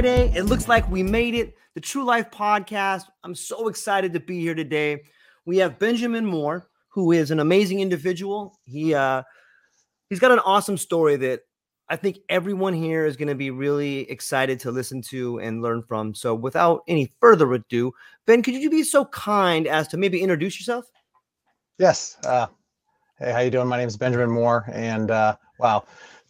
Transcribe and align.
Friday. 0.00 0.32
It 0.34 0.44
looks 0.44 0.66
like 0.66 0.90
we 0.90 1.02
made 1.02 1.34
it. 1.34 1.54
The 1.74 1.80
True 1.82 2.04
Life 2.04 2.30
Podcast. 2.30 3.02
I'm 3.22 3.34
so 3.34 3.68
excited 3.68 4.14
to 4.14 4.20
be 4.20 4.40
here 4.40 4.54
today. 4.54 5.02
We 5.44 5.58
have 5.58 5.78
Benjamin 5.78 6.24
Moore, 6.24 6.70
who 6.88 7.12
is 7.12 7.30
an 7.30 7.38
amazing 7.38 7.80
individual. 7.80 8.58
He 8.64 8.94
uh 8.94 9.22
he's 10.08 10.18
got 10.18 10.30
an 10.30 10.38
awesome 10.38 10.78
story 10.78 11.16
that 11.16 11.40
I 11.90 11.96
think 11.96 12.20
everyone 12.30 12.72
here 12.72 13.04
is 13.04 13.18
going 13.18 13.28
to 13.28 13.34
be 13.34 13.50
really 13.50 14.10
excited 14.10 14.58
to 14.60 14.70
listen 14.70 15.02
to 15.10 15.38
and 15.40 15.60
learn 15.60 15.82
from. 15.82 16.14
So 16.14 16.34
without 16.34 16.80
any 16.88 17.12
further 17.20 17.52
ado, 17.52 17.92
Ben, 18.26 18.42
could 18.42 18.54
you 18.54 18.70
be 18.70 18.84
so 18.84 19.04
kind 19.04 19.66
as 19.66 19.86
to 19.88 19.98
maybe 19.98 20.22
introduce 20.22 20.58
yourself? 20.58 20.86
Yes. 21.76 22.16
Uh, 22.24 22.46
hey, 23.18 23.32
how 23.32 23.40
you 23.40 23.50
doing? 23.50 23.68
My 23.68 23.76
name 23.76 23.88
is 23.88 23.98
Benjamin 23.98 24.30
Moore, 24.30 24.64
and 24.72 25.10
uh, 25.10 25.36
wow, 25.58 25.84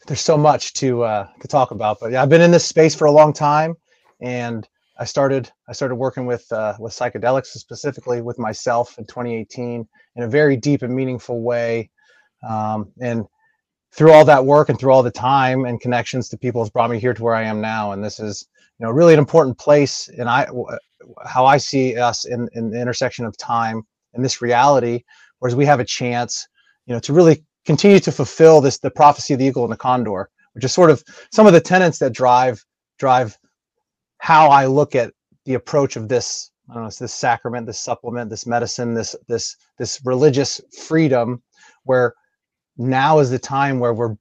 there's 0.06 0.20
so 0.20 0.36
much 0.36 0.72
to 0.74 1.02
uh, 1.02 1.28
to 1.40 1.48
talk 1.48 1.70
about. 1.70 1.98
But 2.00 2.12
yeah, 2.12 2.22
I've 2.22 2.28
been 2.28 2.40
in 2.40 2.50
this 2.50 2.64
space 2.64 2.94
for 2.94 3.06
a 3.06 3.10
long 3.10 3.32
time, 3.32 3.74
and 4.20 4.66
I 4.98 5.04
started 5.04 5.50
I 5.68 5.72
started 5.72 5.96
working 5.96 6.26
with 6.26 6.50
uh, 6.52 6.74
with 6.78 6.92
psychedelics 6.92 7.46
specifically 7.46 8.22
with 8.22 8.38
myself 8.38 8.98
in 8.98 9.06
2018 9.06 9.86
in 10.16 10.22
a 10.22 10.28
very 10.28 10.56
deep 10.56 10.82
and 10.82 10.94
meaningful 10.94 11.42
way, 11.42 11.90
um, 12.48 12.90
and 13.00 13.26
through 13.92 14.12
all 14.12 14.24
that 14.24 14.44
work 14.44 14.68
and 14.68 14.78
through 14.78 14.92
all 14.92 15.02
the 15.02 15.10
time 15.10 15.64
and 15.64 15.80
connections 15.80 16.28
to 16.28 16.38
people 16.38 16.62
has 16.62 16.70
brought 16.70 16.90
me 16.90 16.98
here 16.98 17.12
to 17.12 17.22
where 17.22 17.34
I 17.34 17.42
am 17.42 17.60
now. 17.60 17.92
And 17.92 18.02
this 18.02 18.20
is 18.20 18.46
you 18.78 18.86
know 18.86 18.92
really 18.92 19.12
an 19.12 19.18
important 19.18 19.58
place, 19.58 20.08
and 20.08 20.28
I 20.28 20.48
how 21.26 21.44
I 21.46 21.58
see 21.58 21.96
us 21.96 22.24
in 22.24 22.48
in 22.54 22.70
the 22.70 22.80
intersection 22.80 23.26
of 23.26 23.36
time 23.36 23.82
and 24.14 24.24
this 24.24 24.42
reality, 24.42 25.04
whereas 25.38 25.54
we 25.54 25.66
have 25.66 25.80
a 25.80 25.84
chance, 25.84 26.48
you 26.86 26.94
know, 26.94 27.00
to 27.00 27.12
really 27.12 27.44
continue 27.64 28.00
to 28.00 28.12
fulfill 28.12 28.60
this 28.60 28.78
the 28.78 28.90
prophecy 28.90 29.34
of 29.34 29.38
the 29.38 29.46
eagle 29.46 29.64
and 29.64 29.72
the 29.72 29.76
condor, 29.76 30.30
which 30.52 30.64
is 30.64 30.72
sort 30.72 30.90
of 30.90 31.02
some 31.32 31.46
of 31.46 31.52
the 31.52 31.60
tenets 31.60 31.98
that 31.98 32.12
drive 32.12 32.64
drive 32.98 33.38
how 34.18 34.48
I 34.48 34.66
look 34.66 34.94
at 34.94 35.12
the 35.44 35.54
approach 35.54 35.96
of 35.96 36.08
this 36.08 36.50
I 36.70 36.74
don't 36.74 36.84
know, 36.84 36.86
it's 36.86 36.98
this 36.98 37.12
sacrament, 37.12 37.66
this 37.66 37.80
supplement, 37.80 38.30
this 38.30 38.46
medicine, 38.46 38.94
this 38.94 39.16
this 39.26 39.56
this 39.78 40.00
religious 40.04 40.60
freedom, 40.86 41.42
where 41.84 42.14
now 42.76 43.18
is 43.18 43.30
the 43.30 43.38
time 43.40 43.80
where 43.80 43.92
we're 43.92 44.16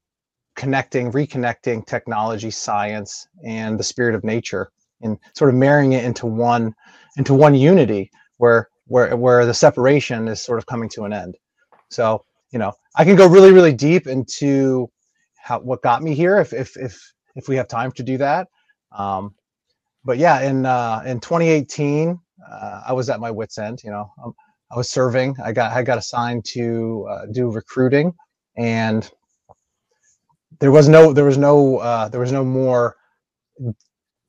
connecting, 0.56 1.12
reconnecting 1.12 1.86
technology, 1.86 2.50
science, 2.50 3.28
and 3.46 3.80
the 3.80 3.84
spirit 3.84 4.16
of 4.16 4.24
nature, 4.24 4.72
and 5.02 5.20
sort 5.36 5.50
of 5.50 5.56
marrying 5.56 5.94
it 5.94 6.04
into 6.04 6.26
one 6.26 6.74
into 7.18 7.36
one 7.36 7.54
unity, 7.54 8.10
where 8.38 8.70
where 8.88 9.16
where 9.16 9.46
the 9.46 9.54
separation 9.54 10.28
is 10.28 10.42
sort 10.42 10.58
of 10.58 10.66
coming 10.66 10.90
to 10.90 11.04
an 11.04 11.14
end. 11.14 11.38
So 11.90 12.26
you 12.52 12.60
know, 12.60 12.74
I 12.96 13.06
can 13.06 13.16
go 13.16 13.28
really 13.28 13.52
really 13.52 13.74
deep 13.74 14.08
into 14.08 14.90
how 15.36 15.60
what 15.60 15.82
got 15.82 16.04
me 16.04 16.16
here 16.16 16.40
if 16.40 16.54
if 16.54 16.78
if 16.78 17.14
if 17.36 17.48
we 17.48 17.56
have 17.56 17.68
time 17.68 17.92
to 17.94 18.04
do 18.04 18.18
that. 18.18 18.48
Um, 18.92 19.36
but 20.04 20.18
yeah, 20.18 20.42
in 20.42 20.66
uh, 20.66 21.04
in 21.06 21.20
2018, 21.20 22.20
uh, 22.50 22.82
I 22.88 22.94
was 22.94 23.09
at 23.09 23.20
my 23.20 23.32
wits 23.32 23.58
end. 23.58 23.82
You 23.84 23.92
know, 23.92 24.12
um, 24.24 24.34
I 24.72 24.78
was 24.78 24.90
serving. 24.90 25.36
I 25.44 25.52
got 25.52 25.74
I 25.74 25.84
got 25.84 25.98
assigned 25.98 26.46
to 26.54 27.08
uh, 27.09 27.26
do 27.32 27.52
recruiting, 27.52 28.14
and 28.58 29.09
there 30.59 30.72
was 30.72 30.88
no 30.90 31.14
there 31.14 31.26
was 31.26 31.38
no 31.38 31.78
uh, 31.78 32.08
there 32.09 32.22
was 32.22 32.32
no 32.32 32.44
more 32.46 32.96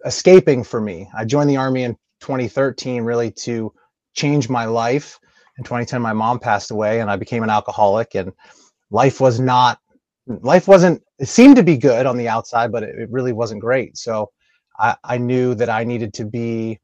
escaping 0.05 0.65
for 0.65 0.81
me. 0.81 1.09
I 1.17 1.25
joined 1.25 1.51
the 1.51 1.57
army 1.59 1.85
in 1.85 1.95
2013 2.21 3.03
really 3.03 3.31
to 3.33 3.73
change 4.15 4.49
my 4.49 4.65
life. 4.65 5.20
In 5.61 5.65
2010, 5.65 6.01
my 6.01 6.15
mom 6.15 6.39
passed 6.39 6.71
away, 6.71 7.01
and 7.01 7.11
I 7.11 7.17
became 7.17 7.43
an 7.43 7.51
alcoholic. 7.51 8.15
And 8.15 8.33
life 8.91 9.21
was 9.21 9.39
not 9.39 9.79
life 10.27 10.67
wasn't 10.67 11.03
it 11.19 11.29
seemed 11.29 11.57
to 11.57 11.63
be 11.63 11.77
good 11.77 12.07
on 12.07 12.17
the 12.17 12.29
outside, 12.29 12.73
but 12.73 12.83
it, 12.83 12.99
it 12.99 13.11
really 13.11 13.35
wasn't 13.35 13.61
great. 13.61 13.99
So 13.99 14.31
I, 14.79 14.97
I 15.05 15.19
knew 15.19 15.55
that 15.57 15.69
I 15.69 15.85
needed 15.85 16.15
to 16.15 16.25
be 16.25 16.79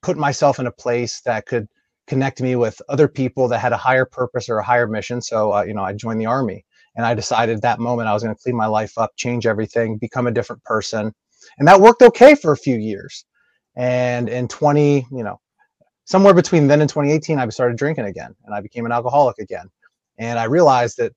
put 0.00 0.16
myself 0.16 0.58
in 0.58 0.66
a 0.66 0.72
place 0.72 1.20
that 1.26 1.44
could 1.44 1.68
connect 2.06 2.40
me 2.40 2.56
with 2.56 2.80
other 2.88 3.06
people 3.06 3.48
that 3.48 3.58
had 3.58 3.74
a 3.74 3.76
higher 3.76 4.06
purpose 4.06 4.48
or 4.48 4.56
a 4.56 4.64
higher 4.64 4.86
mission. 4.86 5.20
So 5.20 5.52
uh, 5.52 5.64
you 5.64 5.74
know, 5.74 5.82
I 5.82 5.92
joined 5.92 6.18
the 6.18 6.26
army, 6.26 6.64
and 6.96 7.04
I 7.04 7.12
decided 7.12 7.60
that 7.60 7.80
moment 7.80 8.08
I 8.08 8.14
was 8.14 8.22
going 8.22 8.34
to 8.34 8.42
clean 8.42 8.56
my 8.56 8.66
life 8.66 8.96
up, 8.96 9.10
change 9.16 9.46
everything, 9.46 9.98
become 9.98 10.26
a 10.26 10.32
different 10.32 10.64
person, 10.64 11.12
and 11.58 11.68
that 11.68 11.82
worked 11.82 12.00
okay 12.00 12.34
for 12.34 12.52
a 12.52 12.56
few 12.56 12.78
years. 12.78 13.26
And 13.76 14.30
in 14.30 14.48
20, 14.48 15.06
you 15.12 15.22
know, 15.22 15.38
somewhere 16.12 16.34
between 16.34 16.66
then 16.66 16.82
and 16.82 16.90
2018, 16.90 17.38
I 17.38 17.48
started 17.48 17.78
drinking 17.78 18.04
again, 18.04 18.36
and 18.44 18.54
I 18.54 18.60
became 18.60 18.84
an 18.84 18.92
alcoholic 18.92 19.38
again. 19.38 19.70
And 20.18 20.38
I 20.38 20.44
realized 20.44 20.98
that 20.98 21.14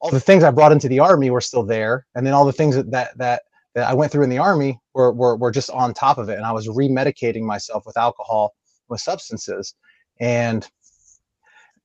all 0.00 0.10
the 0.10 0.18
things 0.18 0.42
I 0.42 0.50
brought 0.50 0.72
into 0.72 0.88
the 0.88 1.00
army 1.00 1.30
were 1.30 1.42
still 1.42 1.62
there, 1.62 2.06
and 2.14 2.26
then 2.26 2.32
all 2.32 2.46
the 2.46 2.52
things 2.52 2.74
that 2.74 2.90
that 2.90 3.10
that, 3.18 3.42
I 3.76 3.92
went 3.92 4.10
through 4.10 4.24
in 4.24 4.30
the 4.30 4.38
army 4.38 4.80
were, 4.94 5.12
were 5.12 5.36
were 5.36 5.50
just 5.50 5.70
on 5.70 5.92
top 5.92 6.16
of 6.16 6.30
it. 6.30 6.36
And 6.38 6.46
I 6.46 6.52
was 6.52 6.66
remedicating 6.66 7.42
myself 7.42 7.84
with 7.84 7.98
alcohol, 7.98 8.54
with 8.88 9.02
substances. 9.02 9.74
And 10.18 10.66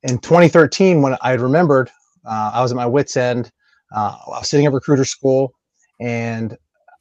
in 0.03 0.17
2013, 0.19 1.01
when 1.01 1.17
I 1.21 1.33
remembered, 1.33 1.89
uh, 2.25 2.51
I 2.55 2.61
was 2.61 2.71
at 2.71 2.77
my 2.77 2.85
wits' 2.85 3.17
end. 3.17 3.51
Uh, 3.93 4.17
I 4.25 4.39
was 4.39 4.49
sitting 4.49 4.65
at 4.65 4.71
recruiter 4.71 5.05
school, 5.05 5.53
and 5.99 6.57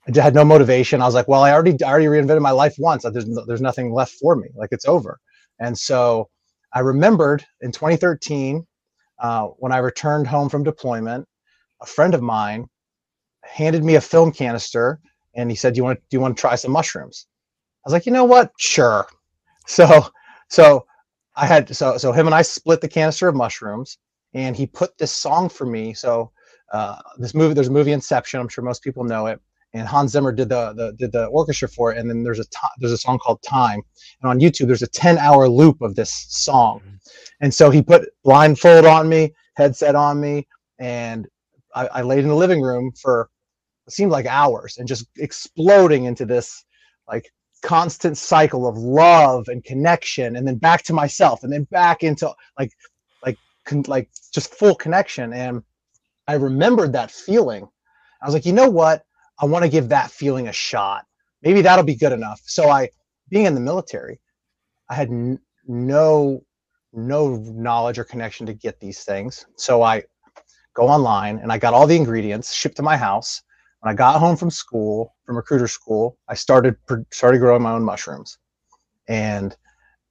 I 0.09 0.21
had 0.21 0.35
no 0.35 0.45
motivation. 0.45 1.01
I 1.01 1.07
was 1.07 1.15
like, 1.15 1.29
"Well, 1.29 1.45
I 1.45 1.53
already 1.53 1.77
I 1.85 1.89
already 1.89 2.07
reinvented 2.07 2.43
my 2.43 2.51
life 2.51 2.75
once. 2.79 3.05
There's 3.05 3.29
there's 3.47 3.61
nothing 3.61 3.93
left 3.93 4.15
for 4.21 4.35
me. 4.35 4.49
Like 4.57 4.71
it's 4.73 4.89
over." 4.89 5.21
And 5.63 5.79
so 5.79 6.29
I 6.75 6.81
remembered 6.81 7.45
in 7.61 7.71
2013 7.71 8.67
uh, 9.21 9.47
when 9.59 9.73
I 9.73 9.79
returned 9.79 10.27
home 10.27 10.49
from 10.49 10.65
deployment, 10.65 11.27
a 11.81 11.87
friend 11.87 12.15
of 12.15 12.23
mine 12.23 12.69
handed 13.45 13.85
me 13.85 13.95
a 13.95 14.01
film 14.01 14.33
canister, 14.33 15.01
and 15.37 15.49
he 15.51 15.57
said, 15.57 15.75
"Do 15.75 15.79
you 15.79 15.85
want 15.85 15.99
to, 16.01 16.03
do 16.11 16.17
you 16.17 16.21
want 16.21 16.37
to 16.37 16.41
try 16.41 16.57
some 16.57 16.73
mushrooms?" 16.73 17.27
I 17.85 17.89
was 17.89 17.93
like, 17.93 18.07
"You 18.07 18.13
know 18.13 18.25
what? 18.25 18.53
Sure." 18.59 19.07
So 19.69 20.07
so 20.49 20.85
I 21.37 21.47
had 21.47 21.75
so 21.77 21.97
so 21.97 22.11
him 22.11 22.27
and 22.27 22.35
I 22.35 22.43
split 22.43 22.81
the 22.81 22.89
canister 22.89 23.29
of 23.29 23.37
mushrooms, 23.37 23.97
and 24.35 24.57
he 24.57 24.67
put 24.67 24.99
this 24.99 25.13
song 25.13 25.49
for 25.49 25.67
me. 25.67 25.95
So 25.95 26.33
uh, 26.73 27.01
this 27.19 27.33
movie, 27.33 27.55
there's 27.55 27.69
a 27.69 27.79
movie 27.79 27.93
Inception. 27.93 28.41
I'm 28.41 28.49
sure 28.49 28.65
most 28.65 28.83
people 28.83 29.05
know 29.05 29.29
it, 29.29 29.41
and 29.75 29.89
Hans 29.89 30.13
Zimmer 30.13 30.33
did 30.33 30.49
the, 30.49 30.73
the 30.75 30.93
did 30.99 31.13
the 31.13 31.27
orchestra 31.27 31.69
for 31.69 31.93
it. 31.93 31.99
And 31.99 32.09
then 32.09 32.23
there's 32.23 32.39
a 32.39 32.45
t- 32.45 32.75
there's 32.79 32.93
a 32.93 32.99
song 32.99 33.19
called 33.19 33.43
Time, 33.43 33.81
and 34.21 34.31
on 34.31 34.41
YouTube 34.41 34.67
there's 34.67 34.83
a 34.83 34.89
10 34.89 35.19
hour 35.19 35.49
loop 35.49 35.81
of 35.81 35.95
this 35.95 36.27
song. 36.29 36.81
Mm-hmm. 36.81 36.97
And 37.41 37.55
so 37.55 37.71
he 37.71 37.83
put 37.83 38.09
blindfold 38.25 38.85
on 38.85 39.09
me, 39.09 39.35
headset 39.57 39.95
on 39.95 40.21
me, 40.21 40.47
and 40.79 41.27
I, 41.75 41.87
I 41.87 42.03
laid 42.03 42.21
in 42.21 42.29
the 42.29 42.37
living 42.37 42.61
room 42.61 42.93
for 43.01 43.31
it 43.87 43.93
seemed 43.93 44.13
like 44.13 44.27
hours 44.27 44.79
and 44.79 44.87
just 44.87 45.07
exploding 45.19 46.05
into 46.05 46.25
this 46.25 46.65
like 47.09 47.31
constant 47.63 48.17
cycle 48.17 48.67
of 48.67 48.77
love 48.77 49.49
and 49.49 49.65
connection 49.65 50.37
and 50.37 50.47
then 50.47 50.57
back 50.57 50.83
to 50.83 50.93
myself 50.93 51.45
and 51.45 51.53
then 51.53 51.65
back 51.65 52.03
into 52.03 52.31
like 52.59 52.73
like 53.25 53.39
con- 53.65 53.85
like 53.87 54.09
just 54.35 54.55
full 54.55 54.75
connection 54.75 55.33
and 55.33 55.63
i 56.27 56.35
remembered 56.35 56.93
that 56.93 57.11
feeling 57.11 57.67
i 58.21 58.27
was 58.27 58.35
like 58.35 58.47
you 58.47 58.53
know 58.53 58.69
what 58.69 59.05
i 59.43 59.47
want 59.47 59.65
to 59.65 59.69
give 59.69 59.89
that 59.89 60.11
feeling 60.11 60.49
a 60.49 60.53
shot. 60.53 61.05
Maybe 61.43 61.61
that'll 61.61 61.85
be 61.85 61.97
good 61.97 62.13
enough. 62.13 62.41
So 62.45 62.71
i 62.71 62.89
being 63.29 63.47
in 63.47 63.55
the 63.55 63.61
military 63.61 64.21
i 64.89 64.95
had 64.95 65.09
n- 65.09 65.41
no 65.67 66.43
no 66.95 67.37
knowledge 67.37 67.99
or 67.99 68.05
connection 68.05 68.47
to 68.47 68.55
get 68.55 68.81
these 68.81 69.05
things. 69.05 69.45
So 69.57 69.83
i 69.83 70.03
go 70.75 70.89
online 70.89 71.39
and 71.39 71.53
i 71.53 71.59
got 71.59 71.75
all 71.75 71.87
the 71.87 71.97
ingredients 71.97 72.55
shipped 72.55 72.77
to 72.77 72.83
my 72.83 72.97
house. 72.97 73.43
When 73.81 73.93
I 73.93 73.97
got 73.97 74.21
home 74.21 74.37
from 74.37 74.49
school, 74.49 75.17
from 75.27 75.37
recruiter 75.37 75.67
school, 75.67 76.17
I 76.29 76.35
started 76.35 76.77
started 77.11 77.41
growing 77.41 77.63
my 77.63 77.73
own 77.73 77.83
mushrooms, 77.83 78.39
and 79.09 79.57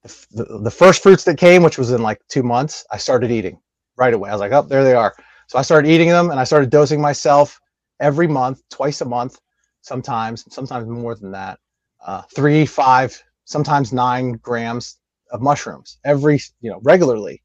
the, 0.03 0.59
the 0.63 0.71
first 0.71 1.01
fruits 1.01 1.23
that 1.23 1.37
came, 1.37 1.63
which 1.63 1.77
was 1.77 1.91
in 1.91 2.01
like 2.01 2.19
two 2.27 2.43
months, 2.43 2.85
I 2.91 2.97
started 2.97 3.31
eating 3.31 3.61
right 3.95 4.13
away. 4.13 4.29
I 4.29 4.33
was 4.33 4.41
like, 4.41 4.51
oh, 4.51 4.63
there 4.63 4.83
they 4.83 4.93
are. 4.93 5.15
So 5.47 5.57
I 5.57 5.61
started 5.61 5.89
eating 5.89 6.09
them, 6.09 6.31
and 6.31 6.39
I 6.39 6.43
started 6.43 6.69
dosing 6.69 6.99
myself 6.99 7.60
every 8.01 8.27
month, 8.27 8.61
twice 8.69 9.01
a 9.01 9.05
month, 9.05 9.39
sometimes, 9.81 10.45
sometimes 10.53 10.87
more 10.87 11.15
than 11.15 11.31
that, 11.31 11.59
uh, 12.05 12.23
three, 12.35 12.65
five, 12.65 13.21
sometimes 13.45 13.93
nine 13.93 14.33
grams 14.33 14.97
of 15.31 15.41
mushrooms 15.41 15.99
every, 16.03 16.41
you 16.59 16.69
know, 16.69 16.79
regularly. 16.83 17.41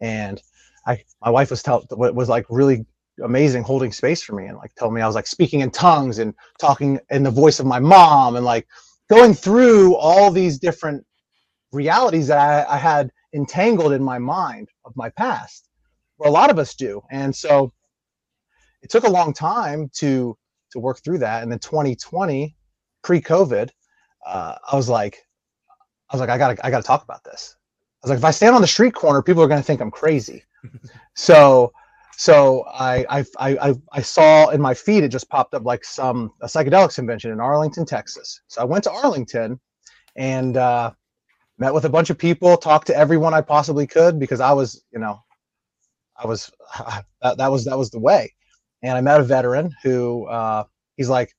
And 0.00 0.40
I, 0.86 1.02
my 1.20 1.30
wife 1.30 1.50
was 1.50 1.62
tell 1.62 1.84
was 1.90 2.28
like 2.28 2.46
really 2.48 2.86
amazing 3.22 3.64
holding 3.64 3.92
space 3.92 4.22
for 4.22 4.34
me 4.34 4.46
and 4.46 4.56
like 4.56 4.72
telling 4.76 4.94
me 4.94 5.00
I 5.02 5.06
was 5.06 5.16
like 5.16 5.26
speaking 5.26 5.60
in 5.60 5.70
tongues 5.70 6.18
and 6.20 6.32
talking 6.58 7.00
in 7.10 7.24
the 7.24 7.30
voice 7.30 7.58
of 7.58 7.66
my 7.66 7.80
mom 7.80 8.36
and 8.36 8.44
like 8.44 8.66
going 9.10 9.34
through 9.34 9.96
all 9.96 10.30
these 10.30 10.58
different 10.58 11.04
realities 11.72 12.28
that 12.28 12.38
I, 12.38 12.74
I 12.74 12.78
had 12.78 13.10
entangled 13.34 13.92
in 13.92 14.02
my 14.02 14.18
mind 14.18 14.68
of 14.84 14.92
my 14.96 15.10
past, 15.10 15.68
where 16.16 16.28
a 16.28 16.32
lot 16.32 16.50
of 16.50 16.58
us 16.58 16.74
do. 16.74 17.02
And 17.10 17.34
so 17.34 17.72
it 18.82 18.90
took 18.90 19.04
a 19.04 19.10
long 19.10 19.32
time 19.32 19.90
to 19.94 20.36
to 20.70 20.78
work 20.78 21.02
through 21.02 21.18
that. 21.18 21.42
And 21.42 21.50
then 21.50 21.58
2020, 21.58 22.54
pre-COVID, 23.02 23.70
uh, 24.26 24.54
I 24.70 24.76
was 24.76 24.88
like, 24.88 25.18
I 26.10 26.14
was 26.14 26.20
like, 26.20 26.28
I 26.28 26.36
gotta, 26.38 26.66
I 26.66 26.70
gotta 26.70 26.82
talk 26.82 27.02
about 27.02 27.24
this. 27.24 27.56
I 28.02 28.06
was 28.06 28.10
like, 28.10 28.18
if 28.18 28.24
I 28.24 28.30
stand 28.30 28.54
on 28.54 28.60
the 28.60 28.66
street 28.66 28.94
corner, 28.94 29.22
people 29.22 29.42
are 29.42 29.48
gonna 29.48 29.62
think 29.62 29.80
I'm 29.80 29.90
crazy. 29.90 30.44
so 31.14 31.72
so 32.18 32.64
I, 32.66 33.06
I, 33.08 33.24
I, 33.38 33.74
I 33.92 34.02
saw 34.02 34.48
in 34.48 34.60
my 34.60 34.74
feed, 34.74 35.04
it 35.04 35.08
just 35.08 35.28
popped 35.28 35.54
up 35.54 35.64
like 35.64 35.84
some 35.84 36.32
a 36.42 36.46
psychedelics 36.46 36.96
convention 36.96 37.30
in 37.30 37.38
Arlington, 37.38 37.86
Texas. 37.86 38.40
So 38.48 38.60
I 38.60 38.64
went 38.64 38.82
to 38.84 38.90
Arlington 38.90 39.60
and 40.16 40.56
uh, 40.56 40.90
met 41.58 41.72
with 41.72 41.84
a 41.84 41.88
bunch 41.88 42.10
of 42.10 42.18
people, 42.18 42.56
talked 42.56 42.88
to 42.88 42.96
everyone 42.96 43.34
I 43.34 43.40
possibly 43.40 43.86
could 43.86 44.18
because 44.18 44.40
I 44.40 44.52
was, 44.52 44.82
you 44.92 44.98
know, 44.98 45.20
I 46.16 46.26
was 46.26 46.50
that, 47.22 47.38
that 47.38 47.52
was 47.52 47.64
that 47.66 47.78
was 47.78 47.90
the 47.90 48.00
way. 48.00 48.34
And 48.82 48.96
I 48.96 49.00
met 49.00 49.20
a 49.20 49.24
veteran 49.24 49.74
who 49.82 50.26
uh, 50.26 50.64
he's 50.96 51.08
like, 51.08 51.34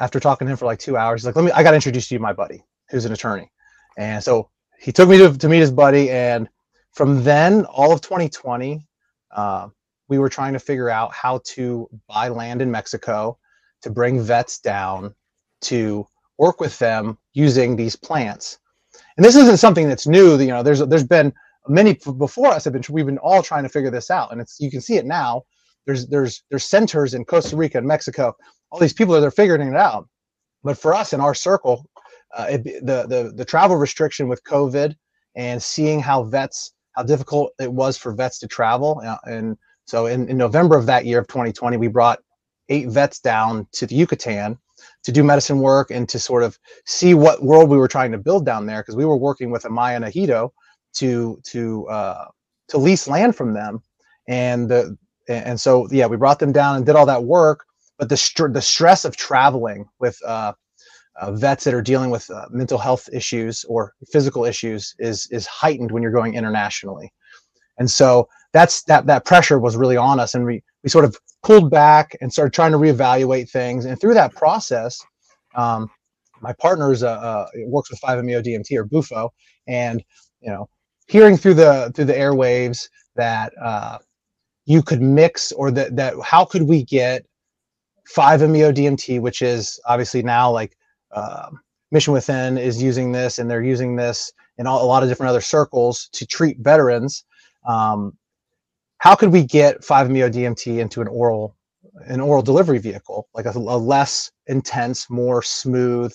after 0.00 0.20
talking 0.20 0.46
to 0.46 0.52
him 0.52 0.56
for 0.56 0.66
like 0.66 0.78
two 0.78 0.96
hours, 0.96 1.22
he's 1.22 1.26
like, 1.26 1.36
let 1.36 1.44
me, 1.44 1.52
I 1.52 1.62
got 1.62 1.70
to 1.70 1.76
introduce 1.76 2.10
you 2.10 2.18
to 2.18 2.22
my 2.22 2.32
buddy 2.32 2.62
who's 2.90 3.04
an 3.04 3.12
attorney. 3.12 3.50
And 3.98 4.22
so 4.22 4.50
he 4.78 4.92
took 4.92 5.08
me 5.08 5.18
to, 5.18 5.36
to 5.36 5.48
meet 5.48 5.60
his 5.60 5.70
buddy. 5.70 6.10
And 6.10 6.48
from 6.92 7.24
then, 7.24 7.64
all 7.66 7.92
of 7.92 8.00
2020, 8.00 8.86
uh, 9.34 9.68
we 10.08 10.18
were 10.18 10.28
trying 10.28 10.52
to 10.52 10.58
figure 10.58 10.90
out 10.90 11.12
how 11.12 11.40
to 11.44 11.88
buy 12.08 12.28
land 12.28 12.62
in 12.62 12.70
Mexico 12.70 13.38
to 13.82 13.90
bring 13.90 14.20
vets 14.20 14.58
down 14.58 15.14
to 15.62 16.06
work 16.38 16.60
with 16.60 16.78
them 16.78 17.18
using 17.32 17.76
these 17.76 17.96
plants. 17.96 18.58
And 19.16 19.24
this 19.24 19.36
isn't 19.36 19.58
something 19.58 19.88
that's 19.88 20.06
new. 20.06 20.38
You 20.38 20.48
know, 20.48 20.62
there's 20.62 20.80
there's 20.80 21.04
been 21.04 21.32
many 21.68 21.98
before 22.18 22.48
us 22.48 22.64
have 22.64 22.72
been 22.72 22.84
we've 22.90 23.06
been 23.06 23.18
all 23.18 23.42
trying 23.42 23.62
to 23.62 23.68
figure 23.68 23.90
this 23.90 24.10
out, 24.10 24.32
and 24.32 24.40
it's 24.40 24.60
you 24.60 24.70
can 24.70 24.80
see 24.80 24.96
it 24.96 25.06
now. 25.06 25.44
There's 25.86 26.06
there's 26.06 26.42
there's 26.50 26.64
centers 26.64 27.14
in 27.14 27.24
Costa 27.24 27.56
Rica 27.56 27.78
and 27.78 27.86
Mexico. 27.86 28.34
All 28.70 28.80
these 28.80 28.92
people 28.92 29.14
are 29.14 29.20
they're 29.20 29.30
figuring 29.30 29.68
it 29.68 29.76
out. 29.76 30.08
But 30.62 30.76
for 30.76 30.94
us 30.94 31.12
in 31.12 31.20
our 31.20 31.34
circle, 31.34 31.86
uh, 32.36 32.46
it, 32.50 32.64
the 32.64 33.06
the 33.06 33.32
the 33.34 33.44
travel 33.44 33.76
restriction 33.76 34.28
with 34.28 34.42
COVID 34.44 34.96
and 35.36 35.62
seeing 35.62 36.00
how 36.00 36.24
vets 36.24 36.72
how 36.92 37.02
difficult 37.02 37.52
it 37.60 37.72
was 37.72 37.96
for 37.96 38.12
vets 38.12 38.38
to 38.40 38.48
travel 38.48 39.02
uh, 39.04 39.18
and 39.26 39.56
so 39.86 40.06
in, 40.06 40.28
in 40.28 40.36
November 40.36 40.76
of 40.76 40.86
that 40.86 41.06
year 41.06 41.20
of 41.20 41.28
2020, 41.28 41.76
we 41.76 41.88
brought 41.88 42.18
eight 42.68 42.88
vets 42.88 43.20
down 43.20 43.66
to 43.72 43.86
the 43.86 43.94
Yucatan 43.94 44.58
to 45.04 45.12
do 45.12 45.22
medicine 45.22 45.60
work 45.60 45.90
and 45.90 46.08
to 46.08 46.18
sort 46.18 46.42
of 46.42 46.58
see 46.84 47.14
what 47.14 47.42
world 47.42 47.70
we 47.70 47.78
were 47.78 47.88
trying 47.88 48.12
to 48.12 48.18
build 48.18 48.44
down 48.44 48.66
there 48.66 48.82
because 48.82 48.96
we 48.96 49.04
were 49.04 49.16
working 49.16 49.50
with 49.50 49.62
Amaya 49.62 49.96
and 49.96 50.04
Ejido 50.04 50.50
to 50.94 51.40
to 51.44 51.86
uh, 51.88 52.26
to 52.68 52.78
lease 52.78 53.06
land 53.06 53.36
from 53.36 53.54
them, 53.54 53.80
and 54.26 54.68
the 54.68 54.98
and 55.28 55.60
so 55.60 55.88
yeah, 55.90 56.06
we 56.06 56.16
brought 56.16 56.38
them 56.38 56.52
down 56.52 56.76
and 56.76 56.86
did 56.86 56.96
all 56.96 57.06
that 57.06 57.24
work. 57.24 57.64
But 57.98 58.08
the 58.08 58.16
str- 58.16 58.48
the 58.48 58.62
stress 58.62 59.04
of 59.04 59.16
traveling 59.16 59.86
with 60.00 60.18
uh, 60.26 60.52
uh, 61.20 61.32
vets 61.32 61.64
that 61.64 61.74
are 61.74 61.82
dealing 61.82 62.10
with 62.10 62.28
uh, 62.30 62.46
mental 62.50 62.78
health 62.78 63.08
issues 63.12 63.64
or 63.68 63.94
physical 64.12 64.44
issues 64.44 64.94
is 64.98 65.28
is 65.30 65.46
heightened 65.46 65.90
when 65.90 66.02
you're 66.02 66.12
going 66.12 66.34
internationally, 66.34 67.12
and 67.78 67.90
so 67.90 68.28
that's 68.52 68.82
that 68.84 69.06
that 69.06 69.24
pressure 69.24 69.58
was 69.58 69.76
really 69.76 69.96
on 69.96 70.20
us, 70.20 70.34
and 70.34 70.44
we 70.44 70.62
we 70.82 70.90
sort 70.90 71.04
of 71.04 71.16
pulled 71.42 71.70
back 71.70 72.16
and 72.20 72.32
started 72.32 72.52
trying 72.52 72.72
to 72.72 72.78
reevaluate 72.78 73.50
things. 73.50 73.84
And 73.84 74.00
through 74.00 74.14
that 74.14 74.34
process, 74.34 75.00
um, 75.54 75.88
my 76.40 76.52
partner's 76.54 77.02
uh, 77.02 77.10
uh, 77.10 77.46
works 77.66 77.90
with 77.90 78.00
5-MeO 78.00 78.42
DMT 78.42 78.76
or 78.76 78.84
Bufo, 78.84 79.32
and 79.66 80.02
you 80.40 80.50
know, 80.50 80.68
hearing 81.08 81.36
through 81.36 81.54
the 81.54 81.92
through 81.94 82.06
the 82.06 82.14
airwaves 82.14 82.88
that 83.16 83.52
uh, 83.62 83.98
you 84.66 84.82
could 84.82 85.00
mix 85.00 85.52
or 85.52 85.70
that 85.70 85.96
that 85.96 86.14
how 86.22 86.44
could 86.44 86.62
we 86.62 86.84
get 86.84 87.24
5-MeO 88.14 88.72
DMT, 88.72 89.20
which 89.20 89.42
is 89.42 89.80
obviously 89.86 90.22
now 90.22 90.50
like 90.50 90.76
uh, 91.12 91.50
Mission 91.90 92.12
Within 92.12 92.58
is 92.58 92.82
using 92.82 93.12
this, 93.12 93.38
and 93.38 93.50
they're 93.50 93.62
using 93.62 93.96
this 93.96 94.32
in 94.58 94.66
all, 94.66 94.84
a 94.84 94.86
lot 94.86 95.02
of 95.02 95.08
different 95.08 95.30
other 95.30 95.40
circles 95.40 96.08
to 96.12 96.26
treat 96.26 96.58
veterans. 96.58 97.24
Um, 97.66 98.16
how 98.98 99.14
could 99.14 99.32
we 99.32 99.44
get 99.44 99.82
5-MeO 99.82 100.30
DMT 100.30 100.78
into 100.78 101.00
an 101.00 101.08
oral 101.08 101.54
an 102.08 102.20
oral 102.20 102.42
delivery 102.42 102.78
vehicle, 102.78 103.26
like 103.32 103.46
a, 103.46 103.52
a 103.56 103.78
less 103.78 104.30
intense, 104.48 105.08
more 105.08 105.42
smooth, 105.42 106.12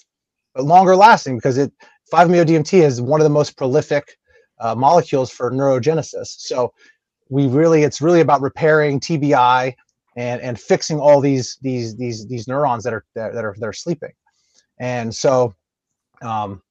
but 0.53 0.63
longer 0.63 0.95
lasting? 0.95 1.37
Because 1.37 1.57
it 1.57 1.71
5-MeO 2.13 2.45
DMT 2.45 2.81
is 2.81 3.01
one 3.01 3.19
of 3.19 3.23
the 3.23 3.29
most 3.29 3.57
prolific 3.57 4.17
uh, 4.59 4.75
molecules 4.75 5.31
for 5.31 5.51
neurogenesis. 5.51 6.27
So 6.37 6.73
we 7.31 7.47
really, 7.47 7.83
it's 7.83 8.01
really 8.01 8.19
about 8.19 8.41
repairing 8.41 8.99
TBI 8.99 9.73
and 10.17 10.41
and 10.41 10.59
fixing 10.59 10.99
all 10.99 11.21
these 11.21 11.57
these 11.61 11.95
these 11.95 12.27
these 12.27 12.47
neurons 12.47 12.83
that 12.83 12.93
are 12.93 13.05
that, 13.15 13.33
that 13.33 13.45
are 13.45 13.55
that 13.57 13.65
are 13.65 13.73
sleeping. 13.73 14.11
And 14.79 15.15
so 15.15 15.55
um, 16.21 16.61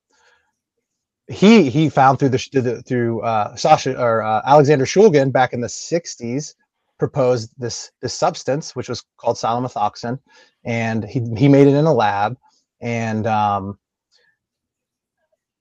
he 1.28 1.70
he 1.70 1.88
found 1.88 2.18
through 2.18 2.28
the 2.28 2.82
through 2.86 3.22
uh, 3.22 3.56
Sasha 3.56 3.98
or 3.98 4.22
uh, 4.22 4.42
Alexander 4.44 4.84
Shulgin 4.84 5.32
back 5.32 5.52
in 5.54 5.60
the 5.60 5.68
60s 5.68 6.54
proposed 6.98 7.50
this 7.56 7.90
this 8.02 8.12
substance 8.12 8.76
which 8.76 8.88
was 8.88 9.02
called 9.16 9.36
psilomethoxin 9.36 10.18
and 10.64 11.04
he 11.04 11.22
he 11.36 11.48
made 11.48 11.66
it 11.66 11.74
in 11.74 11.86
a 11.86 11.94
lab 11.94 12.36
and 12.82 13.26
um, 13.26 13.78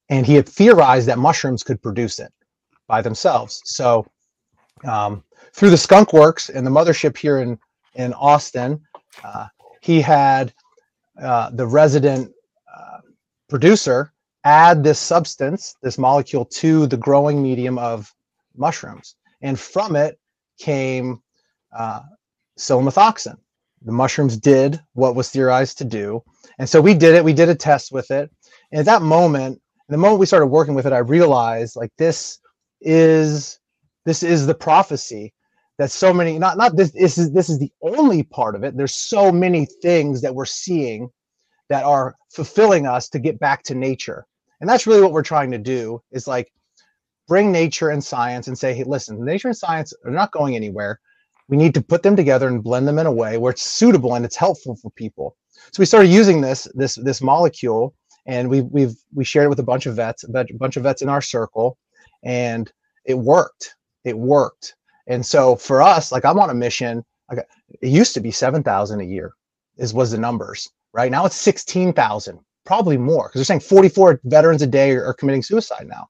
and 0.09 0.25
he 0.25 0.35
had 0.35 0.49
theorized 0.49 1.07
that 1.07 1.17
mushrooms 1.17 1.63
could 1.63 1.81
produce 1.81 2.19
it 2.19 2.33
by 2.87 3.01
themselves 3.01 3.61
so 3.63 4.05
um, 4.85 5.23
through 5.53 5.69
the 5.69 5.77
skunk 5.77 6.13
works 6.13 6.49
and 6.49 6.65
the 6.65 6.71
mothership 6.71 7.17
here 7.17 7.39
in 7.39 7.57
in 7.95 8.13
austin 8.13 8.81
uh, 9.23 9.47
he 9.81 10.01
had 10.01 10.53
uh, 11.21 11.49
the 11.51 11.65
resident 11.65 12.31
uh, 12.73 12.99
producer 13.49 14.13
add 14.43 14.83
this 14.83 14.99
substance, 14.99 15.75
this 15.81 15.97
molecule, 15.97 16.45
to 16.45 16.87
the 16.87 16.97
growing 16.97 17.41
medium 17.41 17.77
of 17.77 18.13
mushrooms. 18.55 19.15
And 19.41 19.59
from 19.59 19.95
it 19.95 20.19
came 20.57 21.21
uh. 21.75 22.01
The 23.81 23.91
mushrooms 23.93 24.35
did 24.37 24.81
what 24.93 25.15
was 25.15 25.29
theorized 25.29 25.77
to 25.77 25.85
do. 25.85 26.21
And 26.57 26.67
so 26.67 26.81
we 26.81 26.93
did 26.93 27.15
it. 27.15 27.23
We 27.23 27.31
did 27.31 27.47
a 27.47 27.55
test 27.55 27.91
with 27.93 28.11
it. 28.11 28.29
And 28.71 28.79
at 28.79 28.85
that 28.85 29.01
moment, 29.01 29.61
the 29.87 29.97
moment 29.97 30.19
we 30.19 30.25
started 30.25 30.47
working 30.47 30.73
with 30.73 30.85
it, 30.85 30.91
I 30.91 30.97
realized 30.97 31.77
like 31.77 31.91
this 31.97 32.39
is 32.81 33.59
this 34.05 34.23
is 34.23 34.47
the 34.47 34.55
prophecy 34.55 35.33
that 35.77 35.89
so 35.89 36.13
many 36.13 36.37
not 36.37 36.57
not 36.57 36.75
this 36.75 36.91
this 36.91 37.17
is 37.17 37.31
this 37.31 37.49
is 37.49 37.57
the 37.57 37.71
only 37.81 38.21
part 38.21 38.55
of 38.55 38.63
it. 38.63 38.75
There's 38.77 38.93
so 38.93 39.31
many 39.31 39.65
things 39.81 40.21
that 40.21 40.35
we're 40.35 40.45
seeing 40.45 41.09
that 41.69 41.83
are 41.83 42.15
fulfilling 42.31 42.85
us 42.85 43.09
to 43.09 43.19
get 43.19 43.39
back 43.39 43.63
to 43.63 43.75
nature. 43.75 44.25
And 44.59 44.69
that's 44.69 44.85
really 44.85 45.01
what 45.01 45.13
we're 45.13 45.23
trying 45.23 45.51
to 45.51 45.57
do 45.57 46.01
is 46.11 46.27
like 46.27 46.51
bring 47.27 47.51
nature 47.51 47.89
and 47.89 48.03
science 48.03 48.47
and 48.47 48.57
say 48.57 48.73
hey 48.73 48.83
listen 48.83 49.23
nature 49.23 49.47
and 49.47 49.57
science 49.57 49.93
are 50.05 50.11
not 50.11 50.31
going 50.31 50.55
anywhere. 50.55 50.99
We 51.47 51.57
need 51.57 51.73
to 51.75 51.81
put 51.81 52.03
them 52.03 52.15
together 52.15 52.47
and 52.47 52.61
blend 52.61 52.87
them 52.87 52.99
in 52.99 53.07
a 53.07 53.11
way 53.11 53.37
where 53.37 53.51
it's 53.51 53.63
suitable 53.63 54.15
and 54.15 54.25
it's 54.25 54.35
helpful 54.35 54.75
for 54.75 54.91
people. 54.91 55.37
So 55.71 55.79
we 55.79 55.85
started 55.85 56.09
using 56.09 56.41
this 56.41 56.67
this 56.75 56.95
this 56.95 57.21
molecule 57.21 57.95
and 58.27 58.49
we 58.49 58.61
we've 58.61 58.95
we 59.13 59.23
shared 59.23 59.45
it 59.45 59.49
with 59.49 59.59
a 59.59 59.63
bunch 59.63 59.85
of 59.85 59.95
vets 59.95 60.25
a 60.25 60.29
bunch 60.29 60.75
of 60.75 60.83
vets 60.83 61.01
in 61.01 61.07
our 61.07 61.21
circle 61.21 61.77
and 62.23 62.69
it 63.05 63.17
worked 63.17 63.75
it 64.03 64.17
worked 64.17 64.75
and 65.09 65.25
so 65.25 65.55
for 65.55 65.81
us, 65.81 66.11
like 66.11 66.23
I'm 66.23 66.39
on 66.39 66.49
a 66.51 66.53
mission. 66.53 67.03
Like 67.29 67.39
it 67.81 67.89
used 67.89 68.13
to 68.13 68.21
be 68.21 68.31
seven 68.31 68.63
thousand 68.63 69.01
a 69.01 69.03
year, 69.03 69.33
is 69.77 69.93
was 69.93 70.11
the 70.11 70.17
numbers. 70.17 70.69
Right 70.93 71.11
now 71.11 71.25
it's 71.25 71.35
sixteen 71.35 71.91
thousand, 71.91 72.39
probably 72.65 72.97
more, 72.97 73.27
because 73.27 73.39
they're 73.39 73.45
saying 73.45 73.61
forty 73.61 73.89
four 73.89 74.21
veterans 74.23 74.61
a 74.61 74.67
day 74.67 74.91
are, 74.91 75.05
are 75.05 75.13
committing 75.13 75.43
suicide 75.43 75.87
now. 75.87 76.07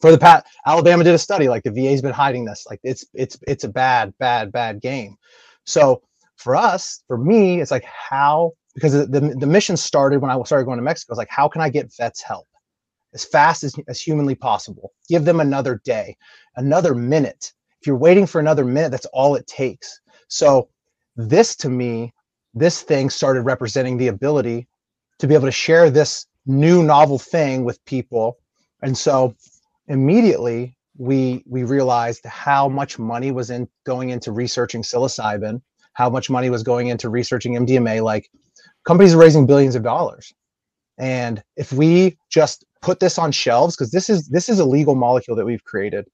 For 0.00 0.10
the 0.10 0.18
pat, 0.18 0.44
Alabama 0.66 1.04
did 1.04 1.14
a 1.14 1.18
study. 1.18 1.48
Like 1.48 1.62
the 1.62 1.70
VA's 1.70 2.02
been 2.02 2.12
hiding 2.12 2.44
this. 2.44 2.66
Like 2.68 2.80
it's 2.82 3.06
it's 3.14 3.38
it's 3.46 3.64
a 3.64 3.68
bad 3.68 4.14
bad 4.18 4.50
bad 4.50 4.80
game. 4.80 5.16
So 5.64 6.02
for 6.36 6.56
us, 6.56 7.04
for 7.06 7.16
me, 7.16 7.60
it's 7.60 7.70
like 7.70 7.84
how 7.84 8.52
because 8.74 8.92
the, 8.92 9.06
the, 9.06 9.20
the 9.38 9.46
mission 9.46 9.76
started 9.76 10.20
when 10.20 10.30
I 10.30 10.42
started 10.42 10.64
going 10.64 10.78
to 10.78 10.84
Mexico. 10.84 11.12
It's 11.12 11.18
like 11.18 11.30
how 11.30 11.46
can 11.46 11.60
I 11.60 11.68
get 11.68 11.94
vets 11.96 12.20
help 12.20 12.48
as 13.14 13.24
fast 13.24 13.64
as, 13.64 13.74
as 13.88 14.00
humanly 14.00 14.34
possible? 14.34 14.92
Give 15.08 15.24
them 15.24 15.40
another 15.40 15.80
day, 15.84 16.16
another 16.56 16.94
minute 16.94 17.52
if 17.82 17.88
you're 17.88 17.96
waiting 17.96 18.26
for 18.26 18.38
another 18.38 18.64
minute, 18.64 18.92
that's 18.92 19.06
all 19.06 19.34
it 19.34 19.48
takes. 19.48 20.00
So 20.28 20.68
this 21.16 21.56
to 21.56 21.68
me, 21.68 22.14
this 22.54 22.80
thing 22.82 23.10
started 23.10 23.42
representing 23.42 23.98
the 23.98 24.06
ability 24.06 24.68
to 25.18 25.26
be 25.26 25.34
able 25.34 25.46
to 25.46 25.52
share 25.52 25.90
this 25.90 26.26
new 26.46 26.84
novel 26.84 27.18
thing 27.18 27.64
with 27.64 27.84
people. 27.84 28.38
And 28.82 28.96
so 28.96 29.34
immediately 29.88 30.76
we 30.96 31.42
we 31.44 31.64
realized 31.64 32.24
how 32.24 32.68
much 32.68 33.00
money 33.00 33.32
was 33.32 33.50
in 33.50 33.68
going 33.84 34.10
into 34.10 34.30
researching 34.30 34.82
psilocybin, 34.82 35.60
how 35.94 36.08
much 36.08 36.30
money 36.30 36.50
was 36.50 36.62
going 36.62 36.86
into 36.86 37.08
researching 37.08 37.54
MDMA. 37.54 38.00
Like 38.00 38.30
companies 38.86 39.14
are 39.14 39.18
raising 39.18 39.44
billions 39.44 39.74
of 39.74 39.82
dollars. 39.82 40.32
And 40.98 41.42
if 41.56 41.72
we 41.72 42.16
just 42.30 42.64
put 42.82 43.00
this 43.00 43.18
on 43.18 43.32
shelves, 43.32 43.74
because 43.74 43.90
this 43.90 44.10
is 44.10 44.28
this 44.28 44.48
is 44.48 44.58
a 44.58 44.64
legal 44.64 44.94
molecule 44.94 45.36
that 45.36 45.46
we've 45.46 45.64
created 45.64 46.06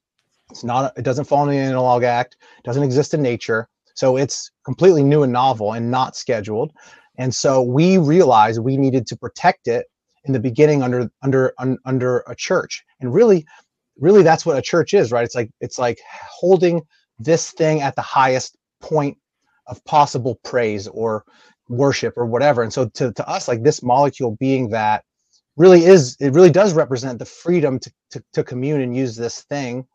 it's 0.50 0.64
not, 0.64 0.96
it 0.96 1.02
doesn't 1.02 1.26
fall 1.26 1.44
in 1.44 1.50
the 1.50 1.56
Analog 1.56 2.02
Act, 2.02 2.36
doesn't 2.64 2.82
exist 2.82 3.14
in 3.14 3.22
nature. 3.22 3.68
So 3.94 4.16
it's 4.16 4.50
completely 4.64 5.02
new 5.02 5.22
and 5.22 5.32
novel 5.32 5.72
and 5.72 5.90
not 5.90 6.16
scheduled. 6.16 6.72
And 7.18 7.34
so 7.34 7.62
we 7.62 7.98
realized 7.98 8.60
we 8.60 8.76
needed 8.76 9.06
to 9.08 9.16
protect 9.16 9.66
it 9.66 9.86
in 10.24 10.32
the 10.32 10.40
beginning 10.40 10.82
under 10.82 11.10
under 11.22 11.52
un, 11.58 11.78
under 11.84 12.18
a 12.28 12.34
church. 12.36 12.84
And 13.00 13.12
really, 13.12 13.44
really 13.98 14.22
that's 14.22 14.46
what 14.46 14.56
a 14.56 14.62
church 14.62 14.94
is, 14.94 15.10
right? 15.10 15.24
It's 15.24 15.34
like 15.34 15.50
it's 15.60 15.78
like 15.78 15.98
holding 16.30 16.82
this 17.18 17.50
thing 17.50 17.82
at 17.82 17.96
the 17.96 18.02
highest 18.02 18.56
point 18.80 19.18
of 19.66 19.84
possible 19.84 20.38
praise 20.44 20.86
or 20.86 21.24
worship 21.68 22.14
or 22.16 22.24
whatever. 22.24 22.62
And 22.62 22.72
so 22.72 22.88
to, 22.88 23.12
to 23.12 23.28
us, 23.28 23.48
like 23.48 23.64
this 23.64 23.82
molecule 23.82 24.36
being 24.38 24.70
that 24.70 25.04
really 25.58 25.84
is, 25.84 26.16
it 26.20 26.32
really 26.32 26.50
does 26.50 26.72
represent 26.72 27.18
the 27.18 27.24
freedom 27.24 27.78
to, 27.78 27.92
to, 28.10 28.24
to 28.32 28.44
commune 28.44 28.80
and 28.80 28.96
use 28.96 29.16
this 29.16 29.42
thing 29.42 29.86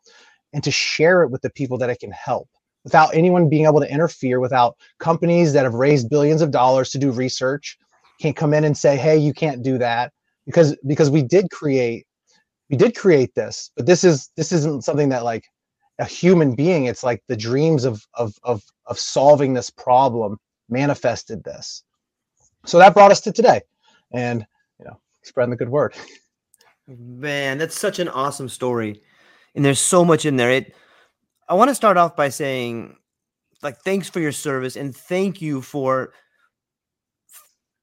and 0.52 0.62
to 0.62 0.70
share 0.70 1.22
it 1.22 1.30
with 1.30 1.42
the 1.42 1.50
people 1.50 1.78
that 1.78 1.90
it 1.90 1.98
can 1.98 2.12
help 2.12 2.48
without 2.84 3.14
anyone 3.14 3.48
being 3.48 3.64
able 3.64 3.80
to 3.80 3.90
interfere, 3.90 4.40
without 4.40 4.76
companies 5.00 5.52
that 5.54 5.64
have 5.64 5.74
raised 5.74 6.10
billions 6.10 6.42
of 6.42 6.50
dollars 6.50 6.90
to 6.90 6.98
do 6.98 7.10
research 7.10 7.78
can't 8.20 8.36
come 8.36 8.54
in 8.54 8.64
and 8.64 8.76
say, 8.76 8.96
hey, 8.96 9.16
you 9.16 9.32
can't 9.32 9.62
do 9.62 9.78
that. 9.78 10.12
Because 10.46 10.76
because 10.86 11.10
we 11.10 11.22
did 11.22 11.50
create 11.50 12.06
we 12.70 12.76
did 12.76 12.94
create 12.94 13.34
this, 13.34 13.70
but 13.76 13.86
this 13.86 14.04
is 14.04 14.30
this 14.36 14.52
isn't 14.52 14.84
something 14.84 15.08
that 15.08 15.24
like 15.24 15.44
a 15.98 16.04
human 16.04 16.54
being, 16.54 16.84
it's 16.84 17.02
like 17.02 17.22
the 17.28 17.36
dreams 17.36 17.84
of 17.84 18.06
of 18.14 18.34
of 18.42 18.62
of 18.86 18.98
solving 18.98 19.54
this 19.54 19.70
problem 19.70 20.38
manifested 20.68 21.42
this. 21.44 21.82
So 22.66 22.78
that 22.78 22.94
brought 22.94 23.10
us 23.10 23.20
to 23.22 23.32
today. 23.32 23.62
And 24.12 24.46
spreading 25.24 25.50
the 25.50 25.56
good 25.56 25.68
word. 25.68 25.94
Man, 26.86 27.58
that's 27.58 27.78
such 27.78 27.98
an 27.98 28.08
awesome 28.08 28.48
story 28.48 29.02
and 29.54 29.64
there's 29.64 29.80
so 29.80 30.04
much 30.04 30.24
in 30.24 30.36
there. 30.36 30.50
It. 30.50 30.74
I 31.48 31.54
want 31.54 31.68
to 31.68 31.74
start 31.74 31.96
off 31.96 32.16
by 32.16 32.28
saying, 32.28 32.96
like, 33.62 33.78
thanks 33.78 34.08
for 34.08 34.20
your 34.20 34.32
service 34.32 34.76
and 34.76 34.94
thank 34.94 35.40
you 35.40 35.62
for 35.62 36.12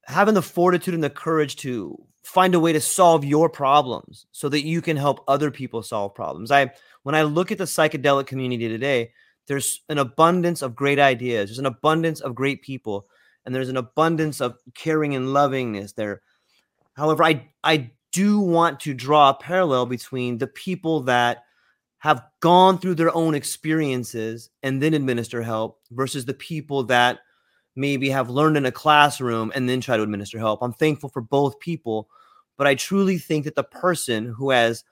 having 0.05 0.33
the 0.33 0.41
fortitude 0.41 0.93
and 0.93 1.03
the 1.03 1.09
courage 1.09 1.55
to 1.57 1.97
find 2.23 2.53
a 2.53 2.59
way 2.59 2.73
to 2.73 2.81
solve 2.81 3.23
your 3.23 3.49
problems 3.49 4.25
so 4.31 4.49
that 4.49 4.65
you 4.65 4.81
can 4.81 4.97
help 4.97 5.23
other 5.27 5.49
people 5.49 5.81
solve 5.81 6.13
problems. 6.13 6.51
I 6.51 6.71
when 7.03 7.15
I 7.15 7.23
look 7.23 7.51
at 7.51 7.57
the 7.57 7.63
psychedelic 7.63 8.27
community 8.27 8.67
today, 8.67 9.11
there's 9.47 9.81
an 9.89 9.97
abundance 9.97 10.61
of 10.61 10.75
great 10.75 10.99
ideas. 10.99 11.49
There's 11.49 11.59
an 11.59 11.65
abundance 11.65 12.19
of 12.21 12.35
great 12.35 12.61
people, 12.61 13.07
and 13.45 13.55
there's 13.55 13.69
an 13.69 13.77
abundance 13.77 14.39
of 14.39 14.57
caring 14.75 15.15
and 15.15 15.33
lovingness 15.33 15.93
there. 15.93 16.21
However, 16.93 17.23
I 17.23 17.49
I 17.63 17.91
do 18.11 18.39
want 18.39 18.79
to 18.81 18.93
draw 18.93 19.29
a 19.29 19.33
parallel 19.33 19.85
between 19.85 20.37
the 20.37 20.47
people 20.47 21.01
that 21.01 21.43
have 21.99 22.23
gone 22.39 22.77
through 22.77 22.95
their 22.95 23.15
own 23.15 23.35
experiences 23.35 24.49
and 24.63 24.81
then 24.81 24.93
administer 24.93 25.41
help 25.41 25.79
versus 25.91 26.25
the 26.25 26.33
people 26.33 26.83
that 26.83 27.19
maybe 27.75 28.09
have 28.09 28.29
learned 28.29 28.57
in 28.57 28.65
a 28.65 28.71
classroom 28.71 29.51
and 29.55 29.69
then 29.69 29.79
try 29.79 29.95
to 29.95 30.03
administer 30.03 30.39
help. 30.39 30.61
I'm 30.61 30.73
thankful 30.73 31.09
for 31.09 31.21
both 31.21 31.59
people, 31.59 32.09
but 32.57 32.67
I 32.67 32.75
truly 32.75 33.17
think 33.17 33.45
that 33.45 33.55
the 33.55 33.63
person 33.63 34.25
who 34.25 34.49
has 34.49 34.83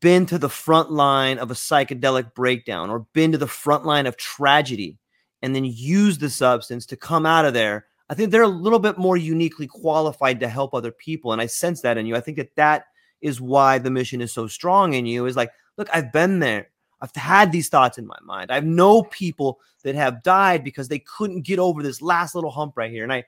been 0.00 0.24
to 0.26 0.38
the 0.38 0.48
front 0.48 0.90
line 0.90 1.38
of 1.38 1.50
a 1.50 1.54
psychedelic 1.54 2.34
breakdown 2.34 2.90
or 2.90 3.06
been 3.12 3.32
to 3.32 3.38
the 3.38 3.46
front 3.46 3.84
line 3.84 4.06
of 4.06 4.16
tragedy 4.16 4.98
and 5.42 5.54
then 5.54 5.64
use 5.64 6.18
the 6.18 6.30
substance 6.30 6.86
to 6.86 6.96
come 6.96 7.26
out 7.26 7.44
of 7.44 7.52
there, 7.52 7.86
I 8.10 8.14
think 8.14 8.30
they're 8.30 8.42
a 8.42 8.48
little 8.48 8.78
bit 8.78 8.98
more 8.98 9.16
uniquely 9.16 9.66
qualified 9.66 10.40
to 10.40 10.48
help 10.48 10.74
other 10.74 10.92
people. 10.92 11.32
And 11.32 11.40
I 11.40 11.46
sense 11.46 11.80
that 11.82 11.96
in 11.96 12.06
you. 12.06 12.16
I 12.16 12.20
think 12.20 12.36
that 12.36 12.54
that 12.56 12.84
is 13.22 13.40
why 13.40 13.78
the 13.78 13.90
mission 13.90 14.20
is 14.20 14.32
so 14.32 14.46
strong 14.46 14.92
in 14.94 15.06
you 15.06 15.26
is 15.26 15.36
like, 15.36 15.50
look, 15.78 15.88
I've 15.92 16.12
been 16.12 16.38
there. 16.38 16.68
I've 17.00 17.14
had 17.16 17.50
these 17.52 17.68
thoughts 17.68 17.98
in 17.98 18.06
my 18.06 18.18
mind. 18.22 18.50
I 18.50 18.60
know 18.60 19.02
people 19.04 19.60
that 19.82 19.94
have 19.94 20.22
died 20.22 20.64
because 20.64 20.88
they 20.88 21.00
couldn't 21.00 21.42
get 21.42 21.58
over 21.58 21.82
this 21.82 22.02
last 22.02 22.34
little 22.34 22.50
hump 22.50 22.74
right 22.76 22.90
here. 22.90 23.04
And 23.04 23.12
I, 23.12 23.24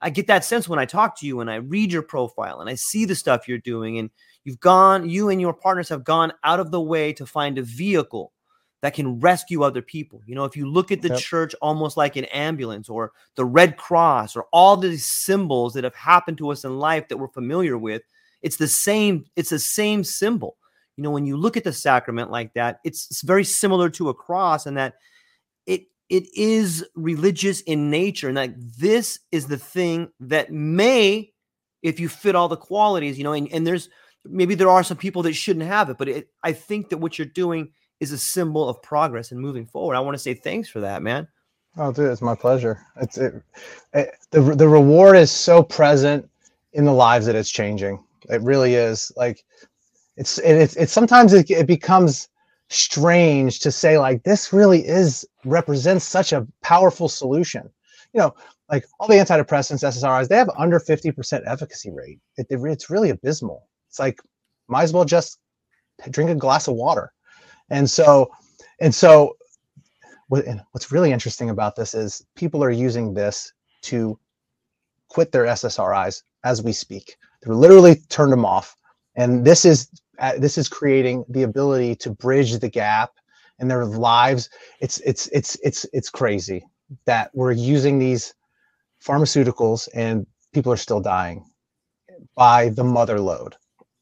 I 0.00 0.10
get 0.10 0.26
that 0.28 0.44
sense 0.44 0.68
when 0.68 0.78
I 0.78 0.84
talk 0.84 1.18
to 1.18 1.26
you 1.26 1.40
and 1.40 1.50
I 1.50 1.56
read 1.56 1.92
your 1.92 2.02
profile 2.02 2.60
and 2.60 2.70
I 2.70 2.74
see 2.74 3.04
the 3.04 3.14
stuff 3.14 3.48
you're 3.48 3.58
doing. 3.58 3.98
And 3.98 4.10
you've 4.44 4.60
gone, 4.60 5.08
you 5.08 5.30
and 5.30 5.40
your 5.40 5.52
partners 5.52 5.88
have 5.88 6.04
gone 6.04 6.32
out 6.44 6.60
of 6.60 6.70
the 6.70 6.80
way 6.80 7.12
to 7.14 7.26
find 7.26 7.58
a 7.58 7.62
vehicle 7.62 8.32
that 8.82 8.94
can 8.94 9.18
rescue 9.20 9.62
other 9.62 9.82
people. 9.82 10.22
You 10.26 10.34
know, 10.34 10.44
if 10.44 10.56
you 10.56 10.68
look 10.68 10.92
at 10.92 11.02
the 11.02 11.08
yep. 11.08 11.18
church 11.18 11.54
almost 11.60 11.96
like 11.96 12.16
an 12.16 12.26
ambulance 12.26 12.88
or 12.88 13.12
the 13.34 13.44
Red 13.44 13.76
Cross 13.76 14.36
or 14.36 14.46
all 14.52 14.76
these 14.76 15.04
symbols 15.04 15.74
that 15.74 15.84
have 15.84 15.94
happened 15.94 16.38
to 16.38 16.50
us 16.50 16.64
in 16.64 16.78
life 16.78 17.08
that 17.08 17.16
we're 17.16 17.28
familiar 17.28 17.76
with, 17.76 18.02
it's 18.42 18.56
the 18.56 18.68
same, 18.68 19.24
it's 19.36 19.50
the 19.50 19.58
same 19.58 20.04
symbol 20.04 20.56
you 20.98 21.04
know, 21.04 21.12
when 21.12 21.24
you 21.24 21.36
look 21.36 21.56
at 21.56 21.62
the 21.62 21.72
sacrament 21.72 22.32
like 22.32 22.54
that, 22.54 22.80
it's, 22.82 23.06
it's 23.08 23.22
very 23.22 23.44
similar 23.44 23.88
to 23.90 24.08
a 24.08 24.14
cross 24.14 24.66
and 24.66 24.76
that 24.76 24.94
it 25.64 25.84
it 26.08 26.24
is 26.34 26.84
religious 26.96 27.60
in 27.60 27.88
nature, 27.88 28.26
and 28.26 28.36
that 28.36 28.52
this 28.58 29.20
is 29.30 29.46
the 29.46 29.58
thing 29.58 30.10
that 30.18 30.50
may, 30.50 31.32
if 31.84 32.00
you 32.00 32.08
fit 32.08 32.34
all 32.34 32.48
the 32.48 32.56
qualities, 32.56 33.16
you 33.16 33.22
know, 33.22 33.32
and, 33.32 33.48
and 33.52 33.64
there's 33.64 33.88
maybe 34.24 34.56
there 34.56 34.68
are 34.68 34.82
some 34.82 34.96
people 34.96 35.22
that 35.22 35.34
shouldn't 35.34 35.66
have 35.66 35.88
it, 35.88 35.98
but 35.98 36.08
it, 36.08 36.30
I 36.42 36.52
think 36.52 36.88
that 36.88 36.98
what 36.98 37.16
you're 37.16 37.26
doing 37.26 37.70
is 38.00 38.12
a 38.12 38.18
symbol 38.18 38.68
of 38.68 38.82
progress 38.82 39.32
and 39.32 39.40
moving 39.40 39.66
forward. 39.66 39.96
I 39.96 40.00
want 40.00 40.14
to 40.14 40.22
say 40.22 40.34
thanks 40.34 40.68
for 40.68 40.80
that, 40.80 41.02
man. 41.02 41.28
Oh, 41.76 41.92
dude, 41.92 42.10
it's 42.10 42.22
my 42.22 42.34
pleasure. 42.34 42.80
It's 43.00 43.18
it, 43.18 43.42
it, 43.92 44.14
the 44.30 44.40
the 44.40 44.68
reward 44.68 45.16
is 45.16 45.30
so 45.30 45.62
present 45.62 46.28
in 46.72 46.84
the 46.84 46.92
lives 46.92 47.26
that 47.26 47.34
it's 47.34 47.50
changing. 47.50 48.02
It 48.28 48.42
really 48.42 48.74
is. 48.74 49.12
Like 49.16 49.44
it's 50.18 50.38
it's 50.38 50.76
it's 50.76 50.92
sometimes 50.92 51.32
it, 51.32 51.50
it 51.50 51.66
becomes 51.66 52.28
strange 52.68 53.60
to 53.60 53.72
say 53.72 53.98
like 53.98 54.22
this 54.24 54.52
really 54.52 54.86
is 54.86 55.26
represents 55.44 56.04
such 56.04 56.32
a 56.32 56.46
powerful 56.62 57.08
solution 57.08 57.62
you 58.12 58.20
know 58.20 58.34
like 58.68 58.84
all 59.00 59.08
the 59.08 59.14
antidepressants 59.14 59.82
ssris 59.82 60.28
they 60.28 60.36
have 60.36 60.50
under 60.58 60.78
50% 60.78 61.42
efficacy 61.46 61.90
rate 61.90 62.20
it, 62.36 62.46
it, 62.50 62.60
it's 62.62 62.90
really 62.90 63.08
abysmal 63.08 63.66
it's 63.88 63.98
like 63.98 64.20
might 64.66 64.82
as 64.82 64.92
well 64.92 65.06
just 65.06 65.38
drink 66.10 66.28
a 66.28 66.34
glass 66.34 66.68
of 66.68 66.74
water 66.74 67.10
and 67.70 67.88
so 67.88 68.30
and 68.80 68.94
so 68.94 69.36
what, 70.28 70.44
what's 70.72 70.92
really 70.92 71.12
interesting 71.12 71.50
about 71.50 71.74
this 71.74 71.94
is 71.94 72.24
people 72.36 72.62
are 72.62 72.70
using 72.70 73.14
this 73.14 73.52
to 73.82 74.18
quit 75.08 75.32
their 75.32 75.44
ssris 75.44 76.22
as 76.44 76.62
we 76.62 76.72
speak 76.72 77.16
they're 77.42 77.54
literally 77.54 77.96
turned 78.08 78.32
them 78.32 78.44
off 78.44 78.76
and 79.16 79.44
this 79.44 79.64
is 79.64 79.88
uh, 80.18 80.32
this 80.38 80.58
is 80.58 80.68
creating 80.68 81.24
the 81.28 81.44
ability 81.44 81.94
to 81.96 82.10
bridge 82.10 82.58
the 82.58 82.68
gap 82.68 83.12
in 83.58 83.68
their 83.68 83.84
lives. 83.84 84.50
It's 84.80 85.00
it's 85.00 85.28
it's 85.28 85.56
it's 85.62 85.86
it's 85.92 86.10
crazy 86.10 86.64
that 87.04 87.30
we're 87.34 87.52
using 87.52 87.98
these 87.98 88.34
pharmaceuticals 89.04 89.88
and 89.94 90.26
people 90.52 90.72
are 90.72 90.76
still 90.78 91.00
dying 91.00 91.44
by 92.34 92.70
the 92.70 92.84
mother 92.84 93.20
load. 93.20 93.54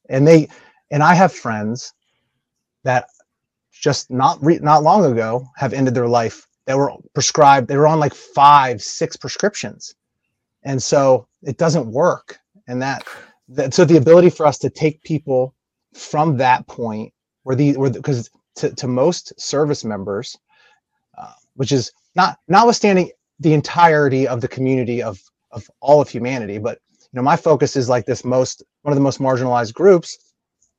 And 0.09 0.27
they 0.27 0.49
and 0.91 1.03
I 1.03 1.15
have 1.15 1.33
friends 1.33 1.93
that 2.85 3.09
just 3.81 4.11
not 4.11 4.43
re- 4.45 4.59
not 4.61 4.83
long 4.83 5.05
ago 5.05 5.47
have 5.57 5.73
ended 5.73 5.95
their 5.95 6.09
life 6.09 6.47
that 6.67 6.77
were 6.77 6.93
prescribed 7.15 7.69
they 7.69 7.77
were 7.77 7.87
on 7.87 8.01
like 8.01 8.15
five 8.15 8.83
six 8.83 9.17
prescriptions. 9.17 9.95
And 10.65 10.83
so 10.83 11.29
it 11.43 11.59
doesn't 11.59 11.87
work. 11.87 12.39
And 12.67 12.83
that, 12.83 13.05
that 13.49 13.73
so 13.75 13.85
the 13.85 13.99
ability 13.99 14.31
for 14.31 14.47
us 14.47 14.59
to 14.59 14.71
take 14.71 15.03
people 15.05 15.55
from 15.95 16.37
that 16.39 16.67
point 16.67 17.13
where 17.45 17.57
the 17.57 17.77
where 17.77 17.91
because 17.91 18.31
to, 18.57 18.75
to 18.75 18.89
most 18.89 19.39
service 19.41 19.85
members 19.85 20.37
uh, 21.17 21.33
which 21.55 21.73
is 21.73 21.93
not 22.15 22.39
notwithstanding 22.49 23.11
the 23.41 23.53
entirety 23.55 24.27
of 24.27 24.41
the 24.41 24.49
community 24.49 25.03
of 25.03 25.21
of 25.53 25.71
all 25.81 26.01
of 26.03 26.09
humanity 26.09 26.59
but 26.59 26.81
you 27.01 27.17
know 27.17 27.23
my 27.23 27.37
focus 27.37 27.77
is 27.77 27.89
like 27.89 28.05
this 28.05 28.25
most 28.25 28.63
one 28.87 28.93
of 28.93 28.97
the 28.97 29.03
most 29.03 29.19
marginalized 29.19 29.75
groups. 29.75 30.17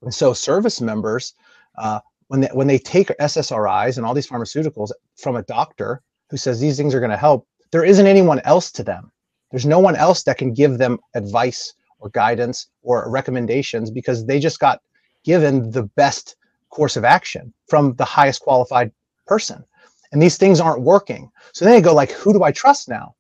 And 0.02 0.14
so 0.14 0.32
service 0.32 0.80
members 0.80 1.34
uh, 1.78 2.00
when 2.28 2.42
they 2.42 2.50
when 2.54 2.68
they 2.68 2.80
take 2.80 3.08
SSRIs 3.20 3.98
and 3.98 4.06
all 4.06 4.14
these 4.14 4.28
pharmaceuticals 4.28 4.92
from 5.18 5.36
a 5.36 5.44
doctor 5.44 6.02
who 6.30 6.38
says 6.38 6.60
these 6.60 6.78
things 6.78 6.94
are 6.94 7.00
going 7.00 7.12
to 7.12 7.18
help, 7.18 7.48
there 7.72 7.86
isn't 7.86 8.08
anyone 8.08 8.40
else 8.42 8.72
to 8.74 8.84
them. 8.84 9.12
There's 9.52 9.66
no 9.66 9.80
one 9.80 9.96
else 9.96 10.24
that 10.24 10.38
can 10.38 10.54
give 10.54 10.78
them 10.78 11.00
advice 11.16 11.74
or 12.00 12.10
guidance 12.10 12.68
or 12.82 13.10
recommendations 13.10 13.90
because 13.92 14.26
they 14.26 14.40
just 14.40 14.60
got 14.60 14.82
given 15.24 15.72
the 15.72 15.84
best 15.84 16.36
course 16.70 16.98
of 16.98 17.06
action 17.06 17.54
from 17.68 17.96
the 17.96 18.06
highest 18.06 18.42
qualified 18.42 18.92
person. 19.26 19.64
And 20.12 20.22
these 20.22 20.38
things 20.38 20.60
aren't 20.60 20.84
working. 20.84 21.30
So 21.54 21.66
then 21.66 21.74
they 21.74 21.82
go 21.82 21.94
like, 21.94 22.12
who 22.12 22.34
do 22.34 22.44
I 22.44 22.52
trust 22.52 22.88
now? 22.88 23.16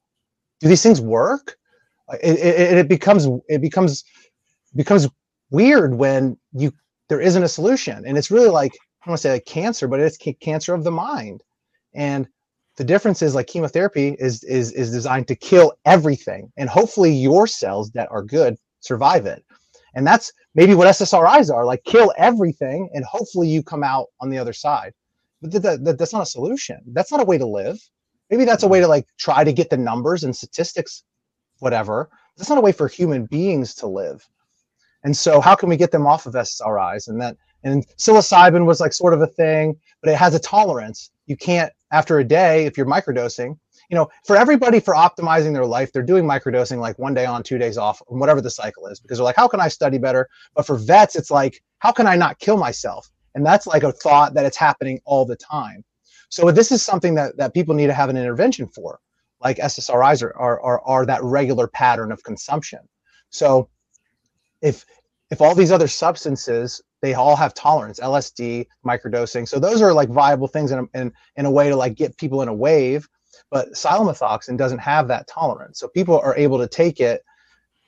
Do 0.60 0.68
these 0.68 0.84
things 0.84 1.02
work? 1.02 1.58
It, 2.24 2.40
it, 2.40 2.78
it 2.78 2.88
becomes 2.88 3.28
it 3.48 3.62
becomes 3.62 4.04
becomes 4.76 5.08
weird 5.50 5.96
when 5.96 6.38
you 6.54 6.72
there 7.10 7.22
isn't 7.22 7.44
a 7.44 7.50
solution. 7.50 8.06
And 8.06 8.18
it's 8.18 8.32
really 8.32 8.50
like 8.50 8.72
don't 9.08 9.14
want 9.14 9.22
to 9.22 9.28
say 9.28 9.32
like 9.32 9.46
cancer, 9.46 9.88
but 9.88 10.00
it's 10.00 10.18
cancer 10.18 10.74
of 10.74 10.84
the 10.84 10.92
mind. 10.92 11.42
And 11.96 12.28
the 12.76 12.84
difference 12.84 13.22
is 13.22 13.34
like 13.34 13.48
chemotherapy 13.48 14.16
is 14.20 14.44
is 14.44 14.72
is 14.74 14.92
designed 14.92 15.28
to 15.30 15.36
kill 15.36 15.74
everything, 15.86 16.52
and 16.58 16.70
hopefully 16.70 17.12
your 17.12 17.48
cells 17.48 17.90
that 17.92 18.10
are 18.12 18.22
good 18.22 18.58
survive 18.82 19.26
it. 19.26 19.44
And 19.96 20.06
that's 20.06 20.32
maybe 20.54 20.76
what 20.76 20.88
SSRIs 20.88 21.52
are 21.52 21.66
like 21.66 21.84
kill 21.86 22.14
everything, 22.18 22.90
and 22.94 23.04
hopefully 23.06 23.48
you 23.48 23.64
come 23.64 23.84
out 23.84 24.08
on 24.20 24.30
the 24.30 24.38
other 24.38 24.54
side. 24.54 24.94
But 25.42 25.52
that, 25.64 25.84
that, 25.86 25.98
that's 25.98 26.14
not 26.14 26.24
a 26.24 26.28
solution. 26.28 26.82
That's 26.88 27.12
not 27.12 27.22
a 27.22 27.26
way 27.26 27.38
to 27.38 27.46
live. 27.46 27.80
Maybe 28.30 28.44
that's 28.44 28.64
a 28.64 28.68
way 28.68 28.80
to 28.80 28.88
like 28.88 29.08
try 29.18 29.44
to 29.44 29.54
get 29.54 29.70
the 29.70 29.78
numbers 29.78 30.24
and 30.24 30.36
statistics, 30.36 31.04
whatever. 31.60 32.10
That's 32.36 32.50
not 32.50 32.58
a 32.58 32.62
way 32.62 32.72
for 32.74 32.88
human 32.88 33.26
beings 33.26 33.74
to 33.76 33.88
live. 33.88 34.28
And 35.04 35.16
so, 35.16 35.40
how 35.40 35.56
can 35.56 35.70
we 35.70 35.78
get 35.78 35.92
them 35.92 36.06
off 36.06 36.26
of 36.26 36.34
SSRIs? 36.34 37.08
And 37.08 37.22
that 37.22 37.38
and 37.64 37.86
psilocybin 37.98 38.66
was 38.66 38.80
like 38.80 38.94
sort 38.94 39.14
of 39.14 39.22
a 39.22 39.28
thing, 39.28 39.76
but 40.02 40.12
it 40.12 40.18
has 40.18 40.36
a 40.36 40.40
tolerance. 40.40 41.12
You 41.26 41.38
can't 41.38 41.72
after 41.92 42.20
a 42.20 42.24
day 42.24 42.66
if 42.66 42.78
you're 42.78 42.86
microdosing. 42.86 43.58
You 43.90 43.96
know, 43.96 44.10
for 44.26 44.36
everybody 44.36 44.82
for 44.82 44.94
optimizing 44.94 45.54
their 45.54 45.66
life, 45.66 45.94
they're 45.94 46.04
doing 46.04 46.26
microdosing 46.26 46.80
like 46.80 47.00
one 47.00 47.14
day 47.14 47.26
on, 47.26 47.42
two 47.42 47.58
days 47.58 47.78
off, 47.78 48.02
whatever 48.08 48.42
the 48.42 48.50
cycle 48.50 48.88
is, 48.88 49.00
because 49.00 49.18
they're 49.18 49.26
like, 49.26 49.38
how 49.38 49.48
can 49.48 49.62
I 49.62 49.70
study 49.70 49.98
better? 49.98 50.28
But 50.56 50.68
for 50.68 50.76
vets, 50.76 51.16
it's 51.16 51.32
like, 51.32 51.64
how 51.80 51.94
can 51.94 52.06
I 52.06 52.18
not 52.18 52.38
kill 52.40 52.58
myself? 52.58 53.10
And 53.34 53.46
that's 53.46 53.66
like 53.66 53.84
a 53.84 53.94
thought 53.94 54.34
that 54.34 54.46
it's 54.46 54.58
happening 54.58 55.00
all 55.06 55.26
the 55.26 55.38
time. 55.38 55.86
So 56.30 56.52
this 56.52 56.72
is 56.72 56.84
something 56.84 57.16
that, 57.16 57.38
that 57.38 57.54
people 57.54 57.76
need 57.76 57.88
to 57.88 57.94
have 57.94 58.10
an 58.10 58.18
intervention 58.18 58.68
for, 58.68 59.00
like 59.42 59.58
SSRIs 59.58 60.22
are, 60.22 60.36
are, 60.36 60.60
are, 60.62 60.82
are 60.82 61.06
that 61.06 61.24
regular 61.24 61.68
pattern 61.68 62.12
of 62.12 62.22
consumption. 62.24 62.80
So 63.30 63.70
if 64.62 64.86
if 65.30 65.42
all 65.42 65.56
these 65.56 65.72
other 65.72 65.88
substances 65.88 66.81
they 67.01 67.14
all 67.14 67.36
have 67.36 67.53
tolerance 67.53 68.00
lsd 68.00 68.66
microdosing. 68.86 69.48
So 69.48 69.60
those 69.60 69.81
are 69.81 69.94
like 69.94 70.10
viable 70.10 70.48
things 70.48 70.72
in 70.72 70.79
a, 70.79 71.00
in, 71.00 71.14
in 71.36 71.46
a 71.46 71.51
way 71.51 71.70
to 71.70 71.75
like 71.75 71.96
get 71.96 72.18
people 72.18 72.42
in 72.42 72.48
a 72.48 72.53
wave. 72.53 73.07
But 73.50 73.74
psilomethoxin 73.74 74.57
doesn't 74.57 74.79
have 74.79 75.07
that 75.07 75.27
tolerance. 75.27 75.79
So 75.79 75.88
people 75.88 76.20
are 76.20 76.36
able 76.36 76.57
to 76.57 76.68
take 76.68 77.00
it 77.00 77.24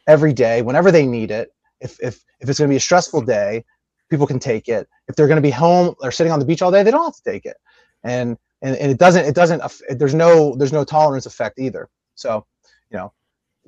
every 0.08 0.32
day 0.32 0.62
whenever 0.62 0.92
they 0.92 1.06
need 1.06 1.32
it. 1.32 1.52
If 1.82 2.00
if, 2.02 2.24
if 2.40 2.50
it's 2.50 2.60
going 2.60 2.70
to 2.70 2.74
be 2.74 2.78
a 2.78 2.82
stressful 2.82 3.22
day 3.22 3.66
people 4.10 4.26
can 4.26 4.40
take 4.40 4.68
it. 4.68 4.88
If 5.08 5.16
they're 5.16 5.28
going 5.28 5.38
to 5.38 5.42
be 5.42 5.52
home 5.52 5.96
or 6.02 6.12
sitting 6.12 6.32
on 6.32 6.40
the 6.40 6.46
beach 6.46 6.62
all 6.62 6.72
day 6.72 6.84
they 6.84 6.92
don't 6.92 7.04
have 7.04 7.16
to 7.16 7.24
take 7.24 7.46
it. 7.46 7.58
And 8.04 8.38
and, 8.62 8.76
and 8.76 8.92
it 8.92 9.00
doesn't 9.00 9.26
it 9.26 9.36
doesn't 9.36 9.62
there's 9.90 10.16
no 10.16 10.56
there's 10.56 10.74
no 10.74 10.84
tolerance 10.84 11.26
effect 11.26 11.60
either. 11.60 11.90
So 12.16 12.46
you 12.92 12.98
know 12.98 13.12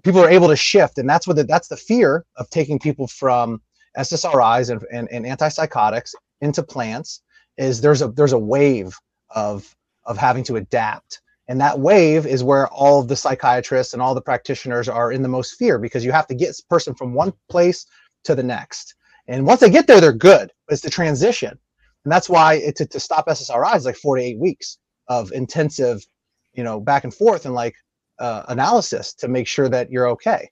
people 0.04 0.21
are 0.21 0.30
able 0.30 0.47
to 0.47 0.56
shift 0.56 0.97
and 0.97 1.10
that's 1.10 1.27
what 1.27 1.36
the, 1.36 1.43
that's 1.43 1.67
the 1.67 1.77
fear 1.77 2.25
of 2.38 2.49
taking 2.49 2.80
people 2.80 3.08
from 3.08 3.62
SSRIs 3.97 4.69
and, 4.69 4.84
and, 4.91 5.10
and 5.12 5.25
antipsychotics 5.25 6.13
into 6.41 6.63
plants 6.63 7.21
is 7.58 7.82
there's 7.82 8.01
a 8.01 8.08
there's 8.10 8.34
a 8.34 8.39
wave 8.39 8.97
of 9.30 9.75
of 10.06 10.17
having 10.17 10.43
to 10.45 10.56
adapt. 10.56 11.21
And 11.47 11.60
that 11.60 11.80
wave 11.80 12.25
is 12.25 12.43
where 12.43 12.67
all 12.67 13.01
of 13.01 13.08
the 13.08 13.15
psychiatrists 13.15 13.93
and 13.93 14.01
all 14.01 14.15
the 14.15 14.21
practitioners 14.21 14.88
are 14.88 15.12
in 15.12 15.21
the 15.21 15.27
most 15.27 15.56
fear 15.56 15.77
because 15.77 16.06
you 16.06 16.12
have 16.12 16.27
to 16.27 16.36
get 16.36 16.56
person 16.69 16.95
from 16.95 17.13
one 17.13 17.34
place 17.49 17.86
to 18.23 18.36
the 18.36 18.43
next. 18.43 18.95
And 19.27 19.45
once 19.45 19.60
they 19.60 19.69
get 19.69 19.88
there 19.88 19.99
they're 19.99 20.13
good. 20.13 20.51
It's 20.69 20.82
the 20.82 20.89
transition. 20.89 21.58
And 22.06 22.12
that's 22.12 22.30
why 22.30 22.56
it, 22.56 22.77
to, 22.77 22.86
to 22.88 22.99
stop 22.99 23.27
ssris 23.27 23.75
is 23.75 23.86
like 23.86 23.95
four 23.97 24.15
to 24.15 24.23
eight 24.23 24.39
weeks 24.39 24.77
of 25.08 25.32
intensive 25.34 26.06
you 26.54 26.63
know 26.63 26.80
back 26.80 27.04
and 27.04 27.13
forth 27.13 27.45
and 27.45 27.54
like 27.54 27.75
uh, 28.19 28.43
analysis 28.47 29.13
to 29.15 29.27
make 29.27 29.47
sure 29.47 29.67
that 29.69 29.91
you're 29.91 30.08
okay. 30.10 30.49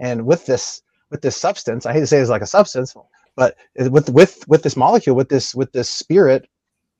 And 0.00 0.26
with 0.26 0.46
this 0.46 0.82
with 1.10 1.22
this 1.22 1.36
substance 1.36 1.86
i 1.86 1.92
hate 1.92 2.00
to 2.00 2.06
say 2.06 2.18
it's 2.18 2.30
like 2.30 2.42
a 2.42 2.46
substance 2.46 2.94
but 3.36 3.56
with 3.76 4.08
with 4.10 4.46
with 4.48 4.62
this 4.62 4.76
molecule 4.76 5.16
with 5.16 5.28
this 5.28 5.54
with 5.54 5.72
this 5.72 5.88
spirit 5.88 6.48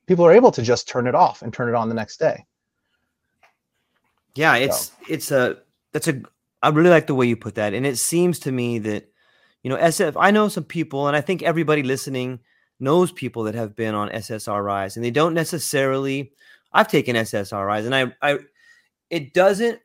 people 0.07 0.25
are 0.25 0.33
able 0.33 0.51
to 0.51 0.63
just 0.63 0.89
turn 0.89 1.07
it 1.07 1.15
off 1.15 1.43
and 1.43 1.53
turn 1.53 1.69
it 1.69 1.75
on 1.75 1.89
the 1.89 1.95
next 1.95 2.19
day 2.19 2.45
yeah 4.35 4.57
it's 4.57 4.89
so. 4.89 4.95
it's 5.09 5.31
a 5.31 5.57
that's 5.93 6.09
a 6.09 6.21
i 6.63 6.69
really 6.69 6.91
like 6.91 7.07
the 7.07 7.15
way 7.15 7.27
you 7.27 7.37
put 7.37 7.55
that 7.55 7.75
and 7.75 7.87
it 7.87 7.99
seems 7.99 8.39
to 8.39 8.53
me 8.53 8.79
that 8.79 9.11
you 9.63 9.71
know 9.71 9.77
sf 9.77 10.15
i 10.19 10.31
know 10.31 10.49
some 10.49 10.65
people 10.65 11.07
and 11.07 11.17
i 11.17 11.21
think 11.21 11.43
everybody 11.43 11.83
listening 11.83 12.41
knows 12.79 13.13
people 13.13 13.43
that 13.45 13.55
have 13.55 13.77
been 13.77 13.95
on 13.95 14.09
ssris 14.11 14.97
and 14.97 15.05
they 15.05 15.11
don't 15.11 15.35
necessarily 15.35 16.33
i've 16.73 16.89
taken 16.89 17.17
ssris 17.17 17.87
and 17.87 17.95
i 17.95 18.13
i 18.23 18.39
it 19.11 19.35
doesn't 19.35 19.81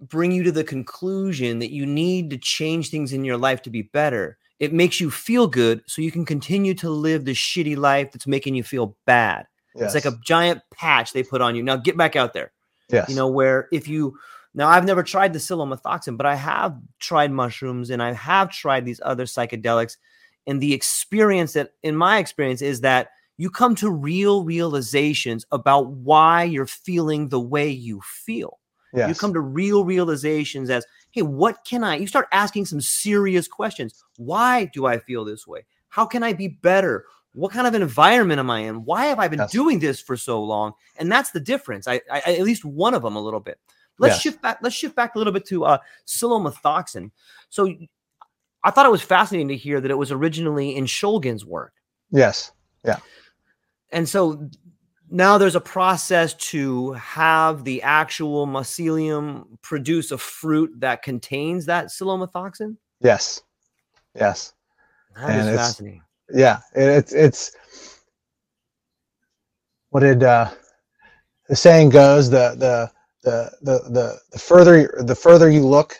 bring 0.00 0.32
you 0.32 0.42
to 0.42 0.52
the 0.52 0.64
conclusion 0.64 1.58
that 1.58 1.72
you 1.72 1.86
need 1.86 2.30
to 2.30 2.38
change 2.38 2.90
things 2.90 3.12
in 3.12 3.24
your 3.24 3.36
life 3.36 3.62
to 3.62 3.70
be 3.70 3.82
better. 3.82 4.38
It 4.58 4.72
makes 4.72 5.00
you 5.00 5.10
feel 5.10 5.46
good 5.46 5.82
so 5.86 6.02
you 6.02 6.12
can 6.12 6.24
continue 6.24 6.74
to 6.74 6.90
live 6.90 7.24
the 7.24 7.34
shitty 7.34 7.76
life 7.76 8.12
that's 8.12 8.26
making 8.26 8.54
you 8.54 8.62
feel 8.62 8.96
bad. 9.06 9.46
Yes. 9.74 9.94
It's 9.94 10.04
like 10.04 10.12
a 10.12 10.18
giant 10.22 10.62
patch 10.70 11.12
they 11.12 11.22
put 11.22 11.40
on 11.40 11.54
you. 11.54 11.62
Now 11.62 11.76
get 11.76 11.96
back 11.96 12.16
out 12.16 12.32
there. 12.32 12.52
Yes. 12.90 13.08
You 13.08 13.14
know, 13.14 13.28
where 13.28 13.68
if 13.72 13.88
you 13.88 14.18
now 14.52 14.68
I've 14.68 14.84
never 14.84 15.02
tried 15.02 15.32
the 15.32 15.38
psilomethoxin, 15.38 16.16
but 16.16 16.26
I 16.26 16.34
have 16.34 16.76
tried 16.98 17.30
mushrooms 17.30 17.90
and 17.90 18.02
I 18.02 18.12
have 18.12 18.50
tried 18.50 18.84
these 18.84 19.00
other 19.04 19.24
psychedelics. 19.24 19.96
And 20.46 20.60
the 20.60 20.74
experience 20.74 21.52
that, 21.52 21.74
in 21.82 21.94
my 21.94 22.18
experience, 22.18 22.62
is 22.62 22.80
that 22.80 23.10
you 23.36 23.50
come 23.50 23.74
to 23.76 23.90
real 23.90 24.44
realizations 24.44 25.46
about 25.52 25.88
why 25.88 26.44
you're 26.44 26.66
feeling 26.66 27.28
the 27.28 27.40
way 27.40 27.68
you 27.68 28.00
feel. 28.02 28.59
Yes. 28.92 29.08
You 29.08 29.14
come 29.14 29.32
to 29.34 29.40
real 29.40 29.84
realizations 29.84 30.70
as, 30.70 30.84
hey, 31.10 31.22
what 31.22 31.64
can 31.64 31.84
I? 31.84 31.96
You 31.96 32.06
start 32.06 32.28
asking 32.32 32.66
some 32.66 32.80
serious 32.80 33.46
questions. 33.48 34.04
Why 34.16 34.66
do 34.66 34.86
I 34.86 34.98
feel 34.98 35.24
this 35.24 35.46
way? 35.46 35.64
How 35.88 36.04
can 36.04 36.22
I 36.22 36.32
be 36.32 36.48
better? 36.48 37.04
What 37.32 37.52
kind 37.52 37.66
of 37.66 37.74
an 37.74 37.82
environment 37.82 38.40
am 38.40 38.50
I 38.50 38.60
in? 38.60 38.84
Why 38.84 39.06
have 39.06 39.18
I 39.18 39.28
been 39.28 39.38
yes. 39.40 39.52
doing 39.52 39.78
this 39.78 40.00
for 40.00 40.16
so 40.16 40.42
long? 40.42 40.72
And 40.98 41.10
that's 41.10 41.30
the 41.30 41.40
difference. 41.40 41.86
I, 41.86 42.00
I 42.10 42.20
at 42.20 42.42
least 42.42 42.64
one 42.64 42.94
of 42.94 43.02
them 43.02 43.16
a 43.16 43.20
little 43.20 43.40
bit. 43.40 43.58
Let's 43.98 44.16
yes. 44.16 44.22
shift 44.22 44.42
back. 44.42 44.58
Let's 44.62 44.74
shift 44.74 44.96
back 44.96 45.14
a 45.14 45.18
little 45.18 45.32
bit 45.32 45.46
to 45.46 45.64
uh, 45.64 45.78
psilomethoxin. 46.06 47.10
So, 47.50 47.72
I 48.62 48.70
thought 48.70 48.84
it 48.84 48.92
was 48.92 49.02
fascinating 49.02 49.48
to 49.48 49.56
hear 49.56 49.80
that 49.80 49.90
it 49.90 49.96
was 49.96 50.12
originally 50.12 50.76
in 50.76 50.84
Shulgin's 50.84 51.46
work. 51.46 51.72
Yes. 52.10 52.52
Yeah. 52.84 52.98
And 53.90 54.08
so 54.08 54.50
now 55.10 55.38
there's 55.38 55.56
a 55.56 55.60
process 55.60 56.34
to 56.34 56.92
have 56.92 57.64
the 57.64 57.82
actual 57.82 58.46
mycelium 58.46 59.44
produce 59.60 60.12
a 60.12 60.18
fruit 60.18 60.70
that 60.80 61.02
contains 61.02 61.66
that 61.66 61.86
psilomethoxin. 61.86 62.76
Yes, 63.00 63.42
yes, 64.14 64.52
that 65.16 65.30
and 65.30 65.48
is 65.48 65.56
fascinating. 65.56 66.02
Yeah, 66.32 66.60
it, 66.74 66.88
it's 66.88 67.12
it's 67.12 67.56
what 69.90 70.00
did 70.00 70.22
uh, 70.22 70.50
the 71.48 71.56
saying 71.56 71.90
goes 71.90 72.30
the 72.30 72.54
the 72.56 72.90
the 73.22 73.50
the 73.62 73.90
the, 73.90 74.20
the 74.32 74.38
further 74.38 75.02
the 75.04 75.14
further 75.14 75.50
you 75.50 75.66
look 75.66 75.96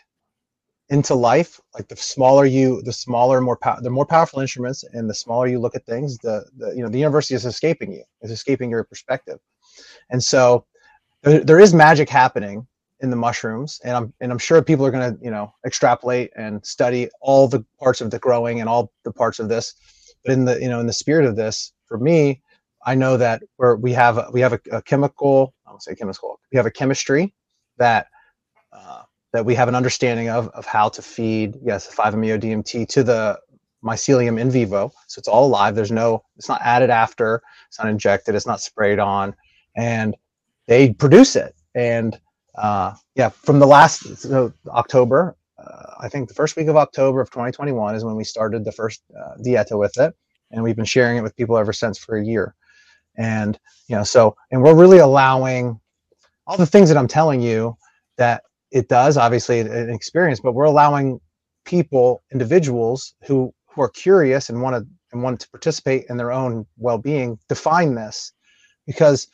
into 0.91 1.15
life 1.15 1.61
like 1.73 1.87
the 1.87 1.97
smaller 1.97 2.45
you 2.45 2.83
the 2.83 2.93
smaller 2.93 3.41
more 3.41 3.59
the 3.81 3.91
more 3.91 4.05
powerful 4.05 4.41
instruments 4.41 4.85
and 4.93 5.09
the 5.09 5.15
smaller 5.15 5.47
you 5.47 5.61
look 5.61 5.77
at 5.77 5.87
things 5.87 6.19
the, 6.19 6.45
the 6.57 6.75
you 6.75 6.83
know 6.83 6.89
the 6.89 6.99
university 6.99 7.35
is 7.35 7.47
escaping 7.47 7.93
you 7.93 8.03
is 8.23 8.31
escaping 8.31 8.69
your 8.71 8.85
perspective. 8.85 9.39
And 10.11 10.23
so 10.23 10.67
there, 11.23 11.45
there 11.45 11.61
is 11.61 11.73
magic 11.73 12.09
happening 12.09 12.67
in 13.03 13.09
the 13.09 13.17
mushrooms 13.17 13.81
and 13.85 13.97
i'm 13.97 14.13
and 14.21 14.31
i'm 14.33 14.39
sure 14.39 14.61
people 14.63 14.85
are 14.85 14.91
going 14.91 15.17
to 15.17 15.25
you 15.25 15.31
know 15.31 15.55
extrapolate 15.65 16.31
and 16.37 16.65
study 16.67 17.09
all 17.21 17.47
the 17.49 17.65
parts 17.79 18.01
of 18.01 18.11
the 18.11 18.19
growing 18.19 18.61
and 18.61 18.69
all 18.69 18.93
the 19.05 19.13
parts 19.13 19.39
of 19.39 19.49
this. 19.49 19.75
But 20.25 20.33
in 20.33 20.45
the 20.45 20.61
you 20.61 20.69
know 20.69 20.81
in 20.81 20.87
the 20.87 20.93
spirit 20.93 21.25
of 21.25 21.37
this 21.37 21.73
for 21.87 21.99
me 21.99 22.43
i 22.85 22.97
know 22.97 23.17
that 23.17 23.43
where 23.59 23.77
we 23.77 23.93
have 23.93 24.19
we 24.33 24.41
have 24.41 24.55
a, 24.55 24.61
a 24.73 24.83
chemical 24.83 25.55
i 25.67 25.71
won't 25.71 25.85
say 25.85 25.95
chemical 25.95 26.41
we 26.53 26.57
have 26.57 26.67
a 26.67 26.71
chemistry 26.71 27.33
that 27.79 28.09
uh, 28.73 29.03
that 29.33 29.45
we 29.45 29.55
have 29.55 29.69
an 29.69 29.75
understanding 29.75 30.29
of 30.29 30.49
of 30.49 30.67
how 30.67 30.89
to 30.91 31.03
feed 31.03 31.57
yes 31.63 31.93
5-meo 31.95 32.39
DMT 32.39 32.89
to 32.89 33.03
the 33.03 33.39
mycelium 33.85 34.39
in 34.41 34.51
vivo. 34.51 34.93
So 35.09 35.19
it's 35.19 35.29
all 35.29 35.47
alive. 35.47 35.75
There's 35.75 35.93
no 35.93 36.23
it's 36.37 36.49
not 36.49 36.61
added 36.63 36.91
after 36.91 37.43
it's 37.69 37.79
not 37.79 37.89
injected 37.89 38.35
it's 38.35 38.47
not 38.47 38.61
sprayed 38.61 38.99
on 38.99 39.35
and 39.77 40.17
they 40.67 40.93
produce 40.93 41.37
it. 41.37 41.55
And 41.75 42.19
uh, 42.57 42.95
yeah 43.15 43.29
from 43.31 43.59
the 43.59 43.67
last 43.67 44.17
so 44.19 44.53
october 44.69 45.37
uh, 45.59 45.95
i 46.01 46.09
think 46.09 46.29
the 46.29 46.35
first 46.35 46.57
week 46.57 46.67
of 46.69 46.77
october 46.77 47.21
of 47.21 47.31
2021 47.31 47.95
is 47.95 48.05
when 48.05 48.17
we 48.17 48.25
started 48.25 48.65
the 48.65 48.73
first 48.73 49.03
uh, 49.19 49.37
dieta 49.45 49.79
with 49.79 49.97
it 49.99 50.15
and 50.51 50.63
we've 50.63 50.77
been 50.77 50.85
sharing 50.85 51.17
it 51.17 51.23
with 51.23 51.37
people 51.37 51.57
ever 51.57 51.73
since 51.73 51.97
for 51.99 52.17
a 52.17 52.25
year. 52.25 52.55
And 53.17 53.59
you 53.89 53.97
know 53.97 54.05
so 54.05 54.37
and 54.51 54.63
we're 54.63 54.75
really 54.75 54.99
allowing 54.99 55.81
all 56.47 56.57
the 56.57 56.67
things 56.67 56.89
that 56.89 56.99
i'm 56.99 57.09
telling 57.09 57.41
you 57.41 57.77
that 58.17 58.43
it 58.71 58.89
does 58.89 59.17
obviously 59.17 59.61
an 59.61 59.91
experience 59.91 60.41
but 60.41 60.53
we're 60.53 60.65
allowing 60.65 61.21
people 61.65 62.23
individuals 62.33 63.15
who 63.27 63.53
who 63.69 63.83
are 63.83 63.89
curious 63.89 64.49
and 64.49 64.61
want 64.61 64.77
to 64.77 64.87
and 65.13 65.23
want 65.23 65.41
to 65.41 65.51
participate 65.51 66.05
in 66.09 66.17
their 66.17 66.31
own 66.31 66.65
well-being 66.77 67.39
define 67.49 67.95
this. 67.95 68.33
Because 68.87 69.29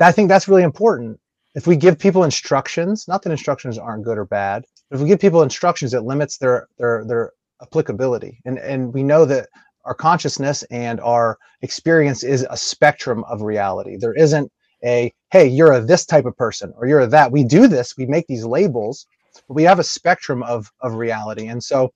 i 0.00 0.12
think 0.12 0.28
that's 0.28 0.48
really 0.48 0.62
important. 0.62 1.18
If 1.54 1.66
we 1.66 1.76
give 1.76 1.98
people 1.98 2.24
instructions 2.24 3.06
not 3.08 3.22
that 3.22 3.30
instructions 3.30 3.78
aren't 3.78 4.04
good 4.04 4.18
or 4.18 4.24
bad 4.24 4.64
but 4.88 4.96
if 4.96 5.02
we 5.02 5.08
give 5.08 5.20
people 5.20 5.42
instructions 5.42 5.94
it 5.94 6.02
limits 6.02 6.38
their 6.38 6.68
their 6.78 7.04
their 7.04 7.32
applicability. 7.62 8.40
And 8.44 8.58
and 8.58 8.92
we 8.92 9.02
know 9.02 9.24
that 9.26 9.48
our 9.84 9.94
consciousness 9.94 10.62
and 10.64 11.00
our 11.00 11.38
experience 11.62 12.22
is 12.22 12.46
a 12.50 12.56
spectrum 12.56 13.24
of 13.24 13.42
reality. 13.42 13.96
There 13.96 14.14
isn't 14.14 14.50
a 14.84 15.12
hey 15.32 15.46
you're 15.46 15.72
a 15.72 15.80
this 15.80 16.06
type 16.06 16.26
of 16.26 16.36
person 16.36 16.72
or 16.76 16.86
you're 16.86 17.00
a 17.00 17.06
that. 17.08 17.32
We 17.32 17.44
do 17.44 17.68
this. 17.68 17.96
We 17.96 18.06
make 18.06 18.26
these 18.26 18.44
labels 18.44 19.06
but 19.48 19.54
we 19.54 19.64
have 19.64 19.78
a 19.78 19.84
spectrum 19.84 20.42
of 20.44 20.72
of 20.82 20.94
reality. 20.94 21.48
And 21.48 21.62
so 21.62 21.92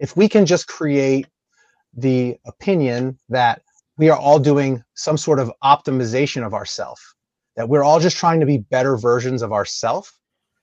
if 0.00 0.16
we 0.16 0.28
can 0.28 0.46
just 0.46 0.68
create 0.68 1.26
the 1.96 2.36
opinion 2.46 3.18
that 3.30 3.62
we 3.98 4.10
are 4.10 4.18
all 4.18 4.40
doing 4.40 4.84
some 4.94 5.18
sort 5.18 5.40
of 5.40 5.52
optimization 5.64 6.46
of 6.46 6.54
ourself 6.54 7.14
that 7.56 7.68
we're 7.68 7.84
all 7.84 8.00
just 8.00 8.16
trying 8.18 8.40
to 8.40 8.46
be 8.46 8.58
better 8.58 8.96
versions 8.96 9.42
of 9.42 9.52
ourself 9.52 10.18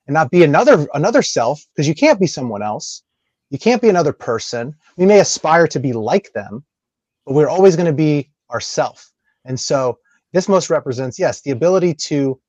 and 0.07 0.13
not 0.13 0.31
be 0.31 0.43
another 0.43 0.87
another 0.95 1.21
self 1.21 1.61
because 1.75 1.87
you 1.87 1.95
can't 1.95 2.19
be 2.19 2.27
someone 2.27 2.63
else. 2.63 3.03
You 3.51 3.59
can't 3.59 3.81
be 3.81 3.89
another 3.89 4.13
person. 4.13 4.75
We 4.97 5.05
may 5.05 5.19
aspire 5.21 5.67
to 5.69 5.79
be 5.79 5.93
like 5.93 6.33
them 6.33 6.63
but 7.25 7.35
we're 7.35 7.49
always 7.49 7.75
going 7.77 7.87
to 7.87 7.93
be 7.93 8.31
ourself. 8.51 9.11
And 9.45 9.59
so 9.59 9.99
this 10.33 10.49
most 10.49 10.69
represents 10.69 11.19
yes 11.19 11.41
the 11.41 11.51
ability 11.51 11.93
to 11.93 12.39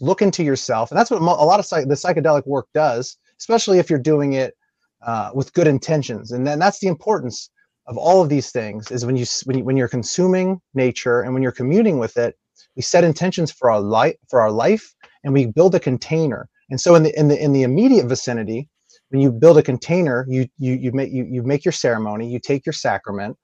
look 0.00 0.22
into 0.22 0.42
yourself. 0.42 0.90
And 0.90 0.98
that's 0.98 1.10
what 1.10 1.20
a 1.20 1.24
lot 1.24 1.60
of 1.60 1.66
psych- 1.66 1.88
the 1.88 1.94
psychedelic 1.94 2.46
work 2.46 2.66
does 2.72 3.18
especially 3.40 3.78
if 3.78 3.90
you're 3.90 3.98
doing 3.98 4.34
it 4.34 4.54
uh, 5.02 5.30
with 5.34 5.52
good 5.54 5.66
intentions. 5.66 6.30
And 6.30 6.46
then 6.46 6.58
that's 6.58 6.78
the 6.78 6.86
importance 6.86 7.50
of 7.86 7.96
all 7.96 8.22
of 8.22 8.28
these 8.28 8.52
things 8.52 8.90
is 8.90 9.04
when 9.04 9.16
you 9.16 9.26
when, 9.44 9.58
you, 9.58 9.64
when 9.64 9.76
you're 9.76 9.88
consuming 9.88 10.60
nature 10.74 11.22
and 11.22 11.34
when 11.34 11.42
you're 11.42 11.50
communing 11.50 11.98
with 11.98 12.16
it 12.16 12.36
we 12.76 12.82
set 12.82 13.02
intentions 13.02 13.50
for 13.50 13.70
our 13.70 13.80
life 13.80 14.14
for 14.28 14.40
our 14.40 14.50
life 14.50 14.94
and 15.24 15.32
we 15.32 15.46
build 15.46 15.74
a 15.74 15.80
container. 15.80 16.48
And 16.68 16.80
so 16.80 16.94
in 16.94 17.02
the 17.02 17.18
in 17.18 17.28
the 17.28 17.42
in 17.42 17.52
the 17.52 17.62
immediate 17.62 18.06
vicinity 18.06 18.68
when 19.08 19.20
you 19.20 19.32
build 19.32 19.58
a 19.58 19.62
container 19.62 20.26
you 20.28 20.46
you 20.58 20.74
you 20.74 20.92
make 20.92 21.10
you, 21.10 21.24
you 21.24 21.42
make 21.42 21.64
your 21.64 21.72
ceremony 21.72 22.30
you 22.30 22.38
take 22.38 22.64
your 22.66 22.74
sacrament 22.74 23.36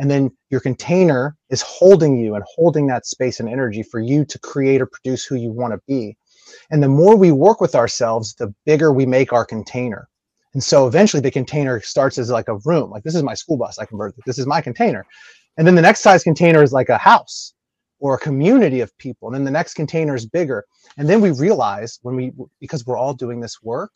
and 0.00 0.10
then 0.10 0.30
your 0.48 0.60
container 0.60 1.36
is 1.50 1.60
holding 1.60 2.16
you 2.16 2.34
and 2.34 2.42
holding 2.56 2.86
that 2.86 3.04
space 3.04 3.38
and 3.38 3.48
energy 3.48 3.82
for 3.82 4.00
you 4.00 4.24
to 4.24 4.38
create 4.38 4.80
or 4.80 4.86
produce 4.86 5.26
who 5.26 5.36
you 5.36 5.52
want 5.52 5.74
to 5.74 5.80
be. 5.86 6.16
And 6.70 6.82
the 6.82 6.88
more 6.88 7.16
we 7.16 7.32
work 7.32 7.60
with 7.60 7.74
ourselves 7.74 8.34
the 8.34 8.52
bigger 8.64 8.92
we 8.94 9.04
make 9.04 9.30
our 9.34 9.44
container. 9.44 10.08
And 10.54 10.64
so 10.64 10.86
eventually 10.86 11.20
the 11.20 11.30
container 11.30 11.80
starts 11.80 12.16
as 12.16 12.30
like 12.30 12.48
a 12.48 12.56
room 12.64 12.90
like 12.90 13.02
this 13.02 13.14
is 13.14 13.22
my 13.22 13.34
school 13.34 13.58
bus 13.58 13.78
i 13.78 13.84
convert 13.84 14.14
this 14.24 14.38
is 14.38 14.46
my 14.46 14.62
container. 14.62 15.04
And 15.58 15.66
then 15.66 15.74
the 15.74 15.82
next 15.82 16.00
size 16.00 16.24
container 16.24 16.62
is 16.62 16.72
like 16.72 16.88
a 16.88 16.96
house 16.96 17.52
or 17.98 18.14
a 18.14 18.18
community 18.18 18.80
of 18.80 18.96
people 18.96 19.28
and 19.28 19.34
then 19.34 19.44
the 19.44 19.50
next 19.50 19.74
container 19.74 20.14
is 20.14 20.24
bigger. 20.24 20.64
And 20.96 21.10
then 21.10 21.20
we 21.20 21.30
realize 21.30 21.98
when 22.00 22.16
we 22.16 22.32
because 22.58 22.86
we're 22.86 22.96
all 22.96 23.12
doing 23.12 23.38
this 23.40 23.62
work 23.62 23.92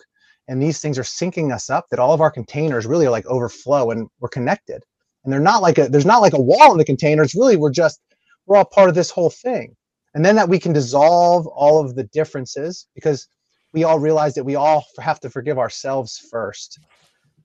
and 0.48 0.62
these 0.62 0.80
things 0.80 0.98
are 0.98 1.02
syncing 1.02 1.50
us 1.50 1.70
up 1.70 1.86
that 1.88 1.98
all 1.98 2.12
of 2.12 2.20
our 2.20 2.30
containers 2.30 2.84
really 2.84 3.06
are 3.06 3.16
like 3.18 3.24
overflow 3.24 3.90
and 3.90 4.06
we're 4.20 4.28
connected 4.28 4.82
and 5.24 5.32
they're 5.32 5.40
not 5.40 5.62
like 5.62 5.78
a 5.78 5.88
there's 5.88 6.06
not 6.06 6.22
like 6.22 6.34
a 6.34 6.40
wall 6.40 6.72
in 6.72 6.78
the 6.78 6.84
containers 6.84 7.34
really 7.34 7.56
we're 7.56 7.70
just 7.70 8.00
we're 8.46 8.56
all 8.56 8.64
part 8.64 8.88
of 8.88 8.94
this 8.94 9.10
whole 9.10 9.30
thing. 9.30 9.74
And 10.14 10.24
then 10.24 10.36
that 10.36 10.48
we 10.48 10.58
can 10.58 10.72
dissolve 10.72 11.46
all 11.48 11.80
of 11.80 11.96
the 11.96 12.04
differences 12.04 12.86
because 12.94 13.26
we 13.72 13.84
all 13.84 13.98
realize 13.98 14.34
that 14.34 14.44
we 14.44 14.54
all 14.54 14.84
have 15.00 15.18
to 15.20 15.30
forgive 15.30 15.58
ourselves 15.58 16.18
first. 16.30 16.78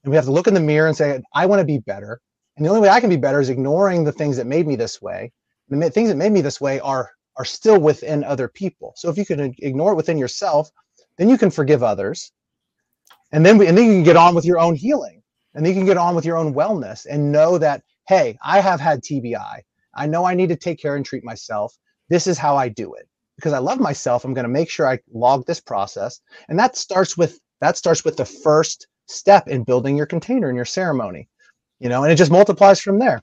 And 0.04 0.12
we 0.12 0.16
have 0.16 0.26
to 0.26 0.32
look 0.32 0.48
in 0.48 0.54
the 0.54 0.60
mirror 0.60 0.88
and 0.88 0.96
say 0.96 1.22
i 1.34 1.46
want 1.46 1.60
to 1.60 1.66
be 1.66 1.80
better. 1.80 2.22
And 2.58 2.66
the 2.66 2.70
only 2.70 2.82
way 2.82 2.90
i 2.90 3.00
can 3.00 3.10
be 3.10 3.18
better 3.18 3.40
is 3.40 3.50
ignoring 3.50 4.04
the 4.04 4.12
things 4.12 4.38
that 4.38 4.46
made 4.48 4.68
me 4.68 4.76
this 4.76 5.02
way. 5.02 5.32
The 5.70 5.90
things 5.90 6.10
that 6.10 6.18
made 6.18 6.32
me 6.32 6.42
this 6.42 6.62
way 6.62 6.80
are 6.82 7.10
are 7.38 7.46
still 7.46 7.80
within 7.80 8.24
other 8.24 8.50
people. 8.50 8.94
So 8.98 9.10
if 9.10 9.18
you 9.18 9.26
can 9.26 9.56
ignore 9.60 9.94
it 9.94 9.96
within 9.96 10.18
yourself 10.18 10.70
then 11.18 11.30
you 11.30 11.38
can 11.38 11.52
forgive 11.52 11.84
others. 11.84 12.32
And 13.34 13.46
then 13.46 13.58
we, 13.58 13.68
and 13.68 13.78
then 13.78 13.86
you 13.86 13.92
can 13.92 14.04
get 14.04 14.16
on 14.16 14.36
with 14.36 14.46
your 14.46 14.58
own 14.58 14.74
healing 14.74 15.19
and 15.54 15.66
then 15.66 15.74
you 15.74 15.80
can 15.80 15.86
get 15.86 15.98
on 15.98 16.16
with 16.16 16.26
your 16.26 16.38
own 16.38 16.54
wellness 16.54 17.06
and 17.10 17.32
know 17.32 17.58
that 17.58 17.84
hey 18.08 18.38
i 18.44 18.60
have 18.60 18.80
had 18.80 19.02
tbi 19.02 19.36
i. 19.36 20.06
Know 20.08 20.26
i 20.26 20.34
need 20.34 20.50
to 20.50 20.56
take 20.56 20.80
care 20.80 20.96
and 20.96 21.06
treat 21.06 21.24
myself. 21.24 21.76
This 22.10 22.28
is 22.28 22.38
how 22.38 22.56
i 22.56 22.70
do 22.70 22.94
it. 22.94 23.08
Because 23.36 23.54
i 23.54 23.60
love 23.60 23.80
myself 23.80 24.24
i'm 24.24 24.34
going 24.34 24.44
to 24.44 24.50
make 24.50 24.70
sure 24.70 24.88
i 24.88 25.00
log 25.14 25.46
this 25.46 25.60
process. 25.60 26.22
And 26.48 26.58
that 26.60 26.78
starts 26.78 27.18
with 27.18 27.40
that 27.62 27.78
starts 27.78 28.06
with 28.06 28.18
the 28.18 28.26
first 28.26 28.88
step 29.08 29.48
in 29.48 29.64
building 29.64 29.98
your 29.98 30.06
container 30.06 30.50
and 30.50 30.56
your 30.56 30.66
ceremony 30.66 31.28
you 31.80 31.90
know 31.90 32.04
and 32.04 32.12
it 32.12 32.16
just 32.16 32.32
multiplies 32.32 32.80
from 32.80 33.00
there. 33.00 33.22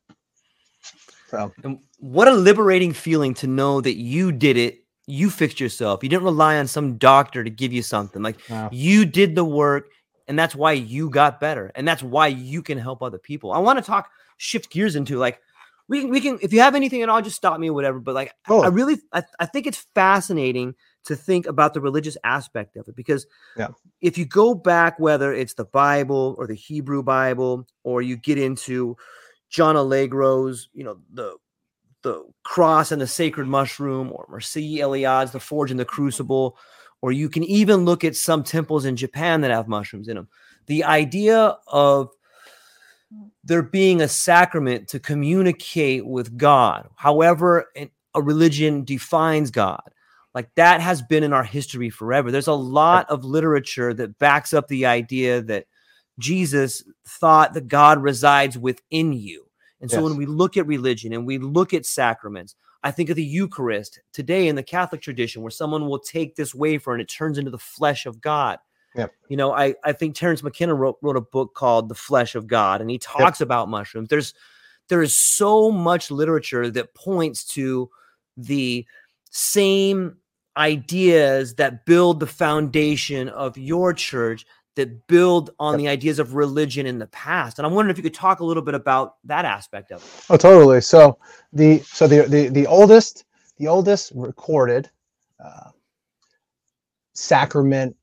So. 1.31 1.53
And 1.65 1.81
what 1.99 2.29
a 2.29 2.33
liberating 2.33 2.93
feeling 2.93 3.35
to 3.35 3.47
know 3.47 3.81
that 3.81 3.97
you 3.97 4.33
did 4.33 4.57
it. 4.57 4.85
You 5.07 5.31
fixed 5.31 5.61
yourself. 5.61 6.03
You 6.03 6.09
didn't 6.09 6.25
rely 6.25 6.59
on 6.59 6.67
some 6.67 6.99
doctor 6.99 7.45
to 7.45 7.51
give 7.51 7.73
you 7.73 7.83
something. 7.83 8.23
Like 8.23 8.39
wow. 8.49 8.69
you 8.73 9.05
did 9.05 9.35
the 9.35 9.45
work 9.45 9.89
and 10.29 10.39
that's 10.39 10.55
why 10.55 10.73
you 10.73 11.11
got 11.11 11.41
better 11.41 11.71
and 11.75 11.87
that's 11.87 12.03
why 12.03 12.27
you 12.27 12.63
can 12.63 12.79
help 12.79 13.03
other 13.03 13.19
people 13.19 13.53
i 13.53 13.59
want 13.59 13.79
to 13.79 13.85
talk 13.85 14.11
shift 14.37 14.71
gears 14.71 14.97
into 14.97 15.19
like 15.19 15.41
we 15.89 16.01
can 16.01 16.11
we 16.11 16.21
can 16.21 16.39
if 16.43 16.53
you 16.53 16.61
have 16.61 16.75
anything 16.75 17.03
at 17.03 17.09
all 17.09 17.23
just 17.23 17.37
stop 17.37 17.59
me 17.61 17.69
or 17.71 17.73
whatever 17.73 18.01
but 18.01 18.15
like 18.15 18.33
oh. 18.49 18.63
i 18.63 18.69
really 18.69 18.97
I, 19.13 19.23
I 19.39 19.47
think 19.47 19.67
it's 19.67 19.87
fascinating 19.95 20.75
to 21.05 21.15
think 21.15 21.47
about 21.47 21.75
the 21.75 21.81
religious 21.81 22.17
aspect 22.25 22.77
of 22.77 22.89
it 22.89 22.97
because 22.97 23.27
yeah. 23.57 23.69
if 24.01 24.19
you 24.19 24.25
go 24.25 24.55
back 24.55 24.99
whether 24.99 25.33
it's 25.33 25.55
the 25.55 25.65
bible 25.65 26.35
or 26.39 26.47
the 26.47 26.55
hebrew 26.55 27.03
bible 27.03 27.67
or 27.85 28.03
you 28.03 28.17
get 28.17 28.39
into 28.39 28.97
john 29.49 29.77
allegro's 29.77 30.69
you 30.73 30.85
know 30.85 30.99
the 31.13 31.37
the 32.03 32.25
cross 32.45 32.93
and 32.93 33.01
the 33.03 33.07
sacred 33.07 33.49
mushroom 33.49 34.13
or 34.13 34.29
Mircea 34.31 34.79
Eliade's 34.79 35.33
the 35.33 35.41
forge 35.41 35.73
and 35.73 35.81
the 35.81 35.85
crucible 35.85 36.57
or 37.03 37.13
you 37.13 37.29
can 37.29 37.45
even 37.45 37.85
look 37.85 38.05
at 38.05 38.17
some 38.17 38.43
temples 38.43 38.85
in 38.85 38.97
Japan 38.97 39.41
that 39.43 39.51
have 39.51 39.69
mushrooms 39.69 40.09
in 40.09 40.17
them. 40.17 40.29
The 40.67 40.85
idea 40.85 41.57
of 41.67 42.11
there 43.45 43.63
being 43.63 44.01
a 44.01 44.09
sacrament 44.09 44.89
to 44.89 44.99
communicate 44.99 46.07
with 46.07 46.37
God, 46.37 46.89
however 46.97 47.67
a 48.15 48.23
religion 48.23 48.85
defines 48.85 49.51
God, 49.51 49.83
like 50.35 50.49
that 50.57 50.81
has 50.81 51.01
been 51.03 51.23
in 51.23 51.33
our 51.33 51.45
history 51.45 51.89
forever. 51.91 52.31
There's 52.31 52.47
a 52.47 52.53
lot 52.53 53.09
of 53.09 53.25
literature 53.25 53.95
that 53.95 54.19
backs 54.19 54.53
up 54.53 54.69
the 54.69 54.87
idea 54.87 55.41
that 55.43 55.67
Jesus 56.19 56.83
thought 57.07 57.55
that 57.55 57.69
God 57.69 58.03
resides 58.03 58.59
within 58.59 59.13
you. 59.13 59.47
And 59.81 59.91
so 59.91 59.99
yes. 59.99 60.05
when 60.05 60.17
we 60.17 60.27
look 60.27 60.57
at 60.57 60.67
religion 60.67 61.13
and 61.13 61.27
we 61.27 61.39
look 61.39 61.73
at 61.73 61.87
sacraments, 61.87 62.55
I 62.87 62.93
think 62.93 63.11
of 63.11 63.17
the 63.17 63.25
Eucharist 63.25 63.99
today 64.13 64.47
in 64.47 64.55
the 64.55 64.63
Catholic 64.63 65.03
tradition, 65.03 65.43
where 65.43 65.51
someone 65.51 65.89
will 65.89 65.99
take 65.99 66.37
this 66.37 66.55
wafer 66.55 66.93
and 66.93 67.03
it 67.03 67.07
turns 67.07 67.37
into 67.37 67.51
the 67.51 67.59
flesh 67.59 68.07
of 68.07 68.21
God. 68.21 68.61
Yep. 68.95 69.13
You 69.29 69.37
know, 69.37 69.53
I, 69.53 69.75
I 69.83 69.93
think 69.93 70.15
Terence 70.15 70.41
McKenna 70.41 70.73
wrote, 70.73 70.97
wrote 71.03 71.17
a 71.17 71.21
book 71.21 71.55
called 71.55 71.89
The 71.89 71.97
Flesh 71.97 72.37
of 72.37 72.47
God, 72.47 72.81
and 72.81 72.89
he 72.89 72.99
talks 72.99 73.41
yep. 73.41 73.47
about 73.47 73.69
mushrooms. 73.69 74.09
There's 74.09 74.35
there 74.89 75.03
is 75.03 75.19
so 75.19 75.73
much 75.73 76.13
literature 76.13 76.71
that 76.71 76.95
points 76.95 77.45
to 77.55 77.91
the 78.37 78.87
same 79.31 80.19
ideas 80.57 81.57
that 81.57 81.87
build 81.87 82.21
the 82.21 82.27
foundation 82.29 83.29
of 83.31 83.59
your 83.59 83.95
church 83.95 84.47
that 84.77 85.07
build 85.07 85.51
on 85.59 85.77
the 85.79 85.89
ideas 85.89 86.19
of 86.19 86.35
religion 86.35 86.87
in 86.87 86.99
the 86.99 87.07
past. 87.09 87.59
And 87.59 87.67
I'm 87.67 87.73
wondering 87.73 87.93
if 87.93 87.97
you 87.97 88.03
could 88.03 88.15
talk 88.15 88.41
a 88.41 88.45
little 88.45 88.63
bit 88.63 88.75
about 88.75 89.17
that 89.25 89.45
aspect 89.45 89.91
of 89.91 90.03
it. 90.03 90.25
Oh, 90.31 90.37
totally. 90.37 90.81
So 90.81 91.19
the 91.53 91.81
so 91.81 92.07
the 92.07 92.23
the, 92.23 92.49
the 92.49 92.67
oldest 92.67 93.25
the 93.59 93.67
oldest 93.67 94.13
recorded 94.15 94.91
uh, 95.45 95.71
sacrament 97.15 97.97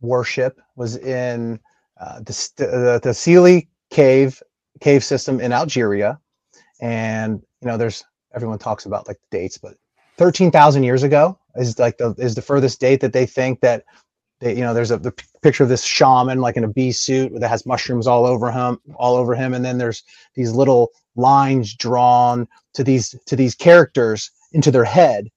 worship 0.00 0.60
was 0.76 0.96
in 0.96 1.58
uh, 2.00 2.20
the, 2.20 2.50
the 2.56 3.00
the 3.02 3.10
Sili 3.10 3.68
cave 3.90 4.42
cave 4.80 5.02
system 5.02 5.40
in 5.40 5.52
Algeria, 5.52 6.20
and 6.80 7.42
you 7.60 7.68
know 7.68 7.76
there's 7.76 8.04
everyone 8.34 8.58
talks 8.58 8.86
about 8.86 9.08
like 9.08 9.18
the 9.30 9.38
dates, 9.38 9.58
but 9.58 9.74
thirteen 10.18 10.50
thousand 10.50 10.84
years 10.84 11.02
ago 11.02 11.38
is 11.56 11.78
like 11.78 11.96
the 11.96 12.14
is 12.18 12.34
the 12.34 12.42
furthest 12.42 12.80
date 12.80 13.00
that 13.00 13.12
they 13.12 13.26
think 13.26 13.60
that 13.60 13.84
they, 14.40 14.54
you 14.54 14.60
know 14.60 14.74
there's 14.74 14.90
a 14.90 14.98
the 14.98 15.12
picture 15.42 15.62
of 15.62 15.68
this 15.68 15.84
shaman 15.84 16.40
like 16.40 16.56
in 16.56 16.64
a 16.64 16.68
bee 16.68 16.92
suit 16.92 17.32
that 17.38 17.48
has 17.48 17.66
mushrooms 17.66 18.06
all 18.06 18.24
over 18.24 18.50
him 18.50 18.78
all 18.96 19.16
over 19.16 19.34
him 19.34 19.54
and 19.54 19.64
then 19.64 19.78
there's 19.78 20.02
these 20.34 20.52
little 20.52 20.90
lines 21.16 21.74
drawn 21.74 22.46
to 22.74 22.84
these 22.84 23.14
to 23.26 23.36
these 23.36 23.54
characters 23.54 24.30
into 24.52 24.70
their 24.70 24.84
head. 24.84 25.28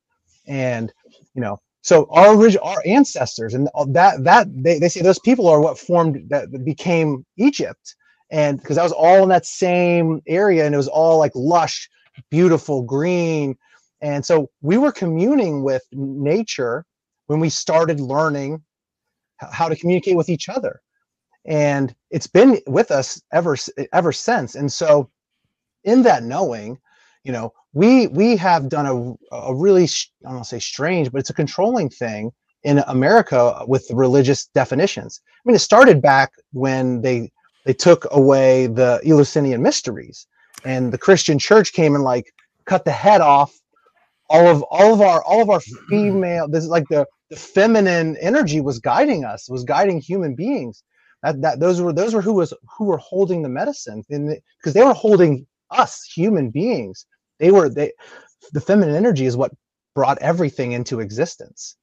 And 0.47 0.91
you 1.33 1.41
know 1.41 1.59
so 1.81 2.07
our 2.11 2.35
original 2.35 2.65
our 2.65 2.81
ancestors 2.85 3.53
and 3.53 3.67
that 3.87 4.23
that 4.23 4.47
they, 4.53 4.79
they 4.79 4.89
say 4.89 5.01
those 5.01 5.19
people 5.19 5.47
are 5.47 5.61
what 5.61 5.79
formed 5.79 6.29
that 6.29 6.63
became 6.63 7.25
egypt. 7.37 7.95
And 8.29 8.59
because 8.61 8.77
that 8.77 8.83
was 8.83 8.93
all 8.93 9.23
in 9.23 9.29
that 9.29 9.45
same 9.45 10.21
area 10.27 10.65
and 10.65 10.73
it 10.73 10.77
was 10.77 10.87
all 10.87 11.17
like 11.17 11.33
lush 11.35 11.89
beautiful 12.29 12.81
green. 12.81 13.57
And 14.01 14.25
so 14.25 14.49
we 14.61 14.77
were 14.77 14.91
communing 14.91 15.63
with 15.63 15.83
nature 15.91 16.85
when 17.27 17.39
we 17.39 17.49
started 17.49 17.99
learning 17.99 18.61
how 19.51 19.67
to 19.69 19.75
communicate 19.75 20.15
with 20.15 20.29
each 20.29 20.49
other. 20.49 20.81
And 21.45 21.95
it's 22.11 22.27
been 22.27 22.59
with 22.67 22.91
us 22.91 23.21
ever 23.31 23.57
ever 23.93 24.11
since. 24.11 24.55
And 24.55 24.71
so 24.71 25.09
in 25.83 26.03
that 26.03 26.23
knowing 26.23 26.77
you 27.23 27.31
know 27.31 27.53
we 27.73 28.07
we 28.07 28.35
have 28.35 28.69
done 28.69 28.85
a, 28.85 29.35
a 29.35 29.55
really 29.55 29.83
i 29.83 29.87
don't 30.23 30.33
want 30.33 30.43
to 30.43 30.49
say 30.49 30.59
strange 30.59 31.11
but 31.11 31.19
it's 31.19 31.29
a 31.29 31.33
controlling 31.33 31.89
thing 31.89 32.31
in 32.63 32.79
america 32.87 33.63
with 33.67 33.87
the 33.87 33.95
religious 33.95 34.45
definitions. 34.47 35.21
I 35.27 35.41
mean 35.45 35.55
it 35.55 35.59
started 35.59 36.01
back 36.01 36.31
when 36.53 37.01
they 37.01 37.31
they 37.65 37.73
took 37.73 38.07
away 38.11 38.67
the 38.67 38.99
eleusinian 39.05 39.61
mysteries. 39.61 40.27
And 40.63 40.91
the 40.91 40.97
christian 40.97 41.39
church 41.39 41.73
came 41.73 41.95
and 41.95 42.03
like 42.03 42.33
cut 42.65 42.85
the 42.85 42.91
head 42.91 43.21
off 43.21 43.51
all 44.29 44.47
of 44.47 44.63
all 44.69 44.93
of 44.93 45.01
our 45.01 45.23
all 45.23 45.41
of 45.41 45.49
our 45.49 45.59
female 45.89 46.47
this 46.47 46.63
is 46.63 46.69
like 46.69 46.87
the 46.89 47.05
the 47.31 47.37
feminine 47.37 48.17
energy 48.17 48.59
was 48.59 48.77
guiding 48.77 49.23
us 49.23 49.49
was 49.49 49.63
guiding 49.63 49.99
human 49.99 50.35
beings. 50.35 50.83
That, 51.23 51.41
that 51.41 51.59
those 51.59 51.81
were 51.81 51.93
those 51.93 52.13
were 52.13 52.21
who 52.21 52.33
was 52.33 52.53
who 52.77 52.85
were 52.85 52.97
holding 52.97 53.41
the 53.41 53.49
medicine. 53.49 54.03
Because 54.07 54.41
the, 54.65 54.71
they 54.73 54.83
were 54.83 54.93
holding 54.93 55.47
us 55.71 56.03
human 56.03 56.51
beings. 56.51 57.05
They 57.39 57.49
were 57.51 57.69
they 57.69 57.93
the 58.51 58.61
feminine 58.61 58.95
energy 58.95 59.25
is 59.25 59.37
what 59.37 59.53
brought 59.95 60.17
everything 60.19 60.73
into 60.73 60.99
existence. 60.99 61.77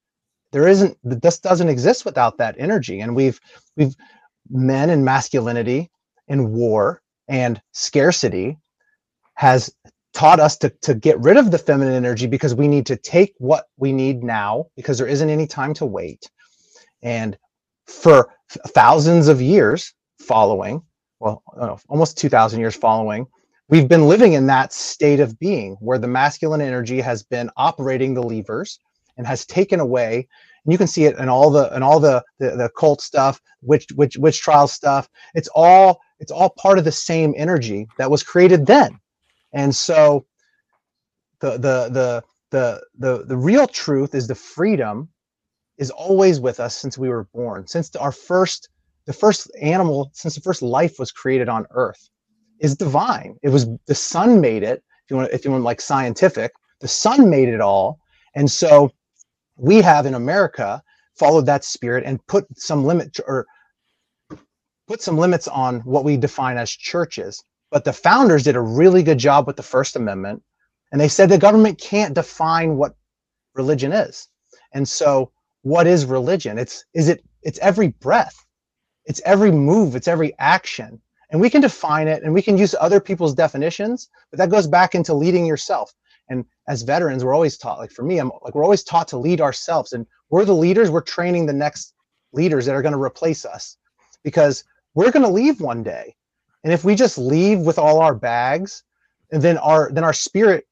There 0.52 0.68
isn't 0.68 0.98
this 1.02 1.40
doesn't 1.40 1.68
exist 1.68 2.04
without 2.04 2.36
that 2.38 2.56
energy. 2.58 3.00
And 3.00 3.16
we've 3.16 3.40
we've 3.76 3.96
men 4.50 4.90
and 4.90 5.04
masculinity 5.04 5.90
and 6.28 6.52
war 6.52 7.00
and 7.26 7.60
scarcity 7.72 8.58
has 9.34 9.72
taught 10.14 10.40
us 10.40 10.56
to, 10.58 10.70
to 10.82 10.94
get 10.94 11.18
rid 11.20 11.36
of 11.36 11.50
the 11.50 11.58
feminine 11.58 11.94
energy 11.94 12.26
because 12.26 12.54
we 12.54 12.68
need 12.68 12.86
to 12.86 12.96
take 12.96 13.34
what 13.38 13.66
we 13.76 13.92
need 13.92 14.22
now 14.22 14.66
because 14.76 14.98
there 14.98 15.06
isn't 15.06 15.30
any 15.30 15.46
time 15.46 15.74
to 15.74 15.86
wait. 15.86 16.30
And 17.02 17.36
for 17.86 18.32
thousands 18.68 19.28
of 19.28 19.40
years 19.40 19.94
following 20.18 20.82
well 21.20 21.42
know, 21.56 21.78
almost 21.88 22.18
2000 22.18 22.60
years 22.60 22.76
following 22.76 23.26
we've 23.68 23.88
been 23.88 24.08
living 24.08 24.34
in 24.34 24.46
that 24.46 24.72
state 24.72 25.20
of 25.20 25.38
being 25.38 25.76
where 25.80 25.98
the 25.98 26.08
masculine 26.08 26.60
energy 26.60 27.00
has 27.00 27.22
been 27.22 27.50
operating 27.56 28.14
the 28.14 28.22
levers 28.22 28.78
and 29.16 29.26
has 29.26 29.44
taken 29.46 29.80
away. 29.80 30.26
And 30.64 30.72
you 30.72 30.78
can 30.78 30.86
see 30.86 31.04
it 31.04 31.18
in 31.18 31.28
all 31.28 31.50
the 31.50 31.74
in 31.74 31.82
all 31.82 32.00
the 32.00 32.22
the, 32.38 32.50
the 32.50 32.70
cult 32.76 33.00
stuff 33.00 33.40
which 33.60 33.86
which 33.94 34.16
witch 34.16 34.40
trial 34.40 34.68
stuff. 34.68 35.08
It's 35.34 35.48
all 35.54 36.00
it's 36.20 36.32
all 36.32 36.50
part 36.50 36.78
of 36.78 36.84
the 36.84 36.92
same 36.92 37.34
energy 37.36 37.86
that 37.98 38.10
was 38.10 38.22
created 38.22 38.66
then 38.66 38.98
and 39.52 39.74
so 39.74 40.26
the 41.40 41.52
the 41.52 41.88
the 41.90 42.24
the 42.50 42.82
the, 42.98 43.24
the 43.26 43.36
real 43.36 43.66
truth 43.66 44.14
is 44.14 44.26
the 44.26 44.34
freedom 44.34 45.08
is 45.78 45.90
always 45.90 46.40
with 46.40 46.60
us 46.60 46.76
since 46.76 46.98
we 46.98 47.08
were 47.08 47.24
born 47.34 47.66
since 47.66 47.94
our 47.96 48.12
first 48.12 48.68
the 49.06 49.12
first 49.12 49.50
animal 49.60 50.10
since 50.14 50.34
the 50.34 50.40
first 50.40 50.62
life 50.62 50.98
was 50.98 51.12
created 51.12 51.48
on 51.48 51.66
earth 51.70 52.08
is 52.60 52.76
divine. 52.76 53.36
It 53.42 53.50
was 53.50 53.68
the 53.86 53.94
sun 53.94 54.40
made 54.40 54.62
it. 54.62 54.82
If 55.04 55.10
you 55.10 55.16
want, 55.16 55.32
if 55.32 55.44
you 55.44 55.50
want 55.50 55.64
like 55.64 55.80
scientific, 55.80 56.52
the 56.80 56.88
sun 56.88 57.30
made 57.30 57.48
it 57.48 57.60
all, 57.60 57.98
and 58.34 58.50
so 58.50 58.90
we 59.56 59.76
have 59.82 60.06
in 60.06 60.14
America 60.14 60.82
followed 61.16 61.46
that 61.46 61.64
spirit 61.64 62.04
and 62.06 62.24
put 62.26 62.46
some 62.58 62.84
limit 62.84 63.18
or 63.26 63.46
put 64.86 65.02
some 65.02 65.18
limits 65.18 65.48
on 65.48 65.80
what 65.80 66.04
we 66.04 66.16
define 66.16 66.56
as 66.58 66.70
churches. 66.70 67.42
But 67.70 67.84
the 67.84 67.92
founders 67.92 68.44
did 68.44 68.56
a 68.56 68.60
really 68.60 69.02
good 69.02 69.18
job 69.18 69.46
with 69.46 69.56
the 69.56 69.62
First 69.62 69.96
Amendment, 69.96 70.42
and 70.90 71.00
they 71.00 71.08
said 71.08 71.28
the 71.28 71.38
government 71.38 71.78
can't 71.78 72.14
define 72.14 72.76
what 72.76 72.96
religion 73.54 73.92
is. 73.92 74.28
And 74.72 74.88
so, 74.88 75.32
what 75.62 75.86
is 75.86 76.06
religion? 76.06 76.58
It's 76.58 76.84
is 76.94 77.08
it 77.08 77.24
it's 77.42 77.58
every 77.58 77.88
breath, 77.88 78.46
it's 79.04 79.20
every 79.24 79.50
move, 79.52 79.96
it's 79.96 80.08
every 80.08 80.34
action. 80.38 81.00
And 81.30 81.40
we 81.42 81.50
can 81.50 81.60
define 81.60 82.08
it 82.08 82.22
and 82.22 82.32
we 82.32 82.40
can 82.40 82.56
use 82.56 82.74
other 82.80 83.00
people's 83.00 83.34
definitions 83.34 84.08
but 84.30 84.38
that 84.38 84.50
goes 84.50 84.66
back 84.66 84.94
into 84.94 85.12
leading 85.12 85.44
yourself. 85.44 85.92
And 86.30 86.44
as 86.68 86.82
veterans 86.82 87.24
we're 87.24 87.34
always 87.34 87.58
taught 87.58 87.78
like 87.78 87.90
for 87.90 88.02
me 88.02 88.18
i'm 88.18 88.30
like 88.42 88.54
we're 88.54 88.64
always 88.64 88.84
taught 88.84 89.08
to 89.08 89.18
lead 89.18 89.40
ourselves. 89.40 89.92
And 89.92 90.06
we're 90.30 90.46
the 90.46 90.54
leaders. 90.54 90.90
We're 90.90 91.02
training 91.02 91.46
the 91.46 91.52
next 91.52 91.94
leaders 92.32 92.66
that 92.66 92.74
are 92.74 92.82
going 92.82 92.92
to 92.92 93.02
replace 93.02 93.44
us 93.44 93.76
because 94.24 94.64
we're 94.94 95.10
going 95.10 95.24
to 95.24 95.32
leave 95.32 95.60
one 95.60 95.82
day 95.82 96.14
and 96.64 96.72
if 96.72 96.84
we 96.84 96.94
just 96.94 97.18
leave 97.18 97.60
with 97.60 97.78
all 97.78 98.00
our 98.00 98.14
bags 98.14 98.84
and 99.32 99.42
then 99.42 99.58
our 99.58 99.90
then 99.92 100.04
our 100.04 100.12
spirit 100.12 100.66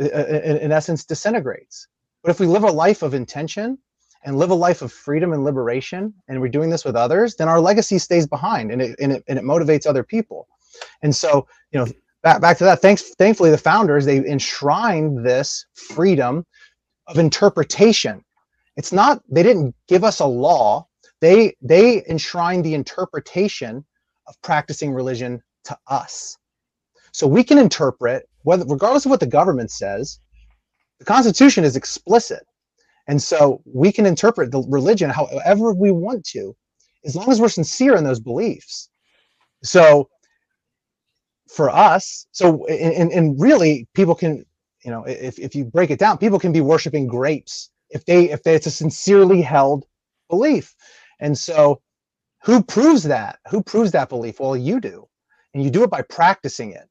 uh, 0.00 0.04
uh, 0.04 0.08
uh, 0.08 0.40
in, 0.44 0.56
in 0.58 0.72
essence 0.72 1.04
disintegrates 1.04 1.88
but 2.22 2.30
if 2.30 2.40
we 2.40 2.46
live 2.46 2.64
a 2.64 2.70
life 2.70 3.02
of 3.02 3.14
intention 3.14 3.78
and 4.24 4.38
live 4.38 4.50
a 4.50 4.54
life 4.54 4.82
of 4.82 4.92
freedom 4.92 5.32
and 5.32 5.44
liberation, 5.44 6.14
and 6.28 6.40
we're 6.40 6.48
doing 6.48 6.70
this 6.70 6.84
with 6.84 6.94
others, 6.94 7.34
then 7.36 7.48
our 7.48 7.60
legacy 7.60 7.98
stays 7.98 8.26
behind 8.26 8.70
and 8.70 8.80
it, 8.80 8.96
and 9.00 9.12
it, 9.12 9.24
and 9.26 9.38
it 9.38 9.44
motivates 9.44 9.86
other 9.86 10.04
people. 10.04 10.46
And 11.02 11.14
so, 11.14 11.46
you 11.72 11.80
know, 11.80 11.86
back, 12.22 12.40
back 12.40 12.58
to 12.58 12.64
that, 12.64 12.80
thanks, 12.80 13.14
thankfully, 13.16 13.50
the 13.50 13.58
founders, 13.58 14.04
they 14.04 14.18
enshrined 14.18 15.26
this 15.26 15.66
freedom 15.74 16.46
of 17.08 17.18
interpretation. 17.18 18.24
It's 18.76 18.92
not, 18.92 19.22
they 19.28 19.42
didn't 19.42 19.74
give 19.88 20.04
us 20.04 20.20
a 20.20 20.26
law, 20.26 20.86
they, 21.20 21.56
they 21.60 22.04
enshrined 22.08 22.64
the 22.64 22.74
interpretation 22.74 23.84
of 24.32 24.42
practicing 24.42 24.92
religion 24.92 25.42
to 25.64 25.78
us. 25.88 26.38
So 27.12 27.26
we 27.26 27.44
can 27.44 27.58
interpret, 27.58 28.28
whether, 28.42 28.64
regardless 28.64 29.04
of 29.04 29.10
what 29.10 29.20
the 29.20 29.26
government 29.26 29.70
says, 29.70 30.18
the 30.98 31.04
Constitution 31.04 31.64
is 31.64 31.76
explicit 31.76 32.42
and 33.08 33.22
so 33.22 33.60
we 33.64 33.92
can 33.92 34.06
interpret 34.06 34.50
the 34.52 34.64
religion 34.68 35.10
however 35.10 35.74
we 35.74 35.90
want 35.90 36.24
to, 36.26 36.56
as 37.04 37.16
long 37.16 37.30
as 37.30 37.40
we're 37.40 37.48
sincere 37.48 37.96
in 37.96 38.04
those 38.04 38.20
beliefs. 38.20 38.88
So 39.62 40.08
for 41.48 41.70
us, 41.70 42.26
so 42.32 42.66
and, 42.66 43.12
and 43.12 43.40
really 43.40 43.88
people 43.94 44.14
can, 44.14 44.44
you 44.84 44.90
know, 44.90 45.04
if, 45.04 45.38
if 45.38 45.54
you 45.54 45.64
break 45.64 45.90
it 45.90 45.98
down, 45.98 46.18
people 46.18 46.38
can 46.38 46.52
be 46.52 46.60
worshiping 46.60 47.06
grapes 47.06 47.70
if 47.90 48.04
they 48.04 48.30
if 48.30 48.42
they, 48.42 48.54
it's 48.54 48.66
a 48.66 48.70
sincerely 48.70 49.42
held 49.42 49.84
belief. 50.30 50.74
And 51.20 51.36
so 51.36 51.80
who 52.44 52.62
proves 52.62 53.04
that? 53.04 53.38
Who 53.50 53.62
proves 53.62 53.92
that 53.92 54.08
belief? 54.08 54.40
Well, 54.40 54.56
you 54.56 54.80
do. 54.80 55.08
And 55.54 55.62
you 55.62 55.70
do 55.70 55.84
it 55.84 55.90
by 55.90 56.02
practicing 56.02 56.72
it. 56.72 56.88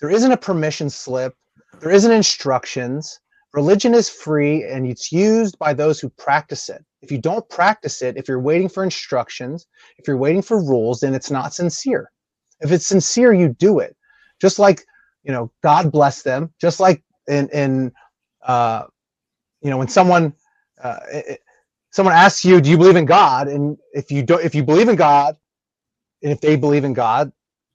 There 0.00 0.10
isn't 0.10 0.32
a 0.32 0.36
permission 0.36 0.90
slip, 0.90 1.34
there 1.80 1.90
isn't 1.90 2.10
instructions 2.12 3.20
Religion 3.52 3.94
is 3.94 4.08
free 4.08 4.64
and 4.64 4.86
it's 4.86 5.12
used 5.12 5.58
by 5.58 5.74
those 5.74 6.00
who 6.00 6.08
practice 6.10 6.68
it. 6.70 6.84
If 7.02 7.12
you 7.12 7.18
don't 7.18 7.46
practice 7.50 8.00
it, 8.00 8.16
if 8.16 8.26
you're 8.26 8.40
waiting 8.40 8.68
for 8.68 8.82
instructions, 8.82 9.66
if 9.98 10.08
you're 10.08 10.16
waiting 10.16 10.42
for 10.42 10.58
rules, 10.58 11.00
then 11.00 11.14
it's 11.14 11.30
not 11.30 11.52
sincere. 11.52 12.10
If 12.60 12.72
it's 12.72 12.86
sincere, 12.86 13.32
you 13.34 13.50
do 13.50 13.78
it. 13.80 13.94
Just 14.40 14.58
like, 14.58 14.84
you 15.22 15.32
know, 15.32 15.52
God 15.62 15.92
bless 15.92 16.22
them. 16.22 16.52
Just 16.60 16.80
like 16.80 17.02
in, 17.26 17.48
in 17.50 17.92
uh, 18.46 18.84
you 19.62 19.70
know, 19.70 19.78
when 19.78 19.88
someone, 19.88 20.32
uh, 20.82 20.98
someone 21.92 22.14
asks 22.14 22.44
you, 22.44 22.60
do 22.60 22.70
you 22.70 22.78
believe 22.78 22.96
in 22.96 23.06
God? 23.06 23.48
And 23.48 23.78
if 23.94 24.10
you 24.12 24.24
don't, 24.24 24.44
if 24.44 24.54
you 24.54 24.64
believe 24.64 24.88
in 24.90 24.96
God, 24.96 25.36
and 26.22 26.32
if 26.32 26.40
they 26.40 26.56
believe 26.56 26.84
in 26.84 26.94
God, 26.94 27.32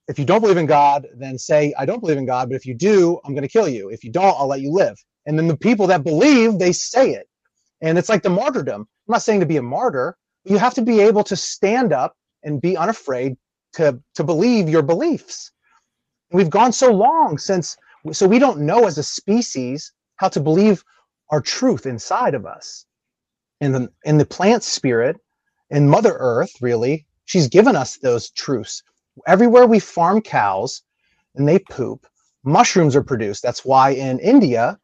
if 0.07 0.19
you 0.19 0.25
don't 0.25 0.41
believe 0.41 0.57
in 0.57 0.65
God, 0.67 1.07
then 1.17 1.37
say, 1.37 1.73
I 1.79 1.85
don't 1.85 2.01
believe 2.01 2.17
in 2.17 2.25
God, 2.25 2.49
but 2.49 2.55
if 2.55 2.65
you 2.65 2.73
do, 2.75 3.19
I'm 3.25 3.33
going 3.33 3.43
to 3.43 3.49
kill 3.49 3.67
you. 3.69 3.89
If 3.89 4.03
you 4.03 4.11
don't, 4.11 4.35
I'll 4.39 4.47
let 4.47 4.61
you 4.61 4.71
live. 4.71 4.97
And 5.25 5.37
then 5.37 5.47
the 5.47 5.57
people 5.57 5.87
that 5.87 6.03
believe, 6.03 6.59
they 6.59 6.71
say 6.73 7.11
it. 7.11 7.27
And 7.81 7.97
it's 7.97 8.09
like 8.09 8.23
the 8.23 8.29
martyrdom. 8.29 8.81
I'm 8.81 9.11
not 9.13 9.23
saying 9.23 9.41
to 9.41 9.45
be 9.45 9.57
a 9.57 9.61
martyr, 9.63 10.17
you 10.45 10.57
have 10.57 10.73
to 10.75 10.81
be 10.81 11.01
able 11.01 11.23
to 11.25 11.35
stand 11.35 11.93
up 11.93 12.15
and 12.43 12.61
be 12.61 12.77
unafraid 12.77 13.35
to 13.73 14.01
to 14.15 14.23
believe 14.23 14.69
your 14.69 14.83
beliefs. 14.83 15.51
We've 16.31 16.49
gone 16.49 16.73
so 16.73 16.91
long 16.91 17.37
since, 17.37 17.77
so 18.11 18.27
we 18.27 18.39
don't 18.39 18.61
know 18.61 18.85
as 18.85 18.97
a 18.97 19.03
species 19.03 19.93
how 20.17 20.29
to 20.29 20.41
believe 20.41 20.83
our 21.31 21.41
truth 21.41 21.85
inside 21.85 22.33
of 22.35 22.45
us. 22.45 22.85
In 23.59 23.71
the 23.71 23.89
in 24.05 24.17
the 24.17 24.25
plant 24.25 24.63
spirit, 24.63 25.17
in 25.69 25.89
Mother 25.89 26.15
Earth, 26.19 26.51
really, 26.61 27.05
she's 27.25 27.47
given 27.47 27.75
us 27.75 27.97
those 27.97 28.29
truths. 28.31 28.83
Everywhere 29.25 29.65
we 29.65 29.79
farm 29.79 30.21
cows 30.21 30.83
and 31.35 31.47
they 31.47 31.59
poop, 31.59 32.05
mushrooms 32.43 32.95
are 32.95 33.03
produced. 33.03 33.41
That's 33.41 33.65
why 33.65 33.91
in 33.91 34.19
India 34.19 34.77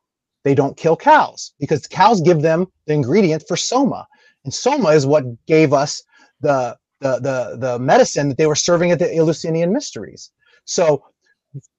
they 0.44 0.56
don't 0.56 0.76
kill 0.76 0.98
cows 0.98 1.54
because 1.60 1.86
cows 1.88 2.20
give 2.22 2.42
them 2.42 2.68
the 2.88 2.94
ingredient 2.94 3.44
for 3.48 3.56
soma, 3.56 4.08
and 4.44 4.54
soma 4.54 4.90
is 4.90 5.06
what 5.06 5.24
gave 5.46 5.72
us 5.72 6.04
the 6.42 6.76
the 7.00 7.20
the, 7.20 7.58
the 7.58 7.80
medicine 7.80 8.30
that 8.30 8.38
they 8.38 8.48
were 8.48 8.56
serving 8.56 8.92
at 8.92 9.00
the 9.00 9.16
Eleusinian 9.16 9.72
mysteries. 9.72 10.32
So 10.66 11.04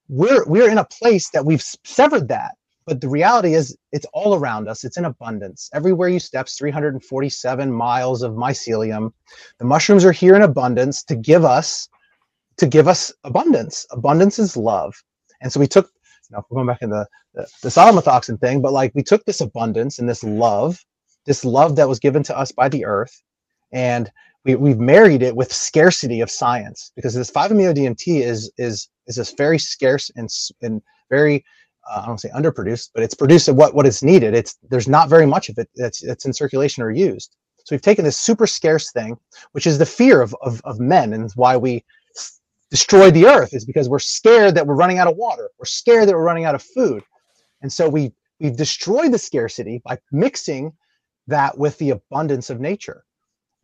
we're 0.09 0.45
we're 0.47 0.71
in 0.71 0.79
a 0.79 0.85
place 0.85 1.31
that 1.31 1.45
we've 1.45 1.65
severed 1.85 2.29
that 2.29 2.53
but 2.87 3.01
the 3.01 3.09
reality 3.09 3.55
is 3.55 3.77
it's 3.93 4.07
all 4.13 4.35
around 4.35 4.69
us. 4.69 4.85
It's 4.85 4.97
in 4.97 5.07
abundance. 5.07 5.71
Everywhere 5.73 6.09
you 6.09 6.21
step 6.21 6.49
347 6.49 7.73
miles 7.73 8.23
of 8.23 8.33
mycelium. 8.35 9.13
The 9.59 9.65
mushrooms 9.65 10.05
are 10.05 10.13
here 10.13 10.37
in 10.37 10.43
abundance 10.43 11.03
to 11.05 11.17
give 11.17 11.45
us 11.45 11.89
to 12.57 12.67
give 12.67 12.87
us 12.87 13.13
abundance. 13.25 13.85
Abundance 13.91 14.39
is 14.39 14.57
love. 14.57 14.95
And 15.41 15.53
so 15.53 15.59
we 15.59 15.67
took 15.67 15.91
know 16.35 16.45
we're 16.51 16.57
going 16.57 16.67
back 16.67 16.83
in 16.83 16.91
the 16.91 17.07
the, 17.35 17.47
the 17.63 18.39
thing 18.41 18.61
but 18.61 18.73
like 18.73 18.93
we 18.95 19.03
took 19.03 19.25
this 19.25 19.41
abundance 19.41 19.99
and 19.99 20.09
this 20.09 20.23
love 20.23 20.85
this 21.27 21.45
love 21.45 21.77
that 21.77 21.89
was 21.89 21.99
given 21.99 22.23
to 22.23 22.37
us 22.37 22.53
by 22.53 22.69
the 22.69 22.85
earth 22.85 23.23
and 23.73 24.11
we, 24.45 24.55
we've 24.57 24.79
married 24.79 25.23
it 25.23 25.35
with 25.35 25.53
scarcity 25.53 26.21
of 26.21 26.31
science 26.31 26.93
because 26.95 27.15
this 27.15 27.31
5-MeO 27.31 27.73
DMT 27.73 28.23
is 28.23 28.51
is 28.59 28.89
is 29.07 29.17
this 29.17 29.33
very 29.33 29.59
scarce 29.59 30.11
and 30.17 30.29
and 30.63 30.83
very 31.11 31.45
uh, 31.91 32.03
I 32.03 32.07
don't 32.07 32.21
say 32.21 32.31
underproduced, 32.31 32.91
but 32.95 33.03
it's 33.03 33.15
produced 33.15 33.49
at 33.49 33.57
what 33.57 33.75
what 33.75 33.87
is 33.87 34.03
needed. 34.03 34.35
It's 34.35 34.57
there's 34.71 34.89
not 34.89 35.09
very 35.09 35.27
much 35.27 35.49
of 35.49 35.59
it 35.59 35.69
that's 35.77 36.01
that's 36.01 36.25
in 36.25 36.33
circulation 36.33 36.83
or 36.83 36.91
used. 36.91 37.37
So 37.65 37.75
we've 37.75 37.83
taken 37.83 38.05
this 38.05 38.19
super 38.19 38.47
scarce 38.47 38.93
thing, 38.93 39.17
which 39.53 39.67
is 39.67 39.79
the 39.79 39.87
fear 39.87 40.21
of 40.21 40.35
of, 40.43 40.61
of 40.65 40.81
men, 40.81 41.13
and 41.13 41.31
why 41.35 41.57
we 41.57 41.85
destroy 42.71 43.11
the 43.11 43.27
earth 43.27 43.55
is 43.55 43.65
because 43.65 43.89
we're 43.89 43.99
scared 43.99 44.55
that 44.57 44.67
we're 44.67 44.75
running 44.75 44.99
out 44.99 45.07
of 45.07 45.17
water. 45.17 45.51
We're 45.59 45.67
scared 45.67 46.09
that 46.09 46.15
we're 46.15 46.25
running 46.25 46.45
out 46.45 46.55
of 46.55 46.63
food, 46.63 47.03
and 47.63 47.73
so 47.73 47.89
we 47.89 48.13
we've 48.41 48.57
destroyed 48.57 49.13
the 49.13 49.19
scarcity 49.19 49.81
by 49.85 49.99
mixing 50.13 50.73
that 51.27 51.57
with 51.57 51.79
the 51.79 51.91
abundance 51.91 52.51
of 52.51 52.61
nature. 52.61 53.05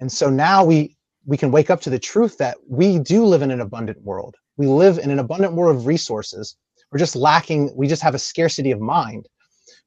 And 0.00 0.10
so 0.10 0.30
now 0.30 0.64
we 0.64 0.96
we 1.26 1.36
can 1.36 1.50
wake 1.50 1.70
up 1.70 1.80
to 1.82 1.90
the 1.90 1.98
truth 1.98 2.38
that 2.38 2.56
we 2.68 2.98
do 2.98 3.24
live 3.24 3.42
in 3.42 3.50
an 3.50 3.60
abundant 3.60 4.02
world. 4.02 4.36
We 4.56 4.66
live 4.66 4.98
in 4.98 5.10
an 5.10 5.18
abundant 5.18 5.54
world 5.54 5.76
of 5.76 5.86
resources. 5.86 6.56
We're 6.90 6.98
just 6.98 7.16
lacking, 7.16 7.72
we 7.76 7.86
just 7.86 8.02
have 8.02 8.14
a 8.14 8.18
scarcity 8.18 8.70
of 8.70 8.80
mind. 8.80 9.28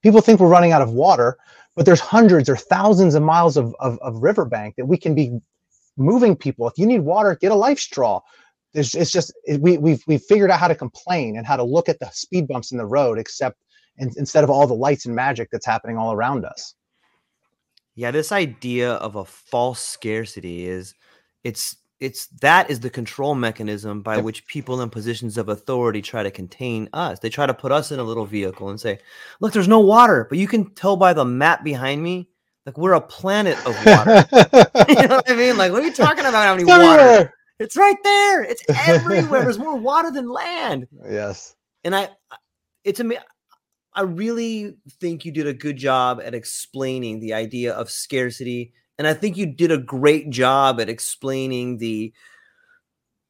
People 0.02 0.22
think 0.22 0.40
we're 0.40 0.48
running 0.48 0.72
out 0.72 0.82
of 0.82 0.92
water, 0.92 1.38
but 1.76 1.86
there's 1.86 2.00
hundreds 2.00 2.50
or 2.50 2.56
thousands 2.56 3.16
of 3.16 3.24
miles 3.24 3.58
of, 3.58 3.76
of, 3.80 4.00
of 4.00 4.16
riverbank 4.22 4.76
that 4.76 4.86
we 4.86 4.98
can 4.98 5.16
be 5.16 5.40
moving 5.98 6.36
people. 6.36 6.68
If 6.68 6.78
you 6.78 6.86
need 6.86 7.02
water, 7.02 7.36
get 7.36 7.52
a 7.52 7.56
life 7.56 7.80
straw. 7.80 8.22
There's, 8.74 8.96
it's 8.96 9.12
just 9.12 9.34
it, 9.46 9.62
we, 9.62 9.78
we've 9.78 10.04
we've 10.08 10.22
figured 10.22 10.50
out 10.50 10.60
how 10.60 10.68
to 10.68 10.76
complain 10.76 11.38
and 11.38 11.46
how 11.46 11.56
to 11.56 11.64
look 11.64 11.90
at 11.90 12.00
the 12.00 12.10
speed 12.12 12.48
bumps 12.48 12.72
in 12.72 12.78
the 12.78 12.86
road, 12.86 13.20
except 13.20 13.60
in, 13.98 14.12
instead 14.18 14.44
of 14.44 14.50
all 14.50 14.66
the 14.66 14.74
lights 14.74 15.06
and 15.06 15.16
magic 15.16 15.50
that's 15.52 15.66
happening 15.66 15.98
all 15.98 16.12
around 16.12 16.46
us. 16.46 16.74
Yeah, 17.96 18.10
this 18.10 18.32
idea 18.32 18.94
of 18.94 19.16
a 19.16 19.26
false 19.26 19.80
scarcity 19.80 20.66
is 20.66 20.96
it's 21.44 21.76
it's 22.00 22.28
that 22.42 22.70
is 22.70 22.80
the 22.82 22.90
control 22.90 23.36
mechanism 23.36 24.02
by 24.02 24.16
yep. 24.16 24.26
which 24.26 24.46
people 24.48 24.82
in 24.82 24.90
positions 24.90 25.38
of 25.38 25.50
authority 25.50 26.02
try 26.02 26.24
to 26.24 26.32
contain 26.32 26.90
us. 26.94 27.20
They 27.20 27.30
try 27.30 27.46
to 27.46 27.54
put 27.54 27.72
us 27.72 27.92
in 27.92 28.00
a 28.00 28.04
little 28.04 28.26
vehicle 28.26 28.70
and 28.70 28.80
say, 28.80 29.00
"Look, 29.40 29.54
there's 29.54 29.68
no 29.68 29.80
water, 29.80 30.26
but 30.30 30.38
you 30.38 30.48
can 30.48 30.74
tell 30.76 30.96
by 30.98 31.14
the 31.14 31.26
map 31.26 31.64
behind 31.64 32.04
me, 32.04 32.30
like 32.66 32.78
we're 32.78 32.94
a 32.94 33.02
planet 33.02 33.58
of 33.66 33.76
water." 33.86 34.26
you 34.90 35.08
know 35.08 35.16
what 35.16 35.32
I 35.32 35.36
mean? 35.36 35.58
Like, 35.58 35.72
what 35.72 35.82
are 35.82 35.86
you 35.86 35.94
talking 35.94 36.26
about? 36.26 36.46
How 36.46 36.56
many 36.56 36.66
water? 36.66 37.34
It's 37.60 37.78
right 37.78 37.96
there. 38.04 38.44
It's 38.44 38.64
everywhere. 38.88 39.44
there's 39.44 39.60
more 39.60 39.78
water 39.78 40.12
than 40.12 40.30
land. 40.30 40.88
Yes. 41.10 41.56
And 41.86 41.96
I, 41.96 42.10
it's 42.84 43.00
a 43.00 43.10
I 43.94 44.02
really 44.02 44.78
think 45.00 45.26
you 45.26 45.32
did 45.32 45.48
a 45.48 45.54
good 45.54 45.78
job 45.78 46.22
at 46.24 46.34
explaining 46.34 47.20
the 47.20 47.34
idea 47.34 47.74
of 47.74 47.92
scarcity, 47.92 48.74
and 49.04 49.08
I 49.16 49.20
think 49.20 49.38
you 49.38 49.46
did 49.46 49.72
a 49.72 49.78
great 49.78 50.30
job 50.30 50.80
at 50.80 50.90
explaining 50.90 51.78
the 51.78 52.14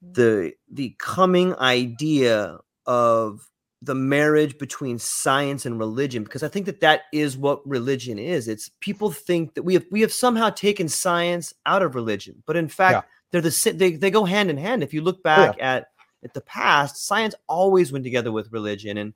the 0.01 0.53
the 0.71 0.95
coming 0.99 1.55
idea 1.55 2.57
of 2.85 3.47
the 3.81 3.95
marriage 3.95 4.57
between 4.57 4.99
science 4.99 5.65
and 5.65 5.79
religion 5.79 6.23
because 6.23 6.43
i 6.43 6.47
think 6.49 6.65
that 6.65 6.81
that 6.81 7.03
is 7.13 7.37
what 7.37 7.65
religion 7.65 8.19
is 8.19 8.49
it's 8.49 8.69
people 8.81 9.09
think 9.11 9.53
that 9.53 9.63
we 9.63 9.73
have 9.73 9.85
we 9.91 10.01
have 10.01 10.11
somehow 10.11 10.49
taken 10.49 10.89
science 10.89 11.53
out 11.65 11.81
of 11.81 11.95
religion 11.95 12.43
but 12.45 12.57
in 12.57 12.67
fact 12.67 12.93
yeah. 12.93 13.01
they're 13.31 13.41
the 13.41 13.73
they, 13.77 13.95
they 13.95 14.11
go 14.11 14.25
hand 14.25 14.49
in 14.49 14.57
hand 14.57 14.83
if 14.83 14.93
you 14.93 15.01
look 15.01 15.23
back 15.23 15.55
yeah. 15.57 15.75
at 15.75 15.87
at 16.25 16.33
the 16.33 16.41
past 16.41 16.97
science 16.97 17.33
always 17.47 17.93
went 17.93 18.03
together 18.03 18.31
with 18.31 18.51
religion 18.51 18.97
and 18.97 19.13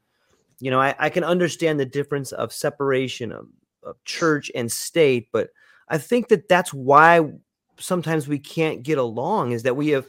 you 0.59 0.71
know, 0.71 0.81
I, 0.81 0.95
I 0.97 1.09
can 1.09 1.23
understand 1.23 1.79
the 1.79 1.85
difference 1.85 2.31
of 2.31 2.51
separation 2.51 3.31
of, 3.31 3.47
of 3.83 4.03
church 4.05 4.51
and 4.55 4.71
state, 4.71 5.29
but 5.31 5.49
I 5.87 5.97
think 5.97 6.29
that 6.29 6.49
that's 6.49 6.73
why 6.73 7.21
sometimes 7.79 8.27
we 8.27 8.39
can't 8.39 8.83
get 8.83 8.97
along 8.97 9.51
is 9.51 9.63
that 9.63 9.75
we 9.75 9.89
have 9.89 10.05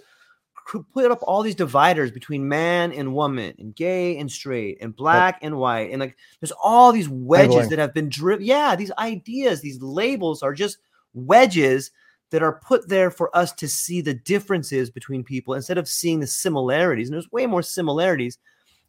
put 0.93 1.11
up 1.11 1.21
all 1.23 1.43
these 1.43 1.55
dividers 1.55 2.11
between 2.11 2.47
man 2.47 2.93
and 2.93 3.15
woman 3.15 3.55
and 3.59 3.75
gay 3.75 4.19
and 4.19 4.31
straight 4.31 4.77
and 4.83 4.95
black 4.95 5.39
and 5.41 5.57
white 5.57 5.91
and 5.91 6.01
like 6.01 6.17
there's 6.41 6.53
all 6.63 6.93
these 6.93 7.09
wedges 7.09 7.71
that 7.71 7.79
have 7.79 7.95
been 7.95 8.11
driven 8.11 8.45
yeah 8.45 8.77
these 8.77 8.93
ideas 8.99 9.63
these 9.63 9.81
labels 9.81 10.43
are 10.43 10.53
just 10.53 10.77
wedges 11.15 11.91
that 12.31 12.43
are 12.43 12.61
put 12.61 12.89
there 12.89 13.11
for 13.11 13.35
us 13.37 13.53
to 13.53 13.69
see 13.69 14.01
the 14.01 14.15
differences 14.15 14.91
between 14.91 15.25
people 15.25 15.55
instead 15.55 15.79
of 15.79 15.89
seeing 15.89 16.21
the 16.21 16.27
similarities 16.27 17.09
and 17.09 17.15
there's 17.15 17.33
way 17.33 17.47
more 17.47 17.63
similarities. 17.63 18.39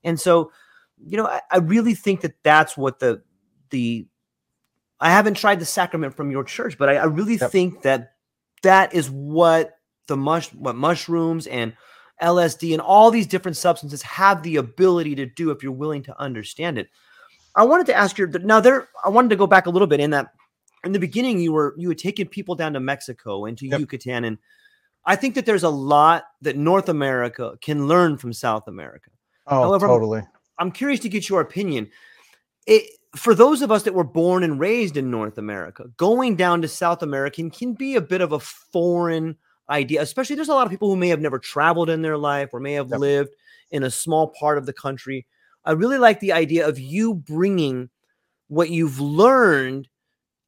And 0.04 0.20
so 0.20 0.52
you 1.02 1.16
know, 1.16 1.28
I, 1.28 1.42
I 1.50 1.58
really 1.60 1.96
think 1.96 2.22
that 2.22 2.36
that's 2.44 2.76
what 2.76 3.00
the 3.00 3.22
the 3.70 4.06
I 5.00 5.12
haven't 5.12 5.36
tried 5.36 5.60
the 5.60 5.66
sacrament 5.66 6.16
from 6.16 6.32
your 6.32 6.44
church, 6.44 6.78
but 6.78 6.90
I, 6.90 6.96
I 6.96 7.06
really 7.06 7.36
yep. 7.36 7.52
think 7.52 7.84
that 7.84 8.14
that 8.64 8.94
is 8.94 9.10
what 9.10 9.76
the 10.08 10.18
mush 10.18 10.50
what 10.54 10.76
mushrooms 10.76 11.48
and 11.48 11.74
LSD 12.22 12.74
and 12.74 12.82
all 12.82 13.12
these 13.12 13.28
different 13.28 13.56
substances 13.56 14.02
have 14.02 14.44
the 14.44 14.58
ability 14.58 15.16
to 15.16 15.26
do 15.26 15.52
if 15.52 15.64
you're 15.64 15.72
willing 15.72 16.04
to 16.04 16.20
understand 16.20 16.78
it. 16.78 16.90
I 17.56 17.64
wanted 17.64 17.88
to 17.88 17.96
ask 17.96 18.18
you 18.18 18.28
now 18.28 18.60
there 18.60 18.90
I 19.04 19.10
wanted 19.10 19.30
to 19.30 19.36
go 19.36 19.48
back 19.48 19.68
a 19.68 19.70
little 19.70 19.88
bit 19.88 20.00
in 20.00 20.12
that 20.12 20.34
in 20.84 20.92
the 20.92 21.00
beginning 21.00 21.40
you 21.40 21.54
were 21.54 21.76
you 21.78 21.88
had 21.90 21.98
taken 21.98 22.28
people 22.28 22.56
down 22.56 22.74
to 22.74 22.80
Mexico 22.80 23.46
and 23.46 23.58
to 23.58 23.68
yep. 23.68 23.80
Yucatan 23.80 24.26
and 24.26 24.38
I 25.06 25.16
think 25.16 25.36
that 25.36 25.46
there's 25.46 25.64
a 25.64 25.70
lot 25.70 26.26
that 26.42 26.58
North 26.58 26.90
America 26.90 27.58
can 27.62 27.88
learn 27.88 28.18
from 28.18 28.34
South 28.34 28.68
America. 28.68 29.12
Oh, 29.48 29.64
However, 29.64 29.88
totally. 29.88 30.22
I'm 30.58 30.72
curious 30.72 31.00
to 31.02 31.10
get 31.10 31.30
your 31.30 31.42
opinion. 31.42 31.90
It, 32.68 32.92
for 33.16 33.34
those 33.34 33.62
of 33.62 33.72
us 33.72 33.84
that 33.84 33.94
were 33.94 34.04
born 34.04 34.44
and 34.44 34.60
raised 34.60 34.98
in 34.98 35.10
North 35.10 35.38
America, 35.38 35.86
going 35.98 36.36
down 36.36 36.62
to 36.62 36.68
South 36.68 37.02
American 37.02 37.50
can 37.50 37.74
be 37.74 37.96
a 37.96 38.02
bit 38.02 38.22
of 38.22 38.32
a 38.32 38.40
foreign 38.40 39.36
idea, 39.70 40.02
especially 40.02 40.36
there's 40.36 40.50
a 40.50 40.54
lot 40.54 40.66
of 40.66 40.72
people 40.72 40.90
who 40.90 40.96
may 40.96 41.10
have 41.10 41.22
never 41.22 41.40
traveled 41.40 41.90
in 41.90 42.02
their 42.02 42.18
life 42.18 42.50
or 42.54 42.60
may 42.60 42.74
have 42.74 42.90
yep. 42.90 43.00
lived 43.00 43.36
in 43.72 43.84
a 43.84 43.92
small 43.92 44.28
part 44.40 44.58
of 44.58 44.66
the 44.66 44.74
country. 44.74 45.26
I 45.66 45.72
really 45.72 45.98
like 45.98 46.20
the 46.20 46.34
idea 46.34 46.68
of 46.68 46.80
you 46.80 47.14
bringing 47.14 47.90
what 48.48 48.70
you've 48.70 49.00
learned 49.00 49.88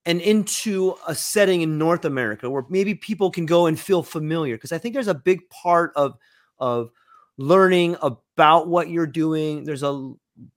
and 0.05 0.19
into 0.21 0.95
a 1.07 1.13
setting 1.13 1.61
in 1.61 1.77
North 1.77 2.05
America 2.05 2.49
where 2.49 2.65
maybe 2.69 2.95
people 2.95 3.29
can 3.29 3.45
go 3.45 3.67
and 3.67 3.79
feel 3.79 4.01
familiar 4.01 4.55
because 4.55 4.71
I 4.71 4.79
think 4.79 4.93
there's 4.93 5.07
a 5.07 5.13
big 5.13 5.47
part 5.49 5.93
of 5.95 6.17
of 6.59 6.91
learning 7.37 7.97
about 8.01 8.67
what 8.67 8.89
you're 8.89 9.07
doing. 9.07 9.63
There's 9.63 9.83
a 9.83 10.13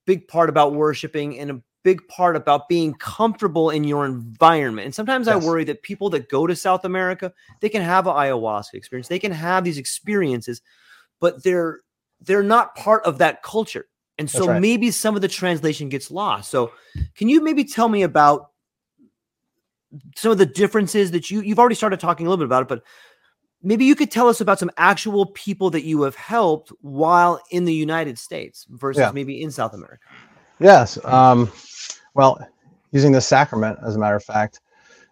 big 0.07 0.29
part 0.29 0.49
about 0.49 0.75
worshiping 0.75 1.39
and 1.39 1.51
a 1.51 1.63
big 1.85 2.07
part 2.09 2.35
about 2.35 2.69
being 2.69 2.95
comfortable 2.95 3.71
in 3.71 3.85
your 3.85 4.05
environment. 4.05 4.87
And 4.87 4.95
sometimes 4.95 5.27
yes. 5.27 5.35
I 5.35 5.47
worry 5.47 5.65
that 5.65 5.83
people 5.83 6.11
that 6.11 6.29
go 6.29 6.47
to 6.47 6.57
South 6.57 6.85
America, 6.85 7.33
they 7.61 7.69
can 7.69 7.83
have 7.83 8.07
an 8.07 8.15
ayahuasca 8.15 8.75
experience. 8.75 9.07
They 9.07 9.21
can 9.21 9.33
have 9.33 9.63
these 9.63 9.79
experiences, 9.79 10.61
but 11.21 11.45
they're 11.45 11.81
they're 12.21 12.43
not 12.43 12.75
part 12.75 13.05
of 13.05 13.19
that 13.19 13.43
culture. 13.43 13.87
And 14.19 14.31
so 14.31 14.47
right. 14.47 14.61
maybe 14.61 14.91
some 14.91 15.15
of 15.15 15.23
the 15.23 15.29
translation 15.29 15.89
gets 15.89 16.11
lost. 16.11 16.51
So 16.51 16.73
can 17.17 17.29
you 17.29 17.43
maybe 17.43 17.65
tell 17.65 17.89
me 17.89 18.03
about 18.03 18.51
some 20.17 20.33
of 20.33 20.39
the 20.39 20.47
differences 20.47 21.11
that 21.13 21.31
you 21.31 21.43
you've 21.43 21.59
already 21.59 21.75
started 21.75 22.01
talking 22.01 22.27
a 22.27 22.31
little 22.31 22.43
bit 22.43 22.49
about 22.49 22.63
it, 22.63 22.69
but 22.69 22.83
maybe 23.63 23.85
you 23.85 23.95
could 23.95 24.11
tell 24.11 24.29
us 24.29 24.41
about 24.41 24.59
some 24.59 24.71
actual 24.79 25.27
people 25.27 25.71
that 25.71 25.85
you 25.85 26.03
have 26.03 26.17
helped 26.17 26.73
while 26.81 27.41
in 27.51 27.67
the 27.67 27.75
United 27.75 28.19
States 28.19 28.67
versus 28.71 29.01
yeah. 29.01 29.11
maybe 29.13 29.43
in 29.43 29.51
South 29.51 29.75
America. 29.75 30.05
Yes. 30.61 31.03
Um, 31.05 31.51
well, 32.15 32.39
using 32.93 33.13
the 33.13 33.21
sacrament, 33.21 33.79
as 33.85 33.97
a 33.97 33.99
matter 33.99 34.17
of 34.17 34.25
fact, 34.25 34.61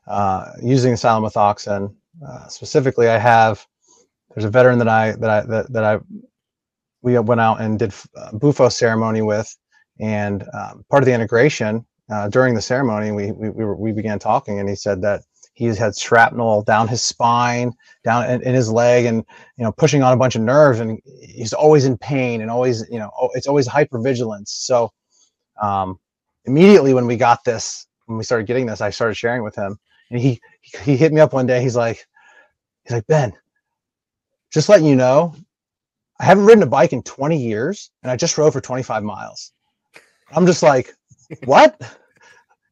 uh, 0.07 0.53
using 0.63 0.95
psilomethoxin, 0.95 1.95
uh, 2.27 2.49
specifically, 2.49 3.09
I 3.09 3.19
have 3.19 3.67
there's 4.35 4.45
a 4.45 4.51
veteran 4.51 4.79
that 4.79 4.89
I 4.89 5.13
that 5.13 5.31
I 5.31 5.41
that, 5.43 5.73
that 5.73 5.85
I 5.85 5.99
we 7.03 7.19
went 7.19 7.41
out 7.41 7.61
and 7.61 7.79
did 7.79 7.93
a 8.17 8.21
uh, 8.21 8.33
Bufo 8.33 8.69
ceremony 8.69 9.23
with, 9.23 9.55
and 10.01 10.45
um, 10.55 10.85
part 10.89 11.03
of 11.03 11.07
the 11.07 11.13
integration 11.13 11.85
uh, 12.11 12.29
during 12.29 12.55
the 12.55 12.63
ceremony, 12.63 13.13
we 13.13 13.33
we 13.33 13.51
we, 13.51 13.65
were, 13.65 13.77
we 13.77 13.93
began 13.93 14.19
talking, 14.19 14.59
and 14.59 14.69
he 14.69 14.75
said 14.75 15.03
that 15.03 15.23
he's 15.55 15.79
had 15.79 15.97
shrapnel 15.97 16.63
down 16.63 16.89
his 16.89 17.03
spine, 17.03 17.73
down 18.05 18.29
in, 18.29 18.43
in, 18.43 18.55
his 18.55 18.71
leg, 18.71 19.05
and 19.05 19.25
you 19.57 19.65
know 19.65 19.73
pushing 19.73 20.03
on 20.03 20.13
a 20.13 20.17
bunch 20.17 20.35
of 20.35 20.43
nerves, 20.43 20.81
and 20.81 21.01
he's 21.21 21.53
always 21.53 21.85
in 21.85 21.97
pain, 21.99 22.41
and 22.41 22.51
always 22.51 22.87
you 22.91 22.99
know 22.99 23.11
it's 23.35 23.47
always 23.47 23.69
hypervigilance. 23.69 24.49
So 24.49 24.93
um, 25.61 25.99
immediately 26.45 26.95
when 26.95 27.07
we 27.07 27.17
got 27.17 27.45
this, 27.45 27.87
when 28.07 28.19
we 28.19 28.25
started 28.25 28.47
getting 28.47 28.67
this, 28.67 28.81
I 28.81 28.91
started 28.91 29.15
sharing 29.15 29.43
with 29.43 29.55
him, 29.55 29.79
and 30.11 30.21
he 30.21 30.41
he 30.83 30.97
hit 30.97 31.13
me 31.13 31.21
up 31.21 31.33
one 31.33 31.47
day. 31.47 31.63
He's 31.63 31.77
like, 31.77 32.07
he's 32.85 32.93
like 32.93 33.07
Ben, 33.07 33.33
just 34.53 34.69
letting 34.69 34.87
you 34.87 34.97
know, 34.97 35.35
I 36.21 36.25
haven't 36.25 36.47
ridden 36.47 36.63
a 36.63 36.67
bike 36.67 36.93
in 36.93 37.03
20 37.03 37.37
years, 37.37 37.91
and 38.03 38.11
I 38.11 38.17
just 38.17 38.39
rode 38.39 38.53
for 38.53 38.61
25 38.61 39.03
miles. 39.03 39.53
I'm 40.31 40.47
just 40.47 40.63
like, 40.63 40.95
what? 41.45 41.81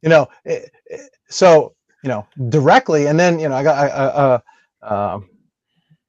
you 0.03 0.09
know, 0.09 0.29
it, 0.45 0.71
it, 0.87 1.11
so 1.29 1.75
you 2.03 2.09
know 2.09 2.27
directly 2.49 3.07
and 3.07 3.19
then 3.19 3.39
you 3.39 3.49
know 3.49 3.55
i 3.55 3.63
got 3.63 3.91
uh, 3.91 4.41
uh, 4.83 5.15
um, 5.15 5.29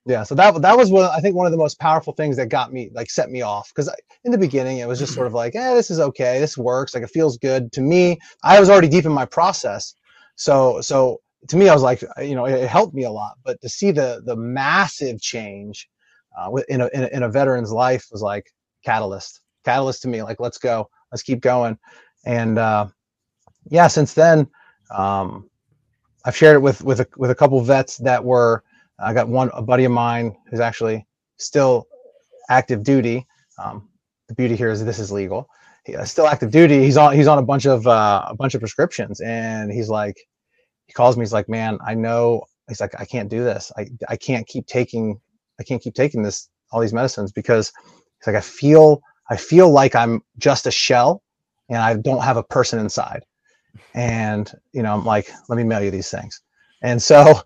yeah 0.06 0.24
so 0.24 0.34
that 0.34 0.60
that 0.62 0.76
was 0.76 0.92
one 0.92 1.06
i 1.06 1.20
think 1.20 1.36
one 1.36 1.46
of 1.46 1.52
the 1.52 1.58
most 1.58 1.80
powerful 1.80 2.14
things 2.14 2.36
that 2.36 2.50
got 2.50 2.74
me 2.74 2.90
like 2.94 3.10
set 3.10 3.30
me 3.30 3.42
off 3.42 3.72
because 3.74 3.90
in 4.24 4.32
the 4.32 4.38
beginning 4.38 4.80
it 4.80 4.88
was 4.88 5.00
just 5.00 5.14
sort 5.14 5.28
of 5.28 5.34
like 5.34 5.56
eh, 5.56 5.74
this 5.74 5.92
is 5.92 6.00
okay 6.00 6.40
this 6.40 6.58
works 6.58 6.94
like 6.94 7.04
it 7.04 7.10
feels 7.10 7.38
good 7.38 7.72
to 7.72 7.82
me 7.82 8.18
i 8.44 8.60
was 8.60 8.70
already 8.70 8.88
deep 8.88 9.06
in 9.06 9.12
my 9.12 9.26
process 9.26 9.96
so 10.36 10.82
so 10.82 11.20
to 11.48 11.56
me 11.58 11.70
i 11.70 11.74
was 11.74 11.84
like 11.84 12.04
you 12.22 12.36
know 12.36 12.46
it, 12.46 12.54
it 12.56 12.70
helped 12.70 12.94
me 12.96 13.04
a 13.04 13.12
lot 13.12 13.34
but 13.44 13.62
to 13.62 13.70
see 13.70 13.92
the 13.92 14.22
the 14.26 14.36
massive 14.36 15.22
change 15.22 15.88
uh, 16.40 16.50
in, 16.70 16.82
a, 16.82 16.90
in 16.94 17.04
a 17.04 17.08
in 17.08 17.24
a 17.24 17.30
veteran's 17.30 17.72
life 17.72 18.08
was 18.12 18.22
like 18.22 18.52
catalyst 18.84 19.42
catalyst 19.66 20.02
to 20.02 20.08
me 20.08 20.24
like 20.24 20.40
let's 20.40 20.58
go 20.58 20.90
let's 21.12 21.24
keep 21.24 21.42
going 21.42 21.78
and 22.26 22.58
uh 22.58 22.88
yeah 23.70 23.88
since 23.88 24.14
then 24.14 24.48
um 24.96 25.48
I've 26.26 26.36
shared 26.36 26.56
it 26.56 26.60
with 26.62 26.84
with 26.84 27.00
a, 27.00 27.08
with 27.18 27.32
a 27.32 27.36
couple 27.36 27.60
vets 27.62 27.98
that 27.98 28.24
were. 28.24 28.64
I 29.02 29.14
got 29.14 29.30
one 29.30 29.52
a 29.54 29.62
buddy 29.62 29.86
of 29.86 29.92
mine 29.92 30.36
who's 30.50 30.60
actually 30.60 31.08
still 31.38 31.88
active 32.50 32.84
duty. 32.84 33.28
Um, 33.64 33.90
the 34.28 34.36
beauty 34.36 34.56
here 34.56 34.70
is 34.70 34.84
this 34.86 35.00
is 35.00 35.12
legal. 35.12 35.48
He, 35.86 35.96
uh, 35.96 36.06
still 36.06 36.28
active 36.28 36.52
duty. 36.52 36.82
He's 36.84 36.98
on 36.98 37.16
he's 37.16 37.28
on 37.28 37.38
a 37.40 37.44
bunch 37.44 37.66
of 37.66 37.88
uh, 37.88 38.26
a 38.28 38.36
bunch 38.36 38.56
of 38.56 38.62
prescriptions, 38.62 39.22
and 39.22 39.72
he's 39.72 39.90
like, 39.90 40.18
he 40.88 40.94
calls 40.94 41.18
me. 41.18 41.24
He's 41.24 41.34
like, 41.34 41.50
man, 41.50 41.80
I 41.86 41.96
know. 41.96 42.44
He's 42.70 42.82
like, 42.82 43.00
I 43.00 43.06
can't 43.06 43.30
do 43.30 43.44
this. 43.44 43.72
I 43.78 43.88
I 44.10 44.18
can't 44.18 44.48
keep 44.48 44.68
taking 44.68 45.20
I 45.60 45.64
can't 45.64 45.82
keep 45.82 45.96
taking 45.96 46.24
this 46.24 46.50
all 46.72 46.82
these 46.82 46.94
medicines 46.94 47.32
because 47.32 47.72
he's 48.20 48.28
like 48.28 48.38
I 48.38 48.42
feel 48.42 49.02
I 49.30 49.38
feel 49.38 49.72
like 49.72 49.96
I'm 49.96 50.22
just 50.38 50.68
a 50.68 50.72
shell 50.72 51.24
and 51.70 51.80
I 51.80 51.96
don't 51.96 52.24
have 52.24 52.38
a 52.38 52.44
person 52.44 52.80
inside 52.80 53.22
and 53.96 54.54
you 54.74 54.84
know 54.84 54.94
i'm 54.94 55.06
like 55.06 55.32
let 55.50 55.58
me 55.58 55.66
mail 55.66 55.84
you 55.84 55.92
these 55.92 56.12
things 56.12 56.42
and 56.84 57.02
so 57.02 57.42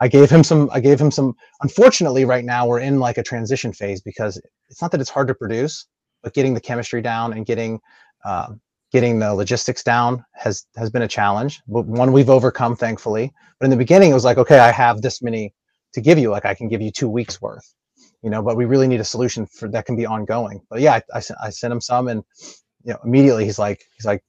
i 0.00 0.08
gave 0.08 0.30
him 0.30 0.44
some 0.44 0.68
i 0.72 0.80
gave 0.80 1.00
him 1.00 1.10
some 1.10 1.34
unfortunately 1.62 2.24
right 2.24 2.44
now 2.44 2.66
we're 2.66 2.80
in 2.80 2.98
like 2.98 3.18
a 3.18 3.22
transition 3.22 3.72
phase 3.72 4.00
because 4.00 4.40
it's 4.68 4.82
not 4.82 4.90
that 4.90 5.00
it's 5.00 5.10
hard 5.10 5.28
to 5.28 5.34
produce 5.34 5.86
but 6.24 6.34
getting 6.34 6.54
the 6.54 6.60
chemistry 6.60 7.00
down 7.00 7.32
and 7.34 7.46
getting 7.46 7.78
uh, 8.24 8.48
getting 8.90 9.18
the 9.18 9.32
logistics 9.32 9.84
down 9.84 10.24
has 10.32 10.66
has 10.76 10.90
been 10.90 11.02
a 11.02 11.08
challenge 11.08 11.60
but 11.68 11.84
one 11.86 12.12
we've 12.12 12.30
overcome 12.30 12.74
thankfully. 12.74 13.32
But 13.60 13.66
in 13.66 13.70
the 13.70 13.76
beginning 13.76 14.10
it 14.10 14.14
was 14.14 14.24
like 14.24 14.38
okay 14.38 14.58
i 14.58 14.72
have 14.72 15.02
this 15.02 15.22
many 15.22 15.54
to 15.92 16.00
give 16.00 16.18
you 16.18 16.30
like 16.30 16.44
i 16.44 16.54
can 16.54 16.68
give 16.68 16.80
you 16.82 16.90
two 16.90 17.08
weeks 17.08 17.40
worth 17.40 17.74
you 18.22 18.30
know 18.30 18.42
but 18.42 18.56
we 18.56 18.64
really 18.64 18.88
need 18.88 19.00
a 19.00 19.04
solution 19.04 19.46
for 19.46 19.68
that 19.68 19.86
can 19.86 19.96
be 19.96 20.06
ongoing. 20.06 20.60
But 20.70 20.80
yeah 20.80 21.00
i, 21.12 21.18
I, 21.18 21.22
I 21.44 21.50
sent 21.50 21.72
him 21.72 21.80
some 21.80 22.08
and 22.08 22.24
you 22.84 22.92
know 22.92 22.98
immediately 23.04 23.44
he's 23.44 23.58
like 23.58 23.84
he's 23.96 24.06
like 24.06 24.24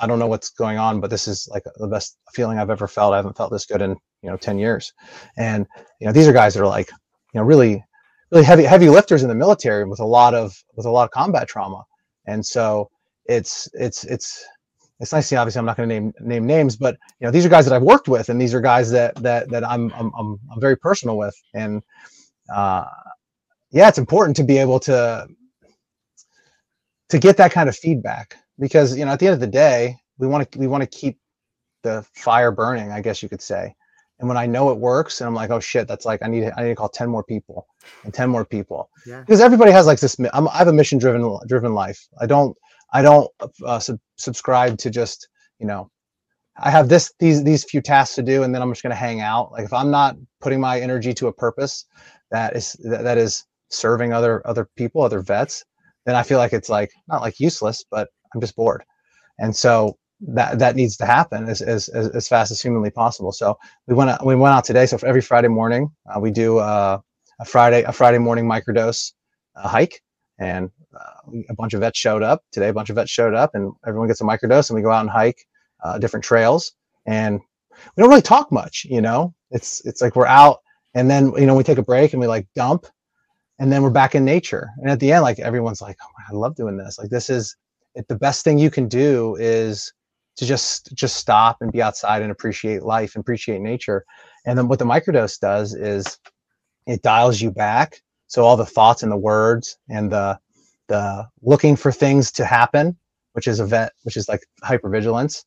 I 0.00 0.06
don't 0.06 0.18
know 0.18 0.26
what's 0.26 0.50
going 0.50 0.78
on, 0.78 1.00
but 1.00 1.10
this 1.10 1.28
is 1.28 1.48
like 1.50 1.64
the 1.76 1.86
best 1.86 2.18
feeling 2.32 2.58
I've 2.58 2.70
ever 2.70 2.88
felt. 2.88 3.12
I 3.12 3.16
haven't 3.16 3.36
felt 3.36 3.52
this 3.52 3.66
good 3.66 3.82
in 3.82 3.90
you 4.22 4.30
know 4.30 4.36
10 4.36 4.58
years. 4.58 4.92
And 5.36 5.66
you 6.00 6.06
know 6.06 6.12
these 6.12 6.28
are 6.28 6.32
guys 6.32 6.54
that 6.54 6.62
are 6.62 6.66
like 6.66 6.90
you 7.34 7.40
know 7.40 7.44
really 7.44 7.84
really 8.30 8.44
heavy 8.44 8.64
heavy 8.64 8.88
lifters 8.88 9.22
in 9.22 9.28
the 9.28 9.34
military 9.34 9.84
with 9.84 10.00
a 10.00 10.04
lot 10.04 10.34
of 10.34 10.54
with 10.74 10.86
a 10.86 10.90
lot 10.90 11.04
of 11.04 11.10
combat 11.10 11.48
trauma. 11.48 11.84
And 12.26 12.44
so 12.44 12.90
it's 13.26 13.68
it's 13.74 14.04
it's 14.04 14.44
it's 14.98 15.12
nice 15.12 15.24
to 15.24 15.28
see. 15.28 15.36
Obviously, 15.36 15.58
I'm 15.58 15.66
not 15.66 15.76
going 15.76 15.88
to 15.88 15.94
name 15.94 16.12
name 16.20 16.46
names, 16.46 16.76
but 16.76 16.96
you 17.20 17.26
know 17.26 17.30
these 17.30 17.44
are 17.44 17.50
guys 17.50 17.66
that 17.66 17.74
I've 17.74 17.82
worked 17.82 18.08
with, 18.08 18.28
and 18.28 18.40
these 18.40 18.54
are 18.54 18.60
guys 18.60 18.90
that 18.92 19.14
that 19.16 19.50
that 19.50 19.64
I'm 19.68 19.92
I'm 19.94 20.10
I'm, 20.18 20.38
I'm 20.52 20.60
very 20.60 20.76
personal 20.76 21.16
with, 21.18 21.34
and 21.54 21.82
uh, 22.54 22.86
yeah, 23.70 23.88
it's 23.88 23.98
important 23.98 24.36
to 24.36 24.44
be 24.44 24.58
able 24.58 24.80
to 24.80 25.28
to 27.10 27.18
get 27.18 27.36
that 27.36 27.52
kind 27.52 27.68
of 27.68 27.76
feedback 27.76 28.36
because 28.58 28.96
you 28.96 29.04
know 29.04 29.12
at 29.12 29.18
the 29.18 29.26
end 29.26 29.34
of 29.34 29.40
the 29.40 29.46
day 29.46 29.96
we 30.18 30.26
want 30.26 30.50
to 30.50 30.58
we 30.58 30.66
want 30.66 30.82
to 30.82 30.86
keep 30.86 31.18
the 31.82 32.04
fire 32.14 32.50
burning 32.50 32.90
i 32.90 33.00
guess 33.00 33.22
you 33.22 33.28
could 33.28 33.42
say. 33.42 33.74
And 34.18 34.28
when 34.28 34.38
i 34.38 34.46
know 34.46 34.70
it 34.70 34.78
works 34.78 35.20
and 35.20 35.28
i'm 35.28 35.34
like 35.34 35.50
oh 35.50 35.60
shit 35.60 35.86
that's 35.86 36.06
like 36.06 36.22
i 36.22 36.28
need 36.28 36.40
to, 36.40 36.58
i 36.58 36.62
need 36.62 36.70
to 36.70 36.74
call 36.74 36.88
10 36.88 37.08
more 37.08 37.22
people 37.22 37.66
and 38.04 38.12
10 38.14 38.30
more 38.30 38.44
people. 38.44 38.90
Yeah. 39.06 39.20
because 39.20 39.40
everybody 39.40 39.70
has 39.72 39.86
like 39.86 40.00
this 40.00 40.16
I'm, 40.32 40.48
i 40.48 40.58
have 40.58 40.68
a 40.68 40.72
mission 40.72 40.98
driven 40.98 41.38
driven 41.46 41.74
life. 41.74 42.06
I 42.20 42.26
don't 42.26 42.56
i 42.92 43.02
don't 43.02 43.30
uh, 43.64 43.78
sub- 43.78 44.00
subscribe 44.16 44.78
to 44.78 44.90
just 44.90 45.28
you 45.58 45.66
know 45.66 45.90
i 46.58 46.70
have 46.70 46.88
this 46.88 47.12
these 47.18 47.44
these 47.44 47.64
few 47.64 47.82
tasks 47.82 48.14
to 48.16 48.22
do 48.22 48.42
and 48.42 48.54
then 48.54 48.62
i'm 48.62 48.70
just 48.70 48.82
going 48.82 48.90
to 48.90 48.96
hang 48.96 49.20
out. 49.20 49.52
Like 49.52 49.64
if 49.64 49.72
i'm 49.72 49.90
not 49.90 50.16
putting 50.40 50.60
my 50.60 50.80
energy 50.80 51.12
to 51.14 51.26
a 51.26 51.32
purpose 51.32 51.84
that 52.30 52.56
is 52.56 52.72
that, 52.84 53.04
that 53.04 53.18
is 53.18 53.44
serving 53.70 54.12
other 54.12 54.46
other 54.46 54.68
people 54.76 55.02
other 55.02 55.20
vets 55.20 55.64
then 56.06 56.14
i 56.14 56.22
feel 56.22 56.38
like 56.38 56.52
it's 56.52 56.68
like 56.68 56.90
not 57.08 57.20
like 57.20 57.40
useless 57.40 57.84
but 57.90 58.08
I'm 58.34 58.40
just 58.40 58.56
bored. 58.56 58.82
And 59.38 59.54
so 59.54 59.96
that 60.20 60.58
that 60.58 60.76
needs 60.76 60.96
to 60.96 61.06
happen 61.06 61.48
as, 61.48 61.60
as, 61.60 61.88
as, 61.88 62.08
as 62.08 62.28
fast 62.28 62.50
as 62.50 62.60
humanly 62.60 62.90
possible. 62.90 63.32
So 63.32 63.58
we 63.86 63.94
went 63.94 64.10
out, 64.10 64.24
we 64.24 64.34
went 64.34 64.54
out 64.54 64.64
today. 64.64 64.86
So 64.86 64.98
for 64.98 65.06
every 65.06 65.20
Friday 65.20 65.48
morning, 65.48 65.90
uh, 66.10 66.18
we 66.18 66.30
do 66.30 66.58
uh, 66.58 66.98
a 67.38 67.44
Friday 67.44 67.82
a 67.82 67.92
Friday 67.92 68.18
morning 68.18 68.46
microdose 68.46 69.12
uh, 69.56 69.68
hike, 69.68 70.02
and 70.38 70.70
uh, 70.98 71.30
a 71.50 71.54
bunch 71.54 71.74
of 71.74 71.80
vets 71.80 71.98
showed 71.98 72.22
up 72.22 72.42
today. 72.50 72.68
A 72.68 72.72
bunch 72.72 72.90
of 72.90 72.96
vets 72.96 73.10
showed 73.10 73.34
up, 73.34 73.54
and 73.54 73.72
everyone 73.86 74.08
gets 74.08 74.20
a 74.20 74.24
microdose, 74.24 74.70
and 74.70 74.76
we 74.76 74.82
go 74.82 74.90
out 74.90 75.02
and 75.02 75.10
hike 75.10 75.46
uh, 75.84 75.98
different 75.98 76.24
trails. 76.24 76.72
And 77.06 77.40
we 77.96 78.00
don't 78.00 78.08
really 78.08 78.22
talk 78.22 78.50
much, 78.50 78.86
you 78.88 79.02
know. 79.02 79.34
It's 79.50 79.84
it's 79.84 80.00
like 80.00 80.16
we're 80.16 80.26
out, 80.26 80.60
and 80.94 81.10
then 81.10 81.32
you 81.36 81.46
know 81.46 81.54
we 81.54 81.62
take 81.62 81.78
a 81.78 81.82
break 81.82 82.12
and 82.12 82.20
we 82.20 82.26
like 82.26 82.46
dump, 82.54 82.86
and 83.58 83.70
then 83.70 83.82
we're 83.82 83.90
back 83.90 84.14
in 84.14 84.24
nature. 84.24 84.70
And 84.78 84.90
at 84.90 84.98
the 84.98 85.12
end, 85.12 85.22
like 85.22 85.38
everyone's 85.38 85.82
like, 85.82 85.96
oh, 86.02 86.10
I 86.30 86.34
love 86.34 86.56
doing 86.56 86.78
this. 86.78 86.98
Like 86.98 87.10
this 87.10 87.28
is 87.28 87.54
it, 87.96 88.06
the 88.08 88.16
best 88.16 88.44
thing 88.44 88.58
you 88.58 88.70
can 88.70 88.88
do 88.88 89.36
is 89.40 89.92
to 90.36 90.44
just 90.44 90.94
just 90.94 91.16
stop 91.16 91.56
and 91.60 91.72
be 91.72 91.82
outside 91.82 92.22
and 92.22 92.30
appreciate 92.30 92.82
life 92.82 93.14
and 93.14 93.22
appreciate 93.22 93.60
nature. 93.60 94.04
And 94.44 94.58
then 94.58 94.68
what 94.68 94.78
the 94.78 94.84
microdose 94.84 95.40
does 95.40 95.74
is 95.74 96.18
it 96.86 97.02
dials 97.02 97.40
you 97.40 97.50
back. 97.50 98.02
So 98.28 98.44
all 98.44 98.56
the 98.56 98.66
thoughts 98.66 99.02
and 99.02 99.10
the 99.10 99.16
words 99.16 99.78
and 99.88 100.12
the 100.12 100.38
the 100.88 101.26
looking 101.42 101.74
for 101.74 101.90
things 101.90 102.30
to 102.32 102.44
happen 102.44 102.96
which 103.32 103.48
is 103.48 103.58
event 103.60 103.92
which 104.04 104.16
is 104.16 104.28
like 104.28 104.46
hypervigilance 104.62 105.44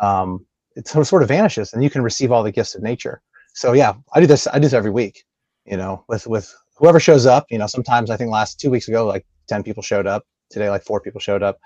um, 0.00 0.44
it 0.76 0.86
sort 0.86 1.22
of 1.22 1.28
vanishes 1.28 1.72
and 1.72 1.82
you 1.82 1.88
can 1.88 2.02
receive 2.02 2.30
all 2.30 2.42
the 2.42 2.52
gifts 2.52 2.74
of 2.74 2.82
nature. 2.82 3.22
So 3.54 3.72
yeah 3.72 3.94
i 4.12 4.20
do 4.20 4.26
this 4.26 4.46
i 4.46 4.54
do 4.54 4.62
this 4.62 4.72
every 4.72 4.90
week 4.90 5.24
you 5.66 5.76
know 5.76 6.04
with 6.08 6.26
with 6.26 6.54
whoever 6.76 6.98
shows 6.98 7.26
up 7.26 7.46
you 7.50 7.58
know 7.58 7.66
sometimes 7.66 8.10
i 8.10 8.16
think 8.16 8.30
last 8.30 8.58
two 8.58 8.70
weeks 8.70 8.88
ago 8.88 9.06
like 9.06 9.26
10 9.48 9.62
people 9.62 9.82
showed 9.82 10.06
up 10.06 10.24
today 10.52 10.70
like 10.70 10.84
four 10.84 11.00
people 11.00 11.20
showed 11.20 11.42
up. 11.42 11.60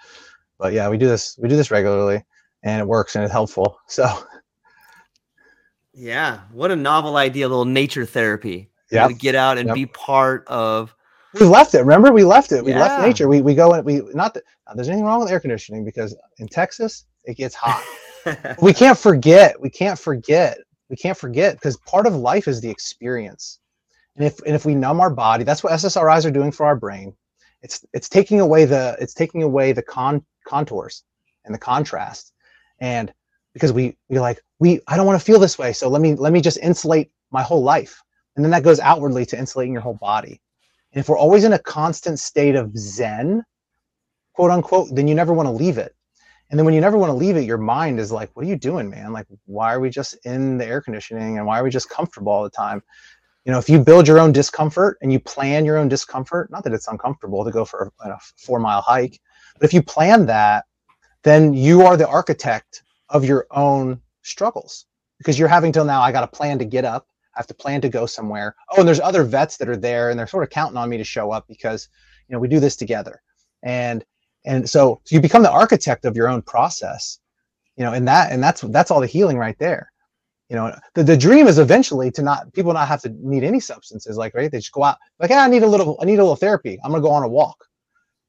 But 0.59 0.72
yeah 0.72 0.89
we 0.89 0.97
do 0.97 1.07
this 1.07 1.37
we 1.41 1.49
do 1.49 1.57
this 1.57 1.70
regularly 1.70 2.24
and 2.62 2.80
it 2.80 2.87
works 2.87 3.14
and 3.14 3.24
it's 3.24 3.32
helpful 3.32 3.78
so. 3.89 4.09
Yeah 5.93 6.41
what 6.53 6.70
a 6.70 6.76
novel 6.76 7.16
idea 7.16 7.49
little 7.49 7.64
nature 7.64 8.07
therapy. 8.07 8.70
Yeah. 8.91 9.11
get 9.11 9.34
out 9.34 9.59
and 9.59 9.68
yep. 9.68 9.74
be 9.74 9.87
part 9.87 10.47
of 10.47 10.95
we 11.34 11.47
left 11.47 11.74
it 11.74 11.80
remember? 11.80 12.12
We 12.12 12.24
left 12.24 12.53
it 12.53 12.64
we 12.64 12.72
yeah. 12.72 12.80
left 12.80 13.07
nature. 13.07 13.28
We, 13.28 13.43
we 13.43 13.55
go 13.55 13.72
and 13.72 13.84
we 13.84 14.03
not 14.14 14.34
that 14.34 14.45
uh, 14.66 14.74
there's 14.74 14.89
anything 14.89 15.05
wrong 15.05 15.20
with 15.20 15.30
air 15.30 15.41
conditioning 15.41 15.84
because 15.84 16.16
in 16.39 16.49
texas 16.49 17.05
it 17.24 17.37
gets 17.37 17.55
hot. 17.55 17.82
We 18.61 18.72
can't 18.72 18.99
forget 18.99 19.61
we 19.61 19.70
can't 19.70 19.99
forget 19.99 20.59
we 20.89 20.97
can't 20.97 21.16
forget 21.16 21.55
because 21.55 21.76
part 21.78 22.07
of 22.07 22.14
life 22.16 22.49
is 22.49 22.61
the 22.61 22.68
experience. 22.68 23.61
And 24.16 24.24
if 24.26 24.41
and 24.41 24.55
if 24.55 24.64
we 24.64 24.74
numb 24.74 25.01
our 25.01 25.11
body 25.11 25.45
that's 25.45 25.62
what 25.62 25.72
ssris 25.74 26.24
are 26.24 26.30
doing 26.30 26.51
for 26.51 26.66
our 26.66 26.74
brain 26.74 27.14
it's 27.67 27.85
it's 27.93 28.09
taking 28.09 28.41
away 28.41 28.64
the 28.64 28.97
it's 29.01 29.12
taking 29.12 29.43
away 29.43 29.73
the 29.73 29.83
con 29.83 30.25
contours 30.47 31.03
and 31.45 31.53
the 31.53 31.59
contrast. 31.59 32.33
And 32.79 33.12
because 33.55 33.73
we 33.73 33.97
we 34.09 34.21
like 34.21 34.41
we 34.61 34.81
i 34.87 34.97
don't 34.97 35.07
want 35.07 35.19
to 35.19 35.25
feel 35.25 35.41
this 35.41 35.59
way 35.59 35.73
so 35.73 35.89
let 35.89 36.01
me 36.01 36.14
let 36.14 36.33
me 36.33 36.41
just 36.41 36.59
insulate 36.59 37.11
my 37.33 37.43
whole 37.43 37.64
life. 37.64 38.01
And 38.37 38.45
then 38.45 38.53
that 38.53 38.62
goes 38.62 38.79
outwardly 38.79 39.27
to 39.27 39.39
insulating 39.39 39.73
your 39.73 39.83
whole 39.83 39.99
body. 40.12 40.41
And 40.93 41.01
if 41.01 41.09
we're 41.09 41.19
always 41.19 41.43
in 41.43 41.55
a 41.55 41.59
constant 41.59 42.21
state 42.21 42.55
of 42.55 42.71
zen 42.79 43.43
quote 44.35 44.53
unquote 44.53 44.95
then 44.95 45.09
you 45.09 45.17
never 45.17 45.35
want 45.35 45.49
to 45.49 45.59
leave 45.64 45.79
it. 45.79 45.93
And 46.49 46.57
then 46.57 46.64
when 46.64 46.75
you 46.75 46.81
never 46.81 46.97
want 46.97 47.11
to 47.11 47.21
leave 47.25 47.37
it 47.37 47.51
your 47.53 47.59
mind 47.59 47.99
is 47.99 48.12
like 48.12 48.31
what 48.35 48.45
are 48.45 48.49
you 48.49 48.61
doing 48.71 48.89
man? 48.89 49.12
Like 49.12 49.27
why 49.47 49.75
are 49.75 49.81
we 49.81 49.91
just 49.91 50.14
in 50.25 50.57
the 50.59 50.67
air 50.67 50.81
conditioning 50.81 51.39
and 51.39 51.47
why 51.49 51.59
are 51.59 51.64
we 51.64 51.71
just 51.71 51.91
comfortable 51.91 52.31
all 52.31 52.45
the 52.45 52.59
time 52.64 52.81
you 53.47 53.53
know 53.53 53.59
if 53.59 53.68
you 53.68 53.78
build 53.78 54.07
your 54.07 54.18
own 54.18 54.32
discomfort 54.32 54.99
and 55.01 55.12
you 55.12 55.20
plan 55.20 55.64
your 55.64 55.78
own 55.78 55.88
discomfort 55.88 56.51
not 56.51 56.64
that 56.64 56.74
it's 56.74 56.88
uncomfortable 56.88 57.44
to 57.44 57.51
go 57.51 57.64
for 57.64 57.92
a, 58.01 58.18
four 58.36 58.59
mile 58.59 58.82
hike 58.82 59.20
but 59.55 59.64
if 59.64 59.72
you 59.72 59.82
plan 59.82 60.26
that 60.26 60.64
then 61.22 61.55
you 61.55 61.82
are 61.82 61.97
the 61.97 62.09
architect 62.09 62.82
of 63.09 63.24
your 63.24 63.47
own 63.53 64.01
struggles 64.22 64.86
because 65.18 65.38
you're 65.38 65.49
having 65.49 65.72
till 65.72 65.84
now 65.84 66.03
i 66.03 66.12
got 66.12 66.24
a 66.24 66.28
plan 66.28 66.59
to 66.59 66.64
get 66.64 66.84
up. 66.84 67.07
I 67.34 67.40
have 67.40 67.47
to 67.49 67.55
plan 67.55 67.82
to 67.82 67.90
go 67.90 68.07
somewhere. 68.07 68.57
Oh 68.70 68.78
and 68.78 68.88
there's 68.88 69.01
other 69.01 69.22
vets 69.22 69.59
that 69.59 69.68
are 69.68 69.76
there 69.76 70.09
and 70.09 70.18
they're 70.18 70.26
sort 70.26 70.42
of 70.42 70.49
counting 70.49 70.78
on 70.78 70.88
me 70.88 70.97
to 70.97 71.05
show 71.05 71.30
up 71.32 71.47
because 71.47 71.88
you 72.28 72.32
know 72.32 72.38
we 72.38 72.49
do 72.49 72.61
this 72.61 72.76
together. 72.76 73.20
And 73.62 74.05
and 74.47 74.68
so, 74.68 75.03
so 75.05 75.14
you 75.14 75.20
become 75.20 75.42
the 75.42 75.51
architect 75.51 76.07
of 76.07 76.16
your 76.16 76.28
own 76.28 76.40
process 76.40 77.18
you 77.76 77.84
know 77.84 77.92
and 77.92 78.09
that 78.09 78.32
and 78.32 78.42
that's 78.42 78.62
that's 78.62 78.90
all 78.90 79.01
the 79.01 79.07
healing 79.07 79.38
right 79.38 79.59
there 79.59 79.92
you 80.49 80.57
know 80.57 80.74
the, 80.94 81.03
the 81.03 81.16
dream 81.16 81.47
is 81.47 81.59
eventually 81.59 82.11
to 82.12 82.22
not 82.22 82.53
people 82.53 82.72
not 82.72 82.88
have 82.88 83.03
to 83.03 83.14
need 83.20 83.44
any 83.44 83.61
substances 83.61 84.16
like 84.16 84.34
right? 84.34 84.51
They 84.51 84.59
just 84.59 84.72
go 84.72 84.84
out 84.84 84.99
like 85.18 85.30
hey, 85.30 85.36
i 85.36 85.49
need 85.49 85.62
a 85.62 85.66
little 85.66 85.99
i 86.01 86.05
need 86.05 86.18
a 86.18 86.22
little 86.22 86.36
therapy. 86.36 86.78
I'm 86.84 86.92
gonna 86.92 87.03
go 87.03 87.11
on 87.11 87.22
a 87.22 87.28
walk. 87.28 87.64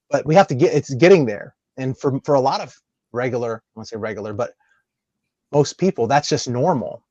But 0.09 0.26
we 0.26 0.36
have 0.36 0.47
to 0.47 0.55
get 0.55 0.74
it's 0.74 0.93
getting 0.95 1.26
there. 1.26 1.55
And 1.78 1.97
for 1.97 2.20
for 2.24 2.36
a 2.36 2.39
lot 2.39 2.61
of 2.61 2.76
regular 3.13 3.63
i 3.63 3.80
want 3.80 3.88
to 3.88 3.95
say 3.95 3.97
regular 3.99 4.34
but 4.34 4.53
most 5.51 5.78
people 5.78 6.07
that's 6.07 6.30
just 6.30 6.49
normal. 6.49 7.03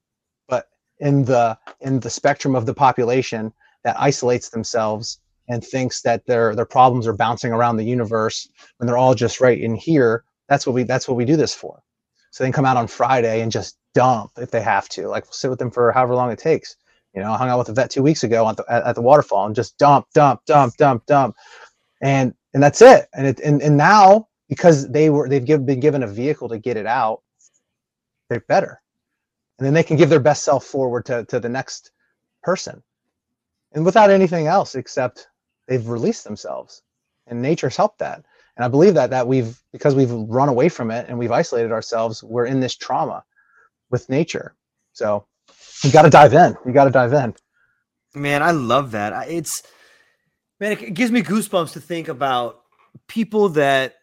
But 0.49 0.69
in 1.01 1.25
the 1.25 1.59
in 1.81 2.01
the 2.01 2.11
spectrum 2.11 2.55
of 2.55 2.67
the 2.67 2.75
population 2.75 3.53
that 3.85 3.99
isolates 4.01 4.49
themselves 4.51 5.21
and 5.49 5.65
thinks 5.65 6.03
that 6.03 6.27
their 6.27 6.55
their 6.55 6.67
problems 6.67 7.07
are 7.07 7.13
bouncing 7.13 7.53
around 7.53 7.77
the 7.77 7.85
universe 7.85 8.49
when 8.79 8.87
they're 8.87 8.99
all 8.99 9.15
just 9.15 9.41
right 9.41 9.61
in 9.61 9.75
here 9.75 10.25
that's 10.49 10.67
what 10.67 10.75
we 10.75 10.83
that's 10.83 11.09
what 11.09 11.17
we 11.17 11.25
do 11.25 11.37
this 11.37 11.55
for 11.55 11.83
so 12.31 12.45
they 12.45 12.49
can 12.49 12.53
come 12.53 12.67
out 12.67 12.77
on 12.77 12.87
friday 12.87 13.41
and 13.41 13.53
just 13.53 13.79
dump 13.97 14.31
if 14.37 14.51
they 14.51 14.61
have 14.61 14.91
to 14.91 15.09
like 15.09 15.25
sit 15.31 15.49
with 15.49 15.59
them 15.59 15.71
for 15.71 15.91
however 15.91 16.15
long 16.15 16.31
it 16.31 16.39
takes. 16.39 16.77
You 17.15 17.23
know 17.23 17.33
i 17.33 17.39
hung 17.39 17.49
out 17.49 17.59
with 17.59 17.71
a 17.71 17.73
vet 17.73 17.91
two 17.91 18.03
weeks 18.03 18.25
ago 18.25 18.53
the, 18.53 18.63
at, 18.69 18.85
at, 18.85 18.95
the 18.95 19.01
waterfall 19.01 19.47
and 19.47 19.55
just 19.55 19.79
dump 19.79 20.07
dump 20.13 20.45
dump 20.45 20.77
dump 20.77 21.07
dump. 21.07 21.35
And 22.03 22.35
and 22.53 22.63
that's 22.63 22.83
it. 22.83 23.09
And 23.15 23.27
it 23.27 23.41
and, 23.41 23.63
and 23.63 23.79
now 23.79 24.29
because 24.51 24.87
they 24.91 25.09
were 25.09 25.31
they've 25.31 25.45
give, 25.45 25.65
been 25.65 25.81
given 25.81 26.03
a 26.03 26.07
vehicle 26.07 26.51
to 26.51 26.59
get 26.59 26.77
it 26.77 26.85
out 26.85 27.23
they're 28.29 28.41
better. 28.41 28.83
And 29.59 29.65
then 29.65 29.73
they 29.73 29.83
can 29.83 29.97
give 29.97 30.11
their 30.11 30.21
best 30.21 30.45
self 30.45 30.67
forward 30.67 31.07
to, 31.07 31.25
to 31.25 31.41
the 31.41 31.49
next 31.49 31.91
person. 32.43 32.83
And 33.73 33.83
without 33.83 34.11
anything 34.11 34.47
else 34.47 34.75
except 34.75 35.29
they've 35.69 35.89
released 35.89 36.25
themselves. 36.25 36.83
And 37.27 37.41
nature's 37.41 37.79
helped 37.79 38.01
that 38.01 38.27
and 38.57 38.65
i 38.65 38.69
believe 38.69 38.95
that 38.95 39.11
that 39.11 39.27
we've 39.27 39.61
because 39.73 39.95
we've 39.95 40.11
run 40.11 40.49
away 40.49 40.69
from 40.69 40.91
it 40.91 41.07
and 41.09 41.19
we've 41.19 41.33
isolated 41.33 41.73
ourselves 41.73 42.23
we're 42.23 42.47
in 42.47 42.61
this 42.61 42.77
trauma 42.77 43.25
with 43.91 44.09
nature. 44.09 44.55
So 44.93 45.27
you 45.83 45.91
got 45.93 46.03
to 46.03 46.11
dive 46.11 46.35
in. 46.35 46.57
You 46.65 46.73
got 46.73 46.85
to 46.85 46.91
dive 46.91 47.13
in. 47.13 47.35
Man 48.15 48.43
i 48.43 48.51
love 48.51 48.93
that. 48.93 49.29
It's 49.29 49.63
man 50.59 50.73
it 50.73 50.95
gives 50.95 51.11
me 51.11 51.23
goosebumps 51.23 51.73
to 51.75 51.81
think 51.81 52.09
about 52.09 52.63
people 53.09 53.51
that 53.51 53.97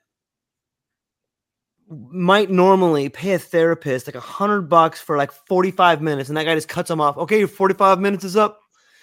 might 1.90 2.50
normally 2.50 3.10
pay 3.10 3.34
a 3.34 3.40
therapist 3.40 4.08
like 4.08 4.16
a 4.16 4.20
hundred 4.20 4.64
bucks 4.64 5.02
for 5.02 5.18
like 5.18 5.32
45 5.32 6.02
minutes 6.02 6.30
and 6.30 6.38
that 6.38 6.44
guy 6.44 6.56
just 6.56 6.68
cuts 6.68 6.90
them 6.90 7.02
off. 7.02 7.18
Okay 7.18 7.46
45 7.46 8.00
minutes 8.00 8.24
is 8.24 8.36
up. 8.36 8.60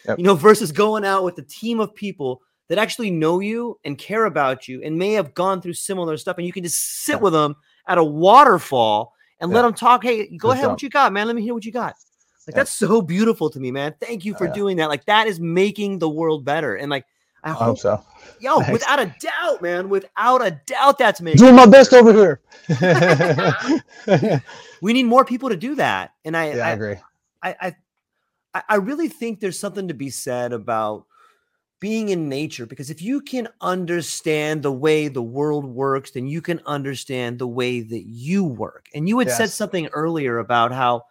Yep. 0.06 0.18
you 0.18 0.24
know 0.24 0.34
versus 0.34 0.72
going 0.72 1.04
out 1.04 1.24
with 1.24 1.36
a 1.38 1.42
team 1.42 1.78
of 1.78 1.94
people 1.94 2.40
that 2.70 2.78
actually 2.78 3.10
know 3.10 3.40
you 3.40 3.78
and 3.84 3.98
care 3.98 4.24
about 4.26 4.68
you 4.68 4.80
and 4.82 4.96
may 4.96 5.12
have 5.12 5.34
gone 5.34 5.60
through 5.60 5.72
similar 5.74 6.16
stuff 6.16 6.38
and 6.38 6.46
you 6.46 6.52
can 6.52 6.62
just 6.62 7.02
sit 7.02 7.14
yeah. 7.14 7.18
with 7.18 7.32
them 7.32 7.56
at 7.86 7.98
a 7.98 8.04
waterfall 8.04 9.12
and 9.40 9.50
yeah. 9.50 9.56
let 9.56 9.62
them 9.62 9.74
talk 9.74 10.04
hey 10.04 10.28
go 10.36 10.48
Good 10.48 10.52
ahead 10.52 10.64
job. 10.64 10.70
what 10.70 10.82
you 10.82 10.88
got 10.88 11.12
man 11.12 11.26
let 11.26 11.36
me 11.36 11.42
hear 11.42 11.52
what 11.52 11.64
you 11.64 11.72
got 11.72 11.96
like 12.46 12.54
yeah. 12.54 12.60
that's 12.60 12.72
so 12.72 13.02
beautiful 13.02 13.50
to 13.50 13.60
me 13.60 13.72
man 13.72 13.94
thank 14.00 14.24
you 14.24 14.34
oh, 14.34 14.38
for 14.38 14.46
doing 14.46 14.76
that 14.76 14.88
like 14.88 15.04
that 15.06 15.26
is 15.26 15.40
making 15.40 15.98
the 15.98 16.08
world 16.08 16.44
better 16.44 16.76
and 16.76 16.90
like 16.90 17.04
I 17.42 17.52
hope, 17.52 17.60
I 17.60 17.64
hope 17.64 17.78
so. 17.78 18.04
Yo, 18.38 18.56
Thanks. 18.56 18.70
without 18.70 19.00
a 19.00 19.14
doubt, 19.18 19.62
man, 19.62 19.88
without 19.88 20.46
a 20.46 20.60
doubt, 20.66 20.98
that's 20.98 21.22
me. 21.22 21.32
Doing 21.32 21.54
my 21.54 21.64
best 21.64 21.94
over 21.94 22.12
here. 22.12 22.42
we 24.82 24.92
need 24.92 25.04
more 25.04 25.24
people 25.24 25.48
to 25.48 25.56
do 25.56 25.74
that, 25.76 26.12
and 26.22 26.36
I, 26.36 26.52
yeah, 26.52 26.66
I, 26.66 26.68
I 26.68 26.72
agree. 26.72 26.96
I, 27.42 27.74
I, 28.52 28.62
I 28.68 28.74
really 28.74 29.08
think 29.08 29.40
there's 29.40 29.58
something 29.58 29.88
to 29.88 29.94
be 29.94 30.10
said 30.10 30.52
about 30.52 31.06
being 31.80 32.10
in 32.10 32.28
nature 32.28 32.66
because 32.66 32.90
if 32.90 33.00
you 33.00 33.22
can 33.22 33.48
understand 33.62 34.62
the 34.62 34.72
way 34.72 35.08
the 35.08 35.22
world 35.22 35.64
works 35.64 36.10
then 36.10 36.26
you 36.26 36.42
can 36.42 36.60
understand 36.66 37.38
the 37.38 37.48
way 37.48 37.80
that 37.80 38.02
you 38.02 38.44
work 38.44 38.86
and 38.94 39.08
you 39.08 39.18
had 39.18 39.28
yes. 39.28 39.36
said 39.36 39.50
something 39.50 39.88
earlier 39.88 40.38
about 40.38 40.72
how 40.72 41.02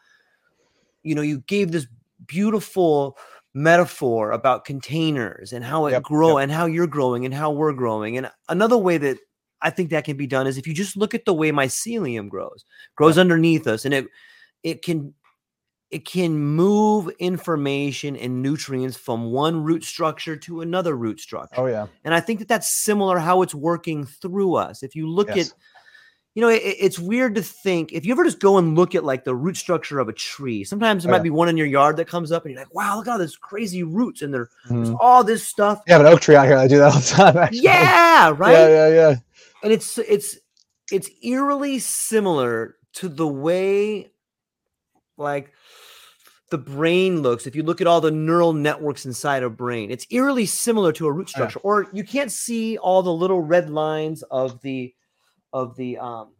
you 1.03 1.15
know 1.15 1.23
you 1.23 1.39
gave 1.39 1.71
this 1.71 1.87
beautiful 2.27 3.17
metaphor 3.53 4.31
about 4.31 4.63
containers 4.63 5.51
and 5.51 5.65
how 5.65 5.87
it 5.87 5.91
yep, 5.91 6.03
grow 6.03 6.37
yep. 6.37 6.43
and 6.43 6.51
how 6.51 6.67
you're 6.67 6.87
growing 6.87 7.25
and 7.25 7.33
how 7.33 7.51
we're 7.51 7.73
growing 7.73 8.15
and 8.15 8.29
another 8.47 8.77
way 8.77 8.97
that 8.97 9.17
i 9.63 9.71
think 9.71 9.89
that 9.89 10.05
can 10.05 10.15
be 10.15 10.27
done 10.27 10.45
is 10.45 10.57
if 10.57 10.67
you 10.67 10.73
just 10.73 10.95
look 10.95 11.15
at 11.15 11.25
the 11.25 11.33
way 11.33 11.51
mycelium 11.51 12.29
grows 12.29 12.63
grows 12.95 13.17
yep. 13.17 13.23
underneath 13.23 13.65
us 13.65 13.85
and 13.85 13.93
it 13.93 14.07
it 14.61 14.83
can 14.83 15.13
it 15.91 16.05
can 16.05 16.37
move 16.37 17.09
information 17.17 18.15
and 18.15 18.43
nutrients 18.43 18.95
from 18.95 19.31
one 19.31 19.63
root 19.63 19.83
structure 19.83 20.35
to 20.35 20.61
another 20.61 20.95
root 20.95 21.19
structure. 21.19 21.61
Oh 21.61 21.65
yeah. 21.65 21.87
And 22.03 22.13
I 22.13 22.19
think 22.19 22.39
that 22.39 22.47
that's 22.47 22.69
similar 22.83 23.17
how 23.17 23.41
it's 23.41 23.55
working 23.55 24.05
through 24.05 24.55
us. 24.55 24.83
If 24.83 24.95
you 24.95 25.09
look 25.09 25.35
yes. 25.35 25.49
at 25.49 25.53
you 26.35 26.43
know, 26.43 26.49
it, 26.49 26.61
it's 26.61 26.99
weird 26.99 27.35
to 27.35 27.41
think 27.41 27.91
if 27.91 28.05
you 28.05 28.13
ever 28.13 28.23
just 28.23 28.39
go 28.39 28.57
and 28.57 28.75
look 28.75 28.93
at 28.93 29.03
like 29.03 29.23
the 29.23 29.35
root 29.35 29.57
structure 29.57 29.99
of 29.99 30.07
a 30.07 30.13
tree. 30.13 30.63
Sometimes 30.63 31.03
there 31.03 31.09
oh, 31.09 31.13
might 31.13 31.17
yeah. 31.17 31.23
be 31.23 31.29
one 31.31 31.49
in 31.49 31.57
your 31.57 31.67
yard 31.67 31.97
that 31.97 32.07
comes 32.07 32.31
up, 32.31 32.45
and 32.45 32.53
you're 32.53 32.61
like, 32.61 32.73
"Wow, 32.73 32.97
look 32.97 33.07
at 33.07 33.11
all 33.11 33.17
this 33.17 33.35
crazy 33.35 33.83
roots!" 33.83 34.21
And 34.21 34.33
there, 34.33 34.45
mm-hmm. 34.65 34.83
there's 34.83 34.95
all 34.99 35.23
this 35.23 35.45
stuff. 35.45 35.81
Yeah, 35.87 35.99
an 35.99 36.05
oak 36.05 36.21
tree 36.21 36.35
out 36.35 36.45
here. 36.45 36.55
I 36.55 36.67
do 36.67 36.77
that 36.77 36.93
all 36.93 36.99
the 36.99 37.05
time. 37.05 37.37
Actually. 37.43 37.61
Yeah, 37.61 38.33
right. 38.37 38.53
Yeah, 38.53 38.67
yeah, 38.67 38.87
yeah. 38.87 39.15
And 39.63 39.73
it's 39.73 39.97
it's 39.97 40.37
it's 40.91 41.09
eerily 41.23 41.79
similar 41.79 42.75
to 42.93 43.09
the 43.09 43.27
way, 43.27 44.11
like 45.17 45.51
the 46.49 46.57
brain 46.57 47.21
looks 47.21 47.45
if 47.45 47.55
you 47.55 47.63
look 47.63 47.81
at 47.81 47.87
all 47.87 48.01
the 48.01 48.11
neural 48.11 48.53
networks 48.53 49.05
inside 49.05 49.43
a 49.43 49.49
brain 49.49 49.91
it's 49.91 50.05
eerily 50.09 50.45
similar 50.45 50.91
to 50.91 51.07
a 51.07 51.11
root 51.11 51.29
structure 51.29 51.59
yeah. 51.63 51.67
or 51.69 51.87
you 51.93 52.03
can't 52.03 52.31
see 52.31 52.77
all 52.77 53.01
the 53.03 53.13
little 53.13 53.41
red 53.41 53.69
lines 53.69 54.23
of 54.23 54.59
the 54.61 54.93
of 55.53 55.75
the 55.77 55.97
um, 55.97 56.31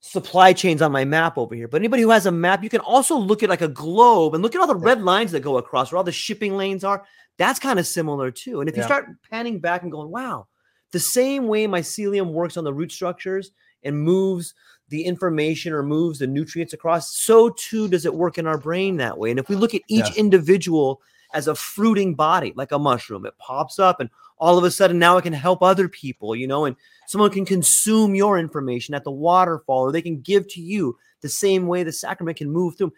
supply 0.00 0.52
chains 0.52 0.82
on 0.82 0.92
my 0.92 1.04
map 1.04 1.38
over 1.38 1.54
here 1.54 1.68
but 1.68 1.80
anybody 1.80 2.02
who 2.02 2.10
has 2.10 2.26
a 2.26 2.32
map 2.32 2.62
you 2.62 2.68
can 2.68 2.80
also 2.80 3.16
look 3.16 3.42
at 3.42 3.48
like 3.48 3.62
a 3.62 3.68
globe 3.68 4.34
and 4.34 4.42
look 4.42 4.54
at 4.54 4.60
all 4.60 4.66
the 4.66 4.74
red 4.74 5.02
lines 5.02 5.32
that 5.32 5.40
go 5.40 5.56
across 5.56 5.90
where 5.90 5.96
all 5.96 6.04
the 6.04 6.12
shipping 6.12 6.56
lanes 6.56 6.84
are 6.84 7.04
that's 7.38 7.58
kind 7.58 7.78
of 7.78 7.86
similar 7.86 8.30
too 8.30 8.60
and 8.60 8.68
if 8.68 8.76
yeah. 8.76 8.82
you 8.82 8.86
start 8.86 9.06
panning 9.30 9.58
back 9.58 9.82
and 9.82 9.90
going 9.90 10.10
wow 10.10 10.46
the 10.92 11.00
same 11.00 11.48
way 11.48 11.66
mycelium 11.66 12.32
works 12.32 12.56
on 12.56 12.64
the 12.64 12.72
root 12.72 12.92
structures 12.92 13.50
and 13.82 13.98
moves 13.98 14.54
the 14.88 15.04
information 15.04 15.72
or 15.72 15.82
moves 15.82 16.18
the 16.18 16.26
nutrients 16.26 16.72
across, 16.72 17.16
so 17.16 17.50
too 17.50 17.88
does 17.88 18.06
it 18.06 18.14
work 18.14 18.38
in 18.38 18.46
our 18.46 18.58
brain 18.58 18.96
that 18.96 19.18
way. 19.18 19.30
And 19.30 19.38
if 19.38 19.48
we 19.48 19.56
look 19.56 19.74
at 19.74 19.82
each 19.88 20.16
individual 20.16 21.00
as 21.34 21.48
a 21.48 21.54
fruiting 21.54 22.14
body, 22.14 22.52
like 22.56 22.72
a 22.72 22.78
mushroom, 22.78 23.26
it 23.26 23.36
pops 23.38 23.78
up 23.78 24.00
and 24.00 24.08
all 24.38 24.58
of 24.58 24.64
a 24.64 24.70
sudden 24.70 24.98
now 24.98 25.16
it 25.16 25.22
can 25.22 25.32
help 25.32 25.62
other 25.62 25.88
people, 25.88 26.36
you 26.36 26.46
know, 26.46 26.66
and 26.66 26.76
someone 27.06 27.30
can 27.30 27.44
consume 27.44 28.14
your 28.14 28.38
information 28.38 28.94
at 28.94 29.04
the 29.04 29.10
waterfall 29.10 29.82
or 29.82 29.92
they 29.92 30.02
can 30.02 30.20
give 30.20 30.46
to 30.48 30.60
you 30.60 30.96
the 31.20 31.28
same 31.28 31.66
way 31.66 31.82
the 31.82 31.92
sacrament 31.92 32.36
can 32.36 32.50
move 32.50 32.76
through. 32.76 32.92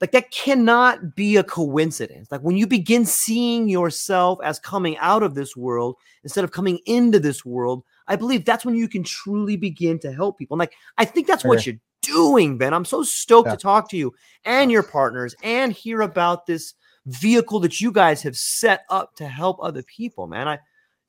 Like 0.00 0.12
that 0.12 0.30
cannot 0.30 1.16
be 1.16 1.36
a 1.36 1.42
coincidence. 1.42 2.30
Like 2.30 2.42
when 2.42 2.56
you 2.56 2.66
begin 2.66 3.04
seeing 3.04 3.68
yourself 3.68 4.38
as 4.44 4.60
coming 4.60 4.96
out 4.98 5.24
of 5.24 5.34
this 5.34 5.56
world 5.56 5.96
instead 6.22 6.44
of 6.44 6.52
coming 6.52 6.78
into 6.86 7.18
this 7.18 7.44
world, 7.44 7.82
I 8.08 8.16
believe 8.16 8.44
that's 8.44 8.64
when 8.64 8.74
you 8.74 8.88
can 8.88 9.04
truly 9.04 9.56
begin 9.56 9.98
to 10.00 10.12
help 10.12 10.38
people. 10.38 10.54
And 10.54 10.60
like, 10.60 10.74
I 10.96 11.04
think 11.04 11.26
that's 11.26 11.44
what 11.44 11.66
you're 11.66 11.76
doing, 12.02 12.58
Ben. 12.58 12.74
I'm 12.74 12.84
so 12.84 13.02
stoked 13.02 13.48
yeah. 13.48 13.52
to 13.52 13.58
talk 13.58 13.90
to 13.90 13.96
you 13.96 14.14
and 14.44 14.72
your 14.72 14.82
partners 14.82 15.36
and 15.42 15.72
hear 15.72 16.00
about 16.00 16.46
this 16.46 16.74
vehicle 17.06 17.60
that 17.60 17.80
you 17.80 17.92
guys 17.92 18.22
have 18.22 18.36
set 18.36 18.82
up 18.90 19.14
to 19.16 19.28
help 19.28 19.58
other 19.62 19.82
people, 19.82 20.26
man. 20.26 20.48
I 20.48 20.58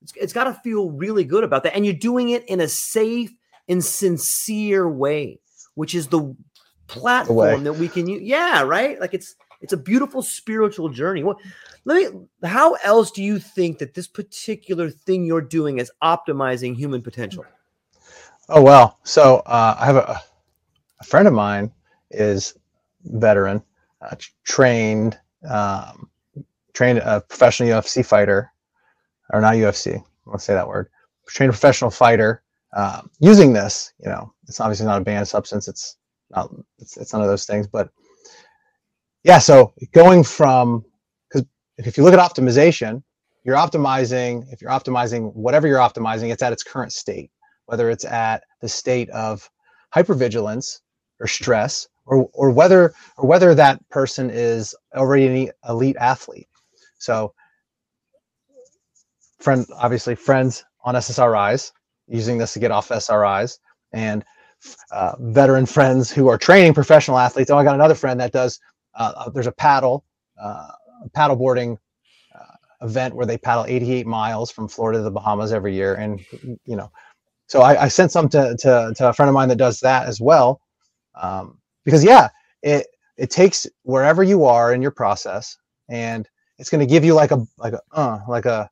it's, 0.01 0.13
it's 0.15 0.33
got 0.33 0.45
to 0.45 0.53
feel 0.53 0.91
really 0.91 1.23
good 1.23 1.43
about 1.43 1.63
that. 1.63 1.75
And 1.75 1.85
you're 1.85 1.93
doing 1.93 2.29
it 2.29 2.45
in 2.45 2.61
a 2.61 2.67
safe 2.67 3.31
and 3.67 3.83
sincere 3.83 4.89
way, 4.89 5.39
which 5.75 5.93
is 5.93 6.07
the 6.07 6.35
platform 6.87 7.63
the 7.63 7.71
that 7.71 7.79
we 7.79 7.87
can 7.87 8.07
use. 8.07 8.21
Yeah, 8.23 8.63
right? 8.63 8.99
Like 8.99 9.13
it's 9.13 9.35
it's 9.61 9.73
a 9.73 9.77
beautiful 9.77 10.21
spiritual 10.21 10.89
journey. 10.89 11.23
What 11.23 11.37
let 11.85 12.13
me 12.13 12.19
how 12.43 12.73
else 12.75 13.11
do 13.11 13.23
you 13.23 13.39
think 13.39 13.79
that 13.79 13.93
this 13.93 14.07
particular 14.07 14.89
thing 14.89 15.25
you're 15.25 15.41
doing 15.41 15.79
is 15.79 15.91
optimizing 16.03 16.75
human 16.75 17.01
potential? 17.01 17.45
Oh 18.47 18.61
well, 18.61 18.99
so 19.03 19.37
uh, 19.45 19.75
I 19.79 19.85
have 19.85 19.95
a, 19.95 20.21
a 21.01 21.03
friend 21.03 21.27
of 21.27 21.33
mine 21.33 21.71
is 22.11 22.57
veteran, 23.03 23.61
uh, 24.01 24.15
trained, 24.43 25.17
um, 25.49 26.09
trained 26.73 26.99
a 26.99 27.21
professional 27.21 27.69
UFC 27.69 28.05
fighter, 28.05 28.51
or 29.31 29.41
not 29.41 29.55
UFC. 29.55 30.03
Let's 30.25 30.43
say 30.43 30.53
that 30.53 30.67
word. 30.67 30.89
Trained 31.27 31.51
professional 31.51 31.91
fighter, 31.91 32.41
uh, 32.73 33.01
using 33.19 33.53
this, 33.53 33.93
you 33.99 34.09
know, 34.09 34.33
it's 34.47 34.59
obviously 34.59 34.85
not 34.85 35.01
a 35.01 35.03
banned 35.03 35.27
substance. 35.27 35.67
It's 35.67 35.97
not, 36.31 36.49
it's, 36.79 36.97
it's 36.97 37.13
none 37.13 37.21
of 37.21 37.27
those 37.27 37.45
things, 37.45 37.67
but 37.67 37.89
yeah. 39.23 39.39
So 39.39 39.73
going 39.93 40.23
from, 40.23 40.85
because 41.29 41.47
if 41.77 41.97
you 41.97 42.03
look 42.03 42.13
at 42.15 42.19
optimization, 42.19 43.03
you're 43.45 43.57
optimizing, 43.57 44.51
if 44.53 44.61
you're 44.61 44.71
optimizing 44.71 45.33
whatever 45.35 45.67
you're 45.67 45.79
optimizing, 45.79 46.31
it's 46.31 46.43
at 46.43 46.53
its 46.53 46.63
current 46.63 46.93
state, 46.93 47.31
whether 47.67 47.89
it's 47.89 48.05
at 48.05 48.43
the 48.61 48.69
state 48.69 49.09
of 49.11 49.49
hypervigilance 49.95 50.79
or 51.19 51.27
stress, 51.27 51.87
or, 52.05 52.29
or 52.33 52.51
whether 52.51 52.93
or 53.17 53.27
whether 53.27 53.55
that 53.55 53.87
person 53.89 54.29
is 54.31 54.75
already 54.95 55.47
an 55.47 55.51
elite 55.67 55.97
athlete. 55.99 56.47
So 56.99 57.33
friend 59.39 59.65
obviously 59.77 60.15
friends 60.15 60.63
on 60.83 60.95
SSRIs, 60.95 61.71
using 62.07 62.37
this 62.37 62.53
to 62.53 62.59
get 62.59 62.71
off 62.71 62.89
SSRIs, 62.89 63.59
and 63.93 64.25
uh, 64.91 65.13
veteran 65.19 65.65
friends 65.65 66.11
who 66.11 66.27
are 66.27 66.37
training 66.37 66.73
professional 66.73 67.17
athletes. 67.19 67.51
Oh, 67.51 67.57
I 67.57 67.63
got 67.63 67.75
another 67.75 67.95
friend 67.95 68.19
that 68.19 68.31
does. 68.31 68.59
Uh, 68.95 69.29
there's 69.29 69.47
a 69.47 69.51
paddle, 69.51 70.03
uh, 70.41 70.69
paddle 71.13 71.35
boarding 71.35 71.77
uh, 72.35 72.85
event 72.85 73.15
where 73.15 73.25
they 73.25 73.37
paddle 73.37 73.65
88 73.65 74.05
miles 74.07 74.51
from 74.51 74.67
Florida 74.67 74.99
to 74.99 75.03
the 75.03 75.11
Bahamas 75.11 75.53
every 75.53 75.73
year, 75.73 75.95
and 75.95 76.19
you 76.65 76.75
know, 76.75 76.91
so 77.47 77.61
I, 77.61 77.83
I 77.83 77.87
sent 77.87 78.11
some 78.11 78.29
to, 78.29 78.55
to, 78.59 78.93
to 78.95 79.09
a 79.09 79.13
friend 79.13 79.29
of 79.29 79.33
mine 79.33 79.49
that 79.49 79.57
does 79.57 79.79
that 79.79 80.07
as 80.07 80.21
well, 80.21 80.61
um, 81.15 81.57
because 81.83 82.03
yeah, 82.03 82.29
it 82.61 82.87
it 83.17 83.29
takes 83.29 83.67
wherever 83.83 84.23
you 84.23 84.45
are 84.45 84.73
in 84.73 84.81
your 84.81 84.91
process, 84.91 85.57
and 85.89 86.27
it's 86.57 86.69
going 86.69 86.79
to 86.79 86.91
give 86.91 87.03
you 87.03 87.13
like 87.13 87.31
a 87.31 87.45
like 87.57 87.73
a 87.73 87.81
uh, 87.91 88.19
like 88.27 88.45
a 88.45 88.69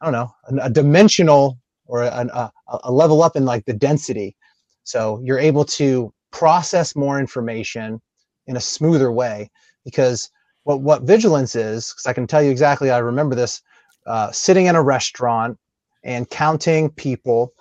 I 0.00 0.04
don't 0.06 0.12
know 0.12 0.30
a, 0.48 0.66
a 0.66 0.70
dimensional 0.70 1.58
or 1.86 2.02
a, 2.02 2.08
a, 2.08 2.52
a 2.84 2.92
level 2.92 3.22
up 3.22 3.36
in 3.36 3.44
like 3.44 3.64
the 3.66 3.72
density. 3.72 4.36
So 4.84 5.20
you're 5.22 5.38
able 5.38 5.64
to 5.64 6.12
process 6.30 6.96
more 6.96 7.18
information 7.18 8.00
in 8.46 8.56
a 8.56 8.60
smoother 8.60 9.10
way 9.10 9.50
because 9.84 10.30
what 10.64 10.80
what 10.80 11.02
vigilance 11.02 11.54
is 11.54 11.90
because 11.90 12.06
I 12.06 12.12
can 12.12 12.26
tell 12.26 12.42
you 12.42 12.50
exactly 12.50 12.90
I 12.90 12.98
remember 12.98 13.34
this 13.34 13.62
uh, 14.06 14.30
sitting 14.32 14.66
in 14.66 14.76
a 14.76 14.82
restaurant 14.82 15.58
and 16.02 16.28
counting 16.28 16.90
people, 16.90 17.52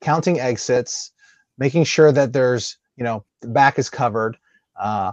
counting 0.00 0.40
exits, 0.40 1.12
making 1.58 1.84
sure 1.84 2.12
that 2.12 2.32
there's 2.32 2.78
you 2.96 3.04
know 3.04 3.24
the 3.40 3.48
back 3.48 3.78
is 3.78 3.90
covered, 3.90 4.36
uh, 4.80 5.12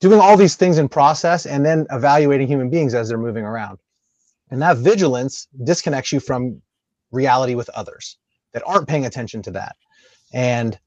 doing 0.00 0.20
all 0.20 0.36
these 0.36 0.56
things 0.56 0.78
in 0.78 0.88
process, 0.88 1.46
and 1.46 1.64
then 1.64 1.86
evaluating 1.90 2.48
human 2.48 2.70
beings 2.70 2.94
as 2.94 3.08
they're 3.08 3.18
moving 3.18 3.44
around. 3.44 3.78
And 4.50 4.60
that 4.62 4.78
vigilance 4.78 5.46
disconnects 5.62 6.12
you 6.12 6.18
from 6.18 6.60
reality 7.12 7.54
with 7.54 7.68
others 7.70 8.18
that 8.52 8.62
aren't 8.66 8.88
paying 8.88 9.06
attention 9.06 9.42
to 9.42 9.50
that. 9.52 9.76
And 10.32 10.78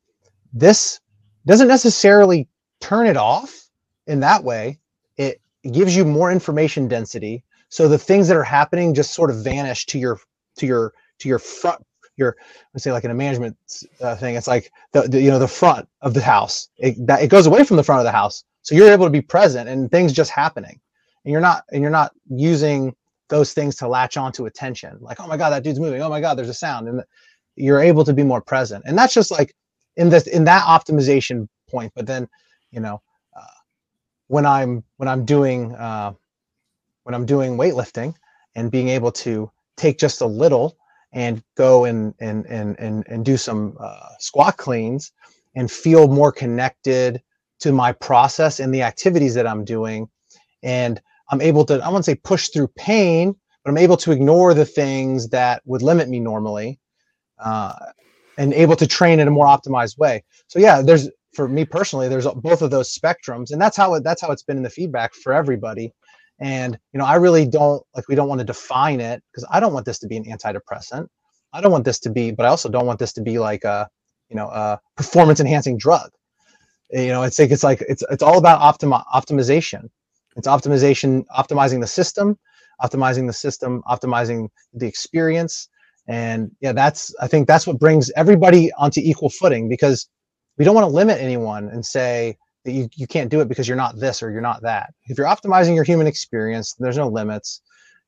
this 0.52 1.00
doesn't 1.46 1.68
necessarily 1.68 2.48
turn 2.84 3.08
it 3.08 3.16
off 3.18 3.68
in 4.08 4.20
that 4.20 4.44
way. 4.44 4.78
It 5.18 5.42
gives 5.72 5.96
you 5.96 6.04
more 6.04 6.32
information 6.32 6.90
density. 6.90 7.44
So 7.70 7.88
the 7.88 7.98
things 7.98 8.28
that 8.28 8.36
are 8.36 8.44
happening 8.44 8.94
just 8.94 9.14
sort 9.14 9.30
of 9.30 9.42
vanish 9.44 9.86
to 9.88 9.98
your 9.98 10.20
to 10.58 10.68
your 10.68 10.94
to 11.20 11.30
your 11.30 11.40
front 11.40 11.82
your 12.18 12.36
let's 12.74 12.84
say 12.84 12.92
like 12.92 13.06
in 13.06 13.12
a 13.12 13.16
management 13.16 13.58
uh, 14.02 14.16
thing. 14.16 14.36
It's 14.36 14.48
like 14.48 14.72
the, 14.92 15.04
the, 15.04 15.22
you 15.22 15.32
know 15.32 15.40
the 15.40 15.48
front 15.48 15.88
of 16.02 16.14
the 16.14 16.22
house. 16.22 16.68
It 16.78 16.96
that 17.08 17.24
it 17.24 17.30
goes 17.30 17.48
away 17.48 17.64
from 17.64 17.78
the 17.78 17.84
front 17.84 18.02
of 18.02 18.06
the 18.06 18.12
house. 18.12 18.44
So 18.64 18.76
you're 18.76 18.92
able 18.92 19.06
to 19.06 19.12
be 19.12 19.22
present 19.22 19.70
and 19.70 19.90
things 19.90 20.14
just 20.14 20.30
happening. 20.32 20.80
And 21.24 21.32
you're 21.32 21.42
not 21.42 21.64
and 21.72 21.82
you're 21.82 21.90
not 22.02 22.12
using 22.30 22.94
those 23.30 23.54
things 23.54 23.76
to 23.78 23.88
latch 23.88 24.18
onto 24.18 24.46
attention. 24.46 24.98
Like 25.00 25.22
oh 25.22 25.28
my 25.28 25.38
god 25.38 25.52
that 25.52 25.64
dude's 25.64 25.80
moving. 25.80 26.02
Oh 26.02 26.10
my 26.10 26.20
god 26.20 26.38
there's 26.38 26.50
a 26.50 26.54
sound. 26.54 26.90
And 26.90 27.02
you're 27.56 27.80
able 27.80 28.04
to 28.04 28.14
be 28.14 28.24
more 28.24 28.42
present. 28.42 28.84
And 28.86 28.98
that's 28.98 29.14
just 29.14 29.32
like 29.32 29.56
in 29.96 30.10
this 30.10 30.28
in 30.28 30.44
that 30.44 30.66
optimization 30.66 31.48
point. 31.70 31.94
But 31.96 32.08
then 32.08 32.28
you 32.74 32.82
know 32.82 33.02
uh, 33.38 33.56
when 34.28 34.46
i'm 34.46 34.84
when 34.98 35.10
i'm 35.10 35.26
doing 35.26 35.74
uh, 35.76 36.14
when 37.04 37.16
i'm 37.16 37.26
doing 37.26 37.58
weightlifting 37.58 38.16
and 38.56 38.72
being 38.72 38.90
able 38.90 39.12
to 39.12 39.52
take 39.78 40.00
just 40.00 40.22
a 40.22 40.28
little 40.28 40.78
and 41.14 41.44
go 41.58 41.86
and 41.86 42.16
and 42.20 42.46
and 42.48 42.80
and, 42.80 43.06
and 43.08 43.26
do 43.26 43.38
some 43.38 43.78
uh, 43.80 44.10
squat 44.20 44.58
cleans 44.58 45.14
and 45.56 45.72
feel 45.72 46.08
more 46.10 46.32
connected 46.32 47.22
to 47.62 47.74
my 47.74 47.94
process 47.94 48.60
and 48.60 48.74
the 48.74 48.84
activities 48.84 49.36
that 49.36 49.48
i'm 49.48 49.66
doing 49.66 50.10
and 50.64 51.02
I'm 51.30 51.42
able 51.42 51.66
to, 51.66 51.80
I 51.84 51.90
won't 51.90 52.06
say 52.06 52.16
push 52.16 52.50
through 52.50 52.70
pain, 52.70 53.36
but 53.64 53.72
I'm 53.72 53.78
able 53.78 53.98
to 53.98 54.12
ignore 54.12 54.54
the 54.54 54.66
things 54.66 55.30
that 55.30 55.62
would 55.66 55.82
limit 55.82 56.10
me 56.10 56.20
normally 56.20 56.80
uh, 57.40 57.74
and 58.38 58.54
able 58.54 58.76
to 58.78 58.88
train 58.88 59.20
in 59.20 59.28
a 59.28 59.32
more 59.32 59.48
optimized 59.48 59.98
way. 59.98 60.24
So 60.48 60.60
yeah, 60.60 60.82
there's, 60.82 61.10
for 61.34 61.48
me 61.48 61.66
personally, 61.66 62.10
there's 62.10 62.28
both 62.28 62.62
of 62.62 62.72
those 62.72 62.94
spectrums 62.94 63.52
and 63.52 63.62
that's 63.62 63.78
how 63.78 63.96
it, 63.96 64.04
that's 64.04 64.22
how 64.22 64.32
it's 64.32 64.44
been 64.44 64.58
in 64.58 64.64
the 64.64 64.70
feedback 64.70 65.14
for 65.14 65.34
everybody. 65.34 65.92
And, 66.40 66.78
you 66.94 67.00
know, 67.00 67.06
I 67.06 67.16
really 67.16 67.46
don't 67.46 67.84
like, 67.96 68.08
we 68.08 68.16
don't 68.16 68.28
want 68.28 68.40
to 68.40 68.46
define 68.46 69.00
it 69.00 69.24
because 69.32 69.48
I 69.52 69.60
don't 69.60 69.74
want 69.74 69.86
this 69.86 70.00
to 70.00 70.08
be 70.08 70.18
an 70.18 70.26
antidepressant. 70.26 71.08
I 71.54 71.62
don't 71.62 71.72
want 71.72 71.86
this 71.86 72.00
to 72.02 72.10
be, 72.10 72.32
but 72.32 72.46
I 72.46 72.50
also 72.50 72.70
don't 72.70 72.86
want 72.86 73.00
this 73.00 73.14
to 73.14 73.22
be 73.22 73.40
like 73.40 73.64
a, 73.64 73.88
you 74.30 74.36
know, 74.36 74.48
a 74.48 74.80
performance 74.98 75.40
enhancing 75.40 75.78
drug. 75.78 76.10
You 76.92 77.08
know, 77.08 77.24
it's 77.24 77.40
like, 77.40 77.52
it's 77.52 77.64
like, 77.64 77.84
it's, 77.88 78.04
it's 78.12 78.24
all 78.24 78.38
about 78.38 78.62
optimi- 78.62 79.04
optimization 79.14 79.90
it's 80.36 80.48
optimization, 80.48 81.26
optimizing 81.38 81.82
the 81.82 81.88
system, 81.88 82.38
optimizing 82.82 83.28
the 83.28 83.34
system, 83.34 83.84
optimizing 83.88 84.50
the 84.74 84.88
experience. 84.88 85.70
And 86.08 86.52
yeah, 86.60 86.74
that's, 86.74 87.14
I 87.22 87.28
think 87.28 87.48
that's 87.48 87.68
what 87.68 87.80
brings 87.80 88.12
everybody 88.16 88.72
onto 88.74 89.00
equal 89.04 89.30
footing 89.30 89.70
because 89.70 90.08
we 90.58 90.66
don't 90.66 90.76
want 90.76 90.86
to 90.86 90.94
limit 90.94 91.20
anyone 91.20 91.70
and 91.70 91.86
say 91.86 92.38
that 92.66 92.72
you, 92.72 92.90
you 92.96 93.08
can't 93.08 93.30
do 93.30 93.42
it 93.42 93.48
because 93.48 93.68
you're 93.68 93.78
not 93.78 94.00
this 94.00 94.24
or 94.24 94.32
you're 94.32 94.42
not 94.42 94.62
that. 94.62 94.94
If 95.06 95.18
you're 95.18 95.28
optimizing 95.28 95.76
your 95.76 95.84
human 95.84 96.08
experience, 96.08 96.74
there's 96.80 96.98
no 96.98 97.08
limits. 97.08 97.62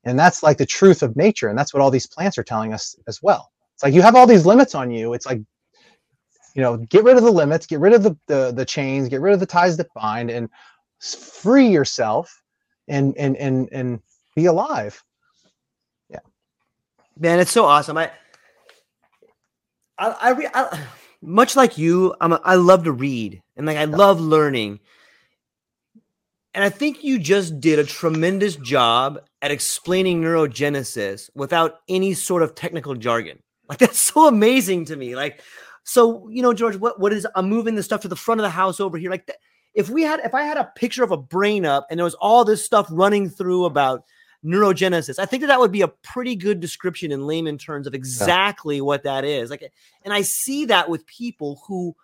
And 0.04 0.18
that's 0.18 0.44
like 0.44 0.58
the 0.58 0.66
truth 0.66 1.04
of 1.04 1.16
nature. 1.16 1.50
And 1.50 1.58
that's 1.58 1.74
what 1.74 1.82
all 1.82 1.92
these 1.92 2.08
plants 2.08 2.38
are 2.38 2.44
telling 2.44 2.74
us 2.74 2.96
as 3.08 3.22
well. 3.22 3.52
It's 3.74 3.84
like 3.84 3.94
you 3.94 4.02
have 4.02 4.16
all 4.16 4.28
these 4.28 4.46
limits 4.46 4.76
on 4.76 4.92
you. 4.92 5.14
It's 5.14 5.26
like, 5.26 5.42
you 6.56 6.62
know, 6.62 6.78
get 6.78 7.04
rid 7.04 7.18
of 7.18 7.24
the 7.24 7.32
limits, 7.32 7.66
get 7.66 7.80
rid 7.80 7.94
of 7.94 8.04
the, 8.04 8.16
the, 8.28 8.54
the 8.56 8.66
chains, 8.66 9.10
get 9.10 9.20
rid 9.20 9.34
of 9.34 9.40
the 9.40 9.46
ties 9.46 9.76
that 9.78 9.94
bind, 9.94 10.30
and 10.30 10.50
free 11.00 11.68
yourself 11.68 12.42
and 12.88 13.16
and 13.18 13.36
and 13.38 13.70
and 13.72 14.00
be 14.36 14.46
alive 14.46 15.04
yeah 16.10 16.20
man 17.18 17.40
it's 17.40 17.52
so 17.52 17.66
awesome 17.66 17.98
i 17.98 18.12
i 19.98 20.10
i, 20.10 20.50
I 20.54 20.84
much 21.22 21.56
like 21.56 21.78
you 21.78 22.14
i'm 22.22 22.34
a, 22.34 22.42
i 22.44 22.56
love 22.56 22.84
to 22.84 22.92
read 22.92 23.42
and 23.56 23.66
like 23.66 23.78
i 23.78 23.86
love 23.86 24.20
learning. 24.20 24.80
And 26.54 26.64
i 26.64 26.70
think 26.70 27.04
you 27.04 27.20
just 27.20 27.60
did 27.60 27.80
a 27.80 27.84
tremendous 27.84 28.56
job 28.56 29.20
at 29.42 29.52
explaining 29.52 30.22
neurogenesis 30.22 31.30
without 31.36 31.80
any 31.90 32.14
sort 32.14 32.44
of 32.44 32.56
technical 32.56 32.96
jargon. 32.96 33.40
Like 33.68 33.78
that's 33.80 34.00
so 34.00 34.28
amazing 34.28 34.86
to 34.86 34.96
me. 34.96 35.16
Like 35.16 35.42
so 35.84 36.28
you 36.30 36.42
know 36.42 36.54
george 36.54 36.76
what 36.78 37.00
what 37.00 37.14
is 37.14 37.28
i'm 37.36 37.48
moving 37.48 37.76
the 37.76 37.84
stuff 37.84 38.02
to 38.02 38.08
the 38.08 38.16
front 38.16 38.42
of 38.42 38.44
the 38.44 38.50
house 38.50 38.80
over 38.80 38.98
here? 38.98 39.12
Like 39.12 39.28
that 39.28 39.38
if 39.76 39.90
we 39.90 40.02
had 40.02 40.22
if 40.22 40.34
I 40.34 40.44
had 40.44 40.58
a 40.58 40.72
picture 40.76 41.04
of 41.04 41.12
a 41.12 41.18
brain 41.18 41.66
up 41.66 41.86
and 41.90 42.00
there 42.00 42.06
was 42.06 42.16
all 42.16 42.46
this 42.46 42.66
stuff 42.66 42.88
running 42.90 43.30
through 43.30 43.66
about 43.66 44.04
neurogenesis, 44.46 45.20
I 45.20 45.26
think 45.26 45.42
that 45.42 45.48
that 45.48 45.60
would 45.60 45.72
be 45.72 45.82
a 45.82 45.88
pretty 45.88 46.36
good 46.36 46.60
description 46.60 47.12
in 47.12 47.26
layman 47.26 47.58
terms 47.58 47.88
of 47.88 47.94
exactly 47.94 48.78
yeah. 48.78 48.84
what 48.84 49.04
that 49.04 49.26
is. 49.26 49.50
Like, 49.50 49.72
and 50.04 50.14
I 50.14 50.22
see 50.22 50.66
that 50.66 50.90
with 50.90 51.06
people 51.08 51.62
who 51.68 51.96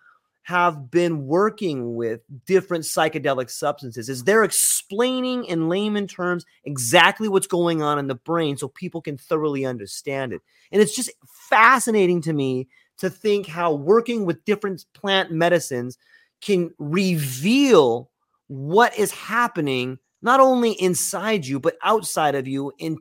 have 0.44 0.90
been 0.90 1.26
working 1.26 1.94
with 1.94 2.20
different 2.46 2.84
psychedelic 2.84 3.48
substances 3.48 4.08
is 4.08 4.24
they're 4.24 4.42
explaining 4.42 5.44
in 5.44 5.68
layman 5.68 6.08
terms 6.08 6.44
exactly 6.64 7.28
what's 7.28 7.46
going 7.46 7.80
on 7.80 7.98
in 7.98 8.08
the 8.08 8.14
brain 8.14 8.56
so 8.56 8.66
people 8.68 9.00
can 9.00 9.16
thoroughly 9.16 9.64
understand 9.64 10.32
it 10.32 10.42
and 10.72 10.82
it's 10.82 10.96
just 10.96 11.10
fascinating 11.48 12.20
to 12.20 12.32
me 12.32 12.66
to 12.98 13.08
think 13.08 13.46
how 13.46 13.72
working 13.72 14.26
with 14.26 14.44
different 14.44 14.84
plant 14.94 15.30
medicines 15.30 15.96
can 16.40 16.72
reveal 16.78 18.10
what 18.48 18.96
is 18.98 19.12
happening 19.12 19.96
not 20.22 20.40
only 20.40 20.72
inside 20.72 21.44
you 21.44 21.60
but 21.60 21.76
outside 21.82 22.34
of 22.34 22.48
you 22.48 22.72
in 22.78 22.96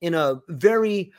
in 0.00 0.14
a 0.14 0.40
very 0.48 1.12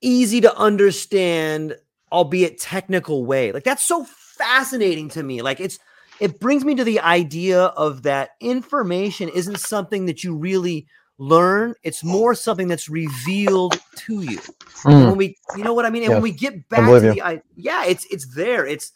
easy 0.00 0.40
to 0.40 0.56
understand 0.56 1.76
albeit 2.12 2.58
technical 2.58 3.26
way. 3.26 3.52
Like 3.52 3.64
that's 3.64 3.82
so 3.82 4.04
fascinating 4.04 5.08
to 5.10 5.22
me. 5.22 5.42
Like 5.42 5.60
it's 5.60 5.78
it 6.20 6.40
brings 6.40 6.64
me 6.64 6.74
to 6.74 6.84
the 6.84 7.00
idea 7.00 7.64
of 7.64 8.02
that 8.02 8.30
information 8.40 9.28
isn't 9.28 9.60
something 9.60 10.06
that 10.06 10.24
you 10.24 10.34
really 10.34 10.86
learn. 11.18 11.74
It's 11.82 12.02
more 12.02 12.34
something 12.34 12.68
that's 12.68 12.88
revealed 12.88 13.78
to 13.96 14.22
you. 14.22 14.38
Mm. 14.84 15.06
when 15.06 15.16
we 15.16 15.36
you 15.56 15.64
know 15.64 15.74
what 15.74 15.84
i 15.84 15.90
mean? 15.90 16.02
And 16.02 16.10
yeah. 16.10 16.16
when 16.16 16.22
we 16.22 16.32
get 16.32 16.68
back 16.68 16.88
to 16.88 17.00
the 17.00 17.22
I, 17.22 17.42
yeah 17.56 17.84
it's 17.84 18.06
it's 18.06 18.34
there. 18.34 18.66
It's 18.66 18.92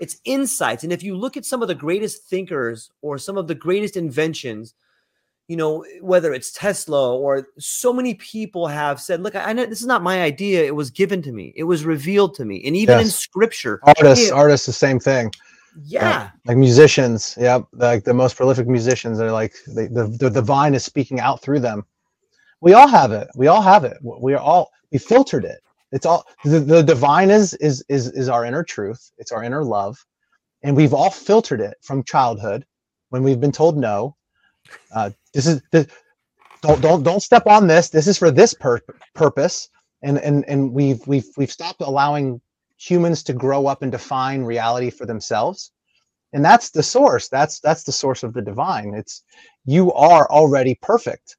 it's 0.00 0.20
insights. 0.24 0.84
And 0.84 0.92
if 0.92 1.02
you 1.02 1.16
look 1.16 1.36
at 1.36 1.44
some 1.44 1.62
of 1.62 1.68
the 1.68 1.74
greatest 1.74 2.24
thinkers 2.24 2.90
or 3.02 3.18
some 3.18 3.36
of 3.36 3.46
the 3.46 3.54
greatest 3.54 3.96
inventions, 3.96 4.74
you 5.46 5.56
know, 5.56 5.84
whether 6.00 6.32
it's 6.32 6.52
Tesla 6.52 7.16
or 7.16 7.48
so 7.58 7.92
many 7.92 8.14
people 8.14 8.66
have 8.66 9.00
said, 9.00 9.22
look, 9.22 9.36
I 9.36 9.52
know 9.52 9.66
this 9.66 9.80
is 9.80 9.86
not 9.86 10.02
my 10.02 10.22
idea. 10.22 10.64
It 10.64 10.74
was 10.74 10.90
given 10.90 11.20
to 11.22 11.32
me. 11.32 11.52
It 11.54 11.64
was 11.64 11.84
revealed 11.84 12.34
to 12.36 12.44
me. 12.44 12.62
And 12.64 12.74
even 12.74 12.98
yes. 12.98 13.06
in 13.06 13.10
scripture, 13.10 13.80
artists, 13.82 14.30
artists, 14.30 14.66
the 14.66 14.72
same 14.72 14.98
thing. 14.98 15.26
Uh, 15.26 15.80
yeah. 15.84 16.30
like 16.46 16.56
musicians. 16.56 17.36
Yeah. 17.38 17.60
Like 17.72 18.04
the 18.04 18.14
most 18.14 18.36
prolific 18.36 18.66
musicians 18.66 19.20
are 19.20 19.32
like 19.32 19.54
they, 19.68 19.86
the, 19.86 20.06
the 20.06 20.30
divine 20.30 20.74
is 20.74 20.84
speaking 20.84 21.20
out 21.20 21.42
through 21.42 21.60
them. 21.60 21.84
We 22.60 22.72
all 22.72 22.88
have 22.88 23.12
it. 23.12 23.28
We 23.36 23.48
all 23.48 23.60
have 23.60 23.84
it. 23.84 23.98
We 24.02 24.32
are 24.34 24.40
all, 24.40 24.70
we 24.92 24.98
filtered 24.98 25.44
it. 25.44 25.63
It's 25.94 26.06
all 26.06 26.26
the, 26.44 26.60
the 26.60 26.82
divine 26.82 27.30
is, 27.30 27.54
is, 27.54 27.84
is, 27.88 28.08
is 28.12 28.28
our 28.28 28.44
inner 28.46 28.64
truth. 28.64 29.12
It's 29.18 29.32
our 29.32 29.44
inner 29.44 29.64
love. 29.64 30.04
And 30.62 30.76
we've 30.76 30.94
all 30.94 31.10
filtered 31.10 31.62
it 31.62 31.76
from 31.82 32.04
childhood 32.04 32.66
when 33.10 33.24
we've 33.24 33.40
been 33.40 33.52
told 33.52 33.78
no 33.78 34.14
uh, 34.94 35.10
this 35.34 35.46
is 35.46 35.62
the, 35.72 35.88
don't 36.62 36.82
don't 36.82 37.04
don't 37.04 37.22
step 37.22 37.46
on 37.46 37.68
this. 37.68 37.90
This 37.90 38.06
is 38.08 38.18
for 38.18 38.30
this 38.30 38.54
pur- 38.54 38.82
purpose. 39.14 39.70
And 40.02 40.18
and 40.18 40.44
and 40.48 40.72
we've 40.72 41.06
we've 41.06 41.28
we've 41.36 41.52
stopped 41.52 41.82
allowing 41.82 42.40
humans 42.78 43.24
to 43.24 43.34
grow 43.34 43.66
up 43.66 43.82
and 43.82 43.92
define 43.92 44.44
reality 44.44 44.90
for 44.90 45.06
themselves. 45.06 45.72
And 46.32 46.44
that's 46.44 46.70
the 46.70 46.82
source. 46.84 47.28
That's 47.28 47.60
that's 47.60 47.84
the 47.84 47.92
source 47.92 48.24
of 48.24 48.34
the 48.34 48.42
divine. 48.42 48.94
It's 48.94 49.24
you 49.66 49.92
are 49.94 50.30
already 50.30 50.76
perfect. 50.82 51.36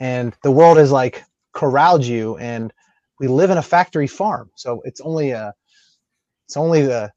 And 0.00 0.34
the 0.44 0.52
world 0.52 0.78
is 0.78 0.92
like 0.92 1.24
corralled 1.54 2.04
you 2.04 2.38
and 2.38 2.72
we 3.20 3.28
live 3.28 3.50
in 3.50 3.58
a 3.58 3.62
factory 3.62 4.08
farm. 4.08 4.50
So 4.56 4.82
it's 4.84 5.00
only 5.00 5.30
a 5.30 5.54
it's 6.46 6.56
only 6.56 6.82
the 6.82 7.12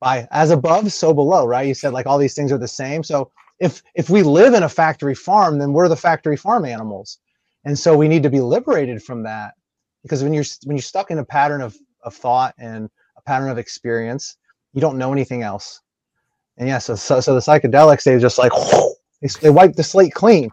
by 0.00 0.28
as 0.30 0.50
above, 0.50 0.92
so 0.92 1.14
below, 1.14 1.46
right? 1.46 1.66
You 1.66 1.74
said 1.74 1.94
like 1.94 2.06
all 2.06 2.18
these 2.18 2.34
things 2.34 2.52
are 2.52 2.58
the 2.58 2.68
same. 2.68 3.02
So 3.02 3.30
if 3.60 3.82
if 3.94 4.10
we 4.10 4.22
live 4.22 4.54
in 4.54 4.64
a 4.64 4.68
factory 4.68 5.14
farm 5.14 5.58
then 5.58 5.72
we're 5.72 5.88
the 5.88 5.96
factory 5.96 6.36
farm 6.36 6.64
animals 6.64 7.18
and 7.64 7.78
so 7.78 7.96
we 7.96 8.08
need 8.08 8.22
to 8.22 8.30
be 8.30 8.40
liberated 8.40 9.02
from 9.02 9.22
that 9.22 9.54
because 10.02 10.22
when 10.24 10.32
you're 10.32 10.44
when 10.64 10.76
you're 10.76 10.82
stuck 10.82 11.10
in 11.10 11.18
a 11.18 11.24
pattern 11.24 11.60
of 11.60 11.76
of 12.02 12.14
thought 12.14 12.54
and 12.58 12.88
a 13.16 13.22
pattern 13.22 13.50
of 13.50 13.58
experience 13.58 14.36
you 14.72 14.80
don't 14.80 14.98
know 14.98 15.12
anything 15.12 15.42
else 15.42 15.80
and 16.56 16.66
yeah 16.66 16.78
so 16.78 16.94
so, 16.94 17.20
so 17.20 17.34
the 17.34 17.40
psychedelics 17.40 18.02
they 18.02 18.18
just 18.18 18.38
like 18.38 18.52
they 19.42 19.50
wipe 19.50 19.74
the 19.74 19.84
slate 19.84 20.14
clean 20.14 20.50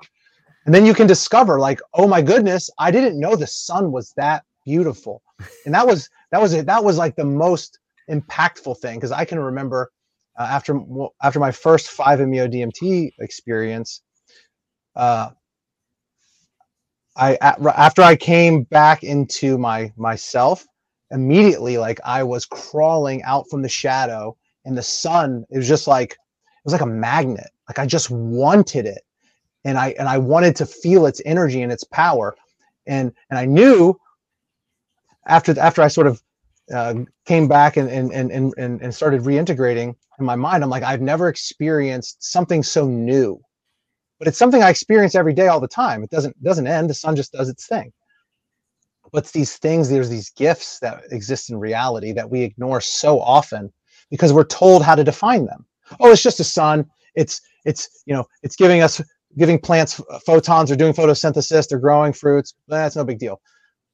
and 0.65 0.75
then 0.75 0.85
you 0.85 0.93
can 0.93 1.07
discover 1.07 1.59
like 1.59 1.79
oh 1.93 2.07
my 2.07 2.21
goodness 2.21 2.69
i 2.77 2.91
didn't 2.91 3.19
know 3.19 3.35
the 3.35 3.47
sun 3.47 3.91
was 3.91 4.13
that 4.17 4.43
beautiful 4.67 5.23
and 5.65 5.73
that 5.73 5.87
was 5.87 6.09
that 6.31 6.41
was 6.41 6.53
it 6.53 6.65
that 6.67 6.83
was 6.83 6.97
like 6.97 7.15
the 7.15 7.25
most 7.25 7.79
impactful 8.11 8.77
thing 8.79 8.97
because 8.97 9.13
i 9.13 9.25
can 9.25 9.39
remember 9.39 9.91
uh, 10.37 10.43
after 10.43 10.79
after 11.23 11.39
my 11.39 11.51
first 11.51 11.89
5-MeO 11.89 12.47
DMT 12.47 13.11
experience, 13.19 14.01
uh, 14.95 15.31
I 17.15 17.35
after 17.41 18.03
I 18.03 18.15
came 18.15 18.63
back 18.63 19.03
into 19.03 19.57
my 19.57 19.91
myself, 19.97 20.65
immediately 21.11 21.77
like 21.77 21.99
I 22.05 22.23
was 22.23 22.45
crawling 22.45 23.23
out 23.23 23.45
from 23.49 23.63
the 23.63 23.69
shadow, 23.69 24.37
and 24.65 24.77
the 24.77 24.83
sun. 24.83 25.43
It 25.49 25.57
was 25.57 25.67
just 25.67 25.87
like 25.87 26.11
it 26.11 26.17
was 26.63 26.73
like 26.73 26.81
a 26.81 26.87
magnet. 26.87 27.49
Like 27.67 27.79
I 27.79 27.87
just 27.87 28.11
wanted 28.11 28.85
it, 28.85 29.01
and 29.65 29.79
I 29.79 29.95
and 29.97 30.07
I 30.07 30.19
wanted 30.19 30.55
to 30.57 30.67
feel 30.67 31.07
its 31.07 31.21
energy 31.25 31.63
and 31.63 31.71
its 31.71 31.83
power, 31.85 32.35
and 32.85 33.11
and 33.31 33.39
I 33.39 33.45
knew 33.45 33.99
after 35.27 35.57
after 35.59 35.81
I 35.81 35.87
sort 35.87 36.07
of 36.07 36.21
uh, 36.73 36.95
came 37.25 37.47
back 37.47 37.77
and, 37.77 37.89
and 37.89 38.11
and 38.11 38.53
and 38.57 38.81
and 38.81 38.93
started 38.93 39.21
reintegrating 39.21 39.95
in 40.19 40.25
my 40.25 40.35
mind 40.35 40.63
i'm 40.63 40.69
like 40.69 40.83
i've 40.83 41.01
never 41.01 41.29
experienced 41.29 42.23
something 42.23 42.63
so 42.63 42.85
new. 42.87 43.39
But 44.19 44.27
it's 44.27 44.37
something 44.37 44.63
i 44.63 44.69
experience 44.69 45.15
every 45.15 45.33
day 45.33 45.47
all 45.47 45.59
the 45.59 45.67
time. 45.67 46.03
It 46.03 46.09
doesn't 46.09 46.41
doesn't 46.43 46.67
end. 46.67 46.89
The 46.89 46.93
sun 46.93 47.15
just 47.15 47.31
does 47.31 47.49
its 47.49 47.67
thing. 47.67 47.93
But 49.13 49.27
these 49.27 49.57
things 49.57 49.89
there's 49.89 50.09
these 50.09 50.29
gifts 50.31 50.79
that 50.79 51.03
exist 51.11 51.49
in 51.49 51.57
reality 51.57 52.11
that 52.13 52.29
we 52.29 52.41
ignore 52.41 52.81
so 52.81 53.21
often 53.21 53.71
because 54.09 54.33
we're 54.33 54.43
told 54.43 54.83
how 54.83 54.95
to 54.95 55.03
define 55.03 55.45
them. 55.45 55.65
Oh 55.99 56.11
it's 56.11 56.23
just 56.23 56.39
a 56.39 56.43
sun. 56.43 56.85
It's 57.15 57.41
it's 57.65 58.03
you 58.05 58.13
know 58.13 58.25
it's 58.43 58.55
giving 58.55 58.81
us 58.81 59.01
giving 59.37 59.59
plants 59.59 60.01
photons 60.25 60.71
or 60.71 60.75
doing 60.75 60.93
photosynthesis. 60.93 61.69
They're 61.69 61.79
growing 61.79 62.11
fruits. 62.11 62.55
That's 62.67 62.95
no 62.95 63.05
big 63.05 63.19
deal. 63.19 63.39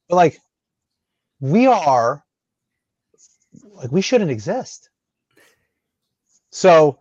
But 0.08 0.16
like 0.16 0.38
we 1.44 1.66
are 1.68 2.24
like 3.74 3.92
we 3.92 4.02
shouldn't 4.02 4.30
exist 4.32 4.80
so 6.52 6.98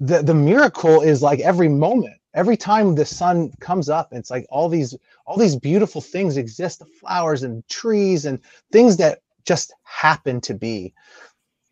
the 0.00 0.22
the 0.22 0.34
miracle 0.34 1.02
is 1.02 1.22
like 1.22 1.40
every 1.40 1.70
moment, 1.70 2.16
every 2.34 2.58
time 2.58 2.96
the 2.96 3.06
sun 3.06 3.52
comes 3.60 3.90
up, 3.90 4.10
it's 4.12 4.30
like 4.32 4.46
all 4.50 4.70
these 4.70 4.96
all 5.26 5.38
these 5.38 5.56
beautiful 5.56 6.02
things 6.02 6.38
exist, 6.38 6.80
the 6.80 6.86
flowers 6.86 7.44
and 7.44 7.68
trees 7.68 8.26
and 8.26 8.40
things 8.72 8.98
that 8.98 9.20
just 9.46 9.74
happen 9.84 10.42
to 10.42 10.54
be. 10.54 10.94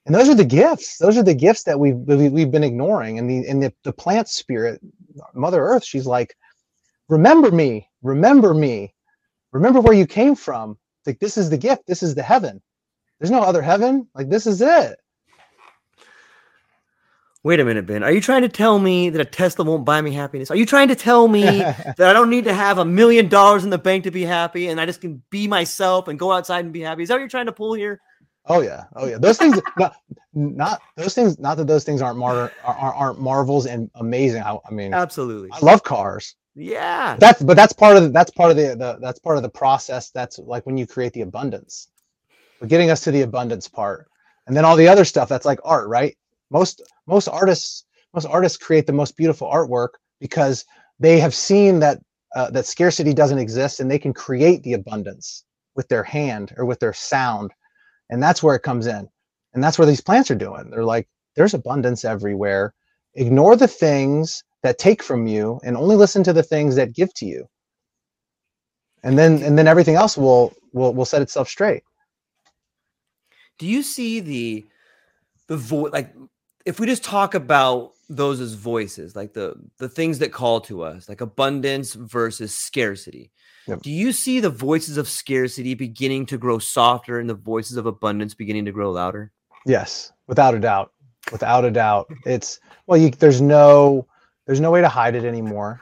And 0.07 0.15
those 0.15 0.29
are 0.29 0.37
the 0.37 0.45
gifts. 0.45 0.99
Those 0.99 1.19
are 1.19 1.23
the 1.25 1.35
gifts 1.35 1.65
that 1.65 1.81
we've 1.81 1.97
we've 1.99 2.51
been 2.51 2.65
ignoring. 2.65 3.19
And 3.19 3.31
the 3.31 3.49
and 3.49 3.63
the, 3.63 3.75
the 3.85 3.93
plant 3.93 4.29
spirit, 4.29 4.81
Mother 5.35 5.63
Earth, 5.65 5.85
she's 5.85 6.07
like, 6.07 6.37
remember 7.09 7.51
me, 7.51 7.89
remember 8.03 8.55
me, 8.55 8.95
remember 9.53 9.81
where 9.81 9.95
you 9.95 10.07
came 10.07 10.37
from. 10.37 10.79
Like 11.07 11.19
this 11.19 11.37
is 11.37 11.51
the 11.51 11.59
gift. 11.59 11.87
This 11.87 12.03
is 12.03 12.15
the 12.15 12.23
heaven. 12.23 12.63
There's 13.19 13.31
no 13.31 13.43
other 13.43 13.63
heaven. 13.63 14.09
Like 14.15 14.29
this 14.29 14.47
is 14.47 14.61
it. 14.61 14.99
Wait 17.45 17.59
a 17.59 17.65
minute, 17.65 17.87
Ben. 17.87 18.05
Are 18.05 18.13
you 18.13 18.21
trying 18.21 18.43
to 18.43 18.49
tell 18.49 18.79
me 18.79 19.11
that 19.11 19.21
a 19.21 19.25
Tesla 19.25 19.65
won't 19.65 19.85
buy 19.85 20.01
me 20.01 20.13
happiness? 20.13 20.49
Are 20.53 20.57
you 20.57 20.65
trying 20.65 20.87
to 20.89 20.95
tell 20.95 21.27
me 21.27 21.43
that 21.43 22.01
I 22.01 22.13
don't 22.13 22.31
need 22.31 22.45
to 22.45 22.55
have 22.55 22.79
a 22.79 22.85
million 22.85 23.29
dollars 23.29 23.65
in 23.65 23.71
the 23.71 23.79
bank 23.79 24.05
to 24.05 24.13
be 24.13 24.23
happy 24.23 24.69
and 24.69 24.81
I 24.81 24.87
just 24.87 25.01
can 25.01 25.23
be 25.31 25.49
myself 25.49 26.07
and 26.07 26.19
go 26.19 26.31
outside 26.31 26.65
and 26.65 26.73
be 26.73 26.83
happy? 26.83 27.03
Is 27.03 27.09
that 27.09 27.17
what 27.17 27.21
you're 27.21 27.29
trying 27.29 27.47
to 27.47 27.53
pull 27.53 27.75
here? 27.75 28.01
Oh 28.47 28.61
yeah, 28.61 28.85
oh 28.95 29.07
yeah. 29.07 29.19
Those 29.19 29.39
things, 29.39 29.61
not, 29.79 29.95
not 30.35 30.83
those 30.97 31.15
things. 31.15 31.39
Not 31.39 31.57
that 31.57 31.67
those 31.67 31.85
things 31.85 32.01
aren't 32.01 32.19
mar- 32.19 32.53
aren't, 32.65 32.97
aren't 32.97 33.21
marvels 33.21 33.67
and 33.67 33.91
amazing. 33.97 34.43
I, 34.43 34.57
I 34.65 34.71
mean, 34.73 34.95
absolutely. 34.95 35.51
I 35.53 35.59
love 35.61 35.83
cars. 35.83 36.37
Yeah. 36.55 37.17
That's 37.19 37.43
but 37.43 37.57
that's 37.57 37.73
part 37.75 37.97
of 37.97 38.05
the, 38.05 38.09
that's 38.11 38.31
part 38.33 38.51
of 38.53 38.57
the, 38.59 38.77
the 38.77 38.99
that's 39.01 39.21
part 39.21 39.37
of 39.39 39.43
the 39.45 39.51
process. 39.51 40.11
That's 40.11 40.39
like 40.39 40.67
when 40.67 40.77
you 40.79 40.87
create 40.87 41.13
the 41.15 41.23
abundance. 41.23 41.89
But 42.61 42.71
getting 42.71 42.91
us 42.91 43.03
to 43.03 43.13
the 43.13 43.23
abundance 43.23 43.69
part, 43.69 44.09
and 44.47 44.57
then 44.57 44.65
all 44.65 44.77
the 44.77 44.89
other 44.89 45.05
stuff. 45.05 45.29
That's 45.29 45.47
like 45.47 45.61
art, 45.65 45.89
right? 45.89 46.17
most 46.51 46.83
most 47.09 47.29
artists 47.29 47.85
most 48.15 48.27
artists 48.27 48.59
create 48.59 48.87
the 48.87 48.95
most 48.95 49.17
beautiful 49.19 49.49
artwork 49.51 49.91
because 50.21 50.65
they 51.01 51.21
have 51.21 51.35
seen 51.35 51.81
that 51.81 52.01
uh, 52.37 52.51
that 52.53 52.67
scarcity 52.67 53.15
doesn't 53.15 53.39
exist 53.41 53.81
and 53.81 53.91
they 53.91 54.01
can 54.01 54.15
create 54.15 54.63
the 54.65 54.75
abundance 54.75 55.45
with 55.77 55.89
their 55.89 56.05
hand 56.05 56.55
or 56.59 56.67
with 56.67 56.81
their 56.81 56.95
sound 56.95 57.53
and 58.11 58.23
that's 58.23 58.43
where 58.43 58.57
it 58.57 58.63
comes 58.63 58.87
in 58.87 59.09
and 59.55 59.63
that's 59.65 59.79
where 59.79 59.87
these 59.87 60.01
plants 60.03 60.31
are 60.31 60.37
doing 60.37 60.71
they're 60.71 60.85
like 60.85 61.09
there's 61.37 61.55
abundance 61.55 62.05
everywhere 62.05 62.75
ignore 63.15 63.57
the 63.57 63.69
things 63.69 64.45
that 64.63 64.79
take 64.79 65.03
from 65.03 65.27
you 65.27 65.61
and 65.65 65.77
only 65.77 65.97
listen 65.97 66.23
to 66.23 66.33
the 66.33 66.43
things 66.43 66.77
that 66.77 66.95
give 66.95 67.13
to 67.15 67.27
you 67.27 67.47
and 69.03 69.19
then 69.19 69.43
and 69.43 69.59
then 69.59 69.67
everything 69.67 69.97
else 69.97 70.17
will 70.17 70.53
will 70.73 70.95
will 70.95 71.05
set 71.05 71.23
itself 71.23 71.49
straight 71.49 71.83
do 73.59 73.67
you 73.67 73.83
see 73.83 74.21
the 74.21 74.67
the 75.49 75.57
voice 75.57 75.93
like 75.93 76.15
if 76.65 76.79
we 76.79 76.87
just 76.87 77.03
talk 77.03 77.35
about 77.35 77.93
those 78.09 78.41
as 78.41 78.55
voices, 78.55 79.17
like 79.17 79.33
the 79.33 79.55
the 79.79 79.89
things 79.89 80.19
that 80.19 80.33
call 80.33 80.61
to 80.63 80.83
us, 80.83 81.09
like 81.09 81.21
abundance 81.21 81.95
versus 81.95 82.55
scarcity. 82.55 83.31
Yep. 83.67 83.83
Do 83.83 83.91
you 83.91 84.13
see 84.13 84.41
the 84.41 84.51
voices 84.51 84.97
of 84.97 85.09
scarcity 85.09 85.75
beginning 85.75 86.27
to 86.27 86.39
grow 86.39 86.59
softer 86.59 87.21
and 87.21 87.31
the 87.31 87.35
voices 87.35 87.77
of 87.77 87.87
abundance 87.87 88.35
beginning 88.35 88.65
to 88.65 88.73
grow 88.73 88.91
louder? 88.91 89.33
Yes, 89.67 90.13
without 90.27 90.55
a 90.55 90.59
doubt. 90.59 90.93
Without 91.31 91.65
a 91.65 91.71
doubt. 91.71 92.11
It's 92.27 92.61
well, 92.87 92.99
you, 92.99 93.11
there's 93.11 93.41
no 93.41 94.07
there's 94.47 94.61
no 94.61 94.71
way 94.71 94.81
to 94.81 94.89
hide 94.89 95.15
it 95.15 95.25
anymore. 95.25 95.81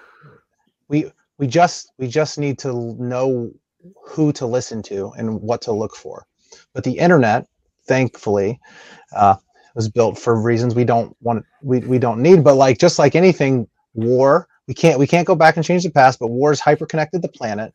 We 0.88 1.10
we 1.38 1.46
just 1.46 1.92
we 1.98 2.08
just 2.08 2.38
need 2.38 2.58
to 2.60 2.94
know 3.02 3.50
who 4.04 4.32
to 4.34 4.46
listen 4.46 4.82
to 4.84 5.12
and 5.16 5.40
what 5.40 5.62
to 5.62 5.72
look 5.72 5.96
for. 5.96 6.26
But 6.74 6.84
the 6.84 6.98
internet, 6.98 7.46
thankfully, 7.86 8.60
uh, 9.16 9.36
was 9.74 9.88
built 9.88 10.18
for 10.18 10.40
reasons 10.40 10.74
we 10.74 10.84
don't 10.84 11.16
want 11.20 11.44
we, 11.62 11.80
we 11.80 11.98
don't 11.98 12.20
need 12.20 12.42
but 12.44 12.54
like 12.54 12.78
just 12.78 12.98
like 12.98 13.14
anything 13.14 13.68
war 13.94 14.48
we 14.66 14.74
can't 14.74 14.98
we 14.98 15.06
can't 15.06 15.26
go 15.26 15.34
back 15.34 15.56
and 15.56 15.64
change 15.64 15.82
the 15.84 15.90
past 15.90 16.18
but 16.18 16.28
war 16.28 16.50
has 16.50 16.60
hyper 16.60 16.86
connected 16.86 17.22
the 17.22 17.28
planet 17.28 17.72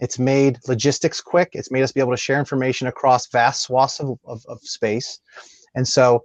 it's 0.00 0.18
made 0.18 0.58
logistics 0.68 1.20
quick 1.20 1.50
it's 1.52 1.70
made 1.70 1.82
us 1.82 1.92
be 1.92 2.00
able 2.00 2.12
to 2.12 2.16
share 2.16 2.38
information 2.38 2.86
across 2.86 3.26
vast 3.28 3.62
swaths 3.62 4.00
of, 4.00 4.18
of, 4.24 4.44
of 4.46 4.60
space 4.62 5.20
and 5.74 5.86
so 5.86 6.22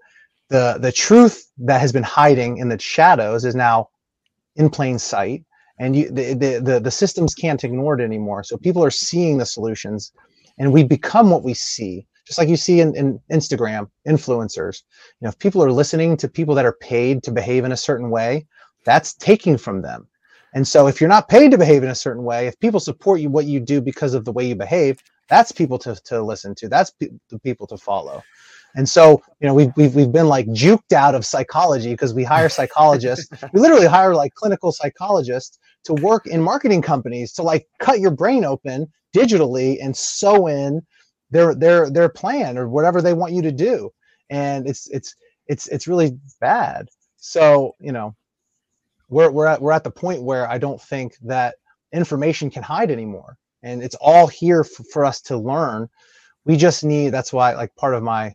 the 0.50 0.78
the 0.80 0.92
truth 0.92 1.50
that 1.58 1.80
has 1.80 1.92
been 1.92 2.04
hiding 2.04 2.58
in 2.58 2.70
the 2.70 2.80
shadows 2.80 3.46
is 3.46 3.56
now 3.56 3.88
in 4.56 4.70
plain 4.70 5.00
sight 5.00 5.44
and 5.80 5.96
you 5.96 6.10
the, 6.10 6.34
the 6.34 6.60
the, 6.60 6.80
the 6.80 6.92
systems 6.92 7.34
can't 7.34 7.64
ignore 7.64 8.00
it 8.00 8.04
anymore 8.04 8.44
so 8.44 8.58
people 8.58 8.84
are 8.84 8.92
seeing 8.92 9.38
the 9.38 9.46
solutions 9.46 10.14
and 10.58 10.72
we 10.72 10.84
become 10.84 11.30
what 11.30 11.44
we 11.44 11.54
see 11.54 12.06
just 12.26 12.40
like 12.40 12.50
you 12.50 12.58
see 12.58 12.80
in, 12.80 12.96
in 12.96 13.20
Instagram 13.32 13.90
influencers. 14.08 14.84
You 15.20 15.26
know, 15.26 15.30
if 15.30 15.40
people 15.40 15.64
are 15.64 15.72
listening 15.72 16.16
to 16.18 16.28
people 16.28 16.56
that 16.56 16.66
are 16.66 16.78
paid 16.80 17.24
to 17.24 17.32
behave 17.32 17.66
in 17.66 17.72
a 17.72 17.78
certain 17.78 18.10
way, 18.10 18.46
that's 18.86 19.14
taking 19.16 19.58
from 19.58 19.82
them. 19.82 20.08
And 20.54 20.68
so 20.68 20.88
if 20.88 21.02
you're 21.02 21.10
not 21.10 21.30
paid 21.30 21.52
to 21.52 21.58
behave 21.58 21.84
in 21.84 21.90
a 21.90 21.96
certain 21.96 22.24
way, 22.24 22.48
if 22.48 22.60
people 22.60 22.80
support 22.80 23.20
you 23.20 23.30
what 23.30 23.46
you 23.46 23.60
do 23.60 23.82
because 23.82 24.14
of 24.14 24.24
the 24.24 24.32
way 24.32 24.46
you 24.46 24.56
behave, 24.56 25.00
that's 25.28 25.52
people 25.52 25.80
to, 25.80 25.96
to 25.96 26.22
listen 26.22 26.54
to. 26.56 26.70
That's 26.70 26.92
pe- 26.92 27.10
the 27.30 27.40
people 27.40 27.66
to 27.68 27.78
follow. 27.78 28.24
And 28.76 28.88
so, 28.90 29.22
you 29.40 29.48
know, 29.48 29.54
we've, 29.54 29.72
we've, 29.76 29.96
we've 29.96 30.12
been 30.12 30.28
like 30.28 30.48
juked 30.48 30.94
out 30.94 31.16
of 31.16 31.26
psychology 31.26 31.92
because 31.92 32.14
we 32.14 32.24
hire 32.24 32.50
psychologists. 32.60 33.30
we 33.54 33.60
literally 33.60 33.88
hire 33.88 34.16
like 34.16 34.34
clinical 34.34 34.72
psychologists 34.72 35.60
to 35.86 35.94
work 35.96 36.28
in 36.28 36.42
marketing 36.42 36.82
companies 36.82 37.34
to 37.34 37.44
like 37.44 37.68
cut 37.80 38.00
your 38.00 38.12
brain 38.12 38.46
open 38.46 38.92
digitally 39.16 39.78
and 39.82 39.96
sew 39.96 40.48
in 40.48 40.82
their 41.30 41.56
their 41.56 41.90
their 41.90 42.10
plan 42.10 42.58
or 42.58 42.68
whatever 42.68 43.02
they 43.02 43.14
want 43.14 43.34
you 43.34 43.42
to 43.42 43.52
do. 43.52 43.92
And 44.30 44.68
it's 44.68 44.88
it's 44.90 45.16
it's 45.48 45.68
it's 45.68 45.88
really 45.88 46.18
bad. 46.40 46.88
So, 47.18 47.76
you 47.80 47.92
know, 47.92 48.16
we're 49.10 49.32
we're 49.32 49.48
at 49.48 49.62
we're 49.62 49.72
at 49.72 49.84
the 49.84 49.92
point 49.92 50.24
where 50.24 50.50
I 50.50 50.58
don't 50.58 50.82
think 50.82 51.16
that 51.22 51.56
information 51.92 52.50
can 52.50 52.64
hide 52.64 52.92
anymore. 52.92 53.38
And 53.62 53.84
it's 53.84 53.96
all 53.96 54.28
here 54.28 54.64
for 54.64 55.06
us 55.06 55.22
to 55.22 55.38
learn. 55.38 55.90
We 56.46 56.58
just 56.58 56.84
need 56.84 57.10
that's 57.10 57.32
why 57.32 57.54
like 57.54 57.76
part 57.76 57.94
of 57.94 58.04
my 58.04 58.34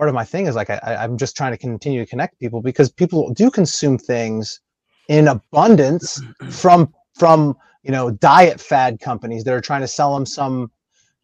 part 0.00 0.08
of 0.08 0.14
my 0.14 0.24
thing 0.24 0.46
is 0.46 0.54
like 0.54 0.70
I, 0.70 0.96
I'm 0.98 1.18
just 1.18 1.36
trying 1.36 1.52
to 1.52 1.58
continue 1.58 2.02
to 2.02 2.08
connect 2.08 2.40
people 2.40 2.62
because 2.62 2.90
people 2.90 3.34
do 3.34 3.50
consume 3.50 3.98
things 3.98 4.62
in 5.08 5.28
abundance 5.28 6.22
from 6.48 6.94
from 7.18 7.54
you 7.82 7.92
know 7.92 8.10
diet 8.10 8.58
fad 8.58 8.98
companies 8.98 9.44
that 9.44 9.52
are 9.52 9.60
trying 9.60 9.82
to 9.82 9.88
sell 9.88 10.14
them 10.14 10.24
some 10.24 10.70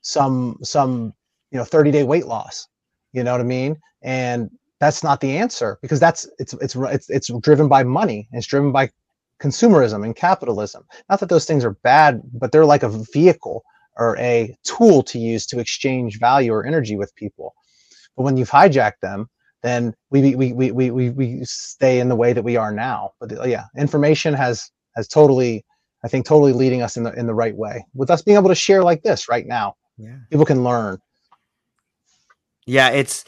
some 0.02 0.58
some 0.62 1.14
you 1.52 1.58
know 1.58 1.64
30 1.64 1.90
day 1.90 2.04
weight 2.04 2.26
loss. 2.26 2.68
You 3.14 3.24
know 3.24 3.32
what 3.32 3.40
i 3.40 3.44
mean? 3.44 3.78
And 4.02 4.50
that's 4.78 5.02
not 5.02 5.22
the 5.22 5.38
answer 5.38 5.78
because 5.80 5.98
that's 5.98 6.28
it's 6.38 6.52
it's 6.60 6.76
it's, 6.76 7.08
it's 7.08 7.30
driven 7.40 7.68
by 7.68 7.82
money. 7.82 8.28
It's 8.32 8.46
driven 8.46 8.72
by 8.72 8.90
consumerism 9.40 10.04
and 10.04 10.14
capitalism. 10.14 10.84
Not 11.08 11.20
that 11.20 11.30
those 11.30 11.46
things 11.46 11.64
are 11.64 11.78
bad 11.82 12.20
but 12.34 12.52
they're 12.52 12.66
like 12.66 12.82
a 12.82 12.90
vehicle 13.14 13.64
or 13.96 14.18
a 14.18 14.54
tool 14.64 15.02
to 15.04 15.18
use 15.18 15.46
to 15.46 15.60
exchange 15.60 16.18
value 16.18 16.52
or 16.52 16.66
energy 16.66 16.96
with 16.98 17.14
people 17.14 17.54
but 18.16 18.22
when 18.22 18.36
you've 18.36 18.50
hijacked 18.50 19.00
them, 19.02 19.28
then 19.62 19.94
we 20.10 20.34
we 20.34 20.52
we 20.52 20.70
we 20.70 20.90
we, 20.90 21.10
we 21.10 21.44
stay 21.44 22.00
in 22.00 22.08
the 22.08 22.16
way 22.16 22.32
that 22.32 22.42
we 22.42 22.56
are 22.56 22.72
now. 22.72 23.12
But 23.20 23.38
uh, 23.38 23.44
yeah, 23.44 23.64
information 23.76 24.34
has 24.34 24.70
has 24.94 25.08
totally, 25.08 25.64
I 26.04 26.08
think, 26.08 26.26
totally 26.26 26.52
leading 26.52 26.82
us 26.82 26.96
in 26.96 27.02
the 27.02 27.12
in 27.12 27.26
the 27.26 27.34
right 27.34 27.56
way. 27.56 27.84
With 27.94 28.10
us 28.10 28.22
being 28.22 28.36
able 28.36 28.48
to 28.48 28.54
share 28.54 28.82
like 28.82 29.02
this 29.02 29.28
right 29.28 29.46
now, 29.46 29.74
yeah, 29.98 30.16
people 30.30 30.46
can 30.46 30.64
learn. 30.64 30.98
Yeah, 32.66 32.90
it's 32.90 33.24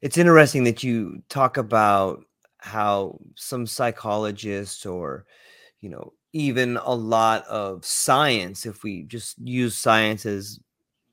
it's 0.00 0.18
interesting 0.18 0.64
that 0.64 0.82
you 0.82 1.22
talk 1.28 1.56
about 1.56 2.24
how 2.58 3.18
some 3.34 3.66
psychologists 3.66 4.86
or 4.86 5.26
you 5.80 5.88
know 5.88 6.12
even 6.32 6.78
a 6.78 6.94
lot 6.94 7.44
of 7.46 7.84
science 7.84 8.64
if 8.64 8.82
we 8.82 9.02
just 9.02 9.36
use 9.38 9.76
science 9.76 10.24
as 10.24 10.60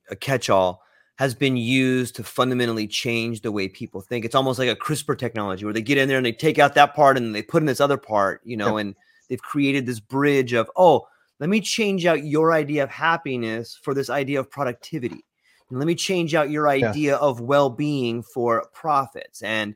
a 0.10 0.16
catch-all 0.16 0.82
has 1.20 1.36
been 1.36 1.58
used 1.58 2.16
to 2.16 2.24
fundamentally 2.24 2.88
change 2.88 3.42
the 3.42 3.52
way 3.52 3.68
people 3.68 4.00
think. 4.00 4.24
It's 4.24 4.36
almost 4.36 4.58
like 4.58 4.70
a 4.70 4.76
CRISPR 4.76 5.18
technology 5.18 5.66
where 5.66 5.74
they 5.74 5.82
get 5.82 5.98
in 5.98 6.08
there 6.08 6.16
and 6.16 6.26
they 6.26 6.32
take 6.32 6.58
out 6.58 6.76
that 6.76 6.96
part 6.96 7.18
and 7.18 7.36
they 7.36 7.42
put 7.42 7.62
in 7.62 7.66
this 7.66 7.82
other 7.82 7.98
part, 7.98 8.40
you 8.46 8.56
know, 8.56 8.78
yeah. 8.78 8.82
and 8.84 8.96
they've 9.28 9.42
created 9.42 9.86
this 9.86 10.00
bridge 10.00 10.54
of, 10.54 10.72
oh, 10.78 11.06
let 11.42 11.50
me 11.50 11.60
change 11.60 12.06
out 12.06 12.24
your 12.24 12.54
idea 12.54 12.84
of 12.84 12.90
happiness 12.90 13.78
for 13.84 13.94
this 13.94 14.10
idea 14.10 14.40
of 14.40 14.50
productivity. 14.50 15.26
And 15.70 15.78
let 15.78 15.88
me 15.88 15.94
change 15.94 16.36
out 16.36 16.52
your 16.52 16.70
idea 16.70 17.12
yeah. 17.12 17.18
of 17.18 17.42
well-being 17.42 18.24
for 18.24 18.70
profits. 18.74 19.42
And 19.42 19.76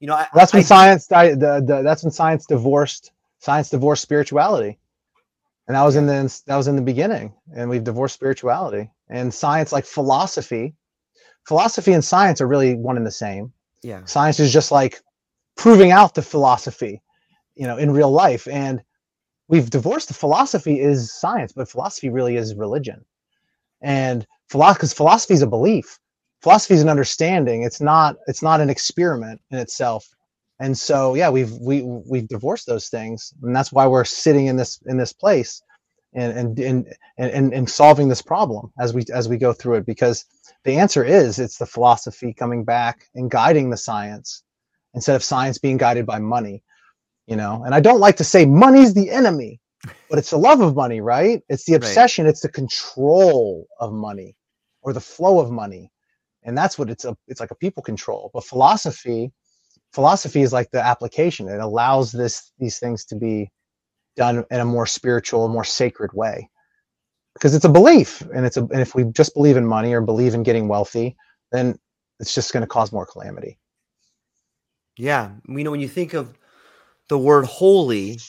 you 0.00 0.06
know, 0.06 0.16
I, 0.16 0.26
that's 0.34 0.52
when 0.52 0.60
I, 0.60 0.64
science 0.64 1.06
the, 1.06 1.64
the, 1.66 1.80
that's 1.82 2.02
when 2.02 2.12
science 2.12 2.44
divorced 2.44 3.10
science 3.38 3.70
divorced 3.70 4.02
spirituality. 4.02 4.78
And 5.66 5.76
that 5.76 5.82
was 5.82 5.96
in 5.96 6.04
the 6.04 6.42
that 6.44 6.56
was 6.56 6.68
in 6.68 6.76
the 6.76 6.82
beginning. 6.82 7.32
And 7.56 7.70
we've 7.70 7.82
divorced 7.84 8.16
spirituality 8.16 8.90
and 9.08 9.32
science 9.32 9.72
like 9.72 9.84
philosophy 9.84 10.74
philosophy 11.46 11.92
and 11.92 12.04
science 12.04 12.40
are 12.40 12.46
really 12.46 12.74
one 12.74 12.96
and 12.96 13.06
the 13.06 13.10
same. 13.10 13.52
Yeah. 13.82 14.04
Science 14.04 14.40
is 14.40 14.52
just 14.52 14.72
like 14.72 15.00
proving 15.56 15.92
out 15.92 16.14
the 16.14 16.22
philosophy 16.22 17.00
you 17.54 17.66
know 17.66 17.76
in 17.76 17.90
real 17.92 18.10
life. 18.10 18.48
And 18.48 18.80
we've 19.48 19.70
divorced. 19.70 20.08
The 20.08 20.14
philosophy 20.14 20.80
is 20.80 21.12
science 21.12 21.52
but 21.52 21.68
philosophy 21.68 22.08
really 22.08 22.36
is 22.36 22.54
religion. 22.54 23.04
And 23.82 24.26
because 24.50 24.92
philosophy 24.92 25.34
is 25.34 25.42
a 25.42 25.46
belief. 25.46 25.98
Philosophy 26.42 26.74
is 26.74 26.82
an 26.82 26.88
understanding. 26.88 27.62
It's 27.62 27.80
not 27.80 28.16
it's 28.26 28.42
not 28.42 28.60
an 28.60 28.70
experiment 28.70 29.40
in 29.50 29.58
itself. 29.58 30.08
And 30.60 30.76
so 30.78 31.14
yeah 31.14 31.28
we've 31.28 31.52
we 31.60 31.82
we've 31.82 32.28
divorced 32.28 32.66
those 32.66 32.88
things. 32.88 33.34
And 33.42 33.54
that's 33.54 33.72
why 33.72 33.86
we're 33.86 34.04
sitting 34.04 34.46
in 34.46 34.56
this 34.56 34.80
in 34.86 34.96
this 34.96 35.12
place 35.12 35.62
and 36.14 36.38
and 36.38 36.58
and 36.58 36.94
and, 37.18 37.54
and 37.54 37.70
solving 37.70 38.08
this 38.08 38.22
problem 38.22 38.72
as 38.78 38.94
we 38.94 39.04
as 39.12 39.28
we 39.28 39.36
go 39.36 39.52
through 39.52 39.76
it 39.76 39.86
because 39.86 40.24
the 40.64 40.76
answer 40.76 41.04
is 41.04 41.38
it's 41.38 41.58
the 41.58 41.66
philosophy 41.66 42.32
coming 42.32 42.64
back 42.64 43.06
and 43.14 43.30
guiding 43.30 43.70
the 43.70 43.76
science 43.76 44.42
instead 44.94 45.16
of 45.16 45.24
science 45.24 45.58
being 45.58 45.76
guided 45.76 46.06
by 46.06 46.18
money 46.18 46.62
you 47.26 47.36
know? 47.36 47.62
And 47.64 47.74
i 47.74 47.80
don't 47.80 48.00
like 48.00 48.16
to 48.16 48.24
say 48.24 48.46
money's 48.46 48.94
the 48.94 49.10
enemy 49.10 49.60
but 50.08 50.18
it's 50.18 50.30
the 50.30 50.38
love 50.38 50.60
of 50.60 50.74
money 50.74 51.00
right? 51.00 51.42
It's 51.48 51.64
the 51.64 51.74
obsession. 51.74 52.24
Right. 52.24 52.30
it's 52.30 52.40
the 52.40 52.48
control 52.48 53.66
of 53.80 53.92
money 53.92 54.36
or 54.82 54.92
the 54.92 55.00
flow 55.00 55.40
of 55.40 55.50
money. 55.50 55.90
And 56.44 56.56
that's 56.56 56.78
what 56.78 56.90
it's 56.90 57.04
a 57.04 57.16
it's 57.26 57.40
like 57.40 57.50
a 57.50 57.56
people 57.56 57.82
control. 57.82 58.30
But 58.32 58.44
philosophy 58.44 59.32
philosophy 59.92 60.42
is 60.42 60.52
like 60.52 60.70
the 60.70 60.84
application. 60.84 61.48
It 61.48 61.60
allows 61.60 62.12
this 62.12 62.52
these 62.58 62.78
things 62.78 63.04
to 63.06 63.16
be 63.16 63.50
done 64.16 64.44
in 64.50 64.60
a 64.60 64.64
more 64.64 64.86
spiritual, 64.86 65.48
more 65.48 65.64
sacred 65.64 66.12
way. 66.12 66.50
Because 67.34 67.54
it's 67.54 67.64
a 67.64 67.68
belief, 67.68 68.20
and 68.32 68.46
it's 68.46 68.56
a, 68.56 68.60
and 68.60 68.80
if 68.80 68.94
we 68.94 69.04
just 69.04 69.34
believe 69.34 69.56
in 69.56 69.66
money 69.66 69.92
or 69.92 70.00
believe 70.00 70.34
in 70.34 70.44
getting 70.44 70.68
wealthy, 70.68 71.16
then 71.50 71.78
it's 72.20 72.32
just 72.32 72.52
going 72.52 72.60
to 72.60 72.66
cause 72.66 72.92
more 72.92 73.06
calamity. 73.06 73.58
Yeah, 74.96 75.32
you 75.48 75.64
know, 75.64 75.72
when 75.72 75.80
you 75.80 75.88
think 75.88 76.14
of 76.14 76.32
the 77.08 77.18
word 77.18 77.44
holy, 77.44 78.20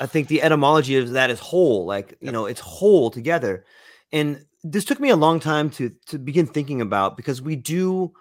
I 0.00 0.06
think 0.06 0.28
the 0.28 0.42
etymology 0.42 0.96
of 0.96 1.10
that 1.10 1.30
is 1.30 1.40
whole, 1.40 1.86
like 1.86 2.16
you 2.20 2.30
know, 2.30 2.46
it's 2.46 2.60
whole 2.60 3.10
together. 3.10 3.64
And 4.12 4.44
this 4.62 4.84
took 4.84 5.00
me 5.00 5.10
a 5.10 5.16
long 5.16 5.40
time 5.40 5.70
to 5.70 5.90
to 6.06 6.18
begin 6.18 6.46
thinking 6.46 6.80
about 6.80 7.16
because 7.16 7.42
we 7.42 7.56
do 7.56 8.12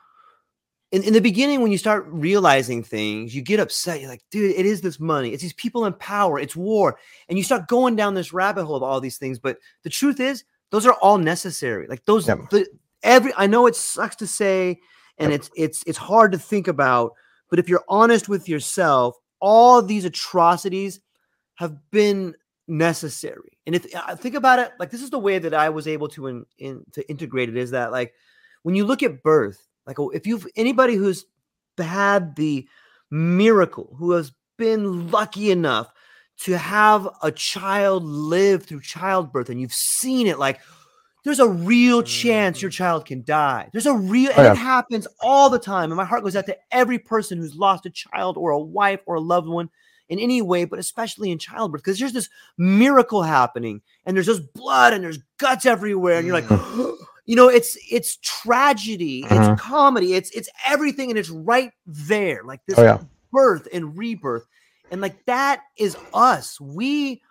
in, 0.95 1.03
in 1.03 1.11
the 1.11 1.19
beginning, 1.19 1.61
when 1.61 1.73
you 1.73 1.77
start 1.77 2.05
realizing 2.07 2.81
things, 2.81 3.35
you 3.35 3.41
get 3.41 3.59
upset. 3.59 3.99
You're 3.99 4.09
like, 4.09 4.23
dude, 4.31 4.55
it 4.55 4.65
is 4.65 4.79
this 4.79 4.97
money. 4.97 5.31
It's 5.31 5.43
these 5.43 5.51
people 5.51 5.85
in 5.85 5.93
power. 5.93 6.39
It's 6.39 6.55
war. 6.55 6.97
And 7.27 7.37
you 7.37 7.43
start 7.43 7.67
going 7.67 7.97
down 7.97 8.13
this 8.13 8.31
rabbit 8.31 8.63
hole 8.63 8.77
of 8.77 8.83
all 8.83 9.01
these 9.01 9.17
things. 9.17 9.37
But 9.37 9.57
the 9.83 9.89
truth 9.89 10.21
is, 10.21 10.45
those 10.69 10.85
are 10.85 10.93
all 10.93 11.17
necessary. 11.17 11.85
Like 11.87 12.05
those, 12.05 12.29
yep. 12.29 12.49
the, 12.49 12.65
every, 13.03 13.33
I 13.35 13.45
know 13.45 13.67
it 13.67 13.75
sucks 13.75 14.15
to 14.17 14.27
say, 14.27 14.79
and 15.17 15.31
yep. 15.31 15.41
it's, 15.41 15.49
it's, 15.57 15.83
it's 15.85 15.97
hard 15.97 16.31
to 16.31 16.39
think 16.39 16.69
about, 16.69 17.13
but 17.49 17.59
if 17.59 17.67
you're 17.67 17.83
honest 17.89 18.29
with 18.29 18.47
yourself, 18.47 19.17
all 19.41 19.81
these 19.81 20.05
atrocities 20.05 21.01
have 21.55 21.75
been 21.91 22.35
necessary. 22.69 23.57
And 23.65 23.75
if 23.75 23.85
I 23.95 24.15
think 24.15 24.35
about 24.35 24.59
it, 24.59 24.71
like 24.79 24.91
this 24.91 25.03
is 25.03 25.09
the 25.09 25.19
way 25.19 25.39
that 25.39 25.53
I 25.53 25.69
was 25.69 25.87
able 25.87 26.07
to 26.09 26.27
in, 26.27 26.45
in 26.57 26.85
to 26.93 27.07
integrate 27.09 27.49
it 27.49 27.57
is 27.57 27.71
that 27.71 27.91
like 27.91 28.13
when 28.63 28.75
you 28.75 28.85
look 28.85 29.03
at 29.03 29.23
birth, 29.23 29.61
like 29.87 29.99
oh, 29.99 30.09
if 30.09 30.25
you've 30.27 30.47
anybody 30.55 30.95
who's 30.95 31.25
had 31.77 32.35
the 32.35 32.67
miracle, 33.11 33.95
who 33.97 34.11
has 34.11 34.31
been 34.57 35.09
lucky 35.11 35.51
enough 35.51 35.91
to 36.37 36.57
have 36.57 37.07
a 37.21 37.31
child 37.31 38.03
live 38.03 38.63
through 38.65 38.81
childbirth, 38.81 39.49
and 39.49 39.59
you've 39.59 39.73
seen 39.73 40.27
it, 40.27 40.39
like 40.39 40.59
there's 41.25 41.39
a 41.39 41.49
real 41.49 42.03
chance 42.03 42.61
your 42.61 42.69
mm-hmm. 42.69 42.77
child 42.77 43.05
can 43.05 43.23
die. 43.23 43.67
There's 43.71 43.87
a 43.87 43.95
real, 43.95 44.31
oh, 44.37 44.41
and 44.43 44.55
it 44.55 44.61
happens 44.61 45.07
all 45.19 45.49
the 45.49 45.59
time. 45.59 45.91
And 45.91 45.97
my 45.97 46.05
heart 46.05 46.23
goes 46.23 46.35
out 46.35 46.45
to 46.45 46.57
every 46.71 46.99
person 46.99 47.39
who's 47.39 47.55
lost 47.55 47.87
a 47.87 47.89
child 47.89 48.37
or 48.37 48.51
a 48.51 48.59
wife 48.59 48.99
or 49.07 49.15
a 49.15 49.21
loved 49.21 49.47
one 49.47 49.69
in 50.07 50.19
any 50.19 50.43
way, 50.43 50.65
but 50.65 50.77
especially 50.77 51.31
in 51.31 51.39
childbirth, 51.39 51.81
because 51.81 51.97
there's 51.97 52.13
this 52.13 52.29
miracle 52.59 53.23
happening 53.23 53.81
and 54.05 54.15
there's 54.15 54.27
just 54.27 54.53
blood 54.53 54.93
and 54.93 55.03
there's 55.03 55.17
guts 55.39 55.65
everywhere. 55.65 56.17
And 56.17 56.27
you're 56.27 56.39
like, 56.39 56.47
mm. 56.47 56.95
you 57.25 57.35
know 57.35 57.49
it's 57.49 57.77
it's 57.89 58.17
tragedy 58.21 59.23
uh-huh. 59.25 59.53
it's 59.53 59.61
comedy 59.61 60.13
it's 60.13 60.29
it's 60.31 60.49
everything 60.65 61.09
and 61.09 61.19
it's 61.19 61.29
right 61.29 61.71
there 61.85 62.43
like 62.43 62.61
this 62.67 62.77
oh, 62.77 62.83
yeah. 62.83 62.99
birth 63.31 63.67
and 63.73 63.97
rebirth 63.97 64.45
and 64.91 65.01
like 65.01 65.25
that 65.25 65.61
is 65.77 65.97
us 66.13 66.59
we 66.61 67.21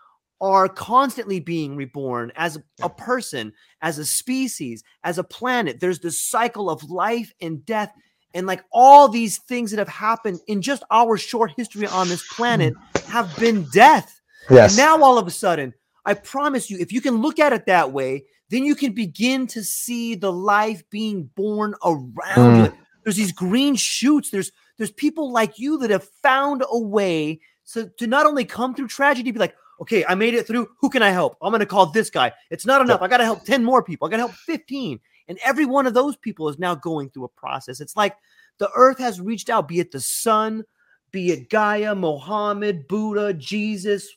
are 0.40 0.68
constantly 0.68 1.40
being 1.40 1.76
reborn 1.76 2.32
as 2.36 2.58
a 2.82 2.88
person 2.88 3.52
as 3.80 3.98
a 3.98 4.04
species 4.04 4.82
as 5.04 5.18
a 5.18 5.24
planet 5.24 5.80
there's 5.80 6.00
this 6.00 6.20
cycle 6.20 6.68
of 6.68 6.82
life 6.90 7.32
and 7.40 7.64
death 7.64 7.92
and 8.34 8.48
like 8.48 8.64
all 8.72 9.08
these 9.08 9.38
things 9.38 9.70
that 9.70 9.78
have 9.78 9.88
happened 9.88 10.40
in 10.48 10.60
just 10.60 10.82
our 10.90 11.16
short 11.16 11.52
history 11.56 11.86
on 11.86 12.08
this 12.08 12.26
planet 12.32 12.74
have 13.06 13.34
been 13.38 13.64
death 13.72 14.20
yes. 14.50 14.72
and 14.72 14.78
now 14.78 15.02
all 15.02 15.18
of 15.18 15.26
a 15.26 15.30
sudden 15.30 15.72
i 16.04 16.12
promise 16.12 16.68
you 16.68 16.78
if 16.78 16.92
you 16.92 17.00
can 17.00 17.22
look 17.22 17.38
at 17.38 17.52
it 17.52 17.66
that 17.66 17.92
way 17.92 18.24
then 18.54 18.64
you 18.64 18.76
can 18.76 18.92
begin 18.92 19.48
to 19.48 19.64
see 19.64 20.14
the 20.14 20.32
life 20.32 20.88
being 20.88 21.24
born 21.34 21.74
around 21.84 22.12
mm. 22.36 22.64
you. 22.66 22.78
There's 23.02 23.16
these 23.16 23.32
green 23.32 23.74
shoots. 23.74 24.30
There's 24.30 24.52
there's 24.78 24.92
people 24.92 25.32
like 25.32 25.58
you 25.58 25.76
that 25.78 25.90
have 25.90 26.08
found 26.22 26.62
a 26.70 26.78
way 26.78 27.40
to, 27.72 27.90
to 27.98 28.06
not 28.06 28.26
only 28.26 28.44
come 28.44 28.74
through 28.74 28.88
tragedy, 28.88 29.32
be 29.32 29.38
like, 29.40 29.56
okay, 29.80 30.04
I 30.08 30.14
made 30.14 30.34
it 30.34 30.46
through. 30.46 30.68
Who 30.80 30.88
can 30.88 31.02
I 31.02 31.10
help? 31.10 31.36
I'm 31.42 31.50
going 31.50 31.60
to 31.60 31.66
call 31.66 31.86
this 31.86 32.10
guy. 32.10 32.32
It's 32.50 32.66
not 32.66 32.80
enough. 32.80 33.02
I 33.02 33.08
got 33.08 33.18
to 33.18 33.24
help 33.24 33.44
10 33.44 33.64
more 33.64 33.82
people. 33.82 34.06
I 34.06 34.10
got 34.10 34.16
to 34.18 34.24
help 34.24 34.32
15. 34.32 35.00
And 35.28 35.38
every 35.44 35.64
one 35.64 35.86
of 35.86 35.94
those 35.94 36.16
people 36.16 36.48
is 36.48 36.58
now 36.58 36.74
going 36.74 37.10
through 37.10 37.24
a 37.24 37.28
process. 37.28 37.80
It's 37.80 37.96
like 37.96 38.16
the 38.58 38.70
earth 38.74 38.98
has 38.98 39.20
reached 39.20 39.50
out, 39.50 39.68
be 39.68 39.80
it 39.80 39.90
the 39.90 40.00
sun, 40.00 40.64
be 41.10 41.30
it 41.32 41.50
Gaia, 41.50 41.94
Mohammed, 41.94 42.88
Buddha, 42.88 43.32
Jesus, 43.34 44.08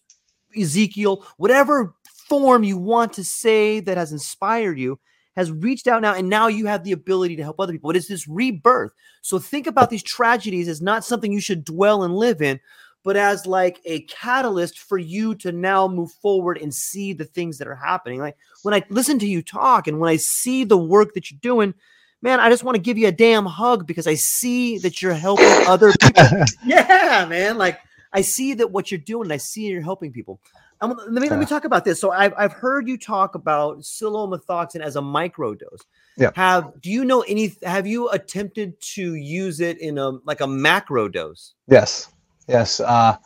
Ezekiel, 0.56 1.26
whatever 1.38 1.96
form 2.28 2.64
you 2.64 2.78
want 2.78 3.14
to 3.14 3.24
say 3.24 3.80
that 3.80 3.98
has 3.98 4.12
inspired 4.12 4.80
you 4.80 5.00
has 5.38 5.52
reached 5.52 5.88
out 5.88 6.02
now 6.02 6.16
and 6.16 6.28
now 6.28 6.48
you 6.48 6.66
have 6.66 6.84
the 6.84 6.92
ability 6.92 7.36
to 7.36 7.44
help 7.44 7.60
other 7.60 7.72
people. 7.72 7.92
It 7.92 7.96
is 7.96 8.08
this 8.08 8.28
rebirth. 8.28 8.92
So 9.22 9.38
think 9.38 9.68
about 9.68 9.92
these 9.92 10.02
tragedies 10.02 10.68
as 10.68 10.82
not 10.82 11.06
something 11.06 11.32
you 11.32 11.40
should 11.40 11.64
dwell 11.64 12.04
and 12.04 12.16
live 12.16 12.42
in, 12.42 12.60
but 13.04 13.16
as 13.16 13.46
like 13.46 13.80
a 13.86 14.02
catalyst 14.02 14.80
for 14.80 14.98
you 14.98 15.36
to 15.36 15.52
now 15.52 15.88
move 15.88 16.12
forward 16.12 16.58
and 16.58 16.74
see 16.74 17.14
the 17.14 17.24
things 17.24 17.60
that 17.60 17.68
are 17.68 17.76
happening. 17.76 18.20
Like 18.20 18.36
when 18.64 18.74
I 18.74 18.84
listen 18.90 19.20
to 19.20 19.28
you 19.28 19.44
talk 19.44 19.88
and 19.88 20.00
when 20.00 20.10
I 20.10 20.16
see 20.16 20.64
the 20.64 20.78
work 20.78 21.14
that 21.14 21.30
you're 21.30 21.40
doing, 21.42 21.76
man, 22.24 22.40
I 22.40 22.50
just 22.50 22.64
want 22.64 22.76
to 22.76 22.82
give 22.82 22.98
you 22.98 23.08
a 23.08 23.12
damn 23.12 23.46
hug 23.46 23.86
because 23.86 24.08
I 24.08 24.16
see 24.16 24.80
that 24.80 25.04
you're 25.04 25.14
helping 25.14 25.46
other 25.68 25.94
people. 26.02 26.24
yeah, 26.66 27.28
man. 27.30 27.60
Like 27.60 27.80
I 28.12 28.22
see 28.22 28.56
that 28.56 28.72
what 28.72 28.90
you're 28.90 29.00
doing, 29.00 29.32
I 29.32 29.38
see 29.38 29.68
you're 29.68 29.82
helping 29.84 30.12
people. 30.12 30.42
Um, 30.80 30.96
let 31.10 31.22
me 31.22 31.30
let 31.30 31.40
me 31.40 31.46
talk 31.46 31.66
about 31.66 31.86
this. 31.86 32.00
So 32.00 32.12
I've 32.12 32.34
I've 32.38 32.54
heard 32.54 32.88
you 32.88 32.98
talk 32.98 33.36
about 33.36 33.80
psilomethoxin 33.80 34.82
as 34.82 34.96
a 34.96 35.02
microdose. 35.02 35.82
Yeah. 36.18 36.32
Have 36.36 36.80
do 36.82 36.92
you 36.92 37.04
know 37.04 37.22
any? 37.22 37.56
Have 37.64 37.88
you 37.88 38.10
attempted 38.10 38.80
to 38.94 39.16
use 39.16 39.60
it 39.60 39.80
in 39.80 39.98
a 39.98 40.12
like 40.26 40.42
a 40.42 40.48
macro 40.48 41.08
dose? 41.08 41.54
Yes. 41.68 42.10
Yes. 42.48 42.80
Uh, 42.80 43.18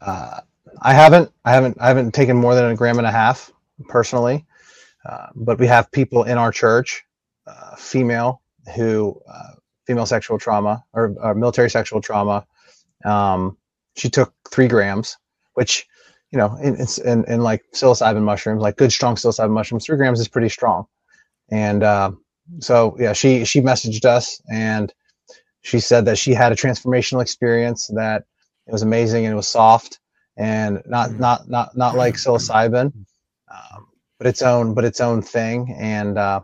uh, 0.00 0.40
I 0.80 0.94
haven't. 0.94 1.30
I 1.44 1.52
haven't. 1.52 1.76
I 1.80 1.88
haven't 1.88 2.12
taken 2.12 2.36
more 2.36 2.54
than 2.54 2.64
a 2.66 2.76
gram 2.76 2.98
and 2.98 3.06
a 3.06 3.12
half 3.12 3.52
personally, 3.88 4.46
uh, 5.04 5.26
but 5.34 5.58
we 5.58 5.66
have 5.66 5.90
people 5.92 6.24
in 6.24 6.38
our 6.38 6.52
church, 6.52 7.04
uh, 7.46 7.76
female 7.76 8.40
who 8.74 9.20
uh, 9.28 9.52
female 9.86 10.06
sexual 10.06 10.38
trauma 10.38 10.84
or, 10.92 11.14
or 11.20 11.34
military 11.34 11.70
sexual 11.70 12.00
trauma. 12.00 12.46
Um, 13.04 13.56
she 13.96 14.10
took 14.10 14.32
three 14.50 14.68
grams, 14.68 15.16
which 15.54 15.86
you 16.30 16.38
know, 16.38 16.56
in, 16.62 16.80
it's 16.80 16.98
in, 16.98 17.24
in 17.24 17.40
like 17.40 17.64
psilocybin 17.74 18.22
mushrooms, 18.22 18.62
like 18.62 18.76
good 18.76 18.92
strong 18.92 19.14
psilocybin 19.14 19.50
mushrooms, 19.50 19.86
three 19.86 19.96
grams 19.96 20.20
is 20.20 20.28
pretty 20.28 20.48
strong. 20.48 20.86
And 21.50 21.82
uh, 21.82 22.12
so 22.60 22.96
yeah, 22.98 23.12
she 23.12 23.44
she 23.44 23.60
messaged 23.60 24.04
us 24.04 24.40
and 24.50 24.92
she 25.62 25.80
said 25.80 26.04
that 26.04 26.18
she 26.18 26.34
had 26.34 26.52
a 26.52 26.56
transformational 26.56 27.22
experience 27.22 27.90
that 27.94 28.24
it 28.66 28.72
was 28.72 28.82
amazing 28.82 29.24
and 29.24 29.32
it 29.32 29.36
was 29.36 29.48
soft 29.48 30.00
and 30.36 30.82
not 30.86 31.10
mm-hmm. 31.10 31.20
not 31.20 31.48
not 31.48 31.76
not 31.76 31.94
like 31.96 32.14
psilocybin, 32.14 32.92
um, 33.50 33.86
but 34.18 34.26
its 34.26 34.42
own 34.42 34.74
but 34.74 34.84
its 34.84 35.00
own 35.00 35.22
thing. 35.22 35.74
And 35.78 36.18
uh, 36.18 36.40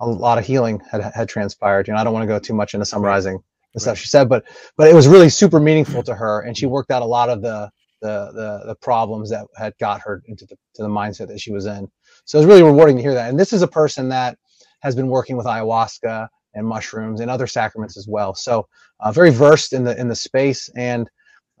a 0.00 0.06
lot 0.06 0.38
of 0.38 0.46
healing 0.46 0.80
had 0.90 1.02
had 1.02 1.28
transpired. 1.28 1.86
You 1.86 1.94
know, 1.94 2.00
I 2.00 2.04
don't 2.04 2.12
want 2.12 2.24
to 2.24 2.28
go 2.28 2.38
too 2.38 2.54
much 2.54 2.74
into 2.74 2.86
summarizing 2.86 3.42
the 3.74 3.80
stuff 3.80 3.98
she 3.98 4.08
said, 4.08 4.28
but 4.28 4.44
but 4.76 4.88
it 4.88 4.94
was 4.94 5.06
really 5.06 5.28
super 5.28 5.60
meaningful 5.60 6.02
to 6.04 6.14
her, 6.14 6.40
and 6.40 6.56
she 6.56 6.66
worked 6.66 6.90
out 6.90 7.02
a 7.02 7.06
lot 7.06 7.28
of 7.28 7.42
the 7.42 7.70
the 8.00 8.30
the 8.32 8.66
the 8.66 8.74
problems 8.76 9.30
that 9.30 9.46
had 9.56 9.74
got 9.78 10.00
her 10.00 10.22
into 10.26 10.46
the 10.46 10.56
to 10.74 10.82
the 10.82 10.88
mindset 10.88 11.28
that 11.28 11.40
she 11.40 11.52
was 11.52 11.66
in. 11.66 11.88
So 12.24 12.38
it 12.38 12.40
was 12.40 12.46
really 12.46 12.62
rewarding 12.62 12.96
to 12.96 13.02
hear 13.02 13.14
that. 13.14 13.30
And 13.30 13.38
this 13.38 13.52
is 13.52 13.62
a 13.62 13.68
person 13.68 14.08
that 14.10 14.38
has 14.80 14.94
been 14.94 15.08
working 15.08 15.36
with 15.36 15.46
ayahuasca 15.46 16.28
and 16.54 16.66
mushrooms 16.66 17.20
and 17.20 17.30
other 17.30 17.46
sacraments 17.46 17.96
as 17.96 18.06
well. 18.08 18.34
So 18.34 18.68
uh, 19.00 19.12
very 19.12 19.30
versed 19.30 19.72
in 19.72 19.84
the 19.84 19.98
in 19.98 20.08
the 20.08 20.16
space 20.16 20.68
and 20.76 21.08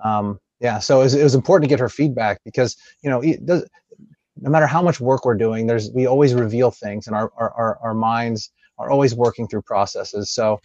um, 0.04 0.38
yeah. 0.60 0.78
So 0.78 1.00
it 1.00 1.04
was, 1.04 1.14
it 1.14 1.22
was, 1.22 1.34
important 1.34 1.68
to 1.68 1.72
get 1.72 1.80
her 1.80 1.88
feedback 1.88 2.40
because 2.44 2.76
you 3.02 3.10
know 3.10 3.22
does, 3.44 3.68
no 4.40 4.50
matter 4.50 4.66
how 4.66 4.82
much 4.82 5.00
work 5.00 5.24
we're 5.24 5.34
doing, 5.34 5.66
there's 5.66 5.90
we 5.92 6.06
always 6.06 6.34
reveal 6.34 6.70
things 6.70 7.06
and 7.06 7.16
our 7.16 7.32
our 7.36 7.52
our, 7.52 7.78
our 7.82 7.94
minds 7.94 8.50
are 8.78 8.90
always 8.90 9.14
working 9.14 9.48
through 9.48 9.62
processes. 9.62 10.30
So 10.30 10.60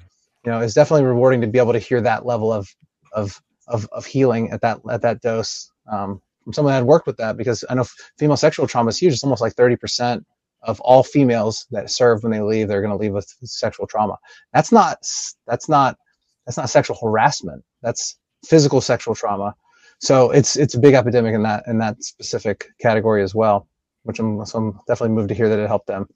you 0.46 0.52
know 0.52 0.60
it's 0.60 0.74
definitely 0.74 1.06
rewarding 1.06 1.42
to 1.42 1.48
be 1.48 1.60
able 1.60 1.74
to 1.74 1.80
hear 1.80 2.02
that 2.02 2.26
level 2.26 2.52
of 2.52 2.68
of 3.14 3.42
of, 3.68 3.88
of 3.92 4.06
healing 4.06 4.52
at 4.52 4.62
that 4.62 4.80
at 4.90 5.02
that 5.02 5.22
dose 5.22 5.72
um, 5.92 6.22
from 6.44 6.54
someone 6.54 6.72
that 6.74 6.80
had 6.80 6.86
worked 6.86 7.08
with 7.08 7.18
that 7.18 7.38
because 7.38 7.64
I 7.70 7.76
know 7.76 7.86
female 8.18 8.38
sexual 8.38 8.68
trauma 8.68 8.90
is 8.90 8.98
huge. 8.98 9.14
It's 9.14 9.24
almost 9.24 9.42
like 9.42 9.56
30% 9.56 10.24
of 10.64 10.80
all 10.82 11.04
females 11.04 11.66
that 11.72 11.92
serve 11.92 12.24
when 12.24 12.32
they 12.32 12.42
leave, 12.42 12.68
they're 12.68 12.82
going 12.82 12.98
to 12.98 13.02
leave 13.02 13.14
with 13.14 13.28
sexual 13.44 13.88
trauma. 13.88 14.18
That's 14.54 14.72
not 14.72 15.00
that's 15.46 15.68
not 15.70 15.98
that's 16.46 16.58
not 16.58 16.70
sexual 16.70 16.98
harassment. 17.02 17.64
That's 17.82 18.18
physical 18.46 18.82
sexual 18.82 19.16
trauma. 19.16 19.56
So 20.00 20.32
it's 20.32 20.56
it's 20.56 20.76
a 20.76 20.80
big 20.80 20.94
epidemic 20.94 21.34
in 21.34 21.44
that 21.44 21.64
in 21.68 21.78
that 21.80 22.04
specific 22.04 22.68
category 22.82 23.24
as 23.24 23.36
well, 23.36 23.68
which 24.04 24.20
I'm 24.20 24.46
so 24.46 24.60
I'm 24.60 24.80
definitely 24.88 25.16
moved 25.16 25.30
to 25.30 25.36
hear 25.36 25.50
that 25.50 25.60
it 25.60 25.68
helped 25.68 25.88
them. 25.88 26.08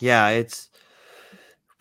Yeah, 0.00 0.28
it's 0.28 0.68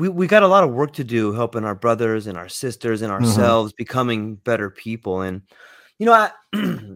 we, 0.01 0.09
we 0.09 0.25
got 0.25 0.41
a 0.41 0.47
lot 0.47 0.63
of 0.63 0.71
work 0.71 0.93
to 0.93 1.03
do 1.03 1.31
helping 1.31 1.63
our 1.63 1.75
brothers 1.75 2.25
and 2.25 2.35
our 2.35 2.49
sisters 2.49 3.03
and 3.03 3.13
mm-hmm. 3.13 3.23
ourselves 3.23 3.71
mm-hmm. 3.71 3.83
becoming 3.83 4.35
better 4.35 4.71
people 4.71 5.21
and 5.21 5.43
you 5.99 6.07
know 6.07 6.13
I, 6.13 6.31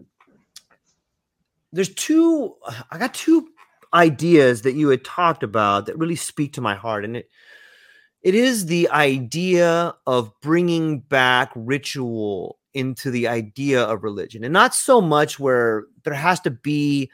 there's 1.72 1.94
two 1.94 2.56
i 2.90 2.98
got 2.98 3.14
two 3.14 3.48
ideas 3.94 4.62
that 4.62 4.74
you 4.74 4.88
had 4.88 5.04
talked 5.04 5.44
about 5.44 5.86
that 5.86 5.96
really 5.96 6.16
speak 6.16 6.54
to 6.54 6.60
my 6.60 6.74
heart 6.74 7.04
and 7.04 7.16
it 7.16 7.30
it 8.22 8.34
is 8.34 8.66
the 8.66 8.88
idea 8.88 9.94
of 10.08 10.32
bringing 10.40 10.98
back 10.98 11.52
ritual 11.54 12.58
into 12.74 13.12
the 13.12 13.28
idea 13.28 13.84
of 13.84 14.02
religion 14.02 14.42
and 14.42 14.52
not 14.52 14.74
so 14.74 15.00
much 15.00 15.38
where 15.38 15.84
there 16.02 16.12
has 16.12 16.40
to 16.40 16.50
be 16.50 17.08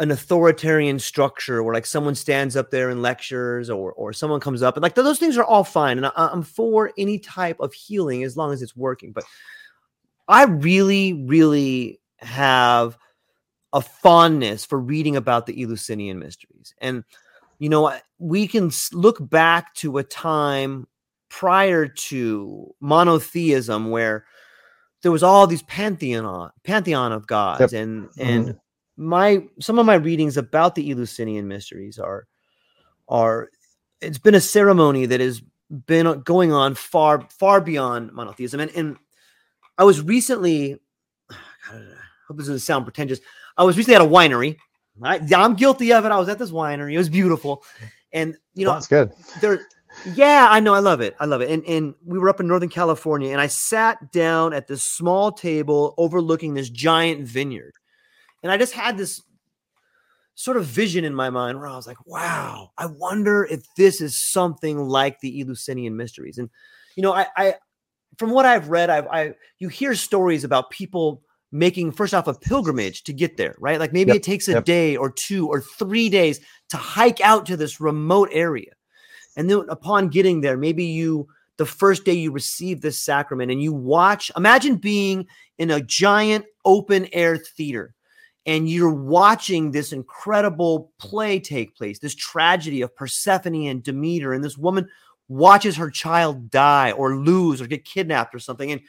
an 0.00 0.10
authoritarian 0.10 0.98
structure 0.98 1.62
where 1.62 1.74
like 1.74 1.86
someone 1.86 2.14
stands 2.14 2.56
up 2.56 2.70
there 2.70 2.90
and 2.90 3.00
lectures 3.00 3.70
or 3.70 3.92
or 3.92 4.12
someone 4.12 4.40
comes 4.40 4.62
up 4.62 4.76
and 4.76 4.82
like 4.82 4.94
those 4.94 5.18
things 5.18 5.36
are 5.38 5.44
all 5.44 5.62
fine 5.62 5.98
and 5.98 6.06
I, 6.06 6.12
i'm 6.16 6.42
for 6.42 6.92
any 6.98 7.18
type 7.18 7.60
of 7.60 7.72
healing 7.72 8.24
as 8.24 8.36
long 8.36 8.52
as 8.52 8.60
it's 8.60 8.76
working 8.76 9.12
but 9.12 9.24
i 10.26 10.44
really 10.44 11.12
really 11.12 12.00
have 12.18 12.98
a 13.72 13.80
fondness 13.80 14.64
for 14.64 14.80
reading 14.80 15.14
about 15.14 15.46
the 15.46 15.62
eleusinian 15.62 16.18
mysteries 16.18 16.74
and 16.78 17.04
you 17.60 17.68
know 17.68 17.92
we 18.18 18.48
can 18.48 18.72
look 18.92 19.18
back 19.30 19.74
to 19.74 19.98
a 19.98 20.04
time 20.04 20.88
prior 21.28 21.86
to 21.86 22.74
monotheism 22.80 23.90
where 23.90 24.24
there 25.02 25.12
was 25.12 25.22
all 25.22 25.46
these 25.46 25.62
pantheon 25.62 26.50
pantheon 26.64 27.12
of 27.12 27.28
gods 27.28 27.72
yep. 27.72 27.82
and 27.82 28.08
and 28.18 28.44
mm-hmm 28.46 28.58
my 28.96 29.44
some 29.60 29.78
of 29.78 29.86
my 29.86 29.94
readings 29.94 30.36
about 30.36 30.74
the 30.74 30.90
Eleusinian 30.90 31.48
mysteries 31.48 31.98
are 31.98 32.26
are 33.08 33.50
it's 34.00 34.18
been 34.18 34.34
a 34.34 34.40
ceremony 34.40 35.06
that 35.06 35.20
has 35.20 35.42
been 35.86 36.20
going 36.22 36.52
on 36.52 36.74
far 36.74 37.26
far 37.30 37.60
beyond 37.60 38.12
monotheism. 38.12 38.60
And, 38.60 38.70
and 38.72 38.96
I 39.78 39.84
was 39.84 40.00
recently 40.02 40.80
God, 41.30 41.38
I 41.70 42.26
hope 42.28 42.36
this 42.36 42.46
doesn't 42.46 42.60
sound 42.60 42.84
pretentious. 42.84 43.20
I 43.56 43.64
was 43.64 43.76
recently 43.76 43.96
at 43.96 44.02
a 44.02 44.04
winery. 44.04 44.56
I, 45.02 45.20
I'm 45.34 45.54
guilty 45.54 45.92
of 45.92 46.04
it. 46.04 46.12
I 46.12 46.18
was 46.18 46.28
at 46.28 46.38
this 46.38 46.52
winery. 46.52 46.94
It 46.94 46.98
was 46.98 47.08
beautiful. 47.08 47.64
And 48.12 48.36
you 48.54 48.64
know 48.64 48.70
well, 48.70 48.80
that's 48.80 48.86
good. 48.86 49.12
there 49.40 49.66
yeah 50.14 50.48
I 50.50 50.60
know. 50.60 50.74
I 50.74 50.78
love 50.78 51.00
it. 51.00 51.16
I 51.18 51.24
love 51.24 51.40
it. 51.40 51.50
And 51.50 51.64
and 51.64 51.94
we 52.04 52.18
were 52.18 52.28
up 52.28 52.40
in 52.40 52.46
Northern 52.46 52.68
California 52.68 53.32
and 53.32 53.40
I 53.40 53.48
sat 53.48 54.12
down 54.12 54.52
at 54.52 54.68
this 54.68 54.84
small 54.84 55.32
table 55.32 55.94
overlooking 55.98 56.54
this 56.54 56.70
giant 56.70 57.26
vineyard 57.26 57.74
and 58.44 58.52
I 58.52 58.58
just 58.58 58.74
had 58.74 58.98
this 58.98 59.22
sort 60.34 60.58
of 60.58 60.66
vision 60.66 61.04
in 61.04 61.14
my 61.14 61.30
mind 61.30 61.58
where 61.58 61.66
I 61.66 61.76
was 61.76 61.86
like, 61.86 62.06
wow, 62.06 62.70
I 62.76 62.86
wonder 62.86 63.44
if 63.44 63.62
this 63.76 64.00
is 64.00 64.20
something 64.20 64.78
like 64.78 65.18
the 65.20 65.40
Eleusinian 65.40 65.96
mysteries. 65.96 66.36
And, 66.36 66.50
you 66.94 67.02
know, 67.02 67.14
I, 67.14 67.26
I 67.36 67.54
from 68.18 68.30
what 68.30 68.44
I've 68.44 68.68
read, 68.68 68.90
I've, 68.90 69.06
I, 69.06 69.34
you 69.58 69.68
hear 69.68 69.94
stories 69.94 70.44
about 70.44 70.70
people 70.70 71.22
making 71.52 71.92
first 71.92 72.12
off 72.12 72.26
a 72.26 72.34
pilgrimage 72.34 73.04
to 73.04 73.14
get 73.14 73.38
there, 73.38 73.54
right? 73.58 73.80
Like 73.80 73.92
maybe 73.92 74.08
yep, 74.08 74.16
it 74.16 74.22
takes 74.22 74.46
a 74.48 74.52
yep. 74.52 74.64
day 74.64 74.96
or 74.96 75.10
two 75.10 75.48
or 75.48 75.62
three 75.62 76.10
days 76.10 76.40
to 76.68 76.76
hike 76.76 77.22
out 77.22 77.46
to 77.46 77.56
this 77.56 77.80
remote 77.80 78.28
area. 78.30 78.72
And 79.36 79.48
then 79.48 79.64
upon 79.70 80.08
getting 80.08 80.42
there, 80.42 80.58
maybe 80.58 80.84
you, 80.84 81.28
the 81.56 81.66
first 81.66 82.04
day 82.04 82.12
you 82.12 82.30
receive 82.30 82.80
this 82.82 82.98
sacrament 82.98 83.50
and 83.50 83.62
you 83.62 83.72
watch, 83.72 84.30
imagine 84.36 84.76
being 84.76 85.26
in 85.56 85.70
a 85.70 85.80
giant 85.80 86.44
open 86.64 87.08
air 87.12 87.36
theater 87.36 87.94
and 88.46 88.68
you're 88.68 88.92
watching 88.92 89.70
this 89.70 89.92
incredible 89.92 90.92
play 90.98 91.40
take 91.40 91.74
place, 91.76 91.98
this 91.98 92.14
tragedy 92.14 92.82
of 92.82 92.94
Persephone 92.94 93.66
and 93.66 93.82
Demeter, 93.82 94.32
and 94.32 94.44
this 94.44 94.58
woman 94.58 94.88
watches 95.28 95.76
her 95.76 95.90
child 95.90 96.50
die 96.50 96.92
or 96.92 97.16
lose 97.16 97.60
or 97.60 97.66
get 97.66 97.84
kidnapped 97.84 98.34
or 98.34 98.38
something. 98.38 98.72
And 98.72 98.80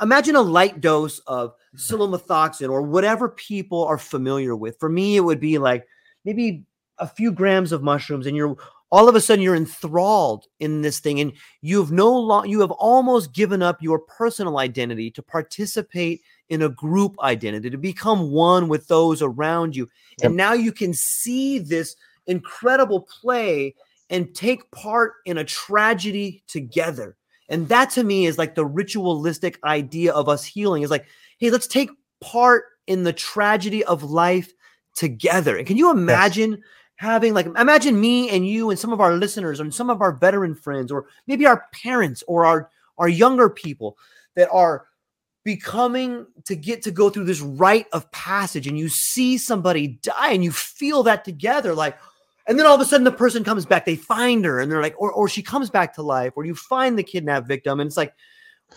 imagine 0.00 0.36
a 0.36 0.42
light 0.42 0.80
dose 0.80 1.18
of 1.20 1.54
psilomethoxin 1.76 2.68
or 2.68 2.82
whatever 2.82 3.28
people 3.28 3.84
are 3.84 3.98
familiar 3.98 4.54
with. 4.54 4.78
For 4.78 4.88
me, 4.88 5.16
it 5.16 5.20
would 5.20 5.40
be 5.40 5.58
like 5.58 5.86
maybe 6.24 6.64
a 6.98 7.06
few 7.06 7.32
grams 7.32 7.72
of 7.72 7.82
mushrooms, 7.82 8.26
and 8.26 8.36
you're 8.36 8.56
all 8.92 9.08
of 9.08 9.16
a 9.16 9.20
sudden 9.20 9.42
you're 9.42 9.56
enthralled 9.56 10.46
in 10.60 10.82
this 10.82 11.00
thing, 11.00 11.20
and 11.20 11.32
you 11.60 11.80
have 11.80 11.90
no 11.90 12.12
long, 12.12 12.48
you 12.48 12.60
have 12.60 12.70
almost 12.70 13.32
given 13.32 13.62
up 13.62 13.82
your 13.82 13.98
personal 13.98 14.58
identity 14.58 15.10
to 15.10 15.22
participate 15.22 16.22
in 16.48 16.62
a 16.62 16.68
group 16.68 17.16
identity, 17.20 17.70
to 17.70 17.78
become 17.78 18.30
one 18.30 18.68
with 18.68 18.86
those 18.88 19.22
around 19.22 19.74
you. 19.74 19.88
Yep. 20.18 20.26
And 20.26 20.36
now 20.36 20.52
you 20.52 20.72
can 20.72 20.94
see 20.94 21.58
this 21.58 21.96
incredible 22.26 23.02
play 23.02 23.74
and 24.10 24.34
take 24.34 24.70
part 24.70 25.14
in 25.24 25.38
a 25.38 25.44
tragedy 25.44 26.42
together. 26.46 27.16
And 27.48 27.68
that 27.68 27.90
to 27.90 28.04
me 28.04 28.26
is 28.26 28.38
like 28.38 28.54
the 28.54 28.64
ritualistic 28.64 29.58
idea 29.64 30.12
of 30.12 30.28
us 30.28 30.44
healing 30.44 30.82
is 30.82 30.90
like, 30.90 31.06
hey, 31.38 31.50
let's 31.50 31.66
take 31.66 31.90
part 32.20 32.64
in 32.86 33.02
the 33.02 33.12
tragedy 33.12 33.84
of 33.84 34.02
life 34.02 34.52
together. 34.94 35.56
And 35.56 35.66
can 35.66 35.76
you 35.76 35.90
imagine 35.90 36.62
having 36.96 37.34
like 37.34 37.46
imagine 37.46 38.00
me 38.00 38.30
and 38.30 38.46
you 38.48 38.70
and 38.70 38.78
some 38.78 38.92
of 38.92 39.00
our 39.00 39.14
listeners 39.14 39.60
and 39.60 39.72
some 39.72 39.90
of 39.90 40.00
our 40.00 40.12
veteran 40.12 40.54
friends 40.54 40.90
or 40.90 41.06
maybe 41.26 41.46
our 41.46 41.66
parents 41.72 42.24
or 42.26 42.46
our 42.46 42.70
our 42.98 43.08
younger 43.08 43.50
people 43.50 43.98
that 44.34 44.48
are 44.50 44.86
becoming 45.46 46.26
to 46.44 46.56
get 46.56 46.82
to 46.82 46.90
go 46.90 47.08
through 47.08 47.22
this 47.22 47.40
rite 47.40 47.86
of 47.92 48.10
passage 48.10 48.66
and 48.66 48.76
you 48.76 48.88
see 48.88 49.38
somebody 49.38 49.86
die 50.02 50.32
and 50.32 50.42
you 50.42 50.50
feel 50.50 51.04
that 51.04 51.24
together 51.24 51.72
like 51.72 51.96
and 52.48 52.58
then 52.58 52.66
all 52.66 52.74
of 52.74 52.80
a 52.80 52.84
sudden 52.84 53.04
the 53.04 53.12
person 53.12 53.44
comes 53.44 53.64
back 53.64 53.84
they 53.84 53.94
find 53.94 54.44
her 54.44 54.58
and 54.58 54.72
they're 54.72 54.82
like 54.82 55.00
or, 55.00 55.12
or 55.12 55.28
she 55.28 55.44
comes 55.44 55.70
back 55.70 55.94
to 55.94 56.02
life 56.02 56.32
or 56.34 56.44
you 56.44 56.52
find 56.52 56.98
the 56.98 57.02
kidnapped 57.04 57.46
victim 57.46 57.78
and 57.78 57.86
it's 57.86 57.96
like 57.96 58.12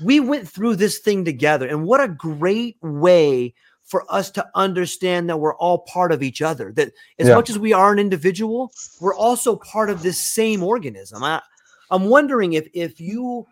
we 0.03 0.19
went 0.19 0.47
through 0.47 0.75
this 0.75 0.99
thing 0.99 1.25
together 1.25 1.67
and 1.67 1.83
what 1.83 1.99
a 2.01 2.07
great 2.07 2.77
way 2.83 3.51
for 3.83 4.05
us 4.07 4.29
to 4.29 4.47
understand 4.53 5.27
that 5.27 5.37
we're 5.37 5.55
all 5.55 5.79
part 5.79 6.11
of 6.11 6.21
each 6.21 6.39
other 6.39 6.71
that 6.73 6.91
as 7.17 7.29
Yeah. 7.29 7.33
much 7.33 7.49
as 7.49 7.57
we 7.57 7.73
are 7.73 7.91
an 7.91 7.97
individual 7.97 8.71
we're 9.01 9.15
also 9.15 9.55
part 9.55 9.89
of 9.89 10.03
this 10.03 10.19
same 10.19 10.61
organism 10.61 11.23
I, 11.23 11.41
i'm 11.89 12.05
wondering 12.05 12.53
if 12.53 12.67
if 12.75 13.01
you 13.01 13.47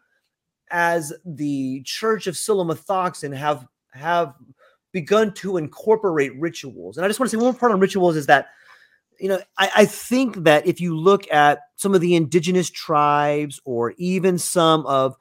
as 0.71 1.13
the 1.25 1.81
church 1.83 2.27
of 2.27 2.35
Psilomethoxin 2.35 3.35
have 3.35 3.67
have 3.91 4.33
begun 4.91 5.33
to 5.33 5.57
incorporate 5.57 6.37
rituals. 6.39 6.97
And 6.97 7.05
i 7.05 7.07
just 7.07 7.19
want 7.19 7.29
to 7.31 7.37
say 7.37 7.43
one 7.43 7.55
part 7.55 7.71
on 7.71 7.79
rituals 7.79 8.15
is 8.15 8.25
that 8.27 8.47
you 9.19 9.29
know 9.29 9.39
I, 9.57 9.69
I 9.77 9.85
think 9.85 10.43
that 10.43 10.65
if 10.65 10.79
you 10.81 10.97
look 10.97 11.31
at 11.31 11.59
some 11.75 11.93
of 11.93 12.01
the 12.01 12.15
indigenous 12.15 12.69
tribes 12.69 13.59
or 13.65 13.93
even 13.97 14.37
some 14.37 14.85
of 14.85 15.15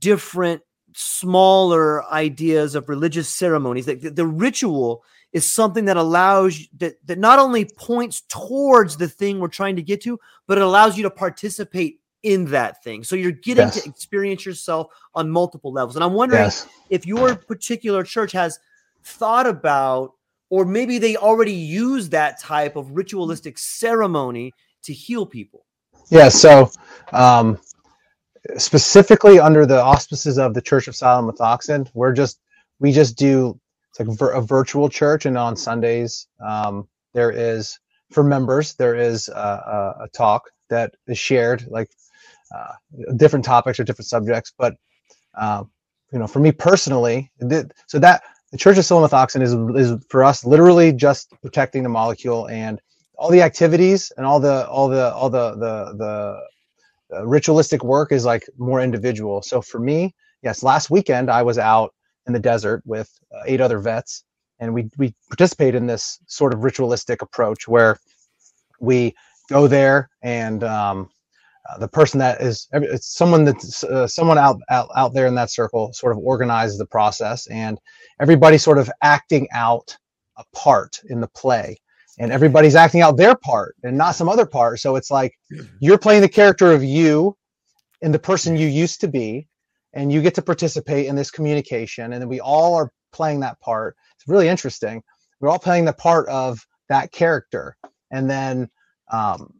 different 0.00 0.62
smaller 0.94 2.04
ideas 2.12 2.74
of 2.74 2.88
religious 2.88 3.28
ceremonies 3.28 3.86
that 3.86 4.00
the, 4.00 4.10
the 4.10 4.26
ritual 4.26 5.02
is 5.32 5.50
something 5.50 5.86
that 5.86 5.96
allows 5.96 6.68
that, 6.76 6.94
that 7.04 7.18
not 7.18 7.40
only 7.40 7.64
points 7.64 8.22
towards 8.28 8.96
the 8.96 9.08
thing 9.08 9.40
we're 9.40 9.48
trying 9.48 9.76
to 9.76 9.82
get 9.82 10.00
to 10.02 10.18
but 10.46 10.56
it 10.56 10.62
allows 10.62 10.96
you 10.96 11.02
to 11.02 11.10
participate 11.10 11.98
in 12.24 12.46
that 12.46 12.82
thing 12.82 13.04
so 13.04 13.14
you're 13.16 13.30
getting 13.32 13.66
Yes. 13.66 13.82
to 13.82 13.88
experience 13.88 14.44
yourself 14.46 14.88
on 15.14 15.30
multiple 15.30 15.72
levels 15.72 15.94
and 15.96 16.04
i'm 16.04 16.14
wondering 16.14 16.42
Yes. 16.42 16.66
if 16.90 17.06
your 17.06 17.36
particular 17.36 18.02
church 18.02 18.32
has 18.32 18.58
thought 19.04 19.46
about 19.46 20.12
or 20.50 20.64
maybe 20.64 20.98
they 20.98 21.16
already 21.16 21.52
use 21.52 22.08
that 22.10 22.40
type 22.40 22.76
of 22.76 22.90
ritualistic 22.92 23.58
ceremony 23.58 24.52
to 24.82 24.92
heal 24.92 25.26
people 25.26 25.64
Yeah. 26.10 26.28
So, 26.28 26.70
um, 27.12 27.58
specifically 28.56 29.40
under 29.40 29.66
the 29.66 29.80
auspices 29.82 30.38
of 30.38 30.54
the 30.54 30.60
Church 30.62 30.88
of 30.88 30.94
Psilomethoxin, 30.94 31.88
we're 31.94 32.12
just 32.12 32.40
we 32.80 32.92
just 32.92 33.16
do 33.16 33.58
it's 33.90 34.00
like 34.00 34.34
a 34.34 34.40
virtual 34.42 34.88
church, 34.88 35.24
and 35.26 35.38
on 35.38 35.56
Sundays 35.56 36.26
um, 36.44 36.88
there 37.14 37.30
is 37.30 37.78
for 38.10 38.22
members 38.22 38.74
there 38.74 38.96
is 38.96 39.28
a, 39.28 39.32
a, 39.32 40.04
a 40.04 40.08
talk 40.08 40.42
that 40.68 40.94
is 41.06 41.18
shared 41.18 41.66
like 41.70 41.88
uh, 42.54 43.12
different 43.16 43.44
topics 43.44 43.78
or 43.80 43.84
different 43.84 44.08
subjects, 44.08 44.52
but 44.56 44.74
um, 45.36 45.70
you 46.12 46.18
know, 46.18 46.26
for 46.26 46.38
me 46.38 46.52
personally, 46.52 47.30
th- 47.48 47.66
so 47.86 47.98
that 47.98 48.22
the 48.52 48.58
Church 48.58 48.78
of 48.78 48.84
Psilomethoxin 48.84 49.42
is 49.42 49.54
is 49.76 50.04
for 50.08 50.22
us 50.22 50.44
literally 50.44 50.92
just 50.92 51.32
protecting 51.42 51.82
the 51.82 51.88
molecule 51.88 52.48
and 52.48 52.80
all 53.16 53.30
the 53.30 53.42
activities 53.42 54.12
and 54.16 54.24
all 54.26 54.38
the 54.38 54.68
all 54.68 54.88
the 54.88 55.12
all 55.14 55.28
the 55.28 55.52
the 55.56 55.94
the 55.96 57.16
uh, 57.16 57.26
ritualistic 57.26 57.82
work 57.82 58.12
is 58.12 58.24
like 58.24 58.48
more 58.58 58.80
individual. 58.80 59.42
So 59.42 59.60
for 59.60 59.80
me, 59.80 60.14
yes, 60.42 60.62
last 60.62 60.90
weekend 60.90 61.30
I 61.30 61.42
was 61.42 61.58
out 61.58 61.94
in 62.26 62.32
the 62.32 62.38
desert 62.38 62.82
with 62.84 63.10
uh, 63.34 63.42
eight 63.46 63.60
other 63.60 63.78
vets, 63.78 64.24
and 64.60 64.72
we 64.72 64.88
we 64.98 65.14
participate 65.28 65.74
in 65.74 65.86
this 65.86 66.20
sort 66.26 66.54
of 66.54 66.62
ritualistic 66.62 67.22
approach 67.22 67.66
where 67.66 67.98
we 68.80 69.14
go 69.48 69.66
there 69.66 70.10
and 70.22 70.62
um, 70.64 71.10
uh, 71.68 71.78
the 71.78 71.88
person 71.88 72.18
that 72.18 72.40
is 72.40 72.68
it's 72.72 73.16
someone 73.16 73.44
that's 73.44 73.84
uh, 73.84 74.06
someone 74.06 74.38
out, 74.38 74.60
out 74.70 74.88
out 74.96 75.14
there 75.14 75.26
in 75.26 75.34
that 75.34 75.50
circle 75.50 75.92
sort 75.92 76.12
of 76.12 76.18
organizes 76.18 76.78
the 76.78 76.86
process 76.86 77.46
and 77.46 77.78
everybody 78.20 78.58
sort 78.58 78.78
of 78.78 78.90
acting 79.02 79.48
out 79.52 79.96
a 80.36 80.44
part 80.54 81.00
in 81.08 81.20
the 81.20 81.28
play 81.28 81.76
and 82.18 82.30
everybody's 82.32 82.76
acting 82.76 83.00
out 83.00 83.16
their 83.16 83.34
part 83.34 83.74
and 83.82 83.96
not 83.96 84.14
some 84.14 84.28
other 84.28 84.46
part. 84.46 84.78
So 84.78 84.96
it's 84.96 85.10
like 85.10 85.32
you're 85.80 85.98
playing 85.98 86.22
the 86.22 86.28
character 86.28 86.72
of 86.72 86.84
you 86.84 87.36
and 88.02 88.12
the 88.12 88.18
person 88.18 88.56
you 88.56 88.68
used 88.68 89.00
to 89.00 89.08
be 89.08 89.48
and 89.94 90.12
you 90.12 90.22
get 90.22 90.34
to 90.34 90.42
participate 90.42 91.06
in 91.06 91.16
this 91.16 91.30
communication 91.30 92.12
and 92.12 92.20
then 92.20 92.28
we 92.28 92.40
all 92.40 92.74
are 92.74 92.90
playing 93.12 93.40
that 93.40 93.58
part. 93.60 93.96
It's 94.16 94.28
really 94.28 94.48
interesting. 94.48 95.02
We're 95.40 95.48
all 95.48 95.58
playing 95.58 95.86
the 95.86 95.92
part 95.92 96.28
of 96.28 96.64
that 96.88 97.10
character 97.10 97.76
and 98.10 98.28
then 98.30 98.68
um, 99.10 99.54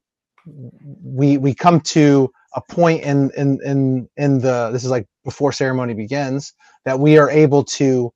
we 0.47 1.39
we 1.39 1.55
come 1.55 1.81
to 1.81 2.31
a 2.55 2.61
point 2.71 3.03
in 3.03 3.31
in 3.37 3.59
in 3.65 4.09
in 4.17 4.39
the 4.41 4.71
this 4.73 4.85
is 4.85 4.91
like 4.91 5.07
before 5.25 5.53
ceremony 5.53 5.95
begins 5.95 6.53
that 6.85 6.99
we 6.99 7.19
are 7.19 7.31
able 7.31 7.65
to 7.65 8.13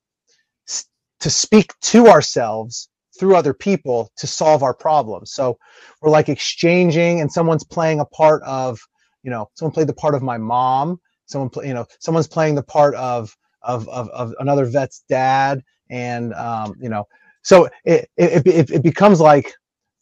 to 1.21 1.31
speak 1.31 1.73
to 1.81 2.09
ourselves 2.09 2.89
through 3.19 3.35
other 3.35 3.53
people 3.53 4.11
to 4.17 4.27
solve 4.27 4.63
our 4.63 4.75
problems. 4.75 5.33
So 5.33 5.59
we're 6.01 6.11
like 6.11 6.29
exchanging 6.29 7.21
and 7.21 7.31
someone's 7.31 7.65
playing 7.65 8.01
a 8.01 8.05
part 8.05 8.43
of 8.45 8.79
you 9.23 9.31
know 9.31 9.51
someone 9.55 9.73
played 9.73 9.89
the 9.89 9.95
part 9.95 10.15
of 10.15 10.23
my 10.23 10.39
mom 10.39 11.01
someone 11.27 11.51
play, 11.51 11.67
you 11.67 11.75
know 11.75 11.87
someone's 11.99 12.29
playing 12.29 12.55
the 12.55 12.63
part 12.63 12.95
of 12.95 13.37
of 13.63 13.89
of, 13.89 14.09
of 14.11 14.33
another 14.39 14.65
vet's 14.65 15.05
dad 15.09 15.61
and 15.91 16.33
um 16.35 16.75
you 16.81 16.89
know 16.89 17.05
so 17.43 17.69
it 17.85 18.09
it, 18.17 18.47
it, 18.47 18.71
it 18.71 18.83
becomes 18.83 19.21
like 19.21 19.53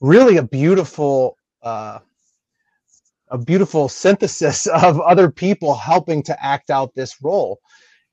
really 0.00 0.36
a 0.36 0.42
beautiful 0.42 1.36
uh 1.62 1.98
a 3.30 3.38
beautiful 3.38 3.88
synthesis 3.88 4.66
of 4.68 5.00
other 5.00 5.30
people 5.30 5.74
helping 5.74 6.22
to 6.24 6.44
act 6.44 6.70
out 6.70 6.94
this 6.94 7.16
role. 7.22 7.60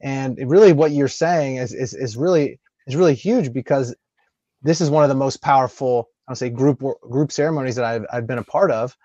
And 0.01 0.37
really 0.49 0.73
what 0.73 0.91
you're 0.91 1.07
saying 1.07 1.57
is 1.57 1.73
is, 1.73 1.93
is 1.93 2.17
really 2.17 2.59
is 2.87 2.95
really 2.95 3.15
huge 3.15 3.53
because 3.53 3.95
this 4.61 4.81
is 4.81 4.89
one 4.89 5.03
of 5.03 5.09
the 5.09 5.15
most 5.15 5.41
powerful 5.41 6.09
i'll 6.27 6.35
say 6.35 6.49
group 6.49 6.81
group 7.01 7.31
ceremonies 7.31 7.75
that 7.75 7.85
i've, 7.85 8.05
I've 8.11 8.27
been 8.27 8.39
a 8.39 8.43
part 8.43 8.71
of 8.71 8.95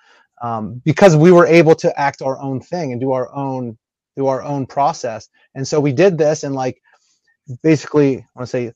um, 0.43 0.83
because 0.85 1.17
we 1.17 1.33
were 1.33 1.47
able 1.47 1.75
to 1.77 2.01
act 2.01 2.23
our 2.23 2.41
own 2.41 2.61
thing 2.61 2.93
and 2.93 3.01
do 3.01 3.13
our 3.13 3.35
own 3.35 3.79
do 4.17 4.27
our 4.27 4.43
own 4.43 4.67
process. 4.67 5.29
And 5.55 5.67
so 5.67 5.81
we 5.81 5.93
did 5.93 6.19
this 6.19 6.45
and 6.45 6.55
like 6.55 6.81
basically 7.63 8.19
i 8.19 8.27
want 8.35 8.47
to 8.49 8.49
say 8.49 8.73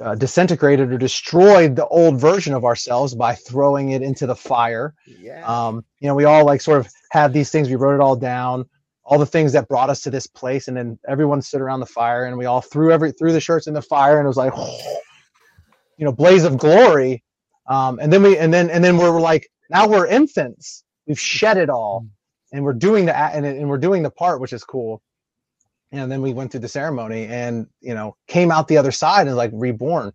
uh, 0.00 0.14
disintegrated 0.14 0.92
or 0.92 0.98
destroyed 0.98 1.76
the 1.76 1.86
old 1.88 2.20
version 2.20 2.54
of 2.54 2.64
ourselves 2.64 3.14
by 3.14 3.34
throwing 3.34 3.90
it 3.90 4.02
into 4.02 4.26
the 4.26 4.36
fire 4.36 4.94
yeah 5.06 5.44
um, 5.46 5.84
you 6.00 6.08
know, 6.08 6.14
we 6.14 6.24
all 6.24 6.44
like 6.44 6.60
sort 6.60 6.80
of 6.80 6.88
had 7.10 7.32
these 7.32 7.50
things. 7.50 7.68
We 7.68 7.76
wrote 7.76 7.94
it 7.94 8.00
all 8.00 8.16
down, 8.16 8.66
all 9.04 9.18
the 9.18 9.26
things 9.26 9.52
that 9.52 9.68
brought 9.68 9.90
us 9.90 10.02
to 10.02 10.10
this 10.10 10.26
place, 10.26 10.68
and 10.68 10.76
then 10.76 10.98
everyone 11.08 11.42
stood 11.42 11.60
around 11.60 11.80
the 11.80 11.86
fire, 11.86 12.26
and 12.26 12.36
we 12.38 12.46
all 12.46 12.60
threw 12.60 12.92
every 12.92 13.12
threw 13.12 13.32
the 13.32 13.40
shirts 13.40 13.66
in 13.66 13.74
the 13.74 13.82
fire, 13.82 14.18
and 14.18 14.26
it 14.26 14.28
was 14.28 14.36
like, 14.36 14.54
you 15.98 16.04
know, 16.04 16.12
blaze 16.12 16.44
of 16.44 16.58
glory. 16.58 17.24
Um, 17.68 17.98
and 18.00 18.12
then 18.12 18.22
we 18.22 18.38
and 18.38 18.52
then 18.52 18.70
and 18.70 18.84
then 18.84 18.96
we're 18.98 19.20
like, 19.20 19.48
now 19.70 19.88
we're 19.88 20.06
infants. 20.06 20.84
We've 21.06 21.20
shed 21.20 21.56
it 21.58 21.70
all, 21.70 22.06
and 22.52 22.64
we're 22.64 22.74
doing 22.74 23.06
the 23.06 23.16
and, 23.16 23.44
and 23.44 23.68
we're 23.68 23.78
doing 23.78 24.02
the 24.02 24.10
part, 24.10 24.40
which 24.40 24.52
is 24.52 24.64
cool. 24.64 25.02
And 25.92 26.12
then 26.12 26.20
we 26.20 26.34
went 26.34 26.50
through 26.50 26.60
the 26.60 26.68
ceremony, 26.68 27.26
and 27.26 27.66
you 27.80 27.94
know, 27.94 28.16
came 28.26 28.50
out 28.50 28.68
the 28.68 28.76
other 28.76 28.92
side 28.92 29.26
and 29.26 29.36
like 29.36 29.50
reborn, 29.54 30.12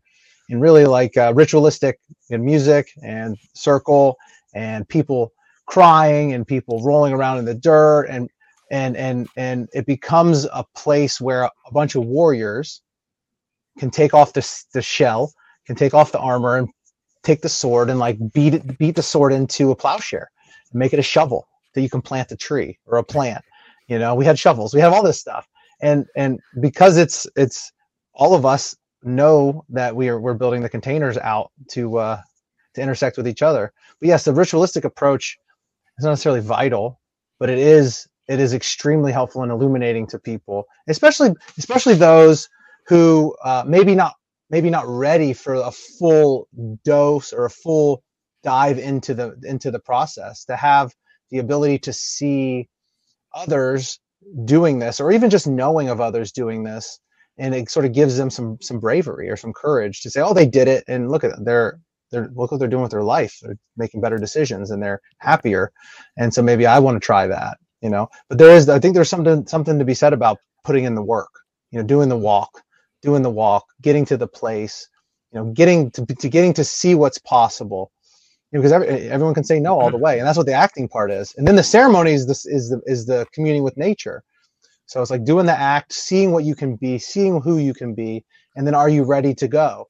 and 0.49 0.61
really 0.61 0.85
like 0.85 1.17
uh, 1.17 1.33
ritualistic 1.35 1.99
and 2.29 2.43
music 2.43 2.89
and 3.01 3.37
circle 3.53 4.17
and 4.53 4.87
people 4.87 5.31
crying 5.65 6.33
and 6.33 6.45
people 6.45 6.81
rolling 6.83 7.13
around 7.13 7.39
in 7.39 7.45
the 7.45 7.53
dirt 7.53 8.05
and 8.05 8.29
and 8.71 8.97
and 8.97 9.27
and 9.37 9.69
it 9.73 9.85
becomes 9.85 10.45
a 10.45 10.65
place 10.75 11.21
where 11.21 11.43
a 11.43 11.71
bunch 11.71 11.95
of 11.95 12.05
warriors 12.05 12.81
can 13.79 13.89
take 13.89 14.13
off 14.13 14.33
the, 14.33 14.63
the 14.73 14.81
shell 14.81 15.33
can 15.65 15.75
take 15.75 15.93
off 15.93 16.11
the 16.11 16.19
armor 16.19 16.57
and 16.57 16.69
take 17.23 17.41
the 17.41 17.49
sword 17.49 17.89
and 17.89 17.99
like 17.99 18.17
beat 18.33 18.53
it 18.53 18.77
beat 18.77 18.95
the 18.95 19.03
sword 19.03 19.31
into 19.31 19.71
a 19.71 19.75
plowshare 19.75 20.29
and 20.71 20.79
make 20.79 20.93
it 20.93 20.99
a 20.99 21.03
shovel 21.03 21.47
that 21.73 21.81
you 21.81 21.89
can 21.89 22.01
plant 22.01 22.31
a 22.31 22.37
tree 22.37 22.77
or 22.85 22.97
a 22.97 23.03
plant. 23.03 23.43
You 23.87 23.99
know 23.99 24.15
we 24.15 24.25
had 24.25 24.37
shovels. 24.37 24.73
We 24.73 24.81
have 24.81 24.93
all 24.93 25.03
this 25.03 25.19
stuff 25.19 25.47
and 25.81 26.05
and 26.15 26.39
because 26.61 26.97
it's 26.97 27.27
it's 27.35 27.71
all 28.13 28.33
of 28.35 28.45
us 28.45 28.75
know 29.03 29.65
that 29.69 29.95
we 29.95 30.09
are 30.09 30.19
we're 30.19 30.33
building 30.33 30.61
the 30.61 30.69
containers 30.69 31.17
out 31.17 31.51
to 31.71 31.97
uh 31.97 32.21
to 32.75 32.81
intersect 32.81 33.17
with 33.17 33.27
each 33.27 33.41
other. 33.41 33.73
But 33.99 34.07
yes 34.07 34.25
the 34.25 34.33
ritualistic 34.33 34.85
approach 34.85 35.37
is 35.97 36.03
not 36.05 36.11
necessarily 36.11 36.41
vital 36.41 36.99
but 37.39 37.49
it 37.49 37.59
is 37.59 38.07
it 38.27 38.39
is 38.39 38.53
extremely 38.53 39.11
helpful 39.11 39.43
and 39.43 39.51
illuminating 39.51 40.07
to 40.07 40.19
people 40.19 40.65
especially 40.87 41.31
especially 41.57 41.95
those 41.95 42.49
who 42.87 43.35
uh, 43.43 43.63
maybe 43.67 43.95
not 43.95 44.13
maybe 44.49 44.69
not 44.69 44.87
ready 44.87 45.33
for 45.33 45.55
a 45.55 45.71
full 45.71 46.47
dose 46.83 47.33
or 47.33 47.45
a 47.45 47.49
full 47.49 48.03
dive 48.43 48.77
into 48.77 49.13
the 49.13 49.35
into 49.43 49.71
the 49.71 49.79
process 49.79 50.45
to 50.45 50.55
have 50.55 50.93
the 51.31 51.39
ability 51.39 51.79
to 51.79 51.93
see 51.93 52.69
others 53.33 53.99
doing 54.45 54.79
this 54.79 54.99
or 54.99 55.11
even 55.11 55.29
just 55.29 55.47
knowing 55.47 55.89
of 55.89 56.01
others 56.01 56.31
doing 56.31 56.63
this. 56.63 56.99
And 57.37 57.55
it 57.55 57.69
sort 57.69 57.85
of 57.85 57.93
gives 57.93 58.17
them 58.17 58.29
some 58.29 58.57
some 58.61 58.79
bravery 58.79 59.29
or 59.29 59.37
some 59.37 59.53
courage 59.53 60.01
to 60.01 60.11
say 60.11 60.21
oh 60.21 60.33
they 60.33 60.45
did 60.45 60.67
it. 60.67 60.83
And 60.87 61.09
look 61.11 61.23
at 61.23 61.31
them 61.31 61.43
they're 61.45 61.79
they're 62.11 62.29
look 62.35 62.51
what 62.51 62.59
they're 62.59 62.69
doing 62.69 62.83
with 62.83 62.91
their 62.91 63.03
life. 63.03 63.37
They're 63.41 63.57
making 63.77 64.01
better 64.01 64.19
decisions 64.19 64.71
and 64.71 64.83
they're 64.83 65.01
happier. 65.19 65.71
And 66.17 66.33
so 66.33 66.43
maybe 66.43 66.65
i 66.67 66.79
want 66.79 66.95
to 66.95 67.05
try 67.05 67.27
that 67.27 67.57
you 67.83 67.89
know? 67.89 68.09
But 68.29 68.39
there 68.39 68.55
is 68.55 68.69
i 68.69 68.79
think 68.79 68.95
there's 68.95 69.09
something 69.09 69.45
something 69.45 69.77
to 69.77 69.85
be 69.85 69.93
said 69.93 70.13
about 70.13 70.39
putting 70.63 70.85
in 70.85 70.95
the 70.95 71.03
work 71.03 71.29
you 71.71 71.79
know 71.79 71.85
doing 71.85 72.09
the 72.09 72.17
walk 72.17 72.63
doing 73.01 73.21
the 73.21 73.29
walk 73.29 73.65
getting 73.81 74.05
to 74.05 74.17
the 74.17 74.27
place 74.27 74.87
you 75.31 75.39
know 75.39 75.51
getting 75.51 75.91
to, 75.91 76.05
to 76.05 76.29
getting 76.29 76.53
to 76.53 76.63
see 76.63 76.95
what's 76.95 77.19
possible 77.19 77.91
you 78.53 78.59
know, 78.59 78.61
because 78.61 78.71
every, 78.71 78.87
everyone 79.09 79.33
can 79.33 79.43
say 79.43 79.59
no 79.59 79.79
all 79.79 79.89
the 79.89 79.97
way 79.97 80.19
and 80.19 80.27
that's 80.27 80.37
what 80.37 80.45
the 80.45 80.53
acting 80.53 80.87
part 80.87 81.09
is. 81.11 81.33
And 81.37 81.47
then 81.47 81.55
the 81.55 81.63
ceremony 81.63 82.11
is 82.13 82.27
this 82.27 82.45
is 82.45 82.69
the 82.69 82.81
is 82.85 83.05
the 83.07 83.25
communing 83.33 83.63
with 83.63 83.75
nature. 83.77 84.23
So 84.85 85.01
it's 85.01 85.09
like 85.09 85.25
doing 85.25 85.47
the 85.47 85.59
act 85.59 85.91
seeing 85.91 86.31
what 86.31 86.43
you 86.43 86.55
can 86.55 86.75
be 86.75 86.99
seeing 86.99 87.41
who 87.41 87.57
you 87.57 87.73
can 87.73 87.95
be 87.95 88.23
and 88.55 88.67
then 88.67 88.75
are 88.75 88.89
you 88.89 89.03
ready 89.03 89.33
to 89.35 89.47
go? 89.47 89.87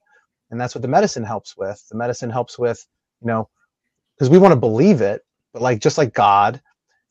And 0.50 0.62
that's 0.62 0.74
what 0.74 0.82
the 0.82 0.88
medicine 0.88 1.26
helps 1.26 1.58
with. 1.58 1.84
The 1.92 1.98
medicine 1.98 2.30
helps 2.30 2.58
with 2.58 2.86
you 3.22 3.28
know 3.28 3.50
because 4.16 4.30
we 4.30 4.38
want 4.38 4.54
to 4.54 4.60
believe 4.60 5.02
it 5.02 5.22
but 5.52 5.62
like 5.62 5.80
just 5.80 5.98
like 5.98 6.14
god 6.14 6.62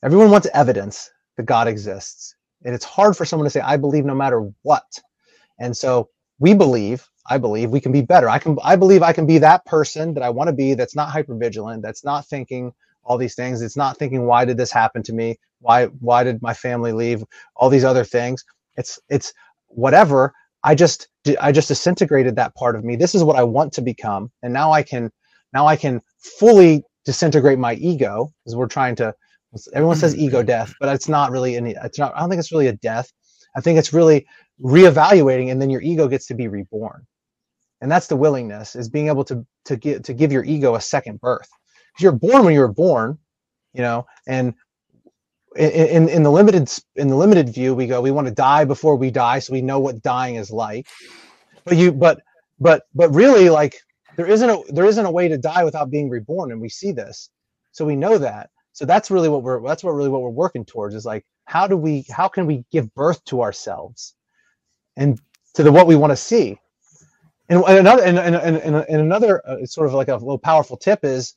everyone 0.02 0.30
wants 0.30 0.48
evidence 0.54 1.10
that 1.36 1.44
god 1.44 1.68
exists 1.68 2.34
and 2.64 2.74
it's 2.74 2.84
hard 2.84 3.16
for 3.16 3.24
someone 3.24 3.44
to 3.46 3.50
say 3.50 3.60
i 3.60 3.76
believe 3.76 4.04
no 4.06 4.14
matter 4.14 4.50
what. 4.62 5.00
And 5.60 5.76
so 5.76 6.08
we 6.38 6.54
believe 6.54 7.06
i 7.28 7.38
believe 7.38 7.70
we 7.70 7.80
can 7.80 7.92
be 7.92 8.02
better. 8.02 8.28
I 8.28 8.38
can 8.38 8.58
i 8.62 8.76
believe 8.76 9.02
i 9.02 9.12
can 9.12 9.26
be 9.26 9.38
that 9.38 9.64
person 9.64 10.14
that 10.14 10.22
i 10.22 10.30
want 10.30 10.48
to 10.48 10.54
be 10.54 10.74
that's 10.74 10.96
not 10.96 11.10
hyper 11.10 11.34
vigilant 11.36 11.82
that's 11.82 12.04
not 12.04 12.26
thinking 12.26 12.72
all 13.04 13.18
these 13.18 13.34
things 13.34 13.62
it's 13.62 13.76
not 13.76 13.96
thinking 13.96 14.26
why 14.26 14.44
did 14.44 14.56
this 14.56 14.72
happen 14.72 15.02
to 15.04 15.12
me? 15.12 15.38
Why 15.60 15.86
why 15.86 16.24
did 16.24 16.42
my 16.42 16.54
family 16.54 16.92
leave? 16.92 17.24
All 17.56 17.70
these 17.70 17.84
other 17.84 18.04
things. 18.04 18.44
It's 18.76 18.98
it's 19.08 19.32
whatever. 19.68 20.32
I 20.64 20.74
just 20.74 21.08
i 21.40 21.52
just 21.52 21.68
disintegrated 21.68 22.36
that 22.36 22.54
part 22.54 22.76
of 22.76 22.84
me. 22.84 22.96
This 22.96 23.14
is 23.14 23.24
what 23.24 23.36
i 23.36 23.42
want 23.42 23.72
to 23.74 23.82
become. 23.82 24.30
And 24.42 24.52
now 24.52 24.72
i 24.72 24.82
can 24.82 25.10
now 25.52 25.66
i 25.66 25.76
can 25.76 26.00
fully 26.18 26.84
disintegrate 27.04 27.58
my 27.58 27.74
ego 27.74 28.32
because 28.44 28.56
we're 28.56 28.66
trying 28.66 28.96
to 28.96 29.14
everyone 29.74 29.96
says 29.96 30.16
ego 30.16 30.38
mm-hmm. 30.38 30.46
death 30.46 30.72
but 30.80 30.88
it's 30.94 31.08
not 31.08 31.30
really 31.30 31.56
any 31.56 31.74
it's 31.82 31.98
not 31.98 32.14
i 32.16 32.20
don't 32.20 32.30
think 32.30 32.40
it's 32.40 32.52
really 32.52 32.68
a 32.68 32.74
death. 32.76 33.12
I 33.54 33.60
think 33.60 33.78
it's 33.78 33.92
really 33.92 34.26
reevaluating 34.62 35.50
and 35.50 35.60
then 35.60 35.68
your 35.68 35.82
ego 35.82 36.08
gets 36.08 36.26
to 36.28 36.34
be 36.34 36.48
reborn 36.48 37.04
and 37.82 37.90
that's 37.90 38.06
the 38.06 38.16
willingness 38.16 38.74
is 38.76 38.88
being 38.88 39.08
able 39.08 39.24
to 39.24 39.44
to 39.66 39.76
get 39.76 40.04
to 40.04 40.14
give 40.14 40.32
your 40.32 40.44
ego 40.44 40.76
a 40.76 40.80
second 40.80 41.20
birth. 41.20 41.50
Because 41.92 42.04
you're 42.04 42.12
born 42.12 42.44
when 42.46 42.54
you 42.54 42.60
were 42.60 42.72
born 42.72 43.18
you 43.74 43.82
know 43.82 44.06
and 44.26 44.54
in, 45.56 46.08
in 46.08 46.22
the 46.22 46.30
limited 46.30 46.72
in 46.96 47.08
the 47.08 47.16
limited 47.16 47.52
view 47.52 47.74
we 47.74 47.86
go 47.86 48.00
we 48.00 48.10
want 48.10 48.26
to 48.26 48.32
die 48.32 48.64
before 48.64 48.96
we 48.96 49.10
die 49.10 49.40
so 49.40 49.52
we 49.52 49.60
know 49.60 49.80
what 49.80 50.00
dying 50.02 50.36
is 50.36 50.50
like. 50.50 50.86
But 51.64 51.76
you 51.76 51.92
but 51.92 52.22
but 52.58 52.84
but 52.94 53.14
really 53.14 53.50
like 53.50 53.76
there 54.16 54.26
isn't 54.26 54.48
a 54.48 54.62
there 54.68 54.86
isn't 54.86 55.04
a 55.04 55.10
way 55.10 55.28
to 55.28 55.36
die 55.36 55.64
without 55.64 55.90
being 55.90 56.08
reborn 56.08 56.52
and 56.52 56.60
we 56.60 56.70
see 56.70 56.92
this. 56.92 57.28
So 57.72 57.84
we 57.84 57.96
know 57.96 58.16
that. 58.18 58.50
So 58.72 58.86
that's 58.86 59.10
really 59.10 59.28
what 59.28 59.42
we're 59.42 59.60
that's 59.66 59.84
what 59.84 59.92
really 59.92 60.08
what 60.08 60.22
we're 60.22 60.30
working 60.30 60.64
towards 60.64 60.94
is 60.94 61.04
like 61.04 61.26
how 61.46 61.66
do 61.66 61.76
we 61.76 62.06
how 62.10 62.28
can 62.28 62.46
we 62.46 62.64
give 62.70 62.94
birth 62.94 63.22
to 63.24 63.42
ourselves 63.42 64.14
and 64.96 65.20
to 65.54 65.64
the 65.64 65.72
what 65.72 65.88
we 65.88 65.96
want 65.96 66.12
to 66.12 66.16
see 66.16 66.58
and 67.52 67.78
another 67.78 68.02
and, 68.02 68.18
and, 68.18 68.36
and, 68.36 68.76
and 68.76 69.00
another 69.00 69.42
uh, 69.48 69.64
sort 69.64 69.86
of 69.86 69.94
like 69.94 70.08
a 70.08 70.14
little 70.14 70.38
powerful 70.38 70.76
tip 70.76 71.04
is 71.04 71.34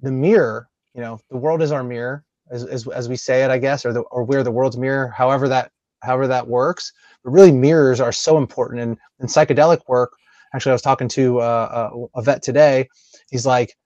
the 0.00 0.12
mirror 0.12 0.68
you 0.94 1.00
know 1.00 1.20
the 1.30 1.36
world 1.36 1.62
is 1.62 1.72
our 1.72 1.82
mirror 1.82 2.24
as, 2.50 2.64
as, 2.64 2.86
as 2.88 3.08
we 3.08 3.16
say 3.16 3.42
it 3.42 3.50
i 3.50 3.58
guess 3.58 3.84
or 3.84 3.92
the 3.92 4.00
or 4.00 4.24
we're 4.24 4.42
the 4.42 4.50
world's 4.50 4.76
mirror 4.76 5.08
however 5.08 5.48
that 5.48 5.70
however 6.06 6.26
that 6.28 6.46
works. 6.46 6.92
But 7.24 7.32
really 7.32 7.52
mirrors 7.52 8.00
are 8.00 8.12
so 8.12 8.38
important. 8.38 8.80
And 8.80 8.96
in 9.20 9.26
psychedelic 9.26 9.80
work 9.88 10.16
actually 10.54 10.70
i 10.70 10.74
was 10.74 10.82
talking 10.82 11.08
to 11.08 11.40
uh, 11.40 11.90
uh 11.92 12.06
a 12.14 12.22
vet 12.22 12.42
today. 12.42 12.88
He's 13.30 13.44
like 13.44 13.76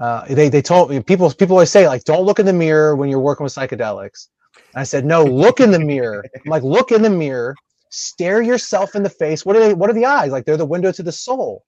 uh, 0.00 0.24
they, 0.28 0.48
they 0.48 0.62
told 0.62 0.90
me 0.90 1.00
people 1.00 1.30
people 1.32 1.54
always 1.54 1.70
say 1.70 1.86
like 1.86 2.04
don't 2.04 2.24
look 2.24 2.40
in 2.40 2.46
the 2.46 2.52
mirror 2.52 2.96
when 2.96 3.08
you're 3.08 3.20
working 3.20 3.44
with 3.44 3.54
psychedelics. 3.54 4.28
And 4.56 4.80
i 4.80 4.84
said 4.84 5.04
no 5.04 5.24
look 5.24 5.60
in 5.60 5.70
the 5.70 5.78
mirror. 5.78 6.24
I'm 6.34 6.50
like 6.50 6.64
look 6.64 6.90
in 6.92 7.02
the 7.02 7.10
mirror 7.10 7.54
stare 7.92 8.42
yourself 8.42 8.94
in 8.94 9.02
the 9.02 9.10
face 9.10 9.44
what 9.44 9.54
are 9.54 9.60
they 9.60 9.74
what 9.74 9.90
are 9.90 9.94
the 9.94 10.06
eyes 10.06 10.32
like 10.32 10.44
they're 10.44 10.56
the 10.56 10.64
window 10.64 10.90
to 10.90 11.02
the 11.02 11.12
soul 11.12 11.64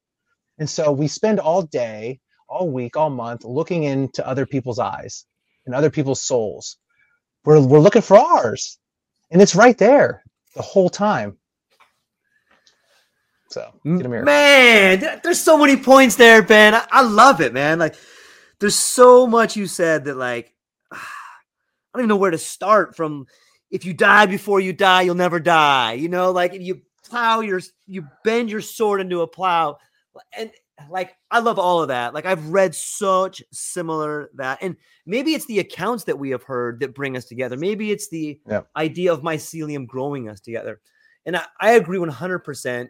and 0.59 0.69
so 0.69 0.91
we 0.91 1.07
spend 1.07 1.39
all 1.39 1.63
day 1.63 2.19
all 2.49 2.71
week 2.71 2.97
all 2.97 3.11
month 3.11 3.45
looking 3.45 3.85
into 3.85 4.27
other 4.27 4.47
people's 4.47 4.79
eyes 4.79 5.27
and 5.67 5.75
other 5.75 5.91
people's 5.91 6.23
souls 6.23 6.79
we're, 7.45 7.61
we're 7.61 7.79
looking 7.79 8.03
for 8.03 8.17
ours 8.17 8.79
and 9.31 9.43
it's 9.43 9.55
right 9.55 9.79
there 9.79 10.23
the 10.57 10.63
whole 10.63 10.89
time 10.89 11.37
so 13.55 13.73
get 13.85 14.07
a 14.07 14.09
mirror. 14.09 14.25
Man, 14.25 15.21
there's 15.23 15.41
so 15.41 15.57
many 15.57 15.77
points 15.77 16.17
there, 16.17 16.43
Ben. 16.43 16.75
I, 16.75 16.87
I 16.91 17.03
love 17.03 17.41
it, 17.41 17.53
man. 17.53 17.79
Like, 17.79 17.95
there's 18.59 18.75
so 18.75 19.29
much 19.29 19.57
you 19.57 19.69
said 19.69 20.07
that, 20.07 20.17
like, 20.17 20.53
I 20.93 20.99
don't 21.95 22.01
even 22.01 22.09
know 22.09 22.17
where 22.17 22.33
to 22.33 22.39
start 22.39 22.97
from. 22.97 23.27
If 23.71 23.85
you 23.85 23.95
die 23.95 24.27
before 24.27 24.61
you 24.61 24.73
die, 24.73 25.03
you'll 25.03 25.15
never 25.15 25.41
die. 25.41 25.95
You 25.95 26.09
know, 26.09 26.31
like 26.31 26.55
if 26.55 26.63
you 26.63 26.83
plow 27.05 27.41
your, 27.41 27.61
you 27.87 28.07
bend 28.23 28.51
your 28.51 28.61
sword 28.61 29.01
into 29.01 29.23
a 29.23 29.27
plow, 29.27 29.79
and 30.37 30.51
like 30.91 31.17
I 31.31 31.41
love 31.41 31.59
all 31.59 31.83
of 31.83 31.89
that. 31.89 32.15
Like 32.15 32.27
I've 32.27 32.49
read 32.49 32.75
such 32.75 33.43
similar 33.53 34.31
that, 34.35 34.59
and 34.61 34.77
maybe 35.07 35.35
it's 35.35 35.47
the 35.47 35.59
accounts 35.61 36.05
that 36.05 36.19
we 36.19 36.31
have 36.31 36.43
heard 36.43 36.81
that 36.81 36.95
bring 36.95 37.17
us 37.17 37.25
together. 37.25 37.57
Maybe 37.57 37.91
it's 37.91 38.09
the 38.09 38.41
Yeah. 38.49 38.63
idea 38.77 39.13
of 39.13 39.23
mycelium 39.23 39.87
growing 39.87 40.29
us 40.29 40.41
together. 40.41 40.81
And 41.27 41.37
I, 41.37 41.45
I 41.61 41.71
agree 41.73 41.99
100%. 41.99 42.89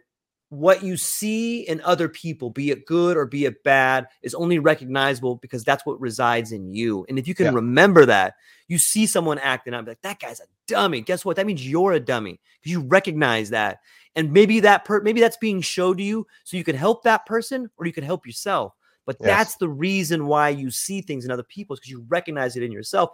What 0.55 0.83
you 0.83 0.95
see 0.95 1.67
in 1.67 1.81
other 1.81 2.07
people, 2.07 2.49
be 2.49 2.71
it 2.71 2.85
good 2.85 3.17
or 3.17 3.25
be 3.25 3.43
it 3.45 3.61
bad, 3.63 4.07
is 4.21 4.33
only 4.33 4.57
recognizable 4.59 5.35
because 5.35 5.63
that's 5.65 5.85
what 5.85 5.99
resides 5.99 6.53
in 6.53 6.73
you. 6.73 7.05
And 7.09 7.19
if 7.19 7.27
you 7.27 7.35
can 7.35 7.47
Yeah. 7.47 7.51
remember 7.53 8.05
that, 8.05 8.35
you 8.69 8.77
see 8.77 9.05
someone 9.05 9.37
acting 9.39 9.73
out, 9.73 9.85
like, 9.85 10.01
that 10.01 10.19
guy's 10.19 10.39
a 10.39 10.45
dummy. 10.65 11.01
Guess 11.01 11.25
what? 11.25 11.35
That 11.35 11.45
means 11.45 11.67
you're 11.67 11.91
a 11.91 11.99
dummy 11.99 12.39
because 12.61 12.71
you 12.71 12.81
recognize 12.81 13.49
that. 13.49 13.79
And 14.15 14.31
maybe 14.31 14.61
that 14.61 14.85
per 14.85 15.01
maybe 15.01 15.19
that's 15.19 15.35
being 15.37 15.59
showed 15.59 15.97
to 15.97 16.03
you 16.03 16.25
so 16.45 16.55
you 16.55 16.63
can 16.63 16.75
help 16.75 17.03
that 17.03 17.25
person 17.25 17.69
or 17.77 17.85
you 17.85 17.91
can 17.93 18.05
help 18.05 18.25
yourself. 18.25 18.73
But 19.05 19.17
Yes. 19.19 19.27
that's 19.27 19.55
the 19.57 19.69
reason 19.69 20.25
why 20.25 20.49
you 20.49 20.71
see 20.71 21.01
things 21.01 21.25
in 21.25 21.31
other 21.31 21.43
people 21.43 21.75
because 21.75 21.89
you 21.89 22.05
recognize 22.07 22.55
it 22.55 22.63
in 22.63 22.71
yourself. 22.71 23.09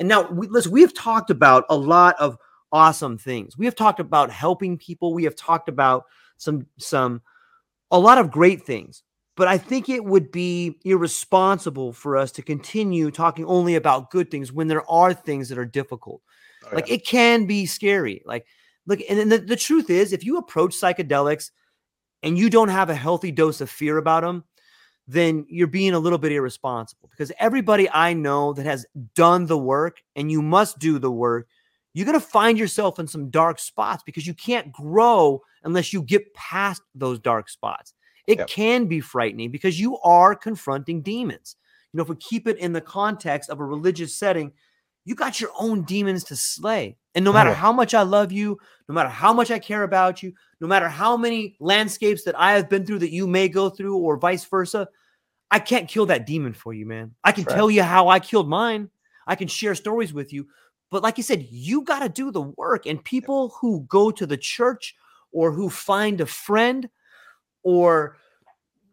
And 0.00 0.08
now, 0.08 0.28
we, 0.30 0.48
listen, 0.48 0.72
we 0.72 0.80
have 0.80 0.94
talked 0.94 1.30
about 1.30 1.64
a 1.70 1.76
lot 1.76 2.16
of 2.18 2.36
awesome 2.72 3.18
things. 3.18 3.56
We 3.56 3.66
have 3.66 3.76
talked 3.76 4.00
about 4.00 4.30
helping 4.30 4.76
people. 4.78 5.14
We 5.14 5.24
have 5.24 5.36
talked 5.36 5.68
about 5.68 6.04
some 6.42 6.66
some 6.78 7.22
a 7.90 7.98
lot 7.98 8.18
of 8.18 8.30
great 8.30 8.62
things. 8.62 9.02
But 9.34 9.48
I 9.48 9.56
think 9.56 9.88
it 9.88 10.04
would 10.04 10.30
be 10.30 10.78
irresponsible 10.84 11.94
for 11.94 12.16
us 12.18 12.32
to 12.32 12.42
continue 12.42 13.10
talking 13.10 13.46
only 13.46 13.76
about 13.76 14.10
good 14.10 14.30
things 14.30 14.52
when 14.52 14.68
there 14.68 14.88
are 14.90 15.14
things 15.14 15.48
that 15.48 15.58
are 15.58 15.64
difficult. 15.64 16.20
Oh, 16.64 16.74
like 16.74 16.90
it 16.90 17.06
can 17.06 17.46
be 17.46 17.64
scary. 17.64 18.22
Like, 18.26 18.46
look, 18.86 19.00
and 19.08 19.18
then 19.18 19.28
the, 19.30 19.38
the 19.38 19.56
truth 19.56 19.88
is, 19.88 20.12
if 20.12 20.24
you 20.24 20.36
approach 20.36 20.78
psychedelics 20.78 21.50
and 22.22 22.36
you 22.36 22.50
don't 22.50 22.68
have 22.68 22.90
a 22.90 22.94
healthy 22.94 23.32
dose 23.32 23.62
of 23.62 23.70
fear 23.70 23.96
about 23.96 24.22
them, 24.22 24.44
then 25.08 25.46
you're 25.48 25.66
being 25.66 25.94
a 25.94 25.98
little 25.98 26.18
bit 26.18 26.32
irresponsible 26.32 27.08
because 27.10 27.32
everybody 27.38 27.88
I 27.90 28.12
know 28.12 28.52
that 28.52 28.66
has 28.66 28.86
done 29.14 29.46
the 29.46 29.58
work 29.58 30.02
and 30.14 30.30
you 30.30 30.42
must 30.42 30.78
do 30.78 30.98
the 30.98 31.10
work, 31.10 31.48
you're 31.94 32.06
going 32.06 32.20
to 32.20 32.24
find 32.24 32.58
yourself 32.58 32.98
in 32.98 33.06
some 33.06 33.30
dark 33.30 33.58
spots 33.58 34.02
because 34.04 34.26
you 34.26 34.34
can't 34.34 34.70
grow 34.72 35.42
unless 35.64 35.92
you 35.92 36.02
get 36.02 36.32
past 36.34 36.82
those 36.94 37.18
dark 37.18 37.48
spots. 37.48 37.94
It 38.26 38.38
Yep. 38.38 38.48
can 38.48 38.86
be 38.86 39.00
frightening 39.00 39.50
because 39.50 39.80
you 39.80 39.98
are 39.98 40.34
confronting 40.34 41.02
demons. 41.02 41.56
You 41.92 41.98
know, 41.98 42.04
if 42.04 42.08
we 42.08 42.16
keep 42.16 42.46
it 42.46 42.58
in 42.58 42.72
the 42.72 42.80
context 42.80 43.50
of 43.50 43.60
a 43.60 43.64
religious 43.64 44.16
setting, 44.16 44.52
you 45.04 45.14
got 45.14 45.40
your 45.40 45.50
own 45.58 45.82
demons 45.82 46.24
to 46.24 46.36
slay. 46.36 46.96
And 47.14 47.24
no 47.24 47.30
oh, 47.30 47.34
matter 47.34 47.50
Yeah. 47.50 47.56
how 47.56 47.72
much 47.72 47.92
I 47.94 48.02
love 48.02 48.32
you, 48.32 48.58
no 48.88 48.94
matter 48.94 49.08
how 49.08 49.32
much 49.32 49.50
I 49.50 49.58
care 49.58 49.82
about 49.82 50.22
you, 50.22 50.32
no 50.60 50.68
matter 50.68 50.88
how 50.88 51.16
many 51.16 51.56
landscapes 51.60 52.22
that 52.24 52.38
I 52.38 52.52
have 52.52 52.68
been 52.68 52.86
through 52.86 53.00
that 53.00 53.12
you 53.12 53.26
may 53.26 53.48
go 53.48 53.68
through, 53.68 53.96
or 53.98 54.16
vice 54.16 54.44
versa, 54.44 54.88
I 55.50 55.58
can't 55.58 55.88
kill 55.88 56.06
that 56.06 56.26
demon 56.26 56.54
for 56.54 56.72
you, 56.72 56.86
man. 56.86 57.14
I 57.24 57.32
can 57.32 57.44
right. 57.44 57.54
tell 57.54 57.70
you 57.70 57.82
how 57.82 58.08
I 58.08 58.20
killed 58.20 58.48
mine. 58.48 58.88
I 59.26 59.34
can 59.34 59.48
share 59.48 59.74
stories 59.74 60.12
with 60.12 60.32
you. 60.32 60.46
But 60.90 61.02
like 61.02 61.16
you 61.16 61.22
said, 61.22 61.46
you 61.50 61.82
got 61.82 62.00
to 62.00 62.08
do 62.08 62.30
the 62.30 62.42
work. 62.42 62.86
And 62.86 63.04
people 63.04 63.54
who 63.60 63.84
go 63.88 64.10
to 64.10 64.24
the 64.24 64.36
church 64.36 64.94
or 65.32 65.52
who 65.52 65.68
find 65.70 66.20
a 66.20 66.26
friend 66.26 66.88
or, 67.62 68.16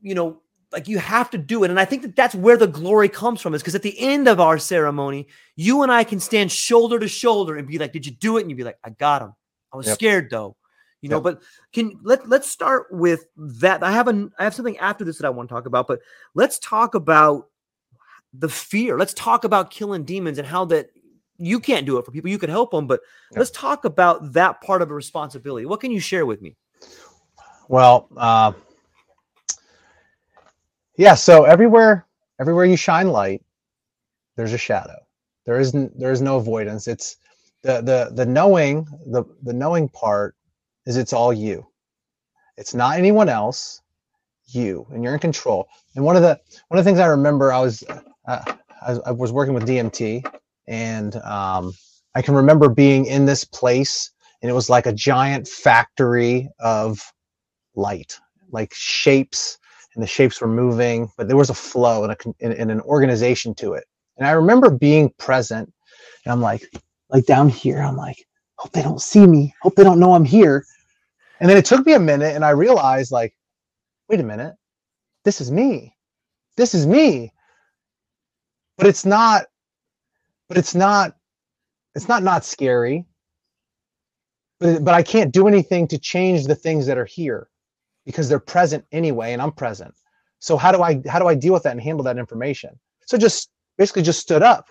you 0.02 0.16
know, 0.16 0.42
like 0.72 0.88
you 0.88 1.00
have 1.00 1.30
to 1.32 1.38
do 1.38 1.64
it. 1.64 1.70
And 1.72 1.80
I 1.80 1.86
think 1.86 2.04
that 2.04 2.16
that's 2.16 2.36
where 2.36 2.56
the 2.58 2.68
glory 2.68 3.10
comes 3.10 3.42
from 3.42 3.54
is 3.56 3.62
because 3.62 3.76
at 3.76 3.82
the 3.82 4.00
end 4.00 4.28
of 4.28 4.40
our 4.40 4.58
ceremony, 4.60 5.28
you 5.56 5.82
and 5.84 5.92
I 5.92 6.04
can 6.04 6.20
stand 6.20 6.52
shoulder 6.52 7.00
to 7.00 7.08
shoulder 7.08 7.58
and 7.58 7.68
be 7.68 7.78
like, 7.80 7.92
Did 7.92 8.06
you 8.06 8.12
do 8.14 8.38
it? 8.38 8.42
And 8.42 8.50
you'd 8.52 8.58
be 8.58 8.64
like, 8.64 8.78
I 8.84 8.92
got 8.92 9.22
him. 9.22 9.34
I 9.74 9.78
was 9.78 9.88
Yep. 9.88 9.96
scared 9.96 10.30
though. 10.30 10.56
you 11.02 11.10
know 11.10 11.18
yep. 11.18 11.24
but 11.24 11.42
can 11.74 11.98
let 12.04 12.28
let's 12.28 12.50
start 12.50 12.88
with 12.92 13.26
that 13.38 13.84
i 13.84 13.92
have 13.92 14.08
an 14.10 14.32
i 14.38 14.44
have 14.44 14.54
something 14.54 14.78
after 14.80 15.06
this 15.06 15.18
that 15.18 15.26
i 15.26 15.30
want 15.30 15.48
to 15.48 15.54
talk 15.56 15.66
about 15.66 15.88
but 15.88 16.00
let's 16.36 16.60
talk 16.60 16.94
about 16.94 17.48
the 18.34 18.50
fear 18.50 18.98
let's 18.98 19.14
talk 19.14 19.46
about 19.46 19.72
killing 19.72 20.04
demons 20.04 20.38
and 20.40 20.48
how 20.48 20.66
that 20.66 20.90
you 21.40 21.60
can't 21.60 21.86
do 21.86 21.98
it 21.98 22.06
for 22.06 22.12
people 22.12 22.30
you 22.30 22.38
can 22.38 22.50
help 22.50 22.72
them 22.72 22.86
but 22.86 23.00
yep. 23.32 23.40
let's 23.40 23.52
talk 23.52 23.86
about 23.86 24.34
that 24.34 24.62
part 24.62 24.82
of 24.82 24.92
a 24.92 24.94
responsibility 24.94 25.66
what 25.66 25.80
can 25.80 25.92
you 25.92 26.00
share 26.00 26.26
with 26.26 26.42
me 26.42 26.56
well 27.68 28.08
uh, 28.18 28.52
yeah 30.98 31.16
so 31.16 31.46
everywhere 31.46 32.06
everywhere 32.40 32.66
you 32.66 32.78
shine 32.78 33.08
light 33.08 33.42
there's 34.36 34.54
a 34.54 34.58
shadow 34.58 34.98
there 35.46 35.60
isn't 35.60 35.98
there 35.98 36.12
is 36.12 36.22
no 36.22 36.38
avoidance 36.38 36.88
it's 36.88 37.18
the 37.62 37.82
the 37.82 38.12
the 38.14 38.26
knowing 38.26 38.88
the 39.08 39.24
the 39.44 39.54
knowing 39.54 39.90
part 39.90 40.36
is 40.86 40.98
it's 40.98 41.14
all 41.14 41.32
you. 41.32 41.66
It's 42.58 42.74
not 42.74 42.98
anyone 42.98 43.30
else, 43.30 43.82
you, 44.48 44.88
and 44.92 45.04
you're 45.04 45.14
in 45.14 45.20
control. 45.20 45.68
And 45.96 46.04
one 46.04 46.16
of 46.16 46.22
the 46.22 46.40
one 46.68 46.78
of 46.80 46.84
the 46.84 46.90
things 46.90 47.00
I 47.00 47.06
remember, 47.06 47.54
I 47.54 47.60
was 47.60 47.84
uh, 48.26 48.54
I, 48.82 48.98
I, 49.06 49.12
was 49.12 49.32
working 49.32 49.54
with 49.54 49.68
DMT, 49.68 50.26
and 50.70 51.16
um, 51.18 51.74
I 52.16 52.22
can 52.22 52.36
remember 52.36 52.70
being 52.70 53.06
in 53.06 53.26
this 53.26 53.44
place, 53.44 54.12
and 54.42 54.50
it 54.50 54.54
was 54.54 54.70
like 54.70 54.86
a 54.86 54.94
giant 54.94 55.48
factory 55.48 56.50
of 56.60 57.02
light, 57.76 58.18
like 58.52 58.72
shapes, 58.74 59.58
and 59.96 60.04
the 60.04 60.08
shapes 60.08 60.40
were 60.40 60.48
moving, 60.48 61.12
but 61.18 61.28
there 61.28 61.36
was 61.36 61.50
a 61.50 61.56
flow 61.56 62.04
and, 62.04 62.14
a, 62.14 62.18
and, 62.40 62.54
and 62.54 62.72
an 62.72 62.82
organization 62.82 63.56
to 63.56 63.74
it. 63.74 63.86
And 64.18 64.28
I 64.28 64.32
remember 64.32 64.70
being 64.70 65.12
present, 65.18 65.74
and 66.24 66.32
I'm 66.32 66.42
like, 66.42 66.64
like 67.10 67.26
down 67.26 67.50
here, 67.50 67.80
I'm 67.80 67.98
like, 67.98 68.26
hope 68.58 68.72
they 68.72 68.84
don't 68.84 69.02
see 69.02 69.26
me, 69.26 69.56
hope 69.62 69.76
they 69.76 69.84
don't 69.84 70.00
know 70.00 70.14
I'm 70.14 70.26
here. 70.26 70.66
And 71.40 71.50
then 71.50 71.58
it 71.58 71.66
took 71.66 71.86
me 71.86 71.94
a 71.94 72.00
minute 72.00 72.36
and 72.36 72.46
I 72.46 72.52
realized, 72.52 73.12
like, 73.12 73.34
wait 74.10 74.20
a 74.20 74.24
minute, 74.24 74.56
this 75.26 75.42
is 75.42 75.52
me. 75.52 75.96
This 76.58 76.76
is 76.76 76.86
me. 76.86 77.34
But 78.78 78.88
it's 78.88 79.06
not, 79.06 79.46
but 80.50 80.58
it's 80.58 80.76
not, 80.76 81.16
it's 81.96 82.10
not 82.10 82.24
not 82.24 82.46
scary. 82.46 83.06
But, 84.60 84.84
but 84.86 84.96
I 84.96 85.04
can't 85.04 85.34
do 85.34 85.48
anything 85.48 85.88
to 85.90 86.00
change 86.00 86.46
the 86.48 86.56
things 86.56 86.88
that 86.88 86.98
are 86.98 87.06
here 87.06 87.50
because 88.06 88.30
they're 88.30 88.40
present 88.40 88.86
anyway 88.92 89.34
and 89.34 89.42
I'm 89.42 89.54
present. 89.54 89.96
So 90.40 90.58
how 90.58 90.72
do 90.74 90.84
I 90.84 91.02
how 91.08 91.20
do 91.20 91.28
I 91.28 91.36
deal 91.36 91.54
with 91.54 91.64
that 91.64 91.74
and 91.74 91.82
handle 91.82 92.04
that 92.06 92.18
information? 92.20 92.80
So 93.06 93.18
just 93.18 93.52
basically 93.78 94.04
just 94.04 94.22
stood 94.22 94.44
up. 94.44 94.70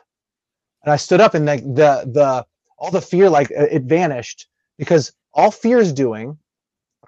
And 0.84 0.92
I 0.92 0.96
stood 0.96 1.20
up 1.20 1.34
and 1.34 1.46
like 1.46 1.62
the 1.62 2.10
the 2.12 2.46
all 2.78 2.90
the 2.90 3.02
fear 3.02 3.30
like 3.30 3.50
uh, 3.52 3.66
it 3.70 3.84
vanished 3.84 4.48
because 4.78 5.12
all 5.34 5.50
fear 5.50 5.78
is 5.78 5.92
doing 5.92 6.38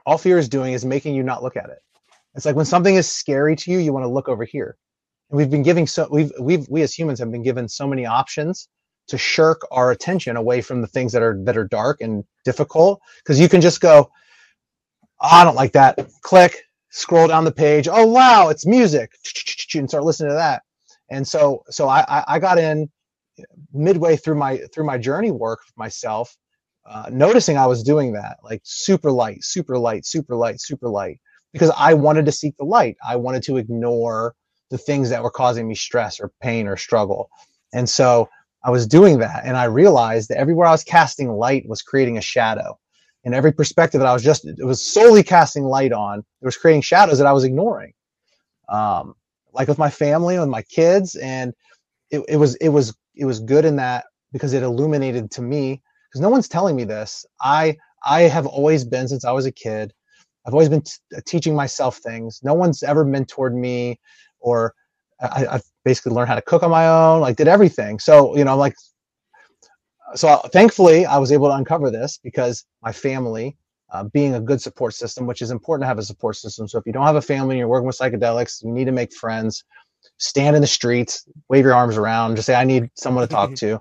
all 0.07 0.19
fear 0.19 0.39
is 0.39 0.49
doing 0.49 0.73
is 0.73 0.85
making 0.85 1.15
you 1.15 1.23
not 1.23 1.43
look 1.43 1.57
at 1.57 1.71
it. 1.71 1.81
It's 2.35 2.47
like 2.47 2.57
when 2.57 2.67
something 2.67 2.95
is 2.95 3.09
scary 3.09 3.57
to 3.57 3.71
you, 3.71 3.79
you 3.79 3.93
want 3.93 4.05
to 4.05 4.09
look 4.09 4.29
over 4.29 4.45
here. 4.45 4.77
And 5.31 5.39
we've 5.39 5.51
been 5.51 5.63
giving 5.63 5.87
so 5.87 6.09
we've 6.11 6.33
we've 6.41 6.69
we 6.69 6.83
as 6.83 6.95
humans 6.95 7.21
have 7.21 7.33
been 7.33 7.43
given 7.43 7.69
so 7.69 7.89
many 7.89 8.07
options 8.07 8.69
to 9.09 9.19
shirk 9.19 9.63
our 9.73 9.93
attention 9.93 10.37
away 10.37 10.61
from 10.61 10.83
the 10.83 10.89
things 10.89 11.13
that 11.13 11.23
are 11.23 11.39
that 11.45 11.57
are 11.57 11.67
dark 11.67 12.01
and 12.03 12.25
difficult 12.45 13.01
because 13.25 13.41
you 13.41 13.49
can 13.49 13.61
just 13.61 13.81
go 13.81 14.11
oh, 15.23 15.29
I 15.31 15.45
don't 15.45 15.57
like 15.57 15.73
that. 15.73 15.99
Click, 16.23 16.57
scroll 16.91 17.29
down 17.29 17.45
the 17.45 17.53
page. 17.53 17.89
Oh 17.91 18.07
wow, 18.07 18.49
it's 18.49 18.67
music, 18.67 19.13
and 19.75 19.89
start 19.89 20.05
listening 20.05 20.31
to 20.31 20.37
that. 20.37 20.63
And 21.11 21.27
so, 21.27 21.65
so 21.71 21.89
I, 21.89 22.05
I 22.29 22.39
got 22.39 22.59
in 22.59 22.91
midway 23.73 24.17
through 24.17 24.37
my 24.37 24.59
through 24.75 24.85
my 24.87 24.99
journey 24.99 25.31
work 25.31 25.61
myself 25.77 26.37
uh, 26.87 27.07
noticing 27.13 27.57
I 27.57 27.67
was 27.67 27.83
doing 27.83 28.13
that, 28.15 28.39
like 28.43 28.61
super 28.65 29.11
light, 29.11 29.45
super 29.45 29.79
light, 29.79 30.07
super 30.07 30.37
light, 30.37 30.61
super 30.61 30.89
light, 30.89 31.21
because 31.53 31.71
I 31.77 31.95
wanted 31.95 32.27
to 32.27 32.33
seek 32.33 32.57
the 32.59 32.65
light. 32.65 32.97
I 33.07 33.17
wanted 33.17 33.43
to 33.45 33.57
ignore 33.59 34.35
the 34.71 34.79
things 34.79 35.11
that 35.11 35.23
were 35.23 35.31
causing 35.31 35.69
me 35.69 35.75
stress 35.75 36.21
or 36.21 36.31
pain 36.41 36.67
or 36.67 36.77
struggle. 36.77 37.31
And 37.73 37.89
so 37.89 38.29
I 38.65 38.71
was 38.71 38.87
doing 38.87 39.19
that. 39.19 39.45
And 39.45 39.57
I 39.57 39.65
realized 39.65 40.29
that 40.29 40.39
everywhere 40.39 40.67
I 40.67 40.73
was 40.73 40.85
casting 40.85 41.31
light 41.31 41.69
was 41.69 41.83
creating 41.83 42.19
a 42.19 42.23
shadow. 42.23 42.79
And 43.25 43.35
every 43.35 43.53
perspective 43.53 44.01
that 44.01 44.09
I 44.09 44.13
was 44.13 44.23
just, 44.23 44.47
it 44.47 44.65
was 44.65 44.85
solely 44.85 45.23
casting 45.23 45.65
light 45.65 45.93
on, 45.93 46.21
it 46.21 46.45
was 46.45 46.57
creating 46.57 46.83
shadows 46.83 47.19
that 47.19 47.27
I 47.27 47.33
was 47.33 47.45
ignoring. 47.45 47.93
Um, 48.69 49.15
like 49.53 49.69
with 49.69 49.79
my 49.79 49.91
family, 49.91 50.39
with 50.39 50.49
my 50.49 50.63
kids. 50.63 51.17
And 51.17 51.53
it, 52.11 52.25
it 52.29 52.37
was, 52.37 52.55
it 52.57 52.69
was, 52.69 52.95
it 53.17 53.25
was 53.25 53.41
good 53.41 53.65
in 53.65 53.77
that 53.77 54.05
because 54.33 54.53
it 54.53 54.63
illuminated 54.63 55.31
to 55.33 55.43
me 55.43 55.83
because 56.09 56.21
no 56.21 56.29
one's 56.29 56.49
telling 56.49 56.77
me 56.77 56.85
this. 56.85 57.25
I 57.41 57.77
I 58.05 58.23
have 58.23 58.47
always 58.47 58.85
been 58.85 59.09
since 59.09 59.25
I 59.25 59.33
was 59.33 59.47
a 59.47 59.53
kid. 59.53 59.93
I've 60.47 60.55
always 60.55 60.69
been 60.69 60.83
t- 60.83 60.97
teaching 61.27 61.55
myself 61.55 61.99
things. 61.99 62.41
No 62.43 62.55
one's 62.55 62.83
ever 62.83 63.05
mentored 63.05 63.55
me, 63.55 64.01
or 64.41 64.75
I, 65.21 65.41
have 65.53 65.65
basically 65.85 66.13
learned 66.13 66.29
how 66.29 66.35
to 66.35 66.43
cook 66.43 66.63
on 66.63 66.71
my 66.71 66.89
own. 66.89 67.21
Like 67.21 67.37
did 67.37 67.49
everything. 67.49 67.99
So 67.99 68.37
you 68.37 68.45
know, 68.45 68.57
like, 68.57 68.75
so 70.15 70.37
thankfully 70.53 71.07
I 71.07 71.19
was 71.19 71.33
able 71.33 71.49
to 71.49 71.55
uncover 71.55 71.91
this 71.91 72.19
because 72.23 72.65
my 72.83 72.93
family, 72.93 73.57
uh, 73.93 74.05
being 74.05 74.35
a 74.35 74.41
good 74.41 74.61
support 74.61 74.95
system, 74.95 75.27
which 75.27 75.43
is 75.43 75.51
important 75.51 75.85
to 75.85 75.89
have 75.89 75.99
a 75.99 76.03
support 76.03 76.37
system. 76.37 76.69
So 76.69 76.79
if 76.79 76.87
you 76.87 76.93
don't 76.93 77.07
have 77.07 77.17
a 77.17 77.23
family 77.23 77.55
and 77.55 77.59
you're 77.59 77.69
working 77.69 77.87
with 77.87 77.99
psychedelics, 77.99 78.63
you 78.65 78.71
need 78.71 78.87
to 78.87 78.93
make 78.93 79.13
friends. 79.13 79.65
Stand 80.17 80.57
in 80.57 80.63
the 80.63 80.69
streets, 80.69 81.29
wave 81.49 81.65
your 81.65 81.75
arms 81.75 81.99
around, 81.99 82.37
just 82.37 82.47
say, 82.47 82.55
"I 82.55 82.65
need 82.65 82.91
someone 82.95 83.27
to 83.27 83.33
talk 83.33 83.55
to." 83.57 83.81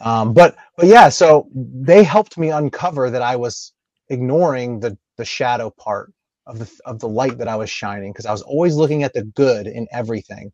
Um, 0.00 0.34
but 0.34 0.56
but 0.76 0.86
yeah, 0.86 1.08
so 1.08 1.48
they 1.54 2.02
helped 2.02 2.36
me 2.36 2.50
uncover 2.50 3.10
that 3.10 3.22
I 3.22 3.36
was 3.36 3.72
ignoring 4.08 4.80
the 4.80 4.98
the 5.16 5.24
shadow 5.24 5.70
part 5.70 6.12
of 6.46 6.58
the 6.58 6.70
of 6.84 6.98
the 6.98 7.08
light 7.08 7.38
that 7.38 7.48
I 7.48 7.56
was 7.56 7.70
shining 7.70 8.12
because 8.12 8.26
I 8.26 8.32
was 8.32 8.42
always 8.42 8.74
looking 8.76 9.02
at 9.02 9.12
the 9.14 9.22
good 9.22 9.66
in 9.66 9.86
everything. 9.92 10.52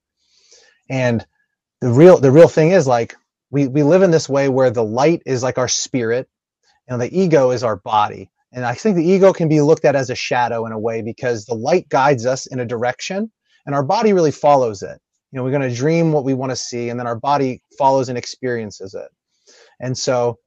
And 0.90 1.26
the 1.80 1.90
real 1.90 2.18
the 2.18 2.30
real 2.30 2.48
thing 2.48 2.72
is 2.72 2.86
like 2.86 3.16
we 3.50 3.68
we 3.68 3.82
live 3.82 4.02
in 4.02 4.10
this 4.10 4.28
way 4.28 4.48
where 4.48 4.70
the 4.70 4.84
light 4.84 5.22
is 5.26 5.42
like 5.42 5.58
our 5.58 5.68
spirit 5.68 6.28
and 6.88 7.00
the 7.00 7.18
ego 7.18 7.50
is 7.50 7.62
our 7.62 7.76
body. 7.76 8.30
And 8.52 8.64
I 8.64 8.74
think 8.74 8.96
the 8.96 9.04
ego 9.04 9.32
can 9.32 9.48
be 9.48 9.60
looked 9.60 9.84
at 9.84 9.96
as 9.96 10.10
a 10.10 10.14
shadow 10.14 10.66
in 10.66 10.72
a 10.72 10.78
way 10.78 11.02
because 11.02 11.44
the 11.44 11.54
light 11.54 11.88
guides 11.88 12.26
us 12.26 12.46
in 12.46 12.60
a 12.60 12.64
direction 12.64 13.30
and 13.66 13.74
our 13.74 13.82
body 13.82 14.12
really 14.12 14.30
follows 14.30 14.82
it. 14.82 14.98
You 15.30 15.36
know, 15.36 15.44
we're 15.44 15.50
going 15.50 15.68
to 15.68 15.74
dream 15.74 16.12
what 16.12 16.24
we 16.24 16.32
want 16.32 16.50
to 16.50 16.56
see 16.56 16.88
and 16.88 16.98
then 16.98 17.06
our 17.06 17.18
body 17.18 17.62
follows 17.78 18.08
and 18.08 18.16
experiences 18.16 18.94
it. 18.94 19.08
And 19.80 19.96
so 19.96 20.38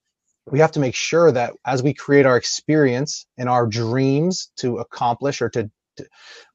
we 0.47 0.59
have 0.59 0.72
to 0.73 0.80
make 0.80 0.95
sure 0.95 1.31
that 1.31 1.53
as 1.65 1.84
we 1.84 1.93
create 1.93 2.26
our 2.26 2.38
experience 2.38 3.26
and 3.38 3.49
our 3.49 3.68
dreams 3.68 4.51
to 4.57 4.77
accomplish 4.77 5.41
or 5.41 5.49
to, 5.49 5.69
to 5.97 6.05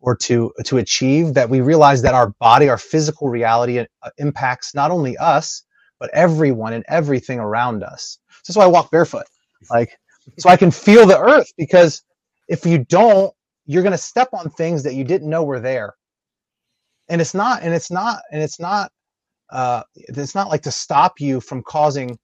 or 0.00 0.16
to 0.16 0.52
to 0.64 0.78
achieve 0.78 1.34
that 1.34 1.48
we 1.50 1.60
realize 1.60 2.02
that 2.02 2.14
our 2.14 2.30
body 2.40 2.68
our 2.68 2.78
physical 2.78 3.28
reality 3.28 3.78
uh, 3.80 4.10
impacts 4.18 4.74
not 4.74 4.90
only 4.90 5.16
us 5.18 5.62
but 6.00 6.10
everyone 6.14 6.72
and 6.74 6.84
everything 6.88 7.38
around 7.40 7.82
us. 7.82 8.18
So 8.42 8.52
that's 8.52 8.56
why 8.56 8.64
i 8.64 8.68
walk 8.68 8.90
barefoot. 8.90 9.26
Like 9.70 9.96
so 10.38 10.50
i 10.50 10.56
can 10.56 10.70
feel 10.70 11.06
the 11.06 11.18
earth 11.18 11.52
because 11.56 12.02
if 12.48 12.66
you 12.66 12.84
don't 12.84 13.32
you're 13.66 13.82
going 13.82 13.92
to 13.92 13.98
step 13.98 14.28
on 14.32 14.50
things 14.50 14.82
that 14.84 14.94
you 14.94 15.04
didn't 15.04 15.28
know 15.30 15.44
were 15.44 15.60
there. 15.60 15.94
And 17.08 17.20
it's 17.20 17.34
not 17.34 17.62
and 17.62 17.74
it's 17.74 17.90
not 17.90 18.20
and 18.32 18.42
it's 18.42 18.60
not 18.60 18.92
uh 19.50 19.82
it's 19.94 20.34
not 20.34 20.48
like 20.48 20.62
to 20.62 20.72
stop 20.72 21.20
you 21.20 21.40
from 21.40 21.62
causing 21.62 22.18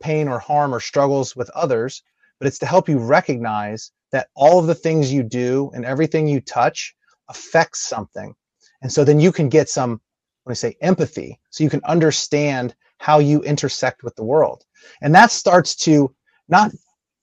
pain 0.00 0.28
or 0.28 0.38
harm 0.38 0.74
or 0.74 0.80
struggles 0.80 1.36
with 1.36 1.50
others, 1.50 2.02
but 2.38 2.46
it's 2.46 2.58
to 2.60 2.66
help 2.66 2.88
you 2.88 2.98
recognize 2.98 3.92
that 4.12 4.28
all 4.34 4.58
of 4.58 4.66
the 4.66 4.74
things 4.74 5.12
you 5.12 5.22
do 5.22 5.70
and 5.74 5.84
everything 5.84 6.28
you 6.28 6.40
touch 6.40 6.94
affects 7.28 7.80
something. 7.80 8.34
And 8.82 8.92
so 8.92 9.04
then 9.04 9.18
you 9.18 9.32
can 9.32 9.48
get 9.48 9.68
some, 9.68 10.00
when 10.44 10.52
I 10.52 10.54
say 10.54 10.76
empathy, 10.80 11.40
so 11.50 11.64
you 11.64 11.70
can 11.70 11.80
understand 11.84 12.74
how 12.98 13.18
you 13.18 13.42
intersect 13.42 14.02
with 14.02 14.14
the 14.16 14.24
world. 14.24 14.64
And 15.02 15.14
that 15.14 15.30
starts 15.30 15.74
to 15.76 16.14
not 16.48 16.70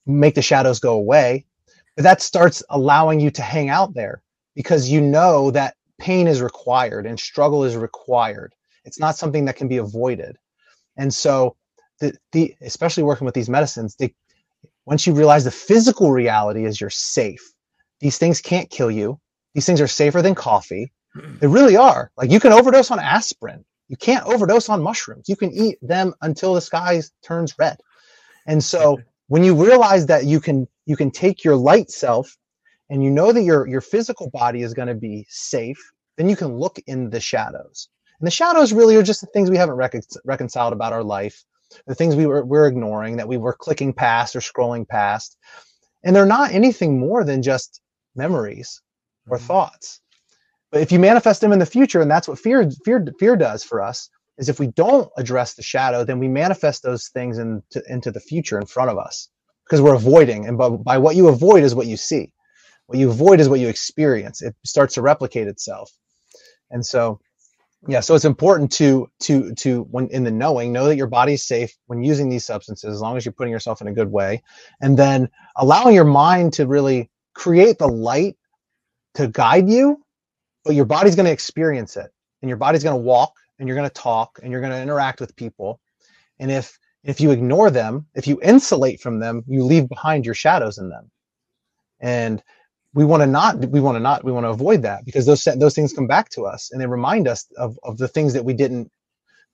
make 0.06 0.34
the 0.34 0.42
shadows 0.42 0.80
go 0.80 0.94
away, 0.94 1.46
but 1.96 2.02
that 2.02 2.20
starts 2.20 2.62
allowing 2.70 3.20
you 3.20 3.30
to 3.30 3.42
hang 3.42 3.68
out 3.68 3.94
there 3.94 4.22
because 4.54 4.88
you 4.88 5.00
know 5.00 5.50
that 5.50 5.76
pain 5.98 6.26
is 6.26 6.42
required 6.42 7.06
and 7.06 7.18
struggle 7.18 7.64
is 7.64 7.76
required. 7.76 8.54
It's 8.84 8.98
not 8.98 9.16
something 9.16 9.44
that 9.44 9.56
can 9.56 9.68
be 9.68 9.76
avoided. 9.76 10.36
And 10.96 11.12
so 11.12 11.56
the, 12.00 12.14
the 12.32 12.54
especially 12.60 13.02
working 13.02 13.24
with 13.24 13.34
these 13.34 13.48
medicines, 13.48 13.96
they 13.96 14.14
once 14.86 15.06
you 15.06 15.14
realize 15.14 15.44
the 15.44 15.50
physical 15.50 16.10
reality 16.10 16.64
is 16.64 16.80
you're 16.80 16.90
safe. 16.90 17.52
These 18.00 18.18
things 18.18 18.40
can't 18.40 18.68
kill 18.68 18.90
you. 18.90 19.20
These 19.54 19.66
things 19.66 19.80
are 19.80 19.86
safer 19.86 20.22
than 20.22 20.34
coffee. 20.34 20.92
Hmm. 21.14 21.36
They 21.38 21.46
really 21.46 21.76
are. 21.76 22.10
Like 22.16 22.30
you 22.30 22.40
can 22.40 22.52
overdose 22.52 22.90
on 22.90 22.98
aspirin. 22.98 23.64
You 23.88 23.96
can't 23.96 24.26
overdose 24.26 24.68
on 24.68 24.82
mushrooms. 24.82 25.28
You 25.28 25.36
can 25.36 25.52
eat 25.52 25.78
them 25.82 26.14
until 26.22 26.54
the 26.54 26.60
sky 26.60 27.02
turns 27.22 27.54
red. 27.58 27.78
And 28.46 28.62
so 28.64 28.98
when 29.28 29.44
you 29.44 29.54
realize 29.54 30.06
that 30.06 30.24
you 30.24 30.40
can 30.40 30.66
you 30.86 30.96
can 30.96 31.10
take 31.10 31.44
your 31.44 31.56
light 31.56 31.90
self 31.90 32.36
and 32.90 33.04
you 33.04 33.10
know 33.10 33.32
that 33.32 33.42
your 33.42 33.68
your 33.68 33.80
physical 33.80 34.30
body 34.30 34.62
is 34.62 34.74
going 34.74 34.88
to 34.88 34.94
be 34.94 35.26
safe, 35.28 35.78
then 36.16 36.28
you 36.28 36.36
can 36.36 36.56
look 36.56 36.78
in 36.86 37.10
the 37.10 37.20
shadows. 37.20 37.88
And 38.18 38.26
the 38.26 38.30
shadows 38.30 38.72
really 38.72 38.96
are 38.96 39.02
just 39.02 39.20
the 39.20 39.26
things 39.28 39.50
we 39.50 39.56
haven't 39.56 39.76
recon- 39.76 40.02
reconciled 40.24 40.72
about 40.72 40.92
our 40.92 41.04
life 41.04 41.44
the 41.86 41.94
things 41.94 42.16
we 42.16 42.26
were 42.26 42.44
we're 42.44 42.66
ignoring 42.66 43.16
that 43.16 43.28
we 43.28 43.38
were 43.38 43.54
clicking 43.54 43.92
past 43.92 44.36
or 44.36 44.40
scrolling 44.40 44.86
past 44.88 45.36
and 46.04 46.14
they're 46.14 46.26
not 46.26 46.52
anything 46.52 46.98
more 46.98 47.24
than 47.24 47.42
just 47.42 47.80
memories 48.16 48.80
or 49.28 49.38
Mhm. 49.38 49.42
thoughts. 49.42 50.00
But 50.72 50.82
if 50.82 50.92
you 50.92 50.98
manifest 50.98 51.40
them 51.40 51.52
in 51.52 51.58
the 51.58 51.66
future, 51.66 52.00
and 52.00 52.10
that's 52.10 52.28
what 52.28 52.38
fear 52.38 52.70
fear 52.84 53.04
fear 53.18 53.36
does 53.36 53.64
for 53.64 53.82
us, 53.82 54.10
is 54.38 54.48
if 54.48 54.60
we 54.60 54.68
don't 54.68 55.10
address 55.18 55.54
the 55.54 55.62
shadow, 55.62 56.04
then 56.04 56.18
we 56.18 56.28
manifest 56.28 56.82
those 56.82 57.08
things 57.08 57.38
into 57.38 57.82
into 57.88 58.10
the 58.10 58.20
future 58.20 58.58
in 58.58 58.66
front 58.66 58.90
of 58.90 58.98
us 58.98 59.28
because 59.66 59.80
we're 59.82 59.94
avoiding. 59.94 60.46
And 60.46 60.58
by, 60.58 60.70
by 60.70 60.98
what 60.98 61.16
you 61.16 61.28
avoid 61.28 61.64
is 61.64 61.74
what 61.74 61.86
you 61.86 61.96
see. 61.96 62.32
What 62.86 62.98
you 62.98 63.10
avoid 63.10 63.40
is 63.40 63.48
what 63.48 63.60
you 63.60 63.68
experience. 63.68 64.42
It 64.42 64.56
starts 64.64 64.94
to 64.94 65.02
replicate 65.02 65.48
itself. 65.48 65.90
And 66.70 66.84
so, 66.84 67.20
yeah, 67.88 68.00
so 68.00 68.14
it's 68.14 68.24
important 68.24 68.70
to 68.72 69.10
to 69.20 69.54
to 69.56 69.82
when 69.90 70.08
in 70.08 70.22
the 70.22 70.30
knowing, 70.30 70.72
know 70.72 70.86
that 70.86 70.96
your 70.96 71.08
body's 71.08 71.42
safe 71.44 71.76
when 71.86 72.04
using 72.04 72.28
these 72.28 72.44
substances, 72.44 72.94
as 72.94 73.00
long 73.00 73.16
as 73.16 73.24
you're 73.24 73.32
putting 73.32 73.52
yourself 73.52 73.80
in 73.80 73.88
a 73.88 73.92
good 73.92 74.10
way, 74.10 74.42
and 74.80 74.96
then 74.96 75.28
allowing 75.56 75.94
your 75.94 76.04
mind 76.04 76.52
to 76.54 76.66
really 76.66 77.10
create 77.34 77.78
the 77.78 77.88
light 77.88 78.36
to 79.14 79.26
guide 79.28 79.68
you, 79.68 80.04
but 80.64 80.74
your 80.74 80.84
body's 80.84 81.16
going 81.16 81.26
to 81.26 81.32
experience 81.32 81.96
it, 81.96 82.10
and 82.40 82.48
your 82.48 82.58
body's 82.58 82.84
going 82.84 82.96
to 82.96 83.02
walk, 83.02 83.32
and 83.58 83.68
you're 83.68 83.76
going 83.76 83.88
to 83.88 83.94
talk, 83.94 84.38
and 84.42 84.52
you're 84.52 84.60
going 84.60 84.72
to 84.72 84.80
interact 84.80 85.20
with 85.20 85.34
people, 85.34 85.80
and 86.38 86.50
if 86.52 86.78
if 87.02 87.20
you 87.20 87.32
ignore 87.32 87.68
them, 87.68 88.06
if 88.14 88.28
you 88.28 88.38
insulate 88.42 89.00
from 89.00 89.18
them, 89.18 89.42
you 89.48 89.64
leave 89.64 89.88
behind 89.88 90.24
your 90.24 90.34
shadows 90.36 90.78
in 90.78 90.88
them, 90.88 91.10
and 91.98 92.44
we 92.94 93.04
want 93.04 93.22
to 93.22 93.26
not 93.26 93.58
we 93.70 93.80
want 93.80 93.96
to 93.96 94.00
not 94.00 94.24
we 94.24 94.32
want 94.32 94.44
to 94.44 94.50
avoid 94.50 94.82
that 94.82 95.04
because 95.04 95.26
those 95.26 95.44
those 95.56 95.74
things 95.74 95.92
come 95.92 96.06
back 96.06 96.28
to 96.30 96.44
us 96.44 96.70
and 96.72 96.80
they 96.80 96.86
remind 96.86 97.28
us 97.28 97.46
of, 97.56 97.78
of 97.82 97.98
the 97.98 98.08
things 98.08 98.32
that 98.34 98.44
we 98.44 98.54
didn't 98.54 98.90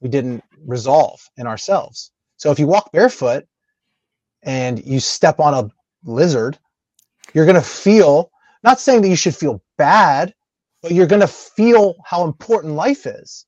we 0.01 0.09
didn't 0.09 0.45
resolve 0.67 1.21
in 1.39 1.47
ourselves. 1.47 2.13
So 2.37 2.51
if 2.53 2.59
you 2.59 2.67
walk 2.67 2.93
barefoot 2.93 3.47
and 4.43 4.85
you 4.85 5.01
step 5.01 5.41
on 5.41 5.55
a 5.55 5.71
lizard 6.11 6.59
you're 7.35 7.47
going 7.47 7.57
to 7.57 7.63
feel 7.63 8.31
not 8.65 8.81
saying 8.81 9.03
that 9.03 9.09
you 9.09 9.17
should 9.17 9.37
feel 9.37 9.63
bad 9.79 10.35
but 10.83 10.93
you're 10.93 11.07
going 11.07 11.21
to 11.23 11.29
feel 11.29 11.97
how 12.05 12.25
important 12.25 12.75
life 12.75 13.07
is. 13.07 13.47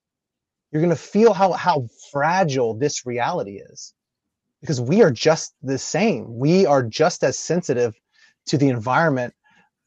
You're 0.73 0.83
going 0.83 0.91
to 0.95 0.97
feel 1.03 1.33
how 1.35 1.53
how 1.53 1.89
fragile 2.13 2.75
this 2.75 3.07
reality 3.07 3.61
is 3.73 3.95
because 4.61 4.81
we 4.81 5.03
are 5.03 5.11
just 5.11 5.55
the 5.63 5.79
same. 5.79 6.39
We 6.39 6.67
are 6.67 6.83
just 6.83 7.25
as 7.25 7.39
sensitive 7.39 7.95
to 8.47 8.59
the 8.59 8.69
environment 8.69 9.35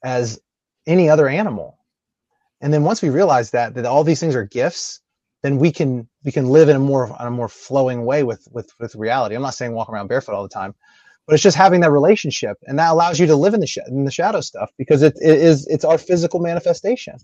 as 0.04 0.40
any 0.88 1.10
other 1.10 1.28
animal. 1.30 1.80
And 2.62 2.74
then 2.74 2.84
once 2.84 3.02
we 3.02 3.10
realize 3.10 3.52
that 3.52 3.76
that 3.76 3.86
all 3.86 4.04
these 4.04 4.20
things 4.20 4.36
are 4.36 4.46
gifts, 4.46 5.02
then 5.44 5.58
we 5.58 5.72
can 5.72 6.08
we 6.24 6.32
can 6.32 6.50
live 6.50 6.70
in 6.70 6.76
a 6.76 6.80
more 6.80 7.08
on 7.20 7.28
a 7.28 7.32
more 7.32 7.50
flowing 7.50 8.06
way 8.06 8.24
with 8.24 8.48
with 8.52 8.72
with 8.80 8.96
reality. 8.96 9.36
I'm 9.36 9.42
not 9.42 9.56
saying 9.56 9.74
walk 9.74 9.90
around 9.90 10.08
barefoot 10.08 10.34
all 10.34 10.44
the 10.44 10.50
time, 10.50 10.74
but 11.28 11.34
it's 11.34 11.44
just 11.44 11.58
having 11.58 11.82
that 11.82 11.92
relationship, 11.92 12.58
and 12.64 12.80
that 12.80 12.92
allows 12.92 13.20
you 13.20 13.28
to 13.28 13.36
live 13.36 13.54
in 13.54 13.60
the 13.60 13.68
sh- 13.68 13.80
in 13.88 14.06
the 14.06 14.12
shadow 14.12 14.42
stuff 14.42 14.72
because 14.78 15.02
it, 15.04 15.14
it 15.22 15.40
is 15.40 15.68
it's 15.68 15.86
our 15.86 15.98
physical 15.98 16.40
manifestation. 16.40 17.16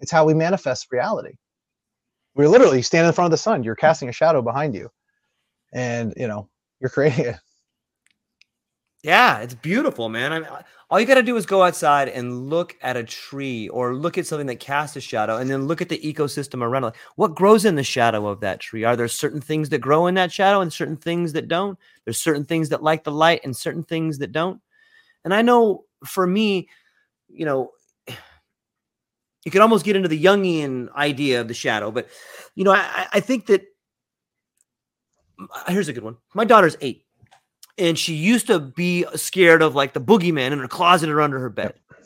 It's 0.00 0.12
how 0.12 0.24
we 0.26 0.34
manifest 0.34 0.88
reality. 0.92 1.34
We're 2.36 2.48
literally 2.48 2.82
standing 2.82 3.08
in 3.08 3.14
front 3.14 3.26
of 3.26 3.32
the 3.32 3.38
sun. 3.38 3.64
You're 3.64 3.76
casting 3.76 4.08
a 4.08 4.12
shadow 4.12 4.42
behind 4.42 4.74
you, 4.74 4.90
and 5.72 6.14
you 6.16 6.28
know 6.28 6.48
you're 6.80 6.90
creating. 6.90 7.36
Yeah, 9.08 9.38
it's 9.38 9.54
beautiful, 9.54 10.10
man. 10.10 10.44
I 10.44 10.64
all 10.90 11.00
you 11.00 11.06
got 11.06 11.14
to 11.14 11.22
do 11.22 11.34
is 11.38 11.46
go 11.46 11.62
outside 11.62 12.10
and 12.10 12.50
look 12.50 12.76
at 12.82 12.98
a 12.98 13.02
tree 13.04 13.66
or 13.70 13.94
look 13.94 14.18
at 14.18 14.26
something 14.26 14.48
that 14.48 14.60
casts 14.60 14.96
a 14.96 15.00
shadow 15.00 15.38
and 15.38 15.48
then 15.48 15.66
look 15.66 15.80
at 15.80 15.88
the 15.88 15.98
ecosystem 15.98 16.60
around 16.60 16.84
it. 16.84 16.94
What 17.16 17.34
grows 17.34 17.64
in 17.64 17.74
the 17.74 17.82
shadow 17.82 18.26
of 18.26 18.40
that 18.40 18.60
tree? 18.60 18.84
Are 18.84 18.96
there 18.96 19.08
certain 19.08 19.40
things 19.40 19.70
that 19.70 19.78
grow 19.78 20.08
in 20.08 20.14
that 20.16 20.30
shadow 20.30 20.60
and 20.60 20.70
certain 20.70 20.98
things 20.98 21.32
that 21.32 21.48
don't? 21.48 21.78
There's 22.04 22.20
certain 22.20 22.44
things 22.44 22.68
that 22.68 22.82
like 22.82 23.02
the 23.02 23.10
light 23.10 23.40
and 23.44 23.56
certain 23.56 23.82
things 23.82 24.18
that 24.18 24.32
don't. 24.32 24.60
And 25.24 25.32
I 25.32 25.40
know 25.40 25.84
for 26.04 26.26
me, 26.26 26.68
you 27.28 27.46
know, 27.46 27.70
you 29.46 29.50
could 29.50 29.62
almost 29.62 29.86
get 29.86 29.96
into 29.96 30.08
the 30.08 30.22
Jungian 30.22 30.92
idea 30.94 31.40
of 31.40 31.48
the 31.48 31.54
shadow, 31.54 31.90
but 31.90 32.10
you 32.54 32.64
know, 32.64 32.72
I, 32.72 33.06
I 33.14 33.20
think 33.20 33.46
that 33.46 33.62
here's 35.66 35.88
a 35.88 35.94
good 35.94 36.04
one. 36.04 36.18
My 36.34 36.44
daughter's 36.44 36.76
eight 36.82 37.06
and 37.78 37.98
she 37.98 38.14
used 38.14 38.46
to 38.48 38.58
be 38.58 39.04
scared 39.14 39.62
of 39.62 39.74
like 39.74 39.92
the 39.92 40.00
boogeyman 40.00 40.52
in 40.52 40.58
her 40.58 40.68
closet 40.68 41.08
or 41.08 41.20
under 41.20 41.38
her 41.38 41.50
bed. 41.50 41.74
Yep. 41.74 41.98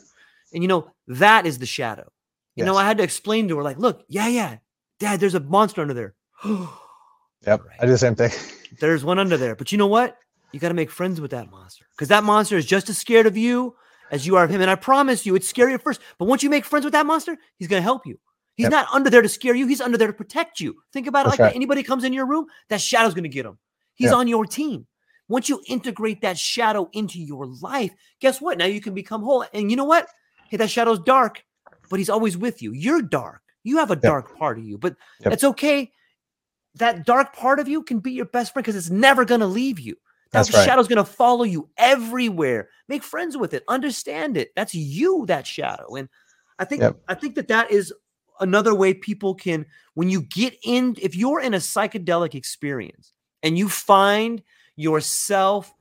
And 0.53 0.63
you 0.63 0.67
know, 0.67 0.91
that 1.07 1.45
is 1.45 1.59
the 1.59 1.65
shadow. 1.65 2.11
You 2.55 2.63
yes. 2.63 2.65
know, 2.67 2.77
I 2.77 2.85
had 2.85 2.97
to 2.97 3.03
explain 3.03 3.47
to 3.47 3.57
her, 3.57 3.63
like, 3.63 3.79
look, 3.79 4.03
yeah, 4.07 4.27
yeah, 4.27 4.57
dad, 4.99 5.19
there's 5.19 5.33
a 5.33 5.39
monster 5.39 5.81
under 5.81 5.93
there. 5.93 6.13
yep. 6.45 7.63
Right. 7.65 7.77
I 7.79 7.85
do 7.85 7.91
the 7.91 7.97
same 7.97 8.15
thing. 8.15 8.31
there's 8.79 9.03
one 9.03 9.17
under 9.17 9.37
there. 9.37 9.55
But 9.55 9.71
you 9.71 9.77
know 9.77 9.87
what? 9.87 10.17
You 10.51 10.59
got 10.59 10.67
to 10.67 10.75
make 10.75 10.91
friends 10.91 11.19
with 11.19 11.31
that 11.31 11.49
monster 11.49 11.85
because 11.95 12.09
that 12.09 12.23
monster 12.23 12.57
is 12.57 12.65
just 12.65 12.87
as 12.89 12.97
scared 12.99 13.25
of 13.25 13.35
you 13.35 13.75
as 14.11 14.27
you 14.27 14.35
are 14.35 14.43
of 14.43 14.51
him. 14.51 14.61
And 14.61 14.69
I 14.69 14.75
promise 14.75 15.25
you, 15.25 15.35
it's 15.35 15.47
scary 15.47 15.73
at 15.73 15.81
first. 15.81 15.99
But 16.19 16.25
once 16.25 16.43
you 16.43 16.49
make 16.49 16.63
friends 16.63 16.85
with 16.85 16.93
that 16.93 17.07
monster, 17.07 17.35
he's 17.57 17.67
going 17.67 17.79
to 17.79 17.83
help 17.83 18.05
you. 18.05 18.19
He's 18.55 18.65
yep. 18.65 18.71
not 18.71 18.87
under 18.93 19.09
there 19.09 19.23
to 19.23 19.29
scare 19.29 19.55
you. 19.55 19.65
He's 19.65 19.81
under 19.81 19.97
there 19.97 20.07
to 20.07 20.13
protect 20.13 20.59
you. 20.59 20.75
Think 20.91 21.07
about 21.07 21.25
it 21.25 21.29
like 21.29 21.39
right. 21.39 21.55
anybody 21.55 21.81
comes 21.81 22.03
in 22.03 22.13
your 22.13 22.27
room, 22.27 22.45
that 22.69 22.79
shadow's 22.79 23.15
going 23.15 23.23
to 23.23 23.29
get 23.29 23.47
him. 23.47 23.57
He's 23.95 24.11
yep. 24.11 24.17
on 24.17 24.27
your 24.27 24.45
team. 24.45 24.85
Once 25.33 25.49
you 25.49 25.59
integrate 25.65 26.21
that 26.21 26.37
shadow 26.37 26.87
into 26.93 27.19
your 27.19 27.47
life, 27.47 27.91
guess 28.19 28.39
what? 28.39 28.55
Now 28.55 28.65
you 28.65 28.79
can 28.79 28.93
become 28.93 29.23
whole. 29.23 29.43
And 29.51 29.71
you 29.71 29.75
know 29.75 29.83
what? 29.83 30.07
Hey, 30.47 30.57
that 30.57 30.69
shadow's 30.69 30.99
dark, 30.99 31.43
but 31.89 31.97
he's 31.97 32.11
always 32.11 32.37
with 32.37 32.61
you. 32.61 32.71
You're 32.71 33.01
dark. 33.01 33.41
You 33.63 33.77
have 33.77 33.89
a 33.89 33.95
dark 33.95 34.37
part 34.37 34.59
of 34.59 34.63
you, 34.63 34.77
but 34.77 34.95
yep. 35.21 35.33
it's 35.33 35.43
okay. 35.43 35.91
That 36.75 37.07
dark 37.07 37.35
part 37.35 37.59
of 37.59 37.67
you 37.67 37.81
can 37.81 37.97
be 37.97 38.11
your 38.11 38.25
best 38.25 38.53
friend 38.53 38.63
because 38.63 38.75
it's 38.75 38.91
never 38.91 39.25
going 39.25 39.39
to 39.41 39.47
leave 39.47 39.79
you. 39.79 39.95
That 40.33 40.45
That's 40.45 40.53
right. 40.53 40.65
shadow's 40.65 40.87
going 40.87 41.03
to 41.03 41.11
follow 41.11 41.45
you 41.45 41.67
everywhere. 41.77 42.69
Make 42.87 43.01
friends 43.01 43.35
with 43.35 43.55
it. 43.55 43.63
Understand 43.67 44.37
it. 44.37 44.51
That's 44.55 44.75
you, 44.75 45.25
that 45.25 45.47
shadow. 45.47 45.95
And 45.95 46.09
I 46.59 46.65
think 46.65 46.83
yep. 46.83 46.97
I 47.07 47.15
think 47.15 47.33
that 47.35 47.47
that 47.47 47.71
is 47.71 47.91
another 48.39 48.75
way 48.75 48.93
people 48.93 49.33
can 49.33 49.65
when 49.95 50.11
you 50.11 50.21
get 50.21 50.55
in 50.63 50.95
if 51.01 51.15
you're 51.15 51.39
in 51.39 51.55
a 51.55 51.57
psychedelic 51.57 52.35
experience 52.35 53.13
and 53.41 53.57
you 53.57 53.67
find 53.67 54.43
yourself 54.75 55.73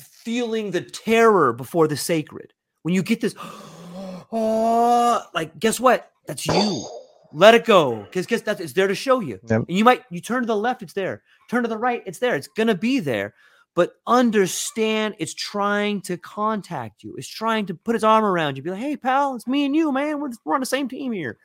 feeling 0.00 0.70
the 0.70 0.80
terror 0.80 1.52
before 1.52 1.88
the 1.88 1.96
sacred. 1.96 2.52
When 2.82 2.94
you 2.94 3.02
get 3.02 3.20
this, 3.20 3.34
oh, 4.32 5.22
like, 5.34 5.58
guess 5.58 5.80
what? 5.80 6.10
That's 6.26 6.46
you. 6.46 6.86
Let 7.32 7.54
it 7.54 7.64
go. 7.64 8.02
Because 8.02 8.26
guess 8.26 8.42
that 8.42 8.60
it's 8.60 8.72
there 8.72 8.86
to 8.86 8.94
show 8.94 9.20
you. 9.20 9.38
Yep. 9.48 9.64
And 9.68 9.76
you 9.76 9.84
might 9.84 10.04
you 10.10 10.20
turn 10.20 10.42
to 10.42 10.46
the 10.46 10.56
left, 10.56 10.82
it's 10.82 10.92
there. 10.92 11.22
Turn 11.50 11.62
to 11.62 11.68
the 11.68 11.78
right, 11.78 12.02
it's 12.06 12.18
there. 12.18 12.34
It's 12.34 12.48
gonna 12.48 12.74
be 12.74 13.00
there. 13.00 13.34
But 13.74 13.96
understand 14.06 15.16
it's 15.18 15.34
trying 15.34 16.00
to 16.02 16.16
contact 16.16 17.02
you. 17.02 17.14
It's 17.18 17.28
trying 17.28 17.66
to 17.66 17.74
put 17.74 17.94
its 17.94 18.04
arm 18.04 18.24
around 18.24 18.56
you. 18.56 18.62
Be 18.62 18.70
like, 18.70 18.80
hey, 18.80 18.96
pal, 18.96 19.34
it's 19.34 19.46
me 19.46 19.66
and 19.66 19.76
you, 19.76 19.92
man. 19.92 20.18
We're, 20.18 20.30
we're 20.44 20.54
on 20.54 20.60
the 20.60 20.66
same 20.66 20.88
team 20.88 21.12
here. 21.12 21.36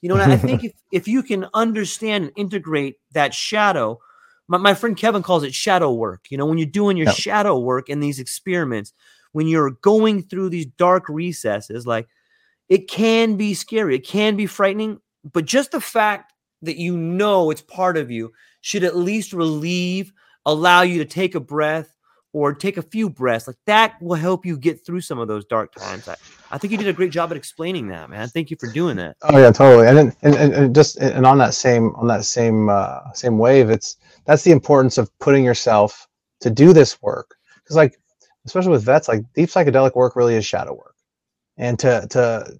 You 0.00 0.08
know, 0.08 0.16
and 0.16 0.32
I 0.32 0.36
think 0.36 0.64
if, 0.64 0.72
if 0.90 1.06
you 1.06 1.22
can 1.22 1.46
understand 1.54 2.24
and 2.24 2.32
integrate 2.36 2.96
that 3.12 3.32
shadow 3.32 4.00
my, 4.48 4.58
my 4.58 4.74
friend 4.74 4.96
Kevin 4.96 5.22
calls 5.22 5.44
it 5.44 5.54
shadow 5.54 5.92
work. 5.92 6.26
You 6.30 6.38
know, 6.38 6.46
when 6.46 6.58
you're 6.58 6.66
doing 6.66 6.96
your 6.96 7.12
shadow 7.12 7.58
work 7.58 7.88
in 7.88 8.00
these 8.00 8.18
experiments, 8.18 8.92
when 9.32 9.46
you're 9.46 9.70
going 9.70 10.22
through 10.22 10.48
these 10.48 10.66
dark 10.66 11.08
recesses, 11.08 11.86
like 11.86 12.08
it 12.68 12.88
can 12.88 13.36
be 13.36 13.54
scary, 13.54 13.94
it 13.94 14.06
can 14.06 14.36
be 14.36 14.46
frightening, 14.46 15.00
but 15.32 15.44
just 15.44 15.70
the 15.70 15.80
fact 15.80 16.32
that 16.62 16.76
you 16.76 16.96
know 16.96 17.50
it's 17.50 17.60
part 17.60 17.96
of 17.96 18.10
you 18.10 18.32
should 18.62 18.84
at 18.84 18.96
least 18.96 19.32
relieve, 19.32 20.12
allow 20.44 20.82
you 20.82 20.98
to 20.98 21.04
take 21.04 21.34
a 21.34 21.40
breath 21.40 21.94
or 22.32 22.52
take 22.52 22.76
a 22.76 22.82
few 22.82 23.08
breaths. 23.08 23.46
Like 23.46 23.56
that 23.66 24.00
will 24.02 24.16
help 24.16 24.44
you 24.44 24.56
get 24.56 24.84
through 24.84 25.00
some 25.00 25.18
of 25.18 25.28
those 25.28 25.44
dark 25.46 25.74
times. 25.74 26.08
I, 26.08 26.16
I 26.50 26.58
think 26.58 26.72
you 26.72 26.78
did 26.78 26.88
a 26.88 26.92
great 26.92 27.10
job 27.10 27.30
at 27.30 27.36
explaining 27.36 27.88
that, 27.88 28.10
man. 28.10 28.28
Thank 28.28 28.50
you 28.50 28.56
for 28.60 28.70
doing 28.70 28.96
that. 28.96 29.16
Oh 29.22 29.38
yeah, 29.38 29.50
totally. 29.50 29.86
And 29.86 30.14
and, 30.22 30.34
and, 30.34 30.52
and 30.52 30.74
just 30.74 30.96
and 30.98 31.26
on 31.26 31.38
that 31.38 31.54
same 31.54 31.94
on 31.96 32.06
that 32.08 32.24
same 32.24 32.68
uh, 32.68 33.12
same 33.12 33.38
wave, 33.38 33.70
it's 33.70 33.96
that's 34.24 34.44
the 34.44 34.52
importance 34.52 34.98
of 34.98 35.10
putting 35.18 35.44
yourself 35.44 36.06
to 36.40 36.50
do 36.50 36.72
this 36.72 37.00
work 37.02 37.36
because 37.56 37.76
like 37.76 37.98
especially 38.46 38.70
with 38.70 38.84
vets 38.84 39.08
like 39.08 39.22
deep 39.34 39.48
psychedelic 39.48 39.94
work 39.94 40.16
really 40.16 40.34
is 40.34 40.46
shadow 40.46 40.72
work 40.72 40.94
and 41.56 41.78
to 41.78 42.06
to 42.10 42.58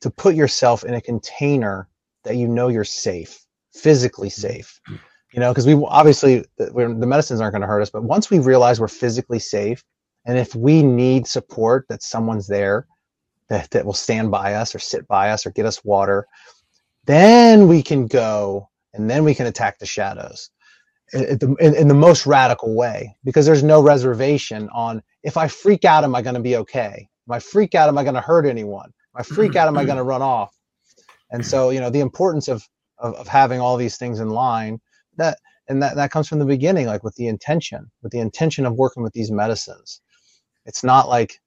to 0.00 0.10
put 0.10 0.34
yourself 0.34 0.84
in 0.84 0.94
a 0.94 1.00
container 1.00 1.88
that 2.24 2.36
you 2.36 2.48
know 2.48 2.68
you're 2.68 2.84
safe 2.84 3.44
physically 3.72 4.28
mm-hmm. 4.28 4.94
You 5.32 5.40
know 5.40 5.52
because 5.52 5.66
we 5.66 5.74
obviously 5.88 6.44
the, 6.58 6.70
the 6.72 7.06
medicines 7.06 7.40
aren't 7.40 7.52
going 7.52 7.62
to 7.62 7.68
hurt 7.68 7.82
us 7.82 7.90
but 7.90 8.02
once 8.02 8.30
we 8.30 8.38
realize 8.38 8.80
we're 8.80 8.88
physically 8.88 9.38
safe 9.38 9.84
and 10.26 10.38
if 10.38 10.54
we 10.54 10.82
need 10.82 11.26
support 11.26 11.86
that 11.88 12.02
someone's 12.02 12.46
there 12.46 12.86
that, 13.48 13.70
that 13.70 13.84
will 13.84 13.92
stand 13.92 14.30
by 14.30 14.54
us 14.54 14.74
or 14.74 14.78
sit 14.78 15.06
by 15.08 15.30
us 15.30 15.46
or 15.46 15.50
get 15.50 15.66
us 15.66 15.84
water 15.84 16.26
then 17.06 17.68
we 17.68 17.82
can 17.82 18.06
go 18.06 18.68
and 18.94 19.08
then 19.08 19.24
we 19.24 19.34
can 19.34 19.46
attack 19.46 19.78
the 19.78 19.86
shadows 19.86 20.50
in, 21.12 21.56
in, 21.60 21.74
in 21.74 21.88
the 21.88 21.94
most 21.94 22.26
radical 22.26 22.74
way 22.74 23.16
because 23.24 23.46
there's 23.46 23.62
no 23.62 23.82
reservation 23.82 24.68
on 24.72 25.02
if 25.22 25.36
I 25.36 25.48
freak 25.48 25.84
out, 25.84 26.04
am 26.04 26.14
I 26.14 26.22
going 26.22 26.34
to 26.34 26.40
be 26.40 26.56
okay? 26.56 27.08
If 27.26 27.32
I 27.32 27.38
freak 27.38 27.74
out, 27.74 27.88
am 27.88 27.98
I 27.98 28.02
going 28.02 28.14
to 28.14 28.20
hurt 28.20 28.46
anyone? 28.46 28.88
If 29.14 29.20
I 29.20 29.34
freak 29.34 29.56
out, 29.56 29.68
am 29.68 29.76
I 29.76 29.84
going 29.84 29.98
to 29.98 30.04
run 30.04 30.22
off? 30.22 30.54
And 31.30 31.44
so, 31.44 31.70
you 31.70 31.80
know, 31.80 31.90
the 31.90 32.00
importance 32.00 32.48
of, 32.48 32.66
of, 32.98 33.14
of 33.14 33.28
having 33.28 33.60
all 33.60 33.76
these 33.76 33.96
things 33.96 34.20
in 34.20 34.30
line 34.30 34.80
that, 35.16 35.38
and 35.68 35.82
that, 35.82 35.96
that 35.96 36.10
comes 36.10 36.28
from 36.28 36.38
the 36.38 36.44
beginning, 36.44 36.86
like 36.86 37.04
with 37.04 37.14
the 37.16 37.28
intention, 37.28 37.90
with 38.02 38.12
the 38.12 38.20
intention 38.20 38.66
of 38.66 38.74
working 38.74 39.02
with 39.02 39.12
these 39.12 39.30
medicines. 39.30 40.00
it's 40.66 40.84
not 40.84 41.08
like 41.08 41.40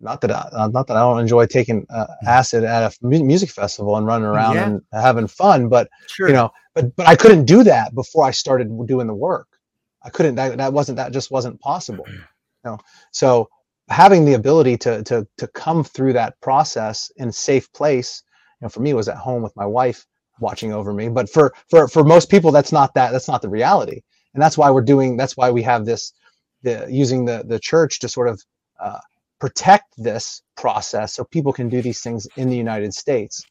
not 0.00 0.20
that 0.20 0.30
I, 0.30 0.48
uh, 0.52 0.68
not 0.68 0.86
that 0.88 0.96
I 0.96 1.00
don't 1.00 1.20
enjoy 1.20 1.46
taking 1.46 1.86
uh, 1.90 2.06
mm. 2.06 2.28
acid 2.28 2.64
at 2.64 2.92
a 2.92 3.06
music 3.06 3.50
festival 3.50 3.96
and 3.96 4.06
running 4.06 4.26
around 4.26 4.54
yeah. 4.56 4.66
and 4.66 4.82
having 4.92 5.26
fun, 5.26 5.68
but 5.68 5.88
sure. 6.06 6.28
you 6.28 6.34
know, 6.34 6.50
but 6.74 6.94
but 6.96 7.06
I 7.06 7.16
couldn't 7.16 7.46
do 7.46 7.62
that 7.64 7.94
before 7.94 8.24
I 8.24 8.30
started 8.30 8.68
doing 8.86 9.06
the 9.06 9.14
work. 9.14 9.48
I 10.02 10.10
couldn't. 10.10 10.36
That, 10.36 10.58
that 10.58 10.72
wasn't 10.72 10.96
that 10.96 11.12
just 11.12 11.30
wasn't 11.30 11.60
possible. 11.60 12.04
You 12.08 12.22
know? 12.64 12.78
So 13.10 13.48
having 13.88 14.24
the 14.24 14.34
ability 14.34 14.76
to 14.78 15.02
to 15.04 15.26
to 15.38 15.46
come 15.48 15.82
through 15.82 16.12
that 16.14 16.40
process 16.40 17.10
in 17.16 17.28
a 17.28 17.32
safe 17.32 17.72
place, 17.72 18.22
you 18.60 18.66
know, 18.66 18.68
for 18.68 18.80
me 18.80 18.92
was 18.92 19.08
at 19.08 19.16
home 19.16 19.42
with 19.42 19.56
my 19.56 19.66
wife 19.66 20.06
watching 20.40 20.72
over 20.72 20.92
me. 20.92 21.08
But 21.08 21.30
for 21.30 21.54
for 21.70 21.88
for 21.88 22.04
most 22.04 22.30
people, 22.30 22.52
that's 22.52 22.72
not 22.72 22.94
that. 22.94 23.12
That's 23.12 23.28
not 23.28 23.42
the 23.42 23.48
reality, 23.48 24.00
and 24.34 24.42
that's 24.42 24.58
why 24.58 24.70
we're 24.70 24.82
doing. 24.82 25.16
That's 25.16 25.36
why 25.36 25.50
we 25.50 25.62
have 25.62 25.84
this, 25.84 26.12
the 26.62 26.86
using 26.90 27.24
the 27.24 27.44
the 27.46 27.58
church 27.58 28.00
to 28.00 28.08
sort 28.08 28.28
of. 28.28 28.42
Uh, 28.80 28.98
protect 29.38 29.92
this 29.98 30.42
process 30.56 31.14
so 31.14 31.24
people 31.24 31.52
can 31.52 31.68
do 31.68 31.82
these 31.82 32.00
things 32.00 32.26
in 32.36 32.48
the 32.48 32.56
United 32.56 32.94
States. 32.94 33.44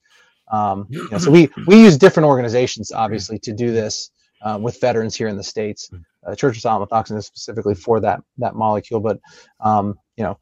Um, 0.52 0.88
you 0.90 1.08
know, 1.12 1.18
so 1.18 1.32
we 1.32 1.50
we 1.68 1.80
use 1.82 1.98
different 1.98 2.28
organizations 2.28 2.92
obviously 2.92 3.40
to 3.40 3.54
do 3.54 3.72
this 3.72 4.12
uh, 4.42 4.60
with 4.62 4.80
veterans 4.80 5.16
here 5.16 5.28
in 5.28 5.38
the 5.38 5.44
states. 5.44 5.90
Uh, 6.26 6.36
Church 6.36 6.64
of 6.64 6.64
Methoxam 6.64 7.18
is 7.18 7.26
specifically 7.26 7.76
for 7.76 8.00
that 8.00 8.22
that 8.38 8.56
molecule, 8.56 9.00
but 9.00 9.20
um, 9.60 9.96
you 10.18 10.24
know, 10.24 10.38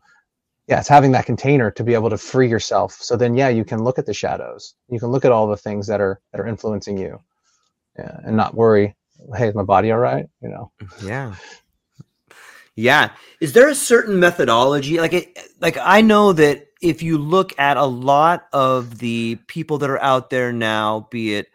yeah, 0.68 0.80
it's 0.80 0.88
having 0.88 1.12
that 1.12 1.26
container 1.26 1.72
to 1.72 1.84
be 1.84 1.94
able 1.94 2.10
to 2.10 2.18
free 2.18 2.48
yourself. 2.48 2.94
So 2.94 3.18
then, 3.18 3.36
yeah, 3.36 3.50
you 3.50 3.66
can 3.66 3.84
look 3.84 4.00
at 4.00 4.06
the 4.06 4.14
shadows. 4.14 4.76
You 4.90 5.00
can 5.00 5.10
look 5.10 5.26
at 5.26 5.32
all 5.32 5.48
the 5.48 5.58
things 5.58 5.88
that 5.88 6.00
are 6.00 6.22
that 6.32 6.40
are 6.40 6.48
influencing 6.48 6.98
you, 6.98 7.20
yeah, 7.98 8.20
and 8.24 8.38
not 8.38 8.56
worry. 8.56 8.96
Hey, 9.36 9.50
is 9.50 9.56
my 9.56 9.64
body 9.64 9.92
all 9.92 10.00
right? 10.00 10.26
You 10.42 10.50
know. 10.50 10.72
Yeah. 11.04 11.36
Yeah. 12.76 13.12
Is 13.40 13.54
there 13.54 13.70
a 13.70 13.76
certain 13.76 14.20
methodology? 14.20 15.00
Like 15.00 15.14
it, 15.14 15.38
like 15.60 15.78
I 15.80 16.02
know 16.02 16.34
that 16.34 16.68
if 16.82 17.04
you 17.04 17.18
look 17.18 17.58
at 17.60 17.78
a 17.78 17.86
lot 17.86 18.46
of 18.52 18.98
the 19.00 19.38
people 19.48 19.78
that 19.80 19.90
are 19.90 20.02
out 20.02 20.30
there 20.30 20.52
now, 20.52 21.08
be 21.12 21.36
it, 21.36 21.48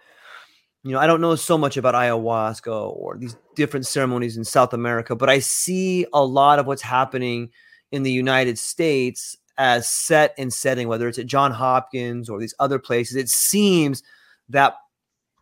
you 0.84 0.92
know, 0.92 1.00
I 1.00 1.06
don't 1.06 1.20
know 1.20 1.34
so 1.34 1.58
much 1.58 1.76
about 1.76 1.94
ayahuasca 1.94 2.96
or 2.96 3.18
these 3.18 3.36
different 3.56 3.86
ceremonies 3.86 4.36
in 4.36 4.44
South 4.44 4.72
America, 4.72 5.16
but 5.16 5.28
I 5.28 5.40
see 5.40 6.06
a 6.12 6.24
lot 6.24 6.60
of 6.60 6.66
what's 6.66 6.82
happening 6.82 7.50
in 7.92 8.02
the 8.02 8.12
United 8.12 8.58
States 8.58 9.36
as 9.58 9.88
set 9.88 10.34
and 10.38 10.52
setting, 10.52 10.88
whether 10.88 11.08
it's 11.08 11.18
at 11.18 11.26
John 11.26 11.50
Hopkins 11.50 12.28
or 12.28 12.38
these 12.38 12.54
other 12.58 12.78
places. 12.78 13.16
It 13.16 13.28
seems 13.28 14.02
that, 14.48 14.74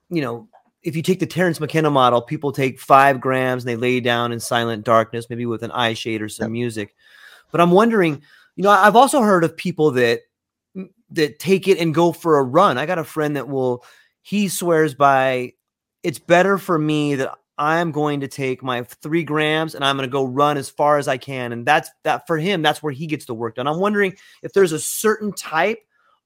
you 0.09 0.23
know, 0.23 0.49
if 0.83 0.97
you 0.97 1.03
take 1.03 1.21
the 1.21 1.27
Terence 1.27 1.61
McKenna 1.61 1.91
model, 1.91 2.23
people 2.23 2.53
take 2.53 2.81
five 2.81 3.21
grams 3.21 3.65
and 3.65 3.69
they 3.69 3.77
lay 3.77 4.01
down 4.01 4.33
in 4.33 4.41
silent 4.41 4.85
darkness, 4.85 5.29
maybe 5.29 5.45
with 5.45 5.63
an 5.63 5.73
eye 5.73 5.95
shade 5.95 6.23
or 6.23 6.29
some 6.29 6.47
yep. 6.47 6.53
music. 6.53 6.95
But 7.51 7.61
I'm 7.61 7.73
wondering, 7.73 8.23
you 8.55 8.63
know, 8.63 8.71
I've 8.71 8.97
also 8.97 9.21
heard 9.21 9.45
of 9.45 9.57
people 9.57 9.91
that 9.93 10.21
mm, 10.77 10.89
that 11.11 11.39
take 11.39 11.69
it 11.69 11.79
and 11.79 11.95
go 11.95 12.13
for 12.13 12.39
a 12.39 12.45
run. 12.45 12.79
I 12.79 12.87
got 12.87 12.99
a 12.99 13.05
friend 13.05 13.37
that 13.37 13.49
will 13.49 13.85
he 14.23 14.49
swears 14.49 14.95
by 14.95 15.53
it's 16.03 16.19
better 16.21 16.57
for 16.57 16.79
me 16.79 17.17
that 17.17 17.35
I'm 17.59 17.91
going 17.91 18.21
to 18.21 18.29
take 18.29 18.63
my 18.63 18.83
three 18.83 19.25
grams 19.25 19.75
and 19.75 19.85
I'm 19.85 19.97
going 19.97 20.09
to 20.09 20.13
go 20.13 20.25
run 20.25 20.57
as 20.57 20.69
far 20.69 20.99
as 20.99 21.09
I 21.09 21.17
can. 21.17 21.53
And 21.53 21.65
that's 21.65 21.91
that 22.05 22.27
for 22.27 22.39
him, 22.39 22.63
that's 22.63 22.83
where 22.83 22.93
he 22.93 23.07
gets 23.07 23.25
the 23.25 23.35
work 23.35 23.57
done. 23.57 23.67
I'm 23.67 23.81
wondering 23.81 24.15
if 24.43 24.53
there's 24.53 24.73
a 24.73 24.79
certain 24.79 25.33
type 25.33 25.79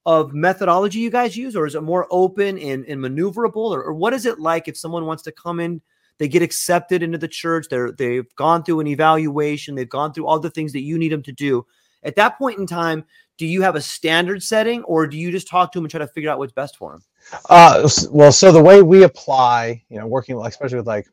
of 0.07 0.33
methodology 0.33 0.99
you 0.99 1.11
guys 1.11 1.37
use, 1.37 1.55
or 1.55 1.67
is 1.67 1.75
it 1.75 1.83
more 1.83 2.07
open 2.11 2.59
and, 2.59 2.85
and 2.87 3.01
maneuverable, 3.01 3.71
or, 3.71 3.83
or 3.83 3.95
what 3.95 4.13
is 4.13 4.27
it 4.27 4.41
like 4.41 4.67
if 4.67 4.77
someone 4.77 5.07
wants 5.07 5.23
to 5.25 5.33
come 5.33 5.61
in? 5.61 5.81
They 6.19 6.29
get 6.29 6.43
accepted 6.43 7.03
into 7.03 7.19
the 7.19 7.29
church. 7.29 7.67
They're 7.71 7.93
they've 7.93 8.35
gone 8.37 8.63
through 8.63 8.81
an 8.81 8.87
evaluation. 8.87 9.75
They've 9.75 9.89
gone 9.89 10.13
through 10.13 10.27
all 10.27 10.39
the 10.39 10.51
things 10.51 10.73
that 10.73 10.83
you 10.83 10.99
need 10.99 11.13
them 11.13 11.23
to 11.23 11.33
do. 11.33 11.67
At 12.03 12.17
that 12.17 12.39
point 12.39 12.59
in 12.59 12.67
time, 12.67 13.05
do 13.39 13.47
you 13.47 13.63
have 13.63 13.77
a 13.77 13.81
standard 13.81 14.43
setting, 14.43 14.83
or 14.85 15.07
do 15.07 15.17
you 15.17 15.31
just 15.31 15.49
talk 15.49 15.73
to 15.73 15.79
them 15.79 15.85
and 15.85 15.91
try 15.91 15.99
to 15.99 16.07
figure 16.07 16.31
out 16.31 16.39
what's 16.39 16.53
best 16.53 16.77
for 16.77 16.93
them? 16.93 17.03
Uh, 17.49 17.89
well, 18.11 18.33
so 18.33 18.53
the 18.53 18.63
way 18.63 18.83
we 18.83 19.03
apply, 19.03 19.83
you 19.89 19.99
know, 19.99 20.07
working 20.07 20.39
especially 20.45 20.79
with 20.79 20.87
like 20.87 21.07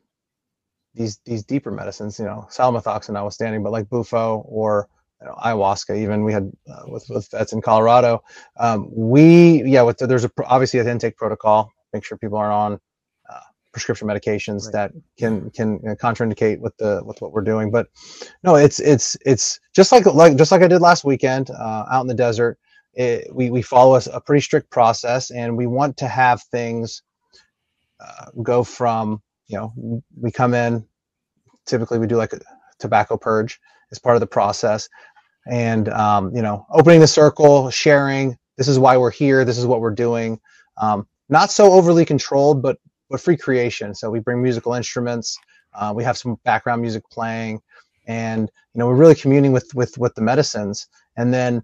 these 0.98 1.20
these 1.24 1.44
deeper 1.44 1.70
medicines, 1.70 2.18
you 2.18 2.26
know, 2.26 2.46
psilomethoxin 2.50 3.10
notwithstanding, 3.10 3.62
but 3.62 3.72
like 3.72 3.88
bufo 3.88 4.42
or 4.46 4.88
you 5.20 5.26
know, 5.26 5.34
ayahuasca 5.34 5.96
even 5.96 6.24
we 6.24 6.32
had 6.32 6.50
uh, 6.70 6.82
with 6.86 7.08
with 7.08 7.28
vets 7.30 7.52
in 7.52 7.60
colorado 7.60 8.22
um, 8.58 8.88
we 8.94 9.62
yeah 9.64 9.82
with 9.82 9.98
the, 9.98 10.06
there's 10.06 10.24
a 10.24 10.30
obviously 10.46 10.78
an 10.80 10.86
intake 10.86 11.16
protocol 11.16 11.72
make 11.92 12.04
sure 12.04 12.16
people 12.18 12.38
aren't 12.38 12.52
on 12.52 12.80
uh, 13.28 13.40
prescription 13.72 14.06
medications 14.06 14.66
right. 14.66 14.72
that 14.72 14.92
can 15.18 15.50
can 15.50 15.80
you 15.82 15.88
know, 15.88 15.96
contraindicate 15.96 16.60
with 16.60 16.76
the 16.76 17.02
with 17.04 17.20
what 17.20 17.32
we're 17.32 17.42
doing 17.42 17.70
but 17.70 17.88
no 18.44 18.54
it's 18.54 18.78
it's 18.80 19.16
it's 19.24 19.58
just 19.74 19.90
like 19.92 20.06
like 20.06 20.36
just 20.36 20.52
like 20.52 20.62
i 20.62 20.68
did 20.68 20.80
last 20.80 21.04
weekend 21.04 21.50
uh, 21.50 21.84
out 21.90 22.02
in 22.02 22.06
the 22.06 22.14
desert 22.14 22.58
it, 22.94 23.32
we 23.34 23.50
we 23.50 23.62
follow 23.62 23.96
a, 23.96 24.02
a, 24.12 24.20
pretty 24.20 24.40
strict 24.40 24.70
process 24.70 25.30
and 25.30 25.56
we 25.56 25.66
want 25.66 25.96
to 25.96 26.08
have 26.08 26.42
things 26.44 27.02
uh, 28.00 28.26
go 28.42 28.62
from 28.64 29.20
you 29.48 29.56
know 29.56 30.02
we 30.20 30.30
come 30.30 30.54
in 30.54 30.86
typically 31.68 31.98
we 31.98 32.06
do 32.06 32.16
like 32.16 32.32
a 32.32 32.40
tobacco 32.78 33.16
purge 33.16 33.60
as 33.90 33.98
part 33.98 34.16
of 34.16 34.20
the 34.20 34.26
process. 34.26 34.88
And 35.46 35.88
um, 35.90 36.34
you 36.34 36.42
know 36.42 36.66
opening 36.70 37.00
the 37.00 37.06
circle 37.06 37.70
sharing 37.70 38.36
this 38.56 38.68
is 38.68 38.78
why 38.78 38.96
we're 38.96 39.10
here 39.10 39.44
this 39.44 39.58
is 39.58 39.66
what 39.66 39.80
we're 39.80 39.94
doing. 39.94 40.40
Um, 40.76 41.06
not 41.28 41.50
so 41.50 41.72
overly 41.72 42.04
controlled 42.04 42.62
but 42.62 42.78
but 43.10 43.20
free 43.20 43.36
creation. 43.36 43.94
So 43.94 44.10
we 44.10 44.20
bring 44.20 44.42
musical 44.42 44.74
instruments 44.74 45.38
uh, 45.74 45.92
we 45.94 46.04
have 46.04 46.18
some 46.18 46.36
background 46.44 46.82
music 46.82 47.02
playing 47.10 47.60
and 48.06 48.50
you 48.74 48.78
know 48.78 48.86
we're 48.86 48.96
really 48.96 49.14
communing 49.14 49.52
with 49.52 49.72
with 49.74 49.96
with 49.98 50.14
the 50.14 50.22
medicines. 50.22 50.86
And 51.16 51.32
then 51.32 51.62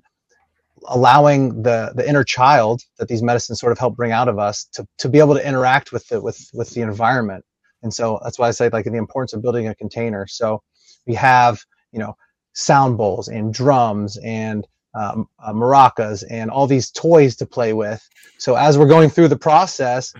allowing 0.88 1.62
the 1.62 1.92
the 1.94 2.08
inner 2.08 2.24
child 2.24 2.82
that 2.98 3.08
these 3.08 3.22
medicines 3.22 3.60
sort 3.60 3.72
of 3.72 3.78
help 3.78 3.96
bring 3.96 4.12
out 4.12 4.28
of 4.28 4.38
us 4.38 4.64
to 4.72 4.86
to 4.98 5.08
be 5.08 5.18
able 5.18 5.34
to 5.34 5.46
interact 5.46 5.92
with 5.92 6.06
the 6.08 6.20
with 6.20 6.50
with 6.52 6.70
the 6.70 6.82
environment 6.82 7.44
and 7.84 7.94
so 7.94 8.18
that's 8.24 8.38
why 8.38 8.48
i 8.48 8.50
say 8.50 8.68
like 8.70 8.84
the 8.84 8.94
importance 8.94 9.32
of 9.32 9.40
building 9.40 9.68
a 9.68 9.74
container 9.76 10.26
so 10.26 10.60
we 11.06 11.14
have 11.14 11.60
you 11.92 11.98
know 12.00 12.16
sound 12.54 12.96
bowls 12.96 13.28
and 13.28 13.52
drums 13.54 14.16
and 14.24 14.66
um, 14.94 15.28
uh, 15.44 15.52
maracas 15.52 16.24
and 16.30 16.50
all 16.50 16.66
these 16.66 16.90
toys 16.90 17.36
to 17.36 17.46
play 17.46 17.72
with. 17.72 18.06
So 18.38 18.54
as 18.54 18.78
we're 18.78 18.88
going 18.88 19.10
through 19.10 19.28
the 19.28 19.36
process, 19.36 20.12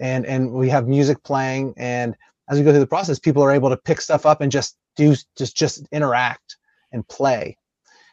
and 0.00 0.26
and 0.26 0.52
we 0.52 0.68
have 0.68 0.88
music 0.88 1.22
playing, 1.22 1.74
and 1.76 2.16
as 2.50 2.58
we 2.58 2.64
go 2.64 2.72
through 2.72 2.80
the 2.80 2.86
process, 2.86 3.18
people 3.18 3.42
are 3.42 3.52
able 3.52 3.70
to 3.70 3.76
pick 3.76 4.00
stuff 4.00 4.26
up 4.26 4.40
and 4.40 4.50
just 4.50 4.76
do 4.96 5.14
just 5.38 5.56
just 5.56 5.86
interact 5.92 6.56
and 6.92 7.06
play. 7.08 7.56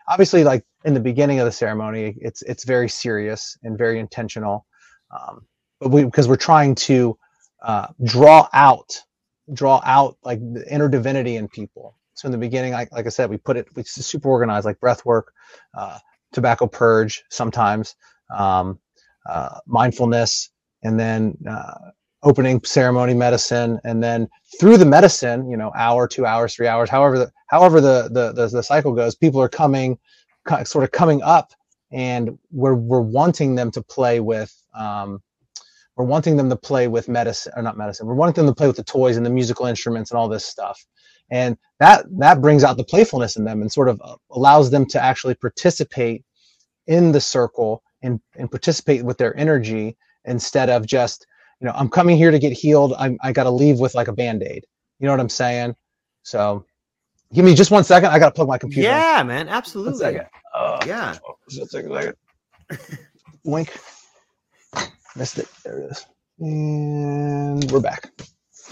Obviously, 0.07 0.43
like 0.43 0.63
in 0.85 0.93
the 0.93 0.99
beginning 0.99 1.39
of 1.39 1.45
the 1.45 1.51
ceremony, 1.51 2.15
it's 2.21 2.43
it's 2.43 2.63
very 2.63 2.87
serious 2.87 3.57
and 3.63 3.77
very 3.77 3.99
intentional, 3.99 4.65
um, 5.09 5.47
but 5.79 5.89
we 5.89 6.03
because 6.03 6.27
we're 6.27 6.35
trying 6.35 6.75
to 6.75 7.17
uh, 7.61 7.87
draw 8.03 8.47
out 8.53 9.03
draw 9.53 9.81
out 9.83 10.17
like 10.23 10.39
the 10.53 10.65
inner 10.73 10.87
divinity 10.87 11.35
in 11.35 11.47
people 11.47 11.95
so 12.21 12.27
in 12.27 12.31
the 12.31 12.37
beginning, 12.37 12.73
like, 12.73 12.91
like 12.91 13.07
I 13.07 13.09
said, 13.09 13.31
we 13.31 13.37
put 13.37 13.57
it, 13.57 13.67
we 13.75 13.81
super 13.83 14.29
organized, 14.29 14.65
like 14.65 14.79
breath 14.79 15.05
work, 15.05 15.33
uh, 15.75 15.97
tobacco 16.31 16.67
purge 16.67 17.23
sometimes, 17.31 17.95
um, 18.35 18.79
uh, 19.27 19.57
mindfulness, 19.65 20.51
and 20.83 20.99
then 20.99 21.35
uh, 21.49 21.73
opening 22.21 22.63
ceremony 22.63 23.15
medicine, 23.15 23.79
and 23.83 24.03
then 24.03 24.29
through 24.59 24.77
the 24.77 24.85
medicine, 24.85 25.49
you 25.49 25.57
know, 25.57 25.71
hour, 25.75 26.07
two 26.07 26.25
hours, 26.27 26.53
three 26.53 26.67
hours, 26.67 26.91
however 26.91 27.17
the 27.17 27.31
however 27.47 27.81
the 27.81 28.09
the 28.11 28.31
the, 28.33 28.47
the 28.47 28.63
cycle 28.63 28.93
goes, 28.93 29.15
people 29.15 29.41
are 29.41 29.49
coming, 29.49 29.97
sort 30.63 30.83
of 30.83 30.91
coming 30.91 31.23
up, 31.23 31.53
and 31.91 32.37
we're 32.51 32.75
we're 32.75 33.01
wanting 33.01 33.55
them 33.55 33.71
to 33.71 33.81
play 33.81 34.19
with. 34.19 34.55
Um, 34.77 35.23
we're 35.95 36.05
wanting 36.05 36.37
them 36.37 36.49
to 36.49 36.55
play 36.55 36.87
with 36.87 37.09
medicine 37.09 37.53
or 37.55 37.61
not 37.61 37.77
medicine 37.77 38.07
we're 38.07 38.13
wanting 38.13 38.33
them 38.35 38.47
to 38.47 38.57
play 38.57 38.67
with 38.67 38.77
the 38.77 38.83
toys 38.83 39.17
and 39.17 39.25
the 39.25 39.29
musical 39.29 39.65
instruments 39.65 40.11
and 40.11 40.17
all 40.17 40.29
this 40.29 40.45
stuff. 40.45 40.83
And 41.29 41.57
that 41.79 42.05
that 42.19 42.41
brings 42.41 42.63
out 42.63 42.77
the 42.77 42.83
playfulness 42.83 43.37
in 43.37 43.45
them 43.45 43.61
and 43.61 43.71
sort 43.71 43.89
of 43.89 44.01
uh, 44.03 44.15
allows 44.31 44.69
them 44.69 44.85
to 44.87 45.01
actually 45.01 45.35
participate 45.35 46.23
in 46.87 47.11
the 47.11 47.21
circle 47.21 47.83
and, 48.01 48.19
and 48.35 48.49
participate 48.49 49.03
with 49.03 49.17
their 49.17 49.37
energy 49.37 49.95
instead 50.25 50.69
of 50.69 50.85
just 50.85 51.25
you 51.59 51.67
know 51.67 51.73
i'm 51.75 51.89
coming 51.89 52.17
here 52.17 52.31
to 52.31 52.39
get 52.39 52.51
healed. 52.53 52.93
I'm, 52.97 53.17
i 53.21 53.31
got 53.31 53.43
to 53.43 53.51
leave 53.51 53.79
with 53.79 53.95
like 53.95 54.07
a 54.07 54.13
band-aid. 54.13 54.65
You 54.99 55.05
know 55.05 55.13
what 55.13 55.19
i'm 55.19 55.29
saying? 55.29 55.75
So 56.23 56.65
give 57.33 57.45
me 57.45 57.55
just 57.55 57.71
one 57.71 57.83
second. 57.83 58.09
I 58.09 58.19
gotta 58.19 58.33
plug 58.35 58.47
my 58.47 58.57
computer 58.57 58.89
yeah 58.89 59.21
in. 59.21 59.27
man. 59.27 59.47
Absolutely. 59.47 60.19
Uh, 60.53 60.79
yeah. 60.85 61.17
just 61.49 61.73
a 61.73 61.81
second. 61.81 62.13
wink 63.45 63.71
missed 65.15 65.39
it 65.39 65.47
there 65.63 65.79
it 65.79 65.91
is 65.91 66.05
and 66.39 67.71
we're 67.71 67.79
back 67.79 68.11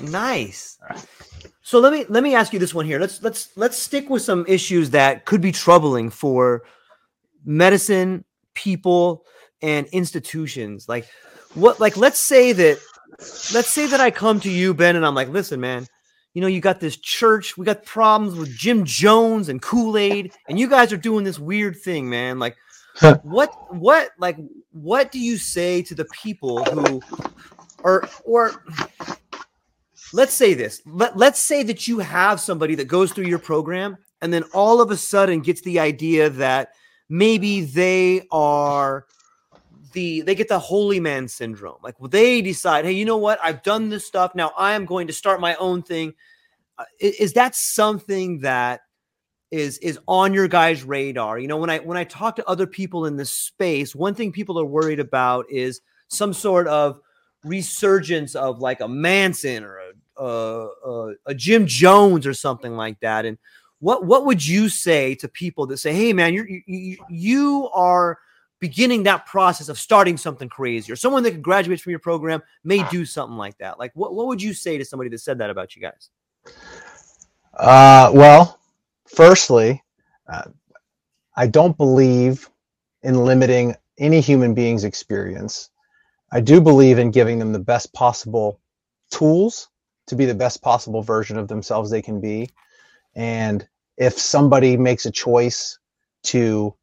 nice 0.01 0.77
so 1.69 1.79
let 1.79 1.93
me 1.93 2.03
let 2.09 2.23
me 2.23 2.33
ask 2.33 2.51
you 2.51 2.57
this 2.57 2.73
one 2.73 2.87
here. 2.87 2.97
Let's 2.99 3.21
let's 3.21 3.55
let's 3.55 3.77
stick 3.77 4.09
with 4.09 4.23
some 4.23 4.43
issues 4.47 4.89
that 4.89 5.25
could 5.25 5.39
be 5.39 5.51
troubling 5.51 6.09
for 6.09 6.63
medicine, 7.45 8.25
people, 8.55 9.23
and 9.61 9.85
institutions. 9.91 10.89
Like 10.89 11.07
what 11.53 11.79
like 11.79 11.95
let's 11.95 12.19
say 12.19 12.53
that 12.53 12.79
let's 13.53 13.69
say 13.69 13.85
that 13.85 13.99
I 13.99 14.09
come 14.09 14.39
to 14.39 14.49
you, 14.49 14.73
Ben, 14.73 14.95
and 14.95 15.05
I'm 15.05 15.13
like, 15.13 15.29
listen, 15.29 15.59
man, 15.59 15.85
you 16.33 16.41
know, 16.41 16.47
you 16.47 16.59
got 16.59 16.79
this 16.79 16.97
church, 16.97 17.55
we 17.55 17.67
got 17.67 17.85
problems 17.85 18.33
with 18.33 18.49
Jim 18.49 18.83
Jones 18.83 19.47
and 19.47 19.61
Kool-Aid, 19.61 20.33
and 20.47 20.59
you 20.59 20.67
guys 20.67 20.91
are 20.91 20.97
doing 20.97 21.23
this 21.23 21.37
weird 21.37 21.77
thing, 21.77 22.09
man. 22.09 22.39
Like 22.39 22.57
what 23.23 23.73
what 23.73 24.11
like 24.17 24.37
what 24.71 25.11
do 25.11 25.19
you 25.19 25.37
say 25.37 25.81
to 25.83 25.95
the 25.95 26.05
people 26.05 26.63
who 26.65 27.01
or 27.83 28.07
or 28.25 28.63
let's 30.13 30.33
say 30.33 30.53
this. 30.53 30.81
Let, 30.85 31.17
let's 31.17 31.39
say 31.39 31.63
that 31.63 31.87
you 31.87 31.99
have 31.99 32.39
somebody 32.39 32.75
that 32.75 32.85
goes 32.85 33.11
through 33.11 33.27
your 33.27 33.39
program 33.39 33.97
and 34.21 34.33
then 34.33 34.43
all 34.53 34.81
of 34.81 34.91
a 34.91 34.97
sudden 34.97 35.41
gets 35.41 35.61
the 35.61 35.79
idea 35.79 36.29
that 36.29 36.69
maybe 37.09 37.61
they 37.61 38.27
are 38.31 39.05
the 39.93 40.21
they 40.21 40.35
get 40.35 40.47
the 40.47 40.59
holy 40.59 40.99
man 40.99 41.27
syndrome. 41.27 41.77
Like 41.81 41.95
they 42.09 42.41
decide, 42.41 42.85
hey, 42.85 42.91
you 42.91 43.05
know 43.05 43.17
what? 43.17 43.39
I've 43.43 43.63
done 43.63 43.89
this 43.89 44.05
stuff. 44.05 44.35
Now 44.35 44.51
I 44.57 44.73
am 44.73 44.85
going 44.85 45.07
to 45.07 45.13
start 45.13 45.41
my 45.41 45.55
own 45.55 45.81
thing. 45.81 46.13
Uh, 46.77 46.85
is, 46.99 47.15
is 47.15 47.33
that 47.33 47.55
something 47.55 48.39
that 48.39 48.81
is 49.51 49.77
is 49.79 49.99
on 50.07 50.33
your 50.33 50.47
guys' 50.47 50.83
radar? 50.83 51.39
You 51.39 51.47
know, 51.47 51.57
when 51.57 51.69
I 51.69 51.79
when 51.79 51.97
I 51.97 52.03
talk 52.03 52.35
to 52.37 52.49
other 52.49 52.67
people 52.67 53.05
in 53.05 53.17
this 53.17 53.31
space, 53.31 53.95
one 53.95 54.15
thing 54.15 54.31
people 54.31 54.59
are 54.59 54.65
worried 54.65 54.99
about 54.99 55.45
is 55.49 55.81
some 56.07 56.33
sort 56.33 56.67
of 56.67 56.99
resurgence 57.43 58.35
of 58.35 58.59
like 58.59 58.81
a 58.81 58.87
Manson 58.87 59.63
or 59.63 59.79
a, 60.17 60.25
a, 60.25 61.13
a 61.27 61.33
Jim 61.33 61.65
Jones 61.65 62.27
or 62.27 62.33
something 62.33 62.75
like 62.75 62.99
that. 62.99 63.25
And 63.25 63.37
what 63.79 64.05
what 64.05 64.25
would 64.25 64.45
you 64.45 64.69
say 64.69 65.15
to 65.15 65.27
people 65.27 65.65
that 65.67 65.77
say, 65.77 65.93
"Hey, 65.93 66.13
man, 66.13 66.33
you're, 66.33 66.47
you 66.47 66.97
you 67.09 67.69
are 67.73 68.19
beginning 68.59 69.03
that 69.03 69.25
process 69.25 69.69
of 69.69 69.79
starting 69.79 70.17
something 70.17 70.49
crazy, 70.49 70.91
or 70.91 70.95
someone 70.97 71.23
that 71.23 71.31
could 71.31 71.41
graduate 71.41 71.79
from 71.79 71.91
your 71.91 71.99
program 71.99 72.41
may 72.63 72.83
do 72.89 73.05
something 73.05 73.37
like 73.37 73.57
that"? 73.59 73.79
Like, 73.79 73.91
what 73.95 74.13
what 74.13 74.27
would 74.27 74.41
you 74.41 74.53
say 74.53 74.77
to 74.77 74.85
somebody 74.85 75.09
that 75.09 75.19
said 75.19 75.37
that 75.39 75.49
about 75.49 75.75
you 75.75 75.81
guys? 75.81 76.09
Uh, 77.57 78.11
well, 78.13 78.58
firstly, 79.09 79.83
uh, 80.31 80.45
I 81.35 81.47
don't 81.47 81.77
believe 81.77 82.49
in 83.03 83.25
limiting 83.25 83.75
any 83.97 84.21
human 84.21 84.53
being's 84.53 84.83
experience. 84.83 85.69
I 86.31 86.41
do 86.41 86.61
believe 86.61 86.99
in 86.99 87.11
giving 87.11 87.39
them 87.39 87.53
the 87.53 87.59
best 87.59 87.93
possible 87.93 88.59
tools 89.11 89.69
to 90.07 90.15
be 90.15 90.25
the 90.25 90.35
best 90.35 90.61
possible 90.61 91.01
version 91.01 91.37
of 91.37 91.47
themselves 91.47 91.89
they 91.89 92.01
can 92.01 92.19
be. 92.21 92.49
And 93.15 93.67
if 93.97 94.17
somebody 94.17 94.77
makes 94.77 95.05
a 95.05 95.11
choice 95.11 95.77
to 96.23 96.75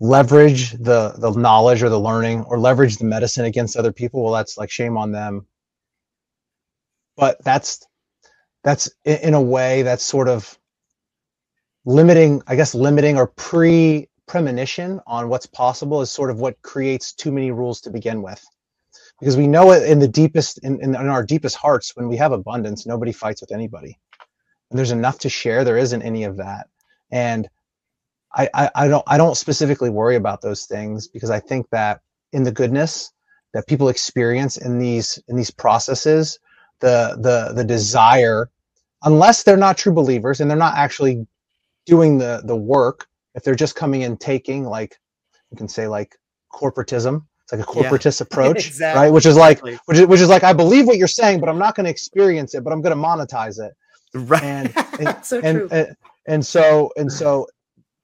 leverage 0.00 0.72
the 0.72 1.14
the 1.18 1.30
knowledge 1.30 1.82
or 1.82 1.88
the 1.88 2.00
learning 2.00 2.42
or 2.44 2.58
leverage 2.58 2.96
the 2.96 3.04
medicine 3.04 3.44
against 3.44 3.76
other 3.76 3.92
people, 3.92 4.22
well, 4.22 4.32
that's 4.32 4.58
like 4.58 4.70
shame 4.70 4.96
on 4.96 5.12
them. 5.12 5.46
But 7.16 7.42
that's 7.44 7.86
that's 8.64 8.90
in 9.04 9.34
a 9.34 9.42
way 9.42 9.82
that's 9.82 10.04
sort 10.04 10.28
of 10.28 10.58
limiting, 11.84 12.42
I 12.46 12.56
guess, 12.56 12.74
limiting 12.74 13.16
or 13.16 13.26
pre 13.28 14.08
premonition 14.26 15.00
on 15.06 15.28
what's 15.28 15.46
possible 15.46 16.00
is 16.00 16.10
sort 16.10 16.30
of 16.30 16.40
what 16.40 16.60
creates 16.62 17.12
too 17.12 17.32
many 17.32 17.50
rules 17.50 17.80
to 17.82 17.90
begin 17.90 18.22
with. 18.22 18.42
Because 19.20 19.36
we 19.36 19.46
know 19.46 19.72
it 19.72 19.88
in 19.88 19.98
the 19.98 20.08
deepest 20.08 20.58
in, 20.64 20.80
in, 20.80 20.94
in, 20.94 21.08
our 21.08 21.22
deepest 21.24 21.56
hearts 21.56 21.94
when 21.94 22.08
we 22.08 22.16
have 22.16 22.32
abundance 22.32 22.86
nobody 22.86 23.12
fights 23.12 23.40
with 23.40 23.52
anybody. 23.52 23.98
And 24.70 24.78
there's 24.78 24.90
enough 24.90 25.18
to 25.20 25.28
share 25.28 25.64
there 25.64 25.78
isn't 25.78 26.02
any 26.02 26.24
of 26.24 26.38
that. 26.38 26.68
And 27.10 27.48
I, 28.34 28.48
I 28.54 28.70
i 28.74 28.88
don't 28.88 29.04
i 29.06 29.16
don't 29.16 29.36
specifically 29.36 29.90
worry 29.90 30.16
about 30.16 30.40
those 30.40 30.64
things 30.64 31.08
because 31.08 31.30
i 31.30 31.40
think 31.40 31.68
that 31.70 32.00
in 32.32 32.42
the 32.44 32.52
goodness 32.52 33.12
that 33.52 33.66
people 33.66 33.88
experience 33.88 34.56
in 34.56 34.78
these 34.78 35.22
in 35.28 35.36
these 35.36 35.50
processes 35.50 36.38
the 36.80 37.16
the 37.20 37.52
the 37.54 37.64
desire 37.64 38.50
unless 39.04 39.42
they're 39.42 39.56
not 39.56 39.76
true 39.76 39.92
believers 39.92 40.40
and 40.40 40.50
they're 40.50 40.58
not 40.58 40.76
actually 40.76 41.26
doing 41.86 42.18
the 42.18 42.42
the 42.44 42.56
work 42.56 43.08
if 43.34 43.42
they're 43.42 43.54
just 43.54 43.74
coming 43.74 44.04
and 44.04 44.20
taking 44.20 44.64
like 44.64 44.98
you 45.50 45.56
can 45.56 45.68
say 45.68 45.86
like 45.86 46.16
corporatism 46.52 47.24
it's 47.42 47.52
like 47.52 47.60
a 47.60 47.64
corporatist 47.70 48.20
yeah. 48.20 48.24
approach 48.24 48.66
exactly. 48.66 49.02
right 49.02 49.12
which 49.12 49.26
is 49.26 49.36
like 49.36 49.62
which 49.62 49.98
is, 49.98 50.06
which 50.06 50.20
is 50.20 50.28
like 50.28 50.44
i 50.44 50.52
believe 50.52 50.86
what 50.86 50.98
you're 50.98 51.08
saying 51.08 51.40
but 51.40 51.48
i'm 51.48 51.58
not 51.58 51.74
going 51.74 51.84
to 51.84 51.90
experience 51.90 52.54
it 52.54 52.62
but 52.62 52.72
i'm 52.72 52.80
going 52.80 52.96
to 52.96 53.02
monetize 53.02 53.58
it. 53.64 53.72
Right. 54.14 54.42
And 54.42 54.74
and, 55.00 55.24
so 55.24 55.40
and, 55.40 55.72
and, 55.72 55.96
and 56.26 56.46
so 56.46 56.92
and 56.96 57.12
so 57.12 57.46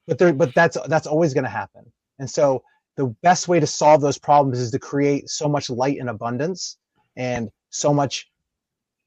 but 0.06 0.18
there 0.18 0.32
but 0.32 0.54
that's 0.54 0.76
that's 0.88 1.06
always 1.06 1.34
going 1.34 1.44
to 1.44 1.50
happen. 1.50 1.90
And 2.18 2.28
so 2.28 2.62
the 2.96 3.06
best 3.22 3.46
way 3.46 3.60
to 3.60 3.66
solve 3.66 4.00
those 4.00 4.18
problems 4.18 4.58
is 4.58 4.70
to 4.72 4.78
create 4.78 5.28
so 5.28 5.48
much 5.48 5.70
light 5.70 5.98
and 5.98 6.10
abundance 6.10 6.78
and 7.16 7.50
so 7.70 7.92
much 7.92 8.30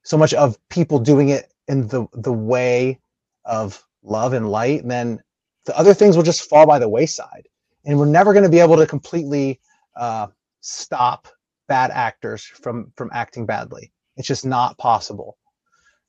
so 0.04 0.18
much 0.18 0.34
of 0.34 0.58
people 0.70 1.00
doing 1.00 1.30
it 1.30 1.52
in 1.68 1.88
the 1.88 2.06
the 2.14 2.34
way 2.34 3.00
of 3.46 3.84
love 4.04 4.34
and 4.34 4.50
light 4.50 4.82
then 4.88 5.22
the 5.66 5.78
other 5.78 5.94
things 5.94 6.16
will 6.16 6.24
just 6.24 6.50
fall 6.50 6.66
by 6.66 6.80
the 6.80 6.90
wayside. 6.90 7.48
And 7.86 7.98
we're 7.98 8.06
never 8.06 8.34
going 8.34 8.44
to 8.44 8.50
be 8.50 8.60
able 8.60 8.78
to 8.78 8.88
completely 8.88 9.60
uh, 9.96 10.28
stop 10.62 11.28
bad 11.68 11.92
actors 11.92 12.44
from 12.44 12.92
from 12.96 13.10
acting 13.14 13.46
badly. 13.46 13.92
It's 14.18 14.28
just 14.28 14.46
not 14.46 14.78
possible. 14.78 15.38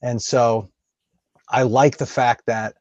And 0.03 0.21
so 0.21 0.69
i 1.49 1.63
like 1.63 1.99
the 1.99 2.07
fact 2.07 2.45
that 2.47 2.77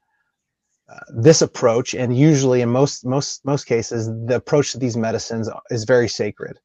uh, 0.88 1.00
this 1.16 1.42
approach 1.42 1.94
and 1.94 2.16
usually 2.18 2.62
in 2.62 2.70
most 2.70 3.06
most 3.06 3.44
most 3.44 3.66
cases 3.66 4.08
the 4.28 4.36
approach 4.36 4.72
to 4.72 4.78
these 4.78 4.96
medicines 4.98 5.50
is 5.70 5.84
very 5.84 6.08
sacred. 6.08 6.60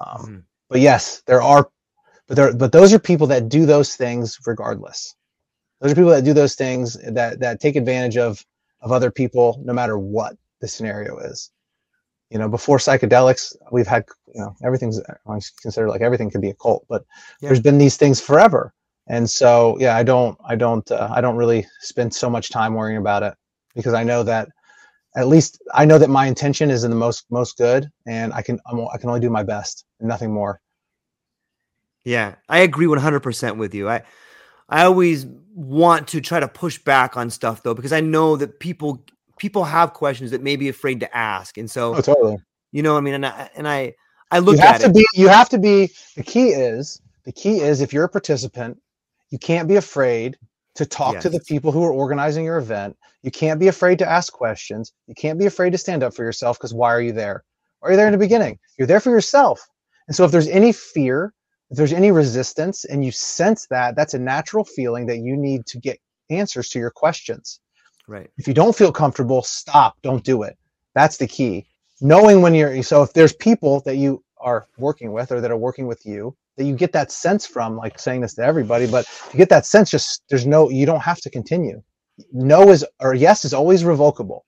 Um, 0.00 0.22
mm-hmm. 0.22 0.38
but 0.68 0.80
yes 0.80 1.22
there 1.26 1.42
are 1.42 1.70
but 2.28 2.36
there 2.36 2.54
but 2.54 2.72
those 2.72 2.92
are 2.92 2.98
people 2.98 3.26
that 3.28 3.48
do 3.48 3.66
those 3.66 3.94
things 3.94 4.38
regardless 4.46 5.14
those 5.82 5.92
are 5.92 5.96
people 5.96 6.10
that 6.12 6.24
do 6.24 6.32
those 6.32 6.54
things 6.54 6.96
that 7.12 7.40
that 7.40 7.60
take 7.60 7.74
advantage 7.74 8.16
of 8.16 8.44
of 8.80 8.92
other 8.92 9.10
people, 9.10 9.60
no 9.64 9.72
matter 9.72 9.98
what 9.98 10.36
the 10.60 10.68
scenario 10.68 11.18
is. 11.18 11.50
You 12.30 12.38
know, 12.38 12.48
before 12.48 12.78
psychedelics, 12.78 13.54
we've 13.72 13.86
had, 13.86 14.04
you 14.34 14.40
know, 14.40 14.54
everything's 14.64 15.00
I 15.00 15.40
consider 15.60 15.88
like 15.88 16.00
everything 16.00 16.30
could 16.30 16.40
be 16.40 16.50
a 16.50 16.54
cult, 16.54 16.86
but 16.88 17.04
yeah. 17.40 17.48
there's 17.48 17.60
been 17.60 17.78
these 17.78 17.96
things 17.96 18.20
forever. 18.20 18.72
And 19.08 19.28
so, 19.28 19.76
yeah, 19.78 19.96
I 19.96 20.04
don't, 20.04 20.38
I 20.46 20.54
don't, 20.54 20.88
uh, 20.90 21.10
I 21.12 21.20
don't 21.20 21.36
really 21.36 21.66
spend 21.80 22.14
so 22.14 22.30
much 22.30 22.50
time 22.50 22.74
worrying 22.74 22.98
about 22.98 23.24
it 23.24 23.34
because 23.74 23.92
I 23.92 24.04
know 24.04 24.22
that 24.22 24.48
at 25.16 25.26
least 25.26 25.60
I 25.74 25.84
know 25.84 25.98
that 25.98 26.08
my 26.08 26.26
intention 26.26 26.70
is 26.70 26.84
in 26.84 26.90
the 26.90 26.96
most, 26.96 27.26
most 27.28 27.58
good 27.58 27.90
and 28.06 28.32
I 28.32 28.42
can, 28.42 28.60
I'm, 28.66 28.80
I 28.88 28.98
can 28.98 29.08
only 29.08 29.20
do 29.20 29.28
my 29.28 29.42
best 29.42 29.84
nothing 30.00 30.32
more. 30.32 30.60
Yeah, 32.04 32.36
I 32.48 32.60
agree 32.60 32.86
100% 32.86 33.56
with 33.58 33.74
you. 33.74 33.88
I, 33.88 34.02
I 34.72 34.84
always 34.84 35.26
want 35.54 36.08
to 36.08 36.20
try 36.20 36.40
to 36.40 36.48
push 36.48 36.78
back 36.78 37.16
on 37.16 37.28
stuff 37.28 37.62
though 37.62 37.74
because 37.74 37.92
I 37.92 38.00
know 38.00 38.36
that 38.36 38.58
people 38.58 39.04
people 39.38 39.64
have 39.64 39.92
questions 39.92 40.30
that 40.30 40.42
may 40.42 40.56
be 40.56 40.68
afraid 40.68 41.00
to 41.00 41.16
ask, 41.16 41.58
and 41.58 41.70
so 41.70 41.96
oh, 41.96 42.00
totally. 42.00 42.38
You 42.72 42.82
know, 42.82 42.96
I 42.96 43.00
mean, 43.00 43.14
and 43.14 43.26
I 43.26 43.50
and 43.54 43.68
I 43.68 43.94
I 44.30 44.38
look 44.38 44.56
you 44.56 44.62
have 44.62 44.80
to 44.80 44.86
it. 44.86 44.94
be 44.94 45.06
you 45.14 45.28
have 45.28 45.50
to 45.50 45.58
be 45.58 45.90
the 46.16 46.22
key 46.22 46.48
is 46.48 47.02
the 47.24 47.32
key 47.32 47.60
is 47.60 47.80
if 47.82 47.92
you're 47.92 48.04
a 48.04 48.08
participant, 48.08 48.80
you 49.30 49.38
can't 49.38 49.68
be 49.68 49.76
afraid 49.76 50.38
to 50.74 50.86
talk 50.86 51.14
yes. 51.14 51.22
to 51.24 51.28
the 51.28 51.40
people 51.40 51.70
who 51.70 51.84
are 51.84 51.92
organizing 51.92 52.46
your 52.46 52.56
event. 52.56 52.96
You 53.22 53.30
can't 53.30 53.60
be 53.60 53.68
afraid 53.68 53.98
to 53.98 54.08
ask 54.08 54.32
questions. 54.32 54.92
You 55.06 55.14
can't 55.14 55.38
be 55.38 55.46
afraid 55.46 55.70
to 55.72 55.78
stand 55.78 56.02
up 56.02 56.14
for 56.14 56.24
yourself 56.24 56.58
because 56.58 56.72
why 56.72 56.92
are 56.94 57.00
you 57.00 57.12
there? 57.12 57.44
Why 57.80 57.88
are 57.88 57.90
you 57.92 57.96
there 57.98 58.06
in 58.06 58.12
the 58.12 58.18
beginning? 58.18 58.58
You're 58.78 58.86
there 58.86 59.00
for 59.00 59.10
yourself. 59.10 59.60
And 60.08 60.16
so 60.16 60.24
if 60.24 60.32
there's 60.32 60.48
any 60.48 60.72
fear 60.72 61.34
if 61.72 61.78
there's 61.78 61.94
any 61.94 62.12
resistance 62.12 62.84
and 62.84 63.02
you 63.02 63.10
sense 63.10 63.66
that, 63.68 63.96
that's 63.96 64.12
a 64.12 64.18
natural 64.18 64.62
feeling 64.62 65.06
that 65.06 65.18
you 65.18 65.36
need 65.38 65.64
to 65.64 65.78
get 65.78 65.98
answers 66.28 66.68
to 66.68 66.78
your 66.78 66.90
questions. 66.90 67.60
Right. 68.06 68.30
If 68.36 68.46
you 68.46 68.52
don't 68.52 68.76
feel 68.76 68.92
comfortable, 68.92 69.42
stop. 69.42 69.96
Don't 70.02 70.22
do 70.22 70.42
it. 70.42 70.58
That's 70.94 71.16
the 71.16 71.26
key. 71.26 71.66
Knowing 72.02 72.42
when 72.42 72.54
you're 72.54 72.82
so 72.82 73.02
if 73.02 73.14
there's 73.14 73.32
people 73.32 73.80
that 73.86 73.96
you 73.96 74.22
are 74.36 74.66
working 74.76 75.12
with 75.12 75.32
or 75.32 75.40
that 75.40 75.50
are 75.50 75.56
working 75.56 75.86
with 75.86 76.04
you 76.04 76.36
that 76.58 76.64
you 76.64 76.76
get 76.76 76.92
that 76.92 77.10
sense 77.10 77.46
from, 77.46 77.78
like 77.78 77.98
saying 77.98 78.20
this 78.20 78.34
to 78.34 78.44
everybody, 78.44 78.86
but 78.86 79.06
you 79.32 79.38
get 79.38 79.48
that 79.48 79.64
sense. 79.64 79.90
Just 79.90 80.24
there's 80.28 80.44
no, 80.44 80.68
you 80.68 80.84
don't 80.84 81.00
have 81.00 81.22
to 81.22 81.30
continue. 81.30 81.82
No 82.32 82.68
is 82.68 82.84
or 83.00 83.14
yes 83.14 83.46
is 83.46 83.54
always 83.54 83.82
revocable. 83.82 84.44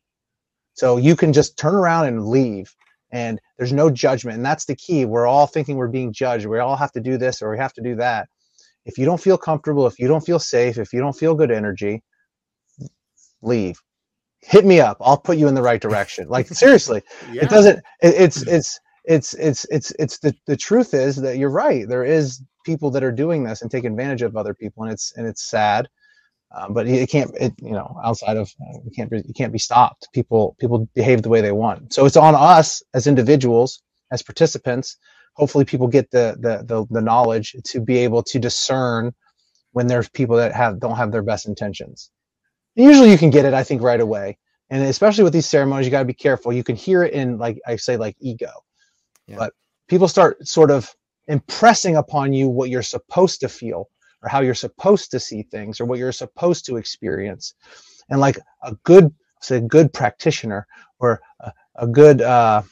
So 0.74 0.98
you 0.98 1.16
can 1.16 1.32
just 1.32 1.56
turn 1.56 1.74
around 1.74 2.06
and 2.06 2.26
leave 2.26 2.74
and 3.15 3.41
there's 3.57 3.73
no 3.73 3.89
judgment. 3.89 4.36
And 4.36 4.45
that's 4.45 4.65
the 4.65 4.74
key. 4.74 5.05
We're 5.05 5.27
all 5.27 5.47
thinking 5.47 5.77
we're 5.77 5.86
being 5.86 6.12
judged. 6.12 6.47
We 6.47 6.59
all 6.59 6.77
have 6.77 6.91
to 6.93 7.01
do 7.01 7.16
this 7.16 7.41
or 7.41 7.51
we 7.53 7.59
have 7.59 7.73
to 7.74 7.81
do 7.81 7.95
that. 7.95 8.28
If 8.85 8.99
you 8.99 9.07
don't 9.07 9.20
feel 9.20 9.39
comfortable 9.39 9.86
if 9.86 9.99
you 9.99 10.09
don't 10.09 10.27
feel 10.27 10.41
safe 10.41 10.77
if 10.77 10.93
you 10.93 11.01
don't 11.01 11.16
feel 11.16 11.35
good 11.35 11.51
energy 11.51 12.03
leave. 13.41 13.81
Hit 14.41 14.66
me 14.66 14.81
up. 14.81 14.99
I'll 15.01 15.16
put 15.16 15.39
you 15.39 15.49
in 15.49 15.55
the 15.55 15.62
right 15.62 15.81
direction. 15.81 16.28
Like 16.28 16.49
seriously. 16.65 17.03
Yeah. 17.32 17.45
it 17.45 17.51
doesn't 17.51 17.78
it, 18.03 18.15
it's 18.16 18.43
it's 18.43 18.81
it's 19.05 19.35
it's 19.35 19.65
it's 19.70 19.93
it's 19.99 20.19
the 20.19 20.35
the 20.47 20.57
truth 20.57 20.93
is 20.93 21.16
that 21.16 21.39
you're 21.39 21.51
right. 21.51 21.89
There 21.89 22.05
is 22.05 22.43
people 22.66 22.91
that 22.91 23.05
are 23.05 23.12
doing 23.12 23.45
this 23.45 23.62
and 23.62 23.70
take 23.70 23.85
advantage 23.85 24.23
of 24.23 24.36
other 24.36 24.55
people 24.55 24.82
and 24.82 24.93
it's 24.93 25.12
and 25.16 25.27
it's 25.27 25.49
sad 25.49 25.89
um, 26.56 26.72
but 26.72 26.86
it 26.86 27.09
can't, 27.10 27.31
it, 27.39 27.52
you 27.60 27.72
know, 27.72 27.98
outside 28.05 28.36
of 28.36 28.52
uh, 28.60 28.78
you 28.85 28.90
can't 28.94 29.10
you 29.12 29.35
can't 29.35 29.52
be 29.52 29.59
stopped. 29.59 30.09
People 30.12 30.56
people 30.60 30.89
behave 30.94 31.22
the 31.22 31.28
way 31.28 31.40
they 31.40 31.52
want. 31.52 31.93
So 31.93 32.06
it's 32.06 32.16
on 32.16 32.35
us 32.35 32.82
as 32.94 33.06
individuals, 33.06 33.82
as 34.12 34.22
participants. 34.22 34.97
Hopefully, 35.35 35.64
people 35.64 35.89
get 35.89 36.10
the 36.10 36.36
the 36.40 36.64
the, 36.64 36.86
the 36.90 37.01
knowledge 37.01 37.56
to 37.64 37.81
be 37.81 37.98
able 37.98 38.22
to 38.24 38.39
discern 38.39 39.12
when 39.72 39.89
there's 39.89 40.09
people 40.09 40.36
that 40.36 40.52
have 40.52 40.78
don't 40.78 40.97
have 40.97 41.10
their 41.10 41.22
best 41.22 41.47
intentions. 41.47 42.10
Usually 42.76 43.10
you 43.10 43.18
can 43.18 43.31
get 43.31 43.44
it, 43.44 43.55
I 43.55 43.64
think, 43.64 43.82
right 43.82 44.01
away. 44.01 44.39
And 44.70 44.82
especially 44.85 45.24
with 45.24 45.32
these 45.32 45.47
ceremonies, 45.47 45.86
you 45.86 45.90
got 45.90 46.01
to 46.01 46.05
be 46.05 46.14
careful. 46.14 46.52
You 46.52 46.64
can 46.64 46.76
hear 46.76 47.02
it 47.05 47.12
in, 47.12 47.39
like 47.39 47.60
I 47.66 47.76
say, 47.76 47.97
like 47.97 48.16
ego. 48.20 48.51
Yeah. 49.26 49.36
But 49.36 49.52
people 49.89 50.09
start 50.09 50.47
sort 50.47 50.70
of 50.70 50.93
impressing 51.28 51.97
upon 51.97 52.32
you 52.32 52.48
what 52.48 52.70
you're 52.70 52.82
supposed 52.82 53.40
to 53.40 53.48
feel 53.48 53.89
or 54.24 54.28
how 54.28 54.40
you're 54.40 54.55
supposed 54.55 55.10
to 55.10 55.20
see 55.20 55.42
things 55.42 55.80
or 55.80 55.84
what 55.84 55.98
you're 55.98 56.12
supposed 56.12 56.64
to 56.66 56.76
experience. 56.78 57.55
And 58.09 58.20
like 58.20 58.38
a 58.62 58.74
good, 58.84 59.14
say, 59.40 59.60
good 59.60 59.92
practitioner 59.92 60.66
or 60.98 61.20
a, 61.40 61.52
a 61.76 61.86
good, 61.86 62.22
uh, 62.22 62.62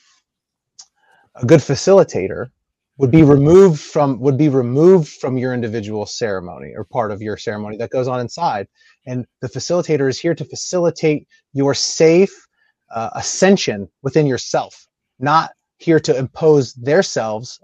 a 1.35 1.47
good 1.47 1.61
facilitator 1.61 2.51
would 2.99 3.11
be 3.11 3.23
removed 3.23 3.81
from 3.81 4.21
would 4.21 4.37
be 4.37 4.49
removed 4.49 5.09
from 5.09 5.39
your 5.39 5.55
individual 5.55 6.07
ceremony 6.07 6.73
or 6.77 6.85
part 6.85 7.11
of 7.11 7.23
your 7.23 7.37
ceremony 7.37 7.77
that 7.77 7.91
goes 7.91 8.07
on 8.07 8.21
inside 8.21 8.69
and 9.07 9.27
the 9.41 9.49
facilitator 9.49 10.09
is 10.09 10.21
here 10.21 10.35
to 10.35 10.45
facilitate 10.45 11.27
your 11.55 11.75
safe 11.75 12.47
uh, 12.95 13.11
ascension 13.15 13.89
within 14.03 14.27
yourself 14.27 14.87
not 15.19 15.53
here 15.79 15.99
to 15.99 16.17
impose 16.17 16.75
their 16.75 17.03
selves 17.03 17.61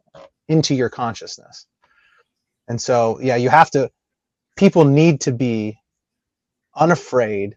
into 0.49 0.75
your 0.75 0.89
consciousness 0.89 1.67
and 2.69 2.81
so 2.81 3.19
yeah 3.23 3.37
you 3.37 3.51
have 3.51 3.71
to 3.71 3.91
people 4.57 4.85
need 4.85 5.21
to 5.23 5.33
be 5.33 5.79
unafraid 6.77 7.57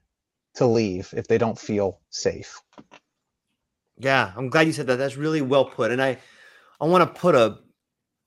to 0.55 0.65
leave 0.67 1.13
if 1.17 1.27
they 1.27 1.37
don't 1.37 1.59
feel 1.59 1.99
safe 2.09 2.59
Yeah, 3.99 4.33
I'm 4.35 4.49
glad 4.49 4.67
you 4.67 4.73
said 4.73 4.87
that. 4.87 4.97
That's 4.97 5.17
really 5.17 5.41
well 5.41 5.65
put. 5.65 5.91
And 5.91 6.01
I, 6.01 6.17
I 6.81 6.85
want 6.85 7.03
to 7.13 7.21
put 7.21 7.35
a, 7.35 7.59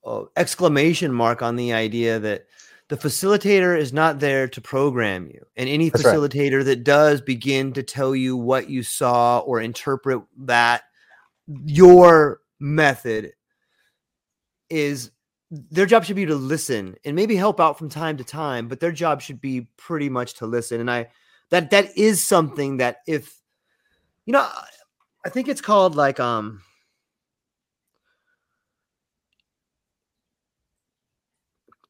a 0.05 0.25
exclamation 0.37 1.11
mark 1.13 1.41
on 1.41 1.57
the 1.57 1.73
idea 1.73 2.19
that 2.19 2.47
the 2.89 2.97
facilitator 2.97 3.77
is 3.77 3.93
not 3.93 4.19
there 4.19 4.47
to 4.49 4.61
program 4.61 5.27
you. 5.27 5.45
And 5.55 5.69
any 5.69 5.89
That's 5.91 6.05
right. 6.05 6.21
facilitator 6.21 6.65
that 6.65 6.83
does 6.83 7.21
begin 7.21 7.73
to 7.73 7.83
tell 7.83 8.15
you 8.15 8.37
what 8.37 8.69
you 8.69 8.83
saw 8.83 9.39
or 9.39 9.61
interpret 9.61 10.23
that 10.39 10.83
your 11.47 12.41
method 12.59 13.33
is 14.69 15.11
their 15.51 15.85
job 15.85 16.05
should 16.05 16.15
be 16.15 16.25
to 16.25 16.35
listen 16.35 16.95
and 17.05 17.15
maybe 17.15 17.35
help 17.35 17.59
out 17.59 17.77
from 17.77 17.89
time 17.89 18.17
to 18.17 18.23
time, 18.23 18.67
but 18.67 18.79
their 18.79 18.91
job 18.91 19.21
should 19.21 19.39
be 19.39 19.67
pretty 19.77 20.09
much 20.09 20.33
to 20.35 20.45
listen. 20.45 20.79
And 20.79 20.89
I 20.89 21.07
that 21.51 21.69
that 21.71 21.95
is 21.97 22.23
something 22.23 22.77
that 22.77 22.97
if 23.07 23.39
you 24.25 24.33
know 24.33 24.47
I 25.25 25.29
think 25.29 25.47
it's 25.47 25.61
called 25.61 25.95
like 25.95 26.19
um 26.19 26.61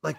like 0.03 0.18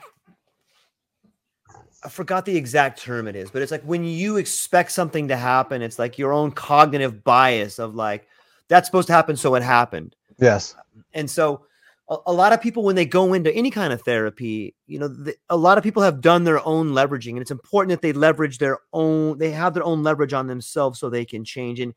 I 2.05 2.09
forgot 2.09 2.45
the 2.45 2.57
exact 2.57 3.01
term 3.01 3.27
it 3.27 3.37
is, 3.37 3.51
but 3.51 3.63
it's 3.63 3.73
like 3.73 3.83
when 3.83 4.05
you 4.05 4.37
expect 4.37 4.93
something 4.93 5.29
to 5.29 5.37
happen, 5.37 5.83
it's 5.83 5.99
like 5.99 6.19
your 6.19 6.33
own 6.33 6.53
cognitive 6.53 7.25
bias 7.25 7.79
of 7.79 7.95
like 7.95 8.29
that's 8.69 8.89
supposed 8.89 9.09
to 9.09 9.13
happen, 9.13 9.37
so 9.37 9.55
it 9.57 9.63
happened. 9.63 10.17
yes 10.39 10.75
And 11.13 11.31
so 11.31 11.66
a, 12.09 12.17
a 12.27 12.33
lot 12.33 12.53
of 12.53 12.61
people, 12.61 12.83
when 12.85 12.97
they 12.97 13.05
go 13.07 13.33
into 13.33 13.53
any 13.53 13.71
kind 13.71 13.93
of 13.93 14.03
therapy, 14.03 14.75
you 14.87 14.99
know, 14.99 15.09
the, 15.09 15.35
a 15.49 15.57
lot 15.57 15.79
of 15.79 15.85
people 15.85 16.03
have 16.03 16.21
done 16.21 16.45
their 16.45 16.65
own 16.67 16.91
leveraging, 16.91 17.31
and 17.31 17.41
it's 17.41 17.51
important 17.51 17.91
that 17.91 18.03
they 18.03 18.13
leverage 18.13 18.59
their 18.59 18.79
own, 18.93 19.39
they 19.39 19.51
have 19.51 19.75
their 19.75 19.85
own 19.85 20.03
leverage 20.03 20.33
on 20.33 20.47
themselves 20.47 20.99
so 21.01 21.11
they 21.11 21.25
can 21.25 21.45
change. 21.45 21.81
And 21.81 21.95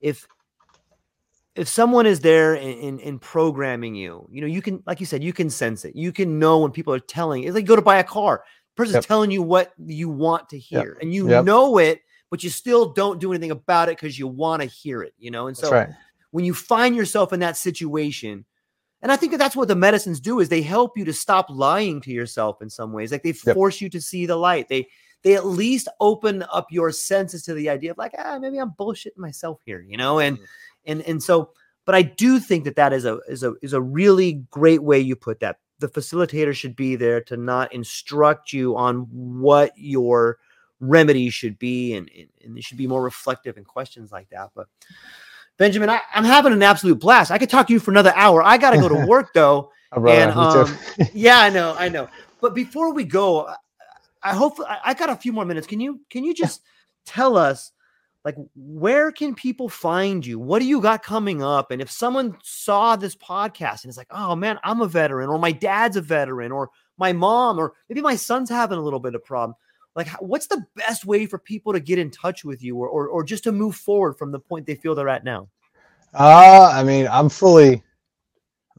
if 0.00 0.28
if 1.56 1.66
someone 1.68 2.06
is 2.06 2.20
there 2.20 2.54
in, 2.54 2.78
in, 2.78 2.98
in 3.00 3.18
programming 3.18 3.94
you, 3.94 4.26
you 4.30 4.40
know, 4.40 4.46
you 4.46 4.62
can, 4.62 4.82
like 4.86 5.00
you 5.00 5.06
said, 5.06 5.22
you 5.22 5.32
can 5.32 5.50
sense 5.50 5.84
it. 5.84 5.96
You 5.96 6.12
can 6.12 6.38
know 6.38 6.60
when 6.60 6.70
people 6.70 6.94
are 6.94 7.00
telling. 7.00 7.42
It's 7.42 7.54
like 7.54 7.66
go 7.66 7.74
to 7.74 7.82
buy 7.82 7.98
a 7.98 8.04
car. 8.04 8.44
Person's 8.76 8.94
Yep. 8.94 9.04
telling 9.04 9.30
you 9.32 9.42
what 9.42 9.72
you 9.84 10.08
want 10.08 10.48
to 10.50 10.58
hear, 10.58 10.96
and 11.02 11.12
you 11.12 11.28
Yep. 11.28 11.44
know 11.44 11.78
it, 11.78 12.00
but 12.30 12.44
you 12.44 12.50
still 12.50 12.92
don't 12.92 13.20
do 13.20 13.32
anything 13.32 13.50
about 13.50 13.88
it 13.88 13.96
because 13.96 14.16
you 14.18 14.28
want 14.28 14.62
to 14.62 14.68
hear 14.68 15.02
it. 15.02 15.12
You 15.18 15.32
know, 15.32 15.48
and 15.48 15.56
so 15.56 15.70
right 15.72 15.88
when 16.30 16.44
you 16.44 16.54
find 16.54 16.94
yourself 16.94 17.32
in 17.32 17.40
that 17.40 17.56
situation 17.56 18.44
and 19.02 19.10
i 19.12 19.16
think 19.16 19.32
that 19.32 19.38
that's 19.38 19.56
what 19.56 19.68
the 19.68 19.74
medicines 19.76 20.20
do 20.20 20.40
is 20.40 20.48
they 20.48 20.62
help 20.62 20.96
you 20.96 21.04
to 21.04 21.12
stop 21.12 21.46
lying 21.48 22.00
to 22.00 22.10
yourself 22.10 22.60
in 22.62 22.68
some 22.70 22.92
ways. 22.92 23.12
Like 23.12 23.22
they 23.22 23.34
Yep. 23.44 23.54
force 23.54 23.80
you 23.80 23.88
to 23.90 24.00
see 24.00 24.26
the 24.26 24.36
light. 24.36 24.68
They 24.68 24.88
they 25.22 25.34
at 25.34 25.44
least 25.46 25.88
open 26.00 26.44
up 26.52 26.66
your 26.70 26.90
senses 26.92 27.42
to 27.44 27.54
the 27.54 27.68
idea 27.68 27.90
of 27.90 27.98
like 27.98 28.14
ah 28.18 28.38
maybe 28.38 28.58
i'm 28.58 28.70
bullshitting 28.72 29.16
myself 29.18 29.60
here 29.64 29.80
you 29.86 29.96
know? 29.96 30.18
And 30.18 30.38
and 30.86 31.02
and 31.02 31.22
so 31.22 31.50
but 31.84 31.94
i 31.94 32.02
do 32.02 32.38
think 32.40 32.64
that 32.64 32.76
that 32.76 32.92
is 32.92 33.04
a 33.04 33.18
is 33.28 33.42
a 33.42 33.54
is 33.62 33.72
a 33.72 33.80
really 33.80 34.44
great 34.50 34.82
way 34.82 34.98
you 34.98 35.16
put 35.16 35.40
that. 35.40 35.58
The 35.78 35.88
facilitator 35.88 36.54
should 36.54 36.76
be 36.76 36.96
there 36.96 37.22
to 37.22 37.36
not 37.38 37.72
instruct 37.72 38.52
you 38.52 38.76
on 38.76 39.06
what 39.10 39.72
your 39.76 40.38
remedy 40.78 41.28
should 41.30 41.58
be 41.58 41.94
and, 41.94 42.10
and, 42.18 42.28
and 42.44 42.56
they 42.56 42.60
should 42.62 42.78
be 42.78 42.86
more 42.86 43.02
reflective 43.02 43.58
in 43.58 43.64
questions 43.64 44.10
like 44.10 44.28
that 44.30 44.48
but 44.54 44.66
benjamin 45.60 45.90
I, 45.90 46.00
i'm 46.14 46.24
having 46.24 46.54
an 46.54 46.62
absolute 46.62 46.98
blast. 46.98 47.30
I 47.30 47.38
could 47.38 47.50
talk 47.50 47.66
to 47.68 47.72
you 47.72 47.78
for 47.78 47.90
another 47.92 48.12
hour. 48.16 48.42
I 48.42 48.56
gotta 48.56 48.78
go 48.78 48.88
to 48.88 49.06
work 49.06 49.30
though. 49.34 49.70
Brother, 49.92 50.08
and 50.08 50.32
um, 50.32 50.78
yeah 51.12 51.38
i 51.38 51.50
know 51.50 51.76
i 51.78 51.88
know. 51.88 52.08
But 52.40 52.54
before 52.54 52.92
we 52.92 53.04
go 53.04 53.46
i, 53.46 53.56
I 54.22 54.34
hope 54.34 54.58
I, 54.66 54.78
I 54.86 54.94
got 54.94 55.10
a 55.10 55.16
few 55.16 55.32
more 55.32 55.44
minutes. 55.44 55.66
Can 55.66 55.78
you 55.78 56.00
can 56.10 56.24
you 56.24 56.34
just 56.34 56.62
tell 57.04 57.36
us 57.36 57.72
like 58.24 58.36
where 58.54 59.12
can 59.12 59.34
people 59.34 59.68
find 59.68 60.24
you? 60.24 60.38
What 60.38 60.60
do 60.60 60.66
you 60.66 60.80
got 60.80 61.02
coming 61.02 61.42
up? 61.42 61.70
And 61.70 61.80
if 61.82 61.90
someone 61.90 62.36
saw 62.42 62.96
this 62.96 63.14
podcast 63.14 63.84
and 63.84 63.90
is 63.90 63.98
like 63.98 64.10
oh 64.10 64.34
man 64.34 64.58
i'm 64.64 64.80
a 64.80 64.88
veteran 64.88 65.28
or 65.28 65.38
my 65.38 65.52
dad's 65.52 65.96
a 65.96 66.02
veteran 66.02 66.52
or 66.52 66.70
my 66.96 67.12
mom 67.12 67.58
or 67.58 67.74
maybe 67.88 68.00
my 68.00 68.16
son's 68.16 68.48
having 68.48 68.78
a 68.78 68.82
little 68.82 69.00
bit 69.00 69.14
of 69.14 69.24
problem 69.24 69.54
like 69.96 70.08
what's 70.20 70.46
the 70.46 70.64
best 70.76 71.04
way 71.04 71.26
for 71.26 71.38
people 71.38 71.72
to 71.72 71.80
get 71.80 71.98
in 71.98 72.10
touch 72.10 72.44
with 72.44 72.62
you 72.62 72.76
or, 72.76 72.88
or 72.88 73.08
or 73.08 73.24
just 73.24 73.44
to 73.44 73.52
move 73.52 73.74
forward 73.76 74.14
from 74.18 74.32
the 74.32 74.38
point 74.38 74.66
they 74.66 74.74
feel 74.74 74.94
they're 74.94 75.08
at 75.08 75.24
now 75.24 75.48
Uh, 76.14 76.70
I 76.72 76.82
mean, 76.82 77.06
I'm 77.08 77.28
fully. 77.28 77.82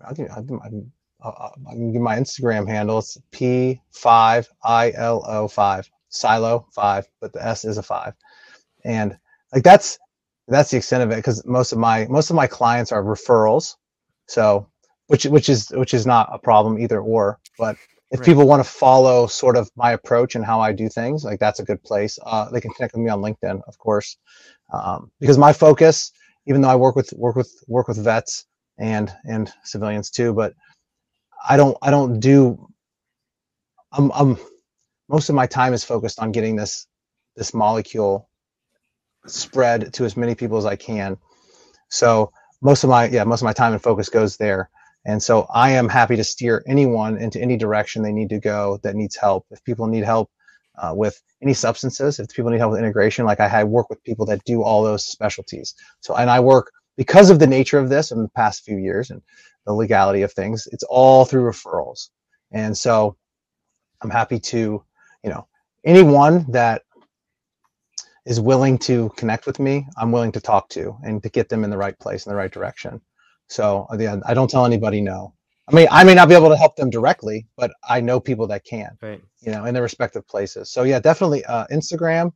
I 0.05 0.13
can, 0.13 0.29
I 0.31 0.41
can, 0.41 0.59
I 0.63 0.69
can, 0.69 0.91
uh, 1.23 1.49
I 1.69 1.73
can 1.73 1.93
give 1.93 2.01
my 2.01 2.17
Instagram 2.17 2.67
handle. 2.67 2.99
It's 2.99 3.17
P5ILO 3.31 5.51
five 5.51 5.89
Silo 6.09 6.67
five, 6.71 7.07
but 7.21 7.33
the 7.33 7.45
S 7.45 7.65
is 7.65 7.77
a 7.77 7.83
five, 7.83 8.13
and 8.83 9.17
like 9.53 9.63
that's 9.63 9.99
that's 10.47 10.71
the 10.71 10.77
extent 10.77 11.03
of 11.03 11.11
it 11.11 11.17
because 11.17 11.45
most 11.45 11.71
of 11.71 11.77
my 11.77 12.07
most 12.09 12.29
of 12.29 12.35
my 12.35 12.47
clients 12.47 12.91
are 12.91 13.03
referrals, 13.03 13.75
so 14.27 14.67
which 15.07 15.25
which 15.25 15.47
is 15.47 15.69
which 15.69 15.93
is 15.93 16.05
not 16.05 16.29
a 16.33 16.39
problem 16.39 16.79
either 16.79 16.99
or. 16.99 17.39
But 17.57 17.77
if 18.11 18.19
Right. 18.19 18.25
people 18.25 18.47
want 18.47 18.63
to 18.63 18.69
follow 18.69 19.27
sort 19.27 19.57
of 19.57 19.71
my 19.75 19.93
approach 19.93 20.35
and 20.35 20.45
how 20.45 20.61
I 20.61 20.73
do 20.73 20.89
things, 20.89 21.25
like 21.25 21.39
that's 21.39 21.59
a 21.61 21.65
good 21.65 21.83
place. 21.83 22.19
Uh, 22.25 22.49
they 22.51 22.61
can 22.61 22.71
connect 22.73 22.93
with 22.95 23.03
me 23.03 23.09
on 23.11 23.21
LinkedIn, 23.21 23.61
of 23.67 23.77
course, 23.79 24.17
um, 24.73 25.11
because 25.19 25.37
my 25.37 25.53
focus 25.53 26.11
even 26.47 26.61
though 26.61 26.69
I 26.69 26.75
work 26.75 26.95
with 26.95 27.13
work 27.13 27.35
with 27.35 27.51
work 27.67 27.87
with 27.87 28.03
vets 28.03 28.45
and 28.79 29.13
and 29.25 29.51
civilians 29.63 30.11
too, 30.11 30.33
but 30.33 30.53
I 31.47 31.57
don't 31.57 31.77
I 31.81 31.91
don't 31.91 32.19
do 32.19 32.67
I'm 33.91 34.11
I'm 34.13 34.37
most 35.09 35.29
of 35.29 35.35
my 35.35 35.47
time 35.47 35.73
is 35.73 35.83
focused 35.83 36.19
on 36.19 36.31
getting 36.31 36.55
this 36.55 36.87
this 37.35 37.53
molecule 37.53 38.29
spread 39.27 39.93
to 39.95 40.05
as 40.05 40.17
many 40.17 40.35
people 40.35 40.57
as 40.57 40.65
I 40.65 40.75
can. 40.75 41.17
So 41.89 42.31
most 42.61 42.83
of 42.83 42.89
my 42.89 43.07
yeah, 43.09 43.23
most 43.23 43.41
of 43.41 43.45
my 43.45 43.53
time 43.53 43.73
and 43.73 43.81
focus 43.83 44.09
goes 44.09 44.37
there. 44.37 44.69
And 45.05 45.21
so 45.21 45.47
I 45.53 45.71
am 45.71 45.89
happy 45.89 46.15
to 46.15 46.23
steer 46.23 46.63
anyone 46.67 47.17
into 47.17 47.41
any 47.41 47.57
direction 47.57 48.03
they 48.03 48.11
need 48.11 48.29
to 48.29 48.39
go 48.39 48.79
that 48.83 48.95
needs 48.95 49.15
help. 49.15 49.45
If 49.49 49.63
people 49.63 49.87
need 49.87 50.03
help 50.03 50.29
uh, 50.77 50.93
with 50.95 51.21
any 51.41 51.53
substances, 51.53 52.19
if 52.19 52.29
people 52.29 52.51
need 52.51 52.59
help 52.59 52.71
with 52.71 52.79
integration, 52.79 53.25
like 53.25 53.39
I 53.39 53.47
had 53.47 53.67
work 53.67 53.89
with 53.89 54.03
people 54.03 54.25
that 54.27 54.43
do 54.43 54.61
all 54.61 54.83
those 54.83 55.05
specialties. 55.05 55.73
So, 56.01 56.15
and 56.15 56.29
I 56.29 56.39
work 56.39 56.71
because 56.97 57.29
of 57.29 57.39
the 57.39 57.47
nature 57.47 57.79
of 57.79 57.89
this 57.89 58.11
in 58.11 58.21
the 58.21 58.29
past 58.29 58.63
few 58.63 58.77
years 58.77 59.09
and 59.09 59.21
the 59.65 59.73
legality 59.73 60.21
of 60.21 60.31
things, 60.33 60.67
it's 60.71 60.83
all 60.83 61.25
through 61.25 61.49
referrals. 61.49 62.09
And 62.51 62.77
so 62.77 63.15
I'm 64.01 64.09
happy 64.09 64.39
to, 64.39 64.83
you 65.23 65.29
know, 65.29 65.47
anyone 65.83 66.45
that 66.51 66.83
is 68.25 68.39
willing 68.39 68.77
to 68.77 69.09
connect 69.17 69.47
with 69.47 69.59
me, 69.59 69.87
I'm 69.97 70.11
willing 70.11 70.31
to 70.33 70.41
talk 70.41 70.69
to 70.69 70.95
and 71.03 71.23
to 71.23 71.29
get 71.29 71.49
them 71.49 71.63
in 71.63 71.69
the 71.69 71.77
right 71.77 71.97
place, 71.97 72.25
in 72.25 72.31
the 72.31 72.35
right 72.35 72.51
direction. 72.51 73.01
So 73.51 73.85
yeah, 73.99 74.17
I 74.25 74.33
don't 74.33 74.49
tell 74.49 74.65
anybody 74.65 75.01
no. 75.01 75.33
I 75.67 75.75
mean, 75.75 75.87
I 75.91 76.03
may 76.03 76.15
not 76.15 76.27
be 76.27 76.35
able 76.35 76.49
to 76.49 76.57
help 76.57 76.75
them 76.75 76.89
directly, 76.89 77.47
but 77.57 77.71
I 77.87 78.01
know 78.01 78.19
people 78.19 78.47
that 78.47 78.63
can 78.65 78.97
right 79.01 79.21
you 79.41 79.51
know, 79.51 79.65
in 79.65 79.73
their 79.73 79.83
respective 79.83 80.27
places. 80.27 80.71
So 80.71 80.83
yeah, 80.83 80.99
definitely 80.99 81.43
uh, 81.45 81.65
Instagram, 81.71 82.31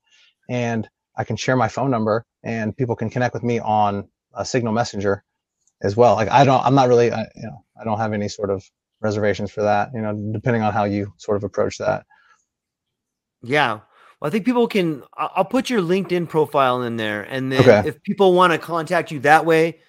and 0.50 0.90
I 1.16 1.24
can 1.24 1.36
share 1.36 1.56
my 1.56 1.68
phone 1.68 1.92
number, 1.92 2.26
and 2.44 2.76
people 2.76 2.96
can 2.96 3.10
connect 3.10 3.34
with 3.34 3.44
me 3.44 3.60
on 3.60 4.10
uh, 4.34 4.44
Signal 4.44 4.74
Messenger 4.74 5.24
as 5.82 5.96
well. 5.96 6.16
Like 6.16 6.30
I 6.30 6.44
don't, 6.44 6.64
I'm 6.66 6.76
not 6.76 6.90
really, 6.90 7.12
I, 7.12 7.22
you 7.36 7.44
know, 7.44 7.64
I 7.80 7.84
don't 7.84 7.98
have 8.00 8.14
any 8.14 8.28
sort 8.28 8.50
of 8.50 8.64
reservations 9.02 9.52
for 9.52 9.62
that. 9.64 9.92
You 9.94 10.02
know, 10.02 10.32
depending 10.34 10.64
on 10.64 10.74
how 10.74 10.84
you 10.86 11.14
sort 11.18 11.38
of 11.38 11.44
approach 11.44 11.78
that. 11.78 12.06
Yeah. 13.44 13.80
Well, 14.20 14.28
I 14.28 14.30
think 14.30 14.46
people 14.46 14.68
can. 14.68 15.04
I'll 15.16 15.46
put 15.46 15.70
your 15.70 15.82
LinkedIn 15.82 16.28
profile 16.28 16.82
in 16.84 16.98
there, 16.98 17.22
and 17.24 17.52
then 17.52 17.62
Okay. 17.62 17.88
if 17.88 18.02
people 18.04 18.34
want 18.34 18.54
to 18.54 18.60
contact 18.60 19.12
you 19.12 19.20
that 19.22 19.46
way, 19.46 19.80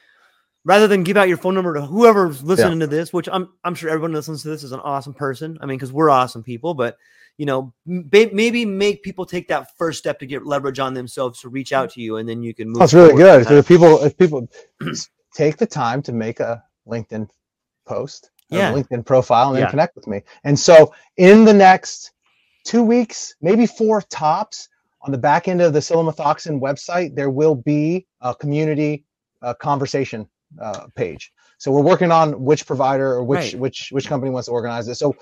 rather 0.66 0.88
than 0.88 1.04
give 1.04 1.16
out 1.16 1.28
your 1.28 1.36
phone 1.38 1.54
number 1.54 1.72
to 1.74 1.80
whoever's 1.80 2.42
listening 2.42 2.80
to 2.80 2.86
this, 2.88 3.12
which 3.12 3.28
I'm 3.32 3.48
I'm 3.64 3.74
sure 3.74 3.88
everyone 3.88 4.12
listens 4.12 4.42
to 4.42 4.48
this 4.48 4.64
is 4.64 4.72
an 4.72 4.80
awesome 4.80 5.14
person. 5.14 5.56
I 5.62 5.66
mean, 5.66 5.78
because 5.78 5.92
we're 5.92 6.10
awesome 6.10 6.42
people, 6.42 6.74
but 6.74 6.98
you 7.38 7.46
know 7.46 7.72
may, 7.86 8.26
maybe 8.32 8.66
make 8.66 9.02
people 9.02 9.24
take 9.24 9.48
that 9.48 9.68
first 9.78 9.98
step 9.98 10.18
to 10.18 10.26
get 10.26 10.44
leverage 10.44 10.78
on 10.78 10.92
themselves 10.92 11.40
to 11.40 11.48
reach 11.48 11.72
out 11.72 11.90
to 11.90 12.00
you 12.00 12.16
and 12.16 12.28
then 12.28 12.42
you 12.42 12.52
can 12.52 12.68
move 12.68 12.80
That's 12.80 12.94
really 12.94 13.14
good. 13.14 13.46
If 13.50 13.68
people 13.68 14.02
if 14.02 14.18
people 14.18 14.48
take 15.34 15.56
the 15.56 15.66
time 15.66 16.02
to 16.02 16.12
make 16.12 16.40
a 16.40 16.62
LinkedIn 16.86 17.28
post, 17.86 18.30
a 18.50 18.56
Yeah. 18.56 18.72
LinkedIn 18.72 19.06
profile, 19.06 19.48
and 19.48 19.56
then 19.56 19.62
Yeah. 19.62 19.70
connect 19.70 19.94
with 19.94 20.06
me. 20.08 20.22
And 20.44 20.58
so 20.58 20.92
in 21.16 21.44
the 21.44 21.54
next 21.54 22.12
two 22.64 22.82
weeks, 22.82 23.34
maybe 23.40 23.66
four 23.66 24.02
tops, 24.02 24.68
on 25.02 25.12
the 25.12 25.18
back 25.18 25.46
end 25.46 25.60
of 25.60 25.72
the 25.72 25.78
Psilomethoxin 25.78 26.58
website, 26.60 27.14
there 27.14 27.30
will 27.30 27.54
be 27.54 28.06
a 28.20 28.34
community 28.34 29.04
uh, 29.42 29.54
conversation 29.54 30.28
uh, 30.60 30.86
page. 30.94 31.32
So 31.58 31.70
we're 31.72 31.82
working 31.82 32.12
on 32.12 32.42
which 32.44 32.66
provider 32.66 33.12
or 33.12 33.24
which 33.24 33.38
Right. 33.38 33.58
which 33.58 33.88
which 33.92 34.08
company 34.08 34.30
wants 34.30 34.46
to 34.46 34.52
organize 34.52 34.88
it. 34.88 34.96
So, 34.96 35.14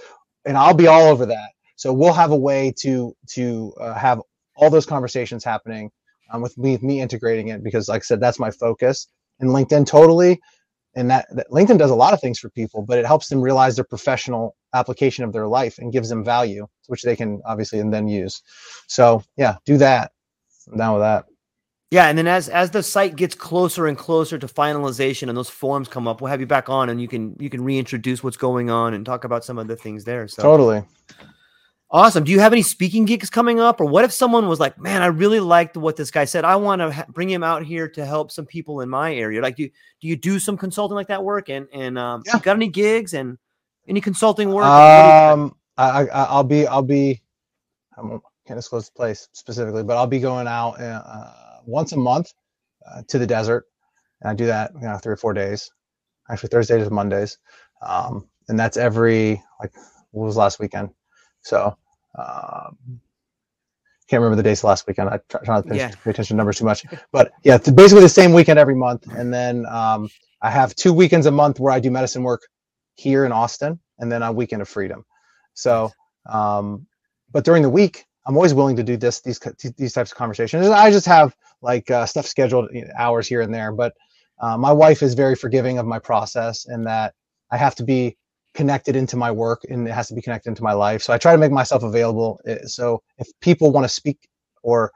and 0.45 0.57
I'll 0.57 0.75
be 0.75 0.87
all 0.87 1.03
over 1.09 1.27
that. 1.27 1.51
So 1.77 1.93
we'll 1.93 2.13
have 2.13 2.33
a 2.33 2.37
way 2.37 2.73
to 2.81 3.15
to 3.31 3.73
uh, 3.81 3.95
have 3.95 4.21
all 4.57 4.71
those 4.71 4.87
conversations 4.87 5.45
happening 5.45 5.91
um, 6.33 6.43
with 6.43 6.57
me 6.59 6.79
me 6.83 7.01
integrating 7.01 7.49
it 7.49 7.63
because, 7.63 7.89
like 7.89 8.03
I 8.03 8.05
said, 8.05 8.21
that's 8.21 8.39
my 8.39 8.51
focus. 8.51 9.09
And 9.41 9.51
LinkedIn 9.51 9.87
totally, 9.87 10.41
and 10.95 11.11
that, 11.11 11.27
that 11.35 11.49
LinkedIn 11.51 11.79
does 11.79 11.91
a 11.91 11.95
lot 11.95 12.15
of 12.15 12.21
things 12.21 12.39
for 12.39 12.51
people, 12.51 12.83
but 12.83 12.99
it 12.99 13.07
helps 13.07 13.29
them 13.29 13.41
realize 13.41 13.77
their 13.77 13.85
professional 13.85 14.57
application 14.75 15.25
of 15.25 15.33
their 15.33 15.49
life 15.49 15.79
and 15.79 15.93
gives 15.93 16.09
them 16.09 16.25
value, 16.25 16.67
which 16.87 17.03
they 17.03 17.17
can 17.17 17.43
obviously 17.47 17.81
and 17.81 17.93
then 17.93 18.09
use. 18.09 18.43
So 18.89 19.23
yeah, 19.37 19.57
do 19.67 19.79
that. 19.79 20.13
I'm 20.71 20.79
down 20.79 20.95
with 20.95 21.03
that. 21.03 21.25
Yeah, 21.91 22.09
and 22.09 22.19
then 22.19 22.27
as 22.27 22.49
as 22.49 22.71
the 22.71 22.83
site 22.83 23.15
gets 23.15 23.35
closer 23.35 23.87
and 23.87 23.97
closer 23.97 24.37
to 24.39 24.47
finalization 24.49 25.29
and 25.29 25.37
those 25.37 25.51
forms 25.51 25.87
come 25.87 26.09
up, 26.09 26.21
we'll 26.21 26.31
have 26.31 26.41
you 26.41 26.47
back 26.47 26.69
on 26.69 26.89
and 26.89 27.01
you 27.01 27.07
can 27.07 27.37
you 27.39 27.49
can 27.51 27.63
reintroduce 27.63 28.25
what's 28.25 28.37
going 28.37 28.69
on 28.71 28.95
and 28.95 29.07
talk 29.07 29.25
about 29.25 29.45
some 29.45 29.59
of 29.59 29.69
the 29.69 29.77
things 29.77 30.03
there. 30.03 30.27
So 30.27 30.43
Totally. 30.43 30.83
awesome. 31.91 32.25
Do 32.25 32.33
you 32.33 32.41
have 32.41 32.53
any 32.53 32.63
speaking 32.63 33.05
gigs 33.05 33.31
coming 33.31 33.61
up, 33.61 33.81
or 33.81 33.85
what 33.85 34.05
if 34.05 34.13
someone 34.13 34.49
was 34.49 34.59
like, 34.59 34.77
"Man, 34.81 35.03
I 35.03 35.07
really 35.07 35.39
liked 35.39 35.77
what 35.77 35.95
this 35.95 36.11
guy 36.11 36.25
said. 36.25 36.45
I 36.45 36.57
want 36.57 36.81
to 36.81 36.91
ha- 36.91 37.05
bring 37.11 37.31
him 37.31 37.45
out 37.45 37.63
here 37.65 37.89
to 37.91 38.05
help 38.05 38.33
some 38.33 38.47
people 38.47 38.81
in 38.81 38.89
my 38.89 39.15
area." 39.15 39.41
Like, 39.41 39.55
do 39.57 39.69
do 40.01 40.09
you 40.09 40.17
do 40.17 40.41
some 40.41 40.57
consulting 40.57 40.97
like 40.97 41.09
that 41.09 41.23
work? 41.23 41.49
And 41.49 41.69
and 41.73 41.97
um, 41.97 42.23
Yeah. 42.27 42.41
got 42.41 42.57
any 42.57 42.69
gigs 42.69 43.15
and 43.15 43.39
any 43.87 44.01
consulting 44.01 44.49
work? 44.49 44.65
What 44.65 44.71
do 44.71 44.73
you- 44.73 45.43
Um, 45.45 45.55
I, 45.77 46.09
I 46.09 46.25
I'll 46.25 46.43
be 46.45 46.67
I'll 46.67 46.83
be 46.83 47.21
I 47.97 48.01
can't 48.49 48.59
disclose 48.59 48.87
the 48.87 48.95
place 48.95 49.29
specifically, 49.33 49.85
but 49.85 49.97
I'll 49.97 50.07
be 50.09 50.19
going 50.21 50.49
out 50.49 50.81
uh, 50.81 51.03
uh, 51.07 51.33
once 51.67 51.93
a 51.93 51.99
month 51.99 52.33
uh, 52.89 53.03
to 53.09 53.19
the 53.19 53.27
desert, 53.27 53.67
and 54.23 54.31
I 54.31 54.35
do 54.35 54.47
that 54.47 54.73
you 54.75 54.83
know 54.89 54.99
three 54.99 55.13
or 55.15 55.19
four 55.19 55.35
days, 55.35 55.71
actually 56.31 56.51
Thursdays 56.51 56.85
to 56.87 56.91
Mondays, 56.95 57.39
um, 57.83 58.29
and 58.49 58.59
that's 58.59 58.77
every 58.79 59.43
like 59.61 59.73
what 60.13 60.27
was 60.27 60.37
last 60.39 60.61
weekend, 60.61 60.91
so. 61.43 61.77
Um, 62.19 62.97
can't 64.09 64.21
remember 64.23 64.37
the 64.37 64.43
dates 64.49 64.65
last 64.65 64.87
weekend. 64.87 65.09
I 65.09 65.19
try, 65.31 65.41
try 65.43 65.55
not 65.57 65.67
to 65.69 65.75
pay, 65.75 65.79
Yeah. 65.79 65.91
pay 66.05 66.11
attention 66.11 66.35
to 66.35 66.37
numbers 66.37 66.59
too 66.59 66.65
much, 66.67 66.85
but 67.13 67.33
yeah, 67.43 67.57
it's 67.57 67.71
basically 67.71 68.03
the 68.03 68.09
same 68.09 68.33
weekend 68.33 68.59
every 68.59 68.75
month. 68.75 69.07
And 69.15 69.33
then 69.33 69.65
um, 69.67 70.11
I 70.43 70.51
have 70.51 70.75
two 70.75 70.93
weekends 70.93 71.27
a 71.27 71.31
month 71.31 71.59
where 71.59 71.73
I 71.73 71.81
do 71.81 71.91
medicine 71.91 72.23
work 72.23 72.43
here 72.97 73.25
in 73.25 73.33
Austin, 73.33 73.81
and 73.99 74.13
then 74.13 74.23
a 74.23 74.31
weekend 74.33 74.63
of 74.63 74.69
freedom. 74.69 75.05
So, 75.55 75.91
um, 76.29 76.87
but 77.33 77.45
during 77.45 77.63
the 77.63 77.71
week, 77.71 78.05
I'm 78.27 78.37
always 78.37 78.55
willing 78.55 78.77
to 78.77 78.83
do 78.83 78.97
this 78.97 79.21
these 79.21 79.39
these 79.77 79.93
types 79.93 80.13
of 80.13 80.17
conversations. 80.17 80.67
I 80.69 80.91
just 80.91 81.07
have 81.07 81.35
like 81.63 81.91
uh, 81.91 82.07
stuff 82.07 82.27
scheduled 82.27 82.69
you 82.73 82.83
know, 82.83 82.93
hours 82.99 83.27
here 83.29 83.41
and 83.41 83.53
there, 83.53 83.73
but 83.73 83.95
uh, 84.41 84.57
my 84.57 84.73
wife 84.73 85.03
is 85.03 85.15
very 85.15 85.35
forgiving 85.35 85.79
of 85.79 85.87
my 85.87 85.99
process 85.99 86.67
and 86.67 86.87
that 86.87 87.15
I 87.51 87.57
have 87.57 87.75
to 87.77 87.85
be 87.85 88.17
connected 88.55 88.97
into 88.97 89.17
my 89.17 89.31
work 89.31 89.63
and 89.69 89.87
it 89.89 89.93
has 89.93 90.09
to 90.09 90.15
be 90.15 90.23
connected 90.23 90.49
into 90.49 90.63
my 90.63 90.73
life. 90.73 91.03
So 91.03 91.13
I 91.13 91.19
try 91.19 91.33
to 91.33 91.39
make 91.39 91.53
myself 91.53 91.83
available. 91.83 92.41
Uh, 92.49 92.67
So 92.67 93.03
if 93.19 93.29
people 93.41 93.73
want 93.73 93.85
to 93.85 93.89
speak 93.89 94.29
or 94.63 94.93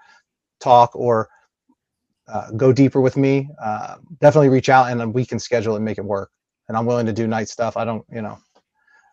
talk 0.61 0.95
or 0.95 1.29
uh, 2.29 2.51
go 2.53 2.73
deeper 2.73 3.01
with 3.01 3.17
me, 3.17 3.49
uh, 3.63 3.97
definitely 4.21 4.49
reach 4.49 4.69
out 4.69 4.91
and 4.91 5.15
we 5.15 5.25
can 5.25 5.39
schedule 5.39 5.77
and 5.77 5.85
make 5.85 5.99
it 5.99 6.05
work. 6.05 6.31
And 6.69 6.77
I'm 6.77 6.87
willing 6.87 7.07
to 7.07 7.13
do 7.13 7.27
night 7.27 7.49
stuff. 7.49 7.77
I 7.77 7.85
don't, 7.85 8.05
you 8.13 8.23
know, 8.23 8.39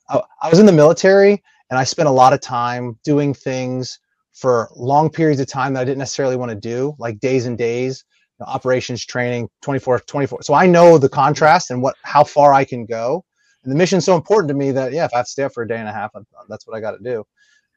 I, 0.10 0.22
I 0.44 0.50
was 0.50 0.60
in 0.60 0.66
the 0.66 0.72
military 0.74 1.44
and 1.70 1.80
I 1.80 1.84
spent 1.84 2.10
a 2.10 2.12
lot 2.12 2.34
of 2.34 2.42
time 2.42 3.00
doing 3.04 3.34
things 3.34 4.00
for 4.36 4.70
long 4.76 5.10
periods 5.10 5.42
of 5.42 5.48
time 5.48 5.74
that 5.74 5.82
I 5.82 5.86
didn't 5.86 5.98
necessarily 5.98 6.36
want 6.36 6.52
to 6.52 6.56
do, 6.56 6.94
like 7.00 7.20
days 7.20 7.46
and 7.46 7.58
days, 7.58 8.04
you 8.38 8.46
know, 8.46 8.52
operations 8.52 9.06
training, 9.06 9.50
24, 9.62 10.02
24. 10.02 10.44
So 10.44 10.54
I 10.54 10.68
know 10.68 10.98
the 10.98 11.10
contrast 11.10 11.72
and 11.72 11.82
what, 11.82 11.96
how 12.04 12.24
far 12.24 12.54
I 12.54 12.66
can 12.66 12.86
go. 12.86 13.24
And 13.64 13.72
the 13.72 13.78
mission's 13.78 14.06
so 14.06 14.16
important 14.16 14.50
to 14.50 14.54
me 14.54 14.72
that, 14.72 14.92
yeah, 14.92 15.06
if 15.06 15.14
I 15.14 15.18
have 15.18 15.26
to 15.26 15.32
stay 15.32 15.44
up 15.44 15.54
for 15.54 15.64
a 15.64 15.68
day 15.68 15.78
and 15.78 15.88
a 15.88 15.94
half, 15.94 16.12
that's 16.50 16.68
what 16.68 16.78
I 16.78 16.82
got 16.82 16.92
to 16.92 17.04
do 17.04 17.26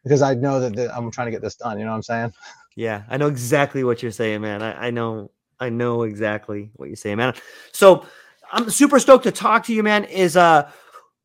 because 0.05 0.22
I 0.22 0.35
know 0.35 0.68
that, 0.68 0.97
I'm 0.97 1.10
trying 1.10 1.26
to 1.26 1.30
get 1.30 1.43
this 1.43 1.56
done. 1.56 1.78
You 1.78 1.85
know 1.85 1.93
what 1.93 1.97
I'm 1.97 2.02
saying? 2.02 2.32
Yeah, 2.76 3.02
I 3.10 3.16
know 3.16 3.26
exactly 3.26 3.82
what 3.82 4.05
you're 4.05 4.12
saying, 4.12 4.40
man. 4.40 4.62
I, 4.62 4.86
I 4.86 4.90
know, 4.90 5.32
I 5.59 5.68
know 5.68 6.05
exactly 6.05 6.70
what 6.74 6.86
you're 6.86 6.94
saying, 6.94 7.16
man. 7.16 7.35
So 7.72 8.06
I'm 8.52 8.70
super 8.70 9.01
stoked 9.01 9.24
to 9.24 9.32
talk 9.32 9.64
to 9.64 9.74
you, 9.74 9.82
man. 9.82 10.05
Is 10.05 10.36
uh, 10.36 10.70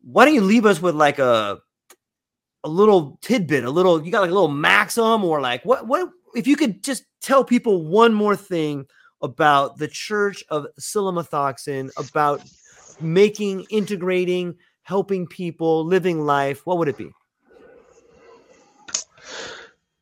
why 0.02 0.26
don't 0.26 0.34
you 0.34 0.42
leave 0.42 0.66
us 0.66 0.82
with 0.82 0.96
like 0.96 1.20
a 1.20 1.60
a 2.64 2.70
little 2.70 3.18
tidbit, 3.22 3.66
a 3.66 3.70
little 3.70 4.04
you 4.04 4.12
got 4.12 4.22
like 4.22 4.32
a 4.32 4.34
little 4.34 4.48
maxim 4.48 5.24
or 5.24 5.42
like 5.42 5.64
what 5.64 5.88
what 5.88 6.10
if 6.36 6.48
you 6.48 6.56
could 6.56 6.84
just 6.84 7.04
tell 7.22 7.44
people 7.44 7.86
one 7.86 8.14
more 8.14 8.36
thing 8.36 8.86
about 9.22 9.78
the 9.78 9.88
Church 9.88 10.44
of 10.50 10.68
Psilomethoxin, 10.80 11.90
about 11.98 12.44
making, 13.00 13.66
integrating, 13.70 14.56
helping 14.84 15.26
people, 15.26 15.86
living 15.86 16.22
life, 16.22 16.66
what 16.66 16.78
would 16.78 16.90
it 16.90 16.98
be? 16.98 17.12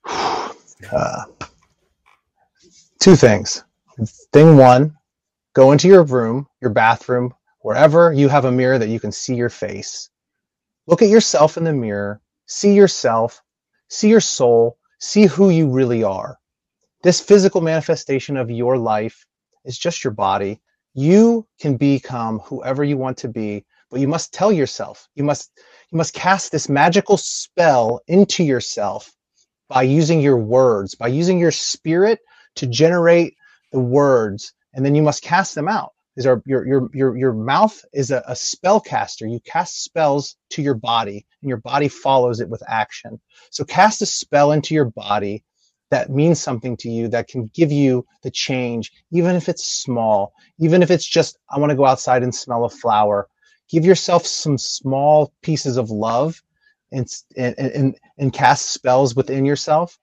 Uh, 0.92 1.24
two 3.00 3.16
things. 3.16 3.64
Thing 4.34 4.58
one, 4.58 4.98
go 5.54 5.72
into 5.72 5.88
your 5.88 6.04
room, 6.04 6.48
your 6.60 6.72
bathroom, 6.72 7.34
wherever 7.60 8.12
you 8.12 8.28
have 8.28 8.46
a 8.46 8.52
mirror 8.52 8.80
that 8.80 8.90
you 8.90 9.00
can 9.00 9.12
see 9.12 9.36
your 9.36 9.50
face. 9.50 10.10
Look 10.88 11.04
at 11.04 11.08
yourself 11.08 11.56
in 11.56 11.64
the 11.64 11.72
mirror, 11.72 12.20
see 12.52 12.74
yourself, 12.74 13.42
see 13.90 14.10
your 14.10 14.20
soul, 14.20 14.78
see 15.00 15.26
who 15.26 15.50
you 15.50 15.70
really 15.70 16.04
are. 16.04 16.38
This 17.02 17.22
physical 17.22 17.62
manifestation 17.62 18.38
of 18.38 18.52
your 18.52 18.78
life 18.78 19.26
is 19.64 19.78
just 19.78 20.04
your 20.04 20.12
body. 20.14 20.60
You 20.94 21.48
can 21.60 21.78
become 21.78 22.40
whoever 22.40 22.84
you 22.84 22.98
want 22.98 23.18
to 23.20 23.30
be, 23.30 23.66
but 23.90 24.02
you 24.02 24.08
must 24.08 24.34
tell 24.34 24.52
yourself. 24.52 25.08
You 25.16 25.24
must 25.24 25.52
you 25.92 25.98
must 25.98 26.14
cast 26.14 26.52
this 26.52 26.70
magical 26.70 27.18
spell 27.18 28.02
into 28.08 28.44
yourself 28.44 29.12
by 29.70 29.84
using 29.84 30.20
your 30.20 30.38
words, 30.38 30.96
by 30.96 31.08
using 31.08 31.40
your 31.40 31.52
spirit 31.52 32.20
to 32.56 32.68
generate 32.68 33.36
the 33.72 33.80
words, 33.80 34.54
and 34.74 34.86
then 34.86 34.96
you 34.96 35.02
must 35.02 35.24
cast 35.24 35.56
them 35.56 35.70
out. 35.70 35.94
Are 36.20 36.42
your 36.46 36.68
your 36.68 36.90
your 36.94 37.18
your 37.18 37.34
mouth 37.34 37.84
is 37.94 38.12
a, 38.12 38.24
a 38.28 38.36
spell 38.36 38.82
caster. 38.82 39.26
You 39.28 39.40
cast 39.42 39.84
spells 39.84 40.36
to 40.52 40.62
your 40.62 40.76
body, 40.76 41.26
and 41.42 41.50
your 41.50 41.58
body 41.58 41.88
follows 41.88 42.42
it 42.42 42.50
with 42.50 42.62
action. 42.68 43.20
So 43.50 43.64
cast 43.64 44.02
a 44.02 44.06
spell 44.06 44.52
into 44.52 44.74
your 44.74 44.86
body 44.86 45.44
that 45.90 46.10
means 46.10 46.40
something 46.40 46.78
to 46.78 46.90
you 46.90 47.08
that 47.10 47.28
can 47.28 47.50
give 47.54 47.72
you 47.72 48.06
the 48.24 48.32
change, 48.32 48.92
even 49.12 49.36
if 49.36 49.50
it's 49.50 49.66
small, 49.66 50.34
even 50.60 50.84
if 50.84 50.92
it's 50.92 51.06
just 51.06 51.38
I 51.50 51.60
want 51.60 51.72
to 51.72 51.78
go 51.78 51.86
outside 51.86 52.24
and 52.24 52.36
smell 52.36 52.66
a 52.66 52.70
flower. 52.70 53.28
Give 53.70 53.86
yourself 53.86 54.26
some 54.26 54.58
small 54.58 55.34
pieces 55.42 55.78
of 55.78 55.92
love 55.92 56.42
and 56.92 57.08
and 57.38 57.58
and, 57.58 57.96
and 58.18 58.34
cast 58.34 58.72
spells 58.74 59.16
within 59.16 59.46
yourself 59.46 59.98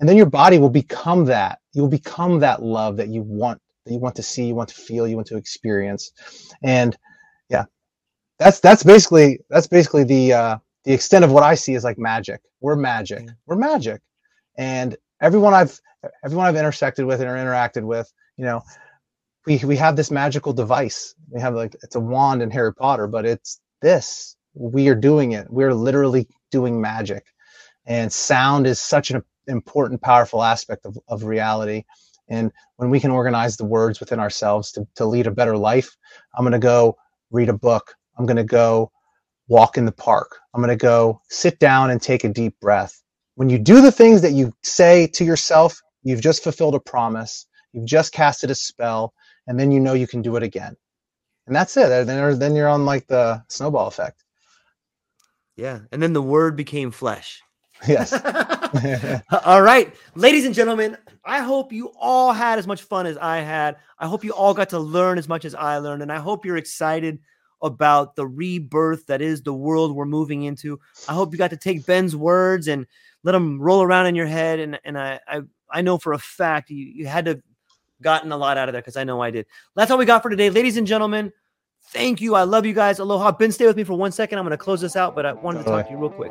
and 0.00 0.08
then 0.08 0.16
your 0.16 0.26
body 0.26 0.58
will 0.58 0.70
become 0.70 1.26
that 1.26 1.58
you 1.74 1.82
will 1.82 1.88
become 1.88 2.40
that 2.40 2.62
love 2.62 2.96
that 2.96 3.08
you 3.08 3.22
want 3.22 3.60
you 3.94 4.00
want 4.00 4.16
to 4.16 4.22
see 4.22 4.46
you 4.46 4.54
want 4.54 4.70
to 4.70 4.74
feel 4.76 5.08
you 5.08 5.16
want 5.16 5.28
to 5.28 5.36
experience. 5.36 6.12
And 6.62 6.96
yeah 7.50 7.64
that's 8.38 8.60
that's 8.60 8.84
basically 8.84 9.40
that's 9.50 9.68
basically 9.68 10.04
the 10.04 10.34
uh 10.34 10.58
the 10.84 10.94
extent 10.94 11.24
of 11.24 11.32
what 11.32 11.44
i 11.44 11.56
see 11.56 11.74
is 11.74 11.84
like 11.84 11.98
magic. 11.98 12.42
We're 12.60 12.76
magic. 12.76 13.24
Yeah. 13.26 13.32
we're 13.46 13.56
magic. 13.56 14.02
And 14.58 14.96
everyone 15.22 15.54
i've 15.54 15.80
everyone 16.24 16.46
i've 16.46 16.56
intersected 16.56 17.06
with 17.06 17.22
or 17.22 17.26
interacted 17.26 17.84
with 17.84 18.12
you 18.38 18.46
know 18.46 18.62
we 19.46 19.58
we 19.64 19.76
have 19.76 19.96
this 19.96 20.10
magical 20.10 20.52
device. 20.52 21.14
We 21.30 21.40
have 21.40 21.54
like 21.54 21.76
it's 21.82 21.96
a 21.96 22.00
wand 22.00 22.42
in 22.42 22.50
harry 22.50 22.74
potter 22.74 23.08
but 23.08 23.26
it's 23.26 23.60
this. 23.82 24.36
We 24.54 24.88
are 24.88 24.96
doing 24.96 25.32
it. 25.32 25.48
We're 25.50 25.74
literally 25.74 26.28
doing 26.50 26.80
magic. 26.80 27.24
And 27.86 28.12
sound 28.12 28.66
is 28.66 28.80
such 28.80 29.10
an 29.10 29.22
important 29.48 30.02
powerful 30.02 30.42
aspect 30.42 30.86
of, 30.86 30.98
of 31.08 31.24
reality 31.24 31.84
and 32.30 32.52
when 32.76 32.88
we 32.88 33.00
can 33.00 33.10
organize 33.10 33.56
the 33.56 33.64
words 33.64 34.00
within 34.00 34.20
ourselves 34.20 34.72
to, 34.72 34.86
to 34.94 35.04
lead 35.04 35.26
a 35.26 35.30
better 35.30 35.56
life 35.56 35.96
i'm 36.36 36.44
going 36.44 36.52
to 36.52 36.58
go 36.58 36.96
read 37.30 37.48
a 37.48 37.54
book. 37.54 37.94
I'm 38.18 38.26
going 38.26 38.36
to 38.36 38.44
go 38.44 38.90
walk 39.48 39.78
in 39.78 39.84
the 39.84 39.92
park. 39.92 40.38
I'm 40.54 40.60
going 40.60 40.76
to 40.76 40.82
go 40.82 41.20
sit 41.28 41.58
down 41.58 41.90
and 41.90 42.00
take 42.00 42.24
a 42.24 42.28
deep 42.28 42.58
breath. 42.60 43.02
When 43.36 43.48
you 43.48 43.58
do 43.58 43.80
the 43.80 43.92
things 43.92 44.22
that 44.22 44.32
you 44.32 44.52
say 44.62 45.06
to 45.14 45.24
yourself 45.24 45.80
you've 46.02 46.22
just 46.22 46.42
fulfilled 46.42 46.74
a 46.74 46.80
promise. 46.80 47.46
You've 47.72 47.84
just 47.84 48.12
casted 48.12 48.50
a 48.50 48.54
spell 48.54 49.12
and 49.46 49.60
then 49.60 49.70
you 49.70 49.80
know 49.80 49.92
you 49.92 50.06
can 50.06 50.22
do 50.22 50.36
it 50.36 50.42
again. 50.42 50.76
And 51.46 51.54
that's 51.54 51.76
it. 51.76 52.06
Then, 52.06 52.38
then 52.38 52.56
you're 52.56 52.68
on 52.68 52.86
like 52.86 53.06
the 53.06 53.42
snowball 53.48 53.86
effect. 53.86 54.24
Yeah. 55.56 55.80
And 55.92 56.02
then 56.02 56.14
the 56.14 56.22
word 56.22 56.56
became 56.56 56.90
flesh. 56.90 57.42
Yes. 57.86 58.12
all 59.44 59.62
right, 59.62 59.94
ladies 60.14 60.44
and 60.44 60.54
gentlemen, 60.54 60.96
I 61.24 61.40
hope 61.40 61.72
you 61.72 61.92
all 61.98 62.32
had 62.32 62.58
as 62.58 62.66
much 62.66 62.82
fun 62.82 63.06
as 63.06 63.16
I 63.16 63.38
had. 63.38 63.76
I 63.98 64.06
hope 64.06 64.24
you 64.24 64.32
all 64.32 64.54
got 64.54 64.70
to 64.70 64.78
learn 64.78 65.18
as 65.18 65.28
much 65.28 65.44
as 65.44 65.54
I 65.54 65.78
learned, 65.78 66.02
and 66.02 66.12
I 66.12 66.18
hope 66.18 66.44
you're 66.44 66.56
excited 66.56 67.18
about 67.62 68.16
the 68.16 68.26
rebirth 68.26 69.06
that 69.06 69.20
is 69.20 69.42
the 69.42 69.52
world 69.52 69.94
we're 69.94 70.06
moving 70.06 70.44
into. 70.44 70.80
I 71.08 71.12
hope 71.12 71.32
you 71.32 71.38
got 71.38 71.50
to 71.50 71.56
take 71.56 71.86
Ben's 71.86 72.16
words 72.16 72.68
and 72.68 72.86
let 73.22 73.32
them 73.32 73.60
roll 73.60 73.82
around 73.82 74.06
in 74.06 74.14
your 74.14 74.26
head. 74.26 74.60
And 74.60 74.78
and 74.84 74.98
I 74.98 75.20
I, 75.26 75.40
I 75.70 75.82
know 75.82 75.98
for 75.98 76.12
a 76.12 76.18
fact 76.18 76.70
you, 76.70 76.84
you 76.86 77.06
had 77.06 77.26
to 77.26 77.42
gotten 78.02 78.32
a 78.32 78.36
lot 78.36 78.56
out 78.56 78.68
of 78.68 78.72
there 78.72 78.82
because 78.82 78.96
I 78.96 79.04
know 79.04 79.20
I 79.20 79.30
did. 79.30 79.46
That's 79.76 79.90
all 79.90 79.98
we 79.98 80.06
got 80.06 80.22
for 80.22 80.30
today, 80.30 80.50
ladies 80.50 80.76
and 80.76 80.86
gentlemen. 80.86 81.32
Thank 81.88 82.20
you. 82.20 82.34
I 82.34 82.44
love 82.44 82.66
you 82.66 82.72
guys. 82.72 82.98
Aloha. 82.98 83.32
Ben, 83.32 83.52
stay 83.52 83.66
with 83.66 83.76
me 83.76 83.84
for 83.84 83.94
one 83.94 84.12
second. 84.12 84.38
I'm 84.38 84.44
going 84.44 84.56
to 84.56 84.62
close 84.62 84.80
this 84.80 84.96
out, 84.96 85.14
but 85.14 85.26
I 85.26 85.32
wanted 85.32 85.60
to 85.60 85.64
talk 85.64 85.86
to 85.86 85.92
you 85.92 85.98
real 85.98 86.10
quick. 86.10 86.30